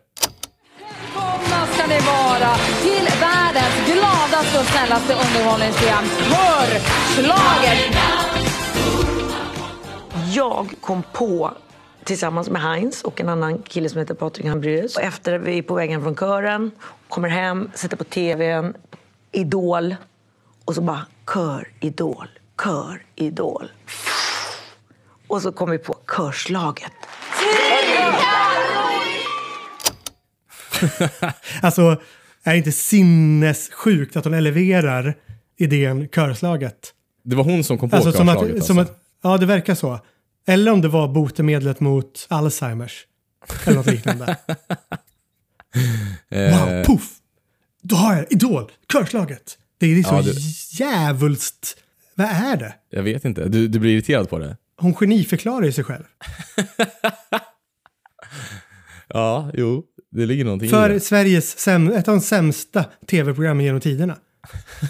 Välkomna 1.14 1.66
ska 1.74 1.86
ni 1.86 1.98
vara 2.00 2.54
till 2.82 3.06
världens 3.20 3.86
gladaste 3.86 4.58
och 4.60 4.66
snällaste 4.66 5.12
underhållningsprogram, 5.14 6.04
Hörslaget! 6.30 7.96
Jag 10.35 10.74
kom 10.81 11.03
på 11.12 11.53
tillsammans 12.05 12.51
med 12.51 12.62
Heinz 12.62 13.03
och 13.03 13.20
en 13.20 13.28
annan 13.28 13.62
kille 13.62 13.89
som 13.89 13.98
heter 13.98 14.15
Patrik 14.15 14.47
Hambraeus. 14.47 14.97
Och 14.97 15.03
Efter 15.03 15.39
vi 15.39 15.59
är 15.59 15.62
på 15.62 15.74
vägen 15.74 16.03
från 16.03 16.16
kören, 16.16 16.70
kommer 17.09 17.28
hem, 17.28 17.70
sätter 17.74 17.97
på 17.97 18.05
tvn, 18.05 18.74
Idol 19.32 19.97
och 20.65 20.74
så 20.74 20.81
bara 20.81 21.07
kör, 21.35 21.69
Idol, 21.81 22.28
kör, 22.65 23.03
Idol. 23.15 23.73
Och 25.28 25.43
så 25.43 25.53
kom 25.53 25.70
vi 25.70 25.78
på 25.78 25.97
körslaget. 26.16 26.93
Alltså, 31.62 31.82
är 32.43 32.51
det 32.51 32.57
inte 32.57 32.73
sinnessjukt 32.73 34.16
att 34.16 34.24
hon 34.24 34.35
eleverar 34.35 35.15
idén 35.57 36.09
körslaget? 36.09 36.93
Det 37.23 37.36
var 37.36 37.44
hon 37.44 37.65
som 37.65 37.78
kom 37.78 37.90
på 37.90 37.97
Alltså, 37.97 38.12
som 38.12 38.27
körslaget 38.27 38.51
att, 38.51 38.57
alltså. 38.57 38.66
som 38.66 38.78
att, 38.78 38.98
ja, 39.23 39.39
det 39.39 39.47
verkar 39.47 39.74
så. 39.74 39.98
Eller 40.47 40.73
om 40.73 40.81
det 40.81 40.89
var 40.89 41.09
botemedlet 41.09 41.81
mot 41.81 42.27
Alzheimers. 42.31 43.06
Eller 43.66 43.77
något 43.77 43.86
liknande. 43.86 44.36
Eh, 46.28 46.59
Wow, 46.66 46.85
puff! 46.85 47.10
Då 47.82 47.97
har 47.97 48.16
jag 48.16 48.32
Idol, 48.32 48.73
körslaget. 48.93 49.59
Det 49.78 49.86
är 49.86 50.02
så 50.02 50.14
Ja, 50.14 50.23
det- 50.23 50.81
jävulst. 50.81 51.77
Vad 52.14 52.27
är 52.27 52.56
det? 52.56 52.74
Jag 52.90 53.02
vet 53.02 53.24
inte. 53.24 53.48
Du, 53.48 53.68
du 53.68 53.78
blir 53.78 53.90
irriterad 53.93 54.31
på 54.31 54.39
det? 54.39 54.56
Hon 54.77 54.94
geniförklarar 54.94 55.64
ju 55.66 55.73
sig 55.73 55.85
själv. 55.85 56.05
Ja, 59.09 59.51
jo. 59.55 59.85
Det 60.10 60.27
ligger 60.27 60.44
någonting 60.44 60.66
i 60.66 60.70
För 60.70 60.89
det. 60.89 61.01
Sveriges 61.01 61.56
säm- 61.68 61.93
ett 61.97 62.09
av 62.09 62.14
de 62.14 62.20
sämsta 62.20 62.85
tv-programmen 63.06 63.64
genom 63.64 63.81
tiderna. 63.81 64.16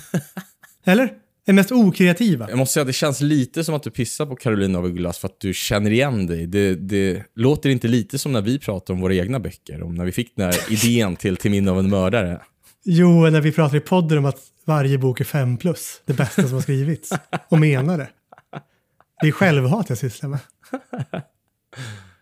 Eller? 0.84 1.12
Det 1.46 1.52
mest 1.52 1.72
okreativa. 1.72 2.48
Jag 2.48 2.58
måste 2.58 2.72
säga 2.72 2.82
att 2.82 2.86
det 2.86 2.92
känns 2.92 3.20
lite 3.20 3.64
som 3.64 3.74
att 3.74 3.82
du 3.82 3.90
pissar 3.90 4.26
på 4.26 4.36
Carolina 4.36 4.78
af 4.78 4.84
Ugglas 4.84 5.18
för 5.18 5.28
att 5.28 5.40
du 5.40 5.54
känner 5.54 5.90
igen 5.90 6.26
dig. 6.26 6.46
Det, 6.46 6.74
det 6.74 7.22
låter 7.34 7.70
inte 7.70 7.88
lite 7.88 8.18
som 8.18 8.32
när 8.32 8.42
vi 8.42 8.58
pratar 8.58 8.94
om 8.94 9.00
våra 9.00 9.14
egna 9.14 9.40
böcker, 9.40 9.82
om 9.82 9.94
när 9.94 10.04
vi 10.04 10.12
fick 10.12 10.36
den 10.36 10.46
här 10.46 10.72
idén 10.86 11.16
till 11.16 11.36
Till 11.36 11.50
minne 11.50 11.70
av 11.70 11.78
en 11.78 11.90
mördare. 11.90 12.40
Jo, 12.84 13.30
när 13.30 13.40
vi 13.40 13.52
pratar 13.52 13.76
i 13.76 13.80
podden 13.80 14.18
om 14.18 14.24
att 14.24 14.38
varje 14.64 14.98
bok 14.98 15.20
är 15.20 15.24
fem 15.24 15.56
plus. 15.56 16.02
Det 16.04 16.12
bästa 16.12 16.42
som 16.42 16.52
har 16.52 16.60
skrivits. 16.60 17.12
Och 17.48 17.58
menar 17.58 17.98
det. 17.98 18.08
Det 19.20 19.28
är 19.28 19.32
självhat 19.32 19.88
jag 19.88 19.98
sysslar 19.98 20.28
med. 20.28 20.38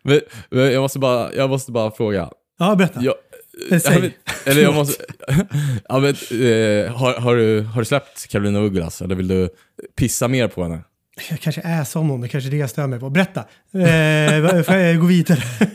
Men, 0.07 0.21
men 0.51 0.73
jag, 0.73 0.81
måste 0.83 0.99
bara, 0.99 1.35
jag 1.35 1.51
måste 1.51 1.73
bara 1.73 1.91
fråga. 1.91 2.31
Ja, 2.59 2.75
berätta. 2.75 3.03
Jag, 3.03 3.15
säg. 3.81 3.95
jag 3.95 4.01
vet- 4.01 4.15
eller 4.47 4.63
jag 4.63 4.75
måste... 4.75 5.05
ja, 5.89 5.99
men, 5.99 6.11
eh, 6.15 6.93
har, 6.97 7.21
har, 7.21 7.37
du, 7.37 7.61
har 7.61 7.81
du 7.81 7.85
släppt 7.85 8.27
Carolina 8.29 8.61
Ugglas 8.61 9.03
eller 9.03 9.15
vill 9.15 9.29
du 9.29 9.49
pissa 9.97 10.29
mer 10.29 10.49
på 10.49 10.63
henne? 10.63 10.81
Jag 11.31 11.41
kanske 11.41 11.61
är 11.65 11.85
som 11.85 12.09
hon, 12.09 12.21
det 12.21 12.29
kanske 12.29 12.49
är 12.49 12.51
det 12.51 12.57
jag 12.57 12.71
stör 12.71 12.87
mig 12.87 13.01
på. 13.01 13.11
Berätta. 13.11 13.41
Eh, 13.75 14.41
vad- 14.41 14.67
får 14.67 14.75
jag 14.77 15.01
gå 15.01 15.07
vidare? 15.07 15.39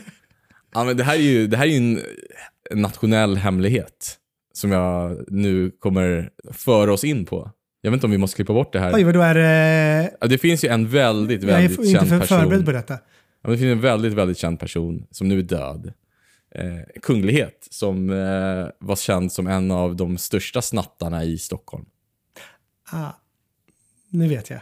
Ja, 0.74 0.84
men 0.84 0.96
det 0.96 1.04
här 1.04 1.14
är 1.14 1.18
ju, 1.20 1.46
det 1.46 1.56
här 1.56 1.66
är 1.66 1.76
en, 1.76 2.00
nationell 2.74 3.36
hemlighet 3.36 4.16
som 4.54 4.72
jag 4.72 5.24
nu 5.28 5.70
kommer 5.78 6.30
föra 6.52 6.92
oss 6.92 7.04
in 7.04 7.26
på. 7.26 7.50
Jag 7.82 7.90
vet 7.90 7.96
inte 7.96 8.06
om 8.06 8.10
vi 8.10 8.18
måste 8.18 8.36
klippa 8.36 8.52
bort 8.52 8.72
det 8.72 8.80
här. 8.80 8.94
Oj, 8.94 9.04
vadå 9.04 9.20
är 9.20 9.34
det? 9.34 10.10
Ja, 10.20 10.26
det 10.26 10.38
finns 10.38 10.64
ju 10.64 10.68
en 10.68 10.88
väldigt, 10.88 11.42
Jag 11.42 11.50
är 11.50 11.54
väldigt 11.56 11.78
f- 11.80 11.84
inte 11.86 11.98
känd 11.98 12.08
för 12.08 12.18
person. 12.20 12.40
förberedd 12.40 12.64
på 12.64 12.72
detta. 12.72 12.98
Ja, 13.44 13.50
det 13.50 13.58
finns 13.58 13.72
en 13.72 13.80
väldigt, 13.80 14.12
väldigt 14.12 14.38
känd 14.38 14.60
person 14.60 15.06
som 15.10 15.28
nu 15.28 15.38
är 15.38 15.42
död. 15.42 15.92
Eh, 16.54 17.00
kunglighet 17.02 17.68
som 17.70 18.10
eh, 18.10 18.66
var 18.78 18.96
känd 18.96 19.32
som 19.32 19.46
en 19.46 19.70
av 19.70 19.96
de 19.96 20.18
största 20.18 20.62
snattarna 20.62 21.24
i 21.24 21.38
Stockholm. 21.38 21.84
Ah, 22.92 23.12
nu 24.08 24.28
vet 24.28 24.50
jag. 24.50 24.60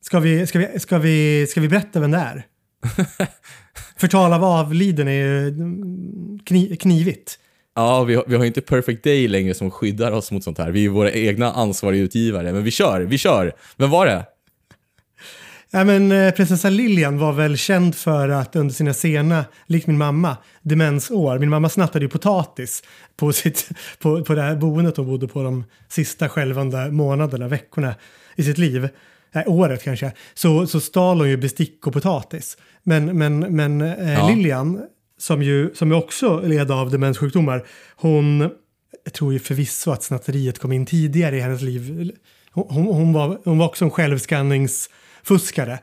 Ska 0.00 0.20
vi, 0.20 0.46
ska 0.46 0.58
vi, 0.58 0.80
ska 0.80 0.98
vi, 0.98 1.46
ska 1.46 1.60
vi 1.60 1.68
berätta 1.68 2.00
vem 2.00 2.10
det 2.10 2.18
är? 2.18 2.46
Förtal 3.96 4.32
av 4.32 4.44
avliden 4.44 5.08
är 5.08 5.12
ju 5.12 5.48
mm, 5.48 6.38
kni, 6.38 6.76
knivigt. 6.76 7.38
Ja, 7.74 8.04
vi 8.04 8.14
har, 8.14 8.24
vi 8.26 8.36
har 8.36 8.44
inte 8.44 8.60
Perfect 8.60 9.04
Day 9.04 9.28
längre 9.28 9.54
som 9.54 9.70
skyddar 9.70 10.12
oss 10.12 10.30
mot 10.30 10.44
sånt 10.44 10.58
här. 10.58 10.70
Vi 10.70 10.84
är 10.84 10.88
våra 10.88 11.12
egna 11.12 11.52
ansvariga 11.52 12.02
utgivare. 12.02 12.52
Men 12.52 12.64
vi 12.64 12.70
kör, 12.70 13.00
vi 13.00 13.18
kör! 13.18 13.52
Vem 13.76 13.90
var 13.90 14.06
det? 14.06 14.24
Ja, 15.74 15.84
men, 15.84 16.12
eh, 16.12 16.30
prinsessa 16.30 16.70
Lilian 16.70 17.18
var 17.18 17.32
väl 17.32 17.56
känd 17.56 17.94
för 17.94 18.28
att 18.28 18.56
under 18.56 18.74
sina 18.74 18.94
sena, 18.94 19.44
likt 19.66 19.86
min 19.86 19.98
mamma, 19.98 20.36
demensår. 20.62 21.38
Min 21.38 21.48
mamma 21.48 21.68
snattade 21.68 22.04
ju 22.04 22.08
potatis 22.08 22.82
på, 23.16 23.32
sitt, 23.42 23.68
på, 23.98 24.24
på 24.24 24.34
det 24.34 24.42
här 24.42 24.56
boendet 24.56 24.96
hon 24.96 25.06
bodde 25.06 25.28
på 25.28 25.42
de 25.42 25.64
sista 25.88 26.28
skälvande 26.28 26.90
månaderna, 26.90 27.48
veckorna 27.48 27.94
i 28.36 28.42
sitt 28.42 28.58
liv. 28.58 28.88
Nej, 29.32 29.44
året 29.46 29.82
kanske. 29.82 30.12
Så, 30.34 30.66
så 30.66 30.80
stal 30.80 31.18
hon 31.18 31.30
ju 31.30 31.36
bestick 31.36 31.86
och 31.86 31.92
potatis. 31.92 32.56
Men, 32.82 33.18
men, 33.18 33.38
men 33.38 33.80
eh, 33.80 34.12
Ja. 34.12 34.28
Lilian, 34.28 34.82
som 35.18 35.42
ju, 35.42 35.74
som 35.74 35.90
ju 35.90 35.96
också 35.96 36.40
led 36.40 36.70
av 36.70 36.90
demenssjukdomar, 36.90 37.66
hon 37.96 38.50
tror 39.12 39.32
ju 39.32 39.38
förvisso 39.38 39.90
att 39.90 40.02
snatteriet 40.02 40.58
kom 40.58 40.72
in 40.72 40.86
tidigare 40.86 41.36
i 41.36 41.40
hennes 41.40 41.62
liv. 41.62 42.12
Hon, 42.52 42.66
hon, 42.68 42.86
hon, 42.86 43.12
var, 43.12 43.38
hon 43.44 43.58
var 43.58 43.66
också 43.66 43.84
en 43.84 43.90
självskanningsfuskare. 45.24 45.78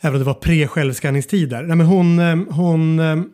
Även 0.00 0.14
om 0.14 0.18
det 0.18 0.24
var 0.24 0.34
pre-självskanningstider. 0.40 1.62
Nej, 1.62 1.76
men 1.76 1.86
hon, 1.86 2.18
eh, 2.18 2.36
hon, 2.54 2.98
eh, 2.98 3.10
n- 3.12 3.30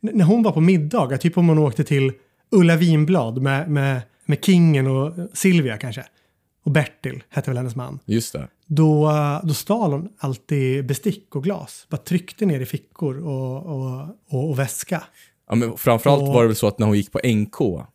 när 0.00 0.24
hon 0.24 0.42
var 0.42 0.52
på 0.52 0.60
middag, 0.60 1.18
typ 1.18 1.38
om 1.38 1.48
hon 1.48 1.58
åkte 1.58 1.84
till 1.84 2.12
Ulla 2.50 2.76
Vinblad 2.76 3.42
med, 3.42 3.70
med, 3.70 4.02
med 4.26 4.44
Kingen 4.44 4.86
och 4.86 5.12
Silvia 5.32 5.76
kanske. 5.76 6.04
Och 6.64 6.70
Bertil 6.70 7.22
hette 7.28 7.50
väl 7.50 7.56
hennes 7.56 7.76
man. 7.76 7.98
Just 8.06 8.32
det. 8.32 8.48
Då, 8.66 9.10
då 9.44 9.54
stal 9.54 9.92
hon 9.92 10.08
alltid 10.18 10.86
bestick 10.86 11.34
och 11.36 11.44
glas. 11.44 11.86
Bara 11.90 11.96
tryckte 11.96 12.46
ner 12.46 12.60
i 12.60 12.66
fickor 12.66 13.18
och, 13.26 13.66
och, 13.66 14.08
och, 14.28 14.48
och 14.50 14.58
väska. 14.58 15.02
Ja, 15.48 15.54
men 15.54 15.76
framförallt 15.76 16.22
Och- 16.22 16.28
var 16.28 16.42
det 16.42 16.48
väl 16.48 16.56
så 16.56 16.66
att 16.66 16.78
när 16.78 16.86
hon 16.86 16.96
gick 16.96 17.12
på 17.12 17.20
NK 17.24 17.86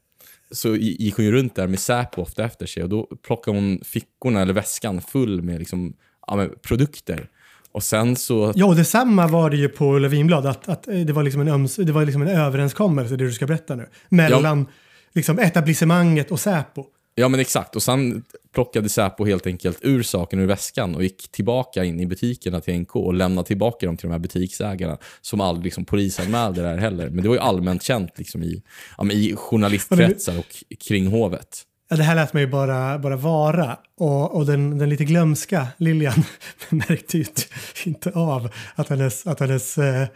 så 0.51 0.75
gick 0.75 1.15
hon 1.15 1.25
ju 1.25 1.31
runt 1.31 1.55
där 1.55 1.67
med 1.67 1.79
Säpo 1.79 2.21
ofta 2.21 2.43
efter 2.45 2.65
sig 2.65 2.83
och 2.83 2.89
då 2.89 3.07
plockade 3.27 3.57
hon 3.57 3.81
fickorna 3.85 4.41
eller 4.41 4.53
väskan 4.53 5.01
full 5.01 5.41
med, 5.41 5.59
liksom, 5.59 5.93
ja, 6.29 6.35
med 6.35 6.61
produkter. 6.61 7.29
Och 7.71 7.83
sen 7.83 8.15
så... 8.15 8.53
Ja, 8.55 8.65
och 8.65 8.75
detsamma 8.75 9.27
var 9.27 9.49
det 9.49 9.57
ju 9.57 9.69
på 9.69 9.95
Ulla 9.95 10.07
Vinblad. 10.07 10.45
Att, 10.45 10.69
att 10.69 10.87
eh, 10.87 10.95
det, 10.95 11.13
var 11.13 11.23
liksom 11.23 11.41
en 11.41 11.47
öms, 11.47 11.75
det 11.75 11.91
var 11.91 12.05
liksom 12.05 12.21
en 12.21 12.27
överenskommelse, 12.27 13.15
det 13.15 13.25
du 13.25 13.31
ska 13.31 13.45
berätta 13.45 13.75
nu. 13.75 13.89
Mellan 14.09 14.65
liksom, 15.13 15.39
etablissemanget 15.39 16.31
och 16.31 16.39
Säpo. 16.39 16.85
Ja 17.15 17.27
men 17.27 17.39
exakt, 17.39 17.75
och 17.75 17.83
sen 17.83 18.23
plockade 18.53 18.89
Säpo 18.89 19.25
helt 19.25 19.47
enkelt 19.47 19.79
ur 19.81 20.03
saken 20.03 20.39
ur 20.39 20.45
väskan 20.45 20.95
och 20.95 21.03
gick 21.03 21.31
tillbaka 21.31 21.83
in 21.83 21.99
i 21.99 22.05
butikerna 22.05 22.61
till 22.61 22.79
NK 22.79 22.95
och 22.95 23.13
lämnade 23.13 23.47
tillbaka 23.47 23.85
dem 23.85 23.97
till 23.97 24.07
de 24.07 24.11
här 24.11 24.19
butiksägarna 24.19 24.97
som 25.21 25.41
aldrig 25.41 25.63
liksom 25.63 25.85
polisanmälde 25.85 26.61
det 26.61 26.67
här 26.67 26.77
heller. 26.77 27.09
Men 27.09 27.23
det 27.23 27.29
var 27.29 27.35
ju 27.35 27.41
allmänt 27.41 27.83
känt 27.83 28.17
liksom 28.17 28.43
i, 28.43 28.63
ja, 28.97 29.03
men 29.03 29.15
i 29.15 29.35
journalistkretsar 29.35 30.39
och 30.39 30.79
kring 30.87 31.07
hovet. 31.07 31.65
Ja, 31.89 31.95
det 31.97 32.03
här 32.03 32.15
lät 32.15 32.33
mig 32.33 32.47
bara, 32.47 32.99
bara 32.99 33.15
vara. 33.15 33.77
Och, 33.97 34.35
och 34.35 34.45
den, 34.45 34.77
den 34.77 34.89
lite 34.89 35.05
glömska 35.05 35.67
Lilian 35.77 36.23
märkte 36.69 37.17
ju 37.17 37.23
inte- 37.23 37.41
inte 37.85 38.11
av 38.11 38.49
att 38.75 38.89
hennes, 38.89 39.27
att 39.27 39.39
hennes 39.39 39.77
eh, 39.77 40.07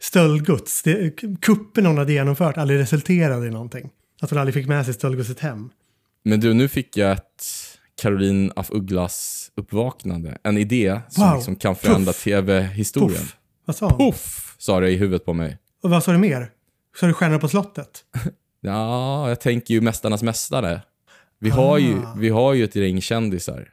stöldgods, 0.00 0.82
det, 0.82 1.10
kuppen 1.40 1.86
hon 1.86 1.98
hade 1.98 2.12
genomfört, 2.12 2.56
aldrig 2.56 2.78
resulterade 2.80 3.46
i 3.46 3.50
någonting. 3.50 3.90
Att 4.20 4.30
hon 4.30 4.38
aldrig 4.38 4.54
fick 4.54 4.66
med 4.66 4.84
sig 4.84 4.94
stöldgodset 4.94 5.40
hem. 5.40 5.70
Men 6.24 6.40
du, 6.40 6.54
nu 6.54 6.68
fick 6.68 6.96
jag 6.96 7.12
ett 7.12 7.44
Caroline 8.02 8.52
af 8.56 8.70
Ugglas 8.70 9.50
uppvaknande. 9.56 10.38
En 10.42 10.58
idé 10.58 11.00
som 11.08 11.24
Wow. 11.24 11.36
liksom 11.36 11.56
kan 11.56 11.76
förändra 11.76 12.12
tv-historien. 12.12 13.18
Puff. 13.20 13.36
Vad 13.64 13.76
sa 13.76 13.88
hon? 13.88 13.98
Puff! 14.12 14.54
Sa 14.58 14.80
det 14.80 14.90
i 14.90 14.96
huvudet 14.96 15.24
på 15.24 15.32
mig. 15.32 15.58
Och 15.82 15.90
vad 15.90 16.04
sa 16.04 16.12
du 16.12 16.18
mer? 16.18 16.50
Sa 17.00 17.06
du 17.06 17.12
Stjärnor 17.12 17.38
på 17.38 17.48
slottet? 17.48 18.04
Ja, 18.64 19.28
jag 19.28 19.40
tänker 19.40 19.74
ju 19.74 19.80
Mästarnas 19.80 20.22
Mästare. 20.22 20.80
Vi 21.42 21.50
har, 21.50 21.78
ju, 21.78 21.94
Ah. 21.98 22.14
vi 22.18 22.28
har 22.28 22.54
ju 22.54 22.64
ett 22.64 22.76
gäng 22.76 23.00
kändisar. 23.00 23.68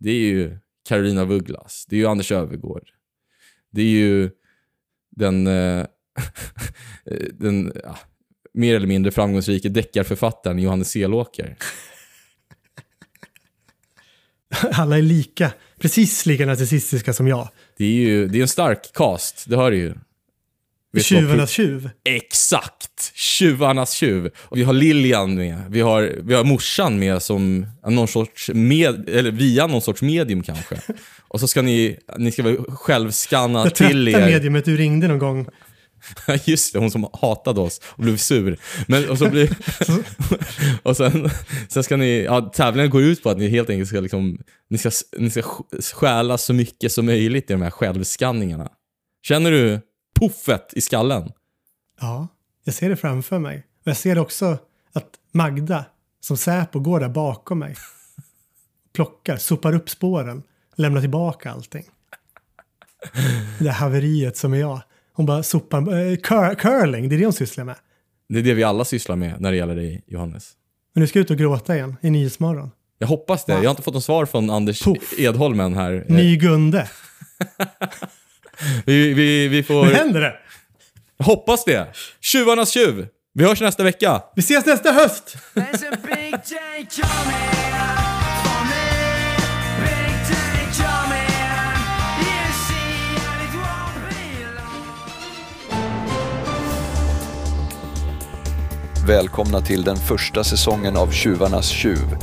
Det 0.00 0.10
är 0.10 0.14
ju 0.28 0.58
Carolina 0.88 1.22
af 1.22 1.30
Ugglas. 1.30 1.86
Det 1.88 1.96
är 1.96 2.00
ju 2.00 2.06
Anders 2.06 2.32
Öfvergård. 2.32 2.88
Det 3.70 3.80
är 3.82 3.86
ju 3.86 4.30
den, 5.10 5.46
eh, 5.46 5.86
den 7.32 7.72
ja, 7.84 7.98
mer 8.54 8.74
eller 8.74 8.86
mindre 8.86 9.12
framgångsrike 9.12 9.68
deckarförfattaren 9.68 10.58
Johannes 10.58 10.90
Selåker. 10.90 11.56
Alla 14.72 14.98
är 14.98 15.02
lika, 15.02 15.52
precis 15.78 16.26
lika 16.26 16.46
narcissistiska 16.46 17.12
som 17.12 17.28
jag. 17.28 17.48
Det 17.76 17.84
är 17.84 17.88
ju 17.92 18.28
det 18.28 18.38
är 18.38 18.42
en 18.42 18.48
stark 18.48 18.92
cast, 18.94 19.48
det 19.48 19.56
hör 19.56 19.70
du 19.70 19.76
ju. 19.76 19.94
Tjuvarnas 20.96 21.50
tjuv. 21.50 21.90
Exakt! 22.04 23.12
Tjuvarnas 23.14 23.92
tjuv. 23.92 24.30
Och 24.38 24.56
vi 24.56 24.62
har 24.62 24.72
Lilian 24.72 25.34
med. 25.34 25.62
Vi 25.70 25.80
har, 25.80 26.14
vi 26.22 26.34
har 26.34 26.44
morsan 26.44 26.98
med 26.98 27.22
som 27.22 27.66
någon 27.86 28.08
sorts 28.08 28.50
med, 28.54 29.08
eller 29.08 29.30
via 29.30 29.66
någon 29.66 29.82
sorts 29.82 30.02
medium 30.02 30.42
kanske. 30.42 30.80
Och 31.28 31.40
så 31.40 31.48
ska 31.48 31.62
ni, 31.62 31.98
ni 32.18 32.32
ska 32.32 32.56
självskanna 32.68 33.64
Det 33.64 33.70
till 33.70 34.08
er. 34.08 34.26
mediumet 34.26 34.64
du 34.64 34.76
ringde 34.76 35.08
någon 35.08 35.18
gång. 35.18 35.46
Just 36.44 36.72
det, 36.72 36.78
hon 36.78 36.90
som 36.90 37.08
hatade 37.12 37.60
oss 37.60 37.80
och 37.84 38.02
blev 38.02 38.16
sur. 38.16 38.58
Men, 38.86 39.10
och 39.10 39.18
så 39.18 39.30
blir, 39.30 39.50
och 40.82 40.96
sen, 40.96 41.30
sen 41.68 41.84
ska 41.84 41.96
ni, 41.96 42.22
ja, 42.24 42.40
tävlingen 42.40 42.90
går 42.90 43.02
ut 43.02 43.22
på 43.22 43.30
att 43.30 43.38
ni 43.38 43.48
helt 43.48 43.70
enkelt 43.70 43.88
ska 43.88 44.00
liksom, 44.00 44.38
ni 44.70 44.78
ska, 44.78 44.90
ni 45.18 45.30
ska 45.30 45.42
stjäla 45.94 46.38
så 46.38 46.52
mycket 46.52 46.92
som 46.92 47.06
möjligt 47.06 47.50
i 47.50 47.52
de 47.52 47.62
här 47.62 47.70
självskanningarna. 47.70 48.68
Känner 49.22 49.50
du 49.50 49.80
puffet 50.18 50.72
i 50.72 50.80
skallen? 50.80 51.32
Ja, 52.00 52.28
jag 52.64 52.74
ser 52.74 52.88
det 52.88 52.96
framför 52.96 53.38
mig. 53.38 53.66
Och 53.80 53.88
jag 53.88 53.96
ser 53.96 54.18
också 54.18 54.58
att 54.92 55.10
Magda, 55.32 55.84
som 56.20 56.36
Säpo, 56.36 56.80
går 56.80 57.00
där 57.00 57.08
bakom 57.08 57.58
mig. 57.58 57.74
Plockar, 58.94 59.36
sopar 59.36 59.74
upp 59.74 59.90
spåren, 59.90 60.42
lämnar 60.76 61.00
tillbaka 61.00 61.50
allting. 61.50 61.84
Det 63.58 63.70
haveriet 63.70 64.36
som 64.36 64.52
är 64.52 64.58
jag. 64.58 64.80
Hon 65.12 65.26
bara 65.26 65.42
sopar, 65.42 65.78
eh, 65.78 66.16
cur, 66.16 66.54
curling, 66.54 67.08
det 67.08 67.16
är 67.16 67.18
det 67.18 67.24
hon 67.24 67.32
sysslar 67.32 67.64
med. 67.64 67.76
Det 68.28 68.38
är 68.38 68.42
det 68.42 68.54
vi 68.54 68.64
alla 68.64 68.84
sysslar 68.84 69.16
med 69.16 69.40
när 69.40 69.50
det 69.50 69.56
gäller 69.56 69.76
dig, 69.76 70.04
Johannes. 70.06 70.52
Men 70.94 71.00
du 71.00 71.06
ska 71.06 71.18
ut 71.18 71.30
och 71.30 71.36
gråta 71.36 71.76
igen 71.76 71.96
i 72.00 72.10
Nyhetsmorgon. 72.10 72.70
Jag 72.98 73.08
hoppas 73.08 73.44
det. 73.44 73.52
Jag 73.52 73.62
har 73.62 73.70
inte 73.70 73.82
fått 73.82 73.94
något 73.94 74.04
svar 74.04 74.26
från 74.26 74.50
Anders 74.50 74.82
Puff. 74.82 75.18
Edholm 75.18 75.60
än 75.60 75.74
här. 75.74 76.04
Ny 76.08 76.36
Gunde. 76.36 76.90
Vi, 78.86 79.14
vi, 79.14 79.48
vi 79.48 79.56
Nu 79.56 79.62
får... 79.62 79.84
händer 79.86 80.20
det! 80.20 80.34
Hoppas 81.24 81.64
det! 81.64 81.86
Tjuvarnas 82.20 82.70
tjuv! 82.70 83.06
Vi 83.34 83.44
hörs 83.44 83.60
nästa 83.60 83.82
vecka! 83.82 84.22
Vi 84.36 84.40
ses 84.40 84.66
nästa 84.66 84.92
höst! 84.92 85.36
Välkomna 99.08 99.60
till 99.60 99.84
den 99.84 99.96
första 99.96 100.44
säsongen 100.44 100.96
av 100.96 101.10
Tjuvarnas 101.10 101.68
tjuv. 101.68 102.16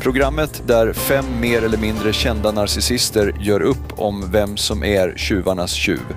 Programmet 0.00 0.62
där 0.66 0.92
fem 0.92 1.24
mer 1.40 1.62
eller 1.62 1.78
mindre 1.78 2.12
kända 2.12 2.52
narcissister 2.52 3.36
gör 3.40 3.60
upp 3.60 3.92
om 3.96 4.30
vem 4.30 4.56
som 4.56 4.84
är 4.84 5.14
tjuvarnas 5.16 5.72
tjuv. 5.72 6.16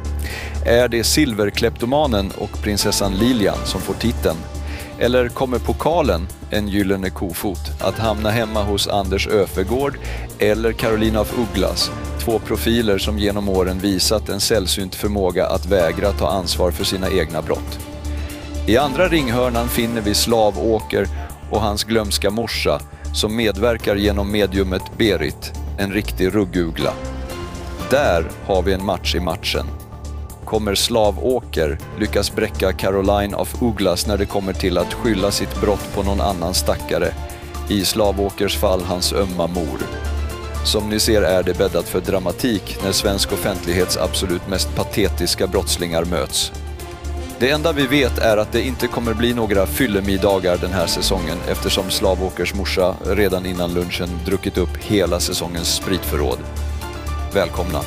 Är 0.65 0.88
det 0.88 1.03
silverkleptomanen 1.03 2.31
och 2.38 2.61
prinsessan 2.61 3.15
Lilian 3.15 3.57
som 3.65 3.81
får 3.81 3.94
titeln? 3.94 4.38
Eller 4.99 5.30
kommer 5.30 5.60
pokalen, 5.60 6.27
en 6.49 6.68
gyllene 6.68 7.10
kofot, 7.10 7.81
att 7.81 7.99
hamna 7.99 8.30
hemma 8.30 8.64
hos 8.64 8.88
Anders 8.88 9.27
Öfvergård 9.27 9.99
eller 10.39 10.72
Carolina 10.72 11.19
af 11.19 11.34
Ugglas? 11.38 11.91
Två 12.19 12.39
profiler 12.39 12.98
som 12.98 13.19
genom 13.19 13.49
åren 13.49 13.80
visat 13.80 14.30
en 14.30 14.39
sällsynt 14.39 14.95
förmåga 14.95 15.48
att 15.48 15.65
vägra 15.65 16.11
ta 16.11 16.27
ansvar 16.27 16.72
för 16.72 16.84
sina 16.84 17.10
egna 17.10 17.41
brott. 17.41 17.80
I 18.68 18.77
andra 18.77 19.07
ringhörnan 19.07 19.69
finner 19.69 20.02
vi 20.02 20.14
Slavåker 20.14 21.07
och 21.52 21.61
hans 21.61 21.84
glömska 21.84 22.31
morsa 22.31 22.80
som 23.14 23.35
medverkar 23.35 23.95
genom 23.95 24.31
mediumet 24.31 24.81
Berit, 24.98 25.53
en 25.77 25.94
riktig 25.94 26.35
ruggugla. 26.35 26.94
Där 27.89 28.26
har 28.45 28.61
vi 28.61 28.73
en 28.73 28.85
match 28.85 29.15
i 29.15 29.19
matchen. 29.19 29.65
Kommer 30.45 30.76
Slavåker 30.76 31.77
lyckas 31.99 32.35
bräcka 32.35 32.73
Caroline 32.73 33.35
af 33.35 33.61
Ugglas 33.61 34.07
när 34.07 34.18
det 34.18 34.26
kommer 34.26 34.53
till 34.53 34.77
att 34.77 34.94
skylla 34.94 35.31
sitt 35.31 35.61
brott 35.61 35.95
på 35.95 36.03
någon 36.03 36.22
annan 36.22 36.53
stackare? 36.53 37.14
I 37.69 37.85
Slavåkers 37.85 38.57
fall 38.57 38.81
hans 38.81 39.14
ömma 39.14 39.48
mor. 39.48 39.80
Som 40.65 40.89
ni 40.89 40.99
ser 40.99 41.22
är 41.22 41.44
det 41.44 41.57
bäddat 41.57 41.85
för 41.85 42.02
dramatik 42.02 42.77
när 42.84 42.91
svensk 42.91 43.34
offentlighets 43.34 43.98
absolut 43.98 44.48
mest 44.48 44.76
patetiska 44.76 45.48
brottslingar 45.48 46.06
möts. 46.06 46.52
Det 47.39 47.51
enda 47.51 47.72
vi 47.72 47.88
vet 47.88 48.18
är 48.18 48.38
att 48.38 48.51
det 48.51 48.61
inte 48.61 48.88
kommer 48.88 49.14
bli 49.14 49.34
några 49.34 49.65
fyllemiddagar 49.65 50.57
den 50.57 50.72
här 50.72 50.88
säsongen 50.88 51.38
eftersom 51.49 51.89
Slavåkers 51.89 52.53
morsa 52.53 52.95
redan 53.05 53.45
innan 53.45 53.73
lunchen 53.73 54.09
druckit 54.26 54.57
upp 54.57 54.77
hela 54.77 55.19
säsongens 55.19 55.76
spritförråd. 55.76 56.38
Välkomna! 57.34 57.81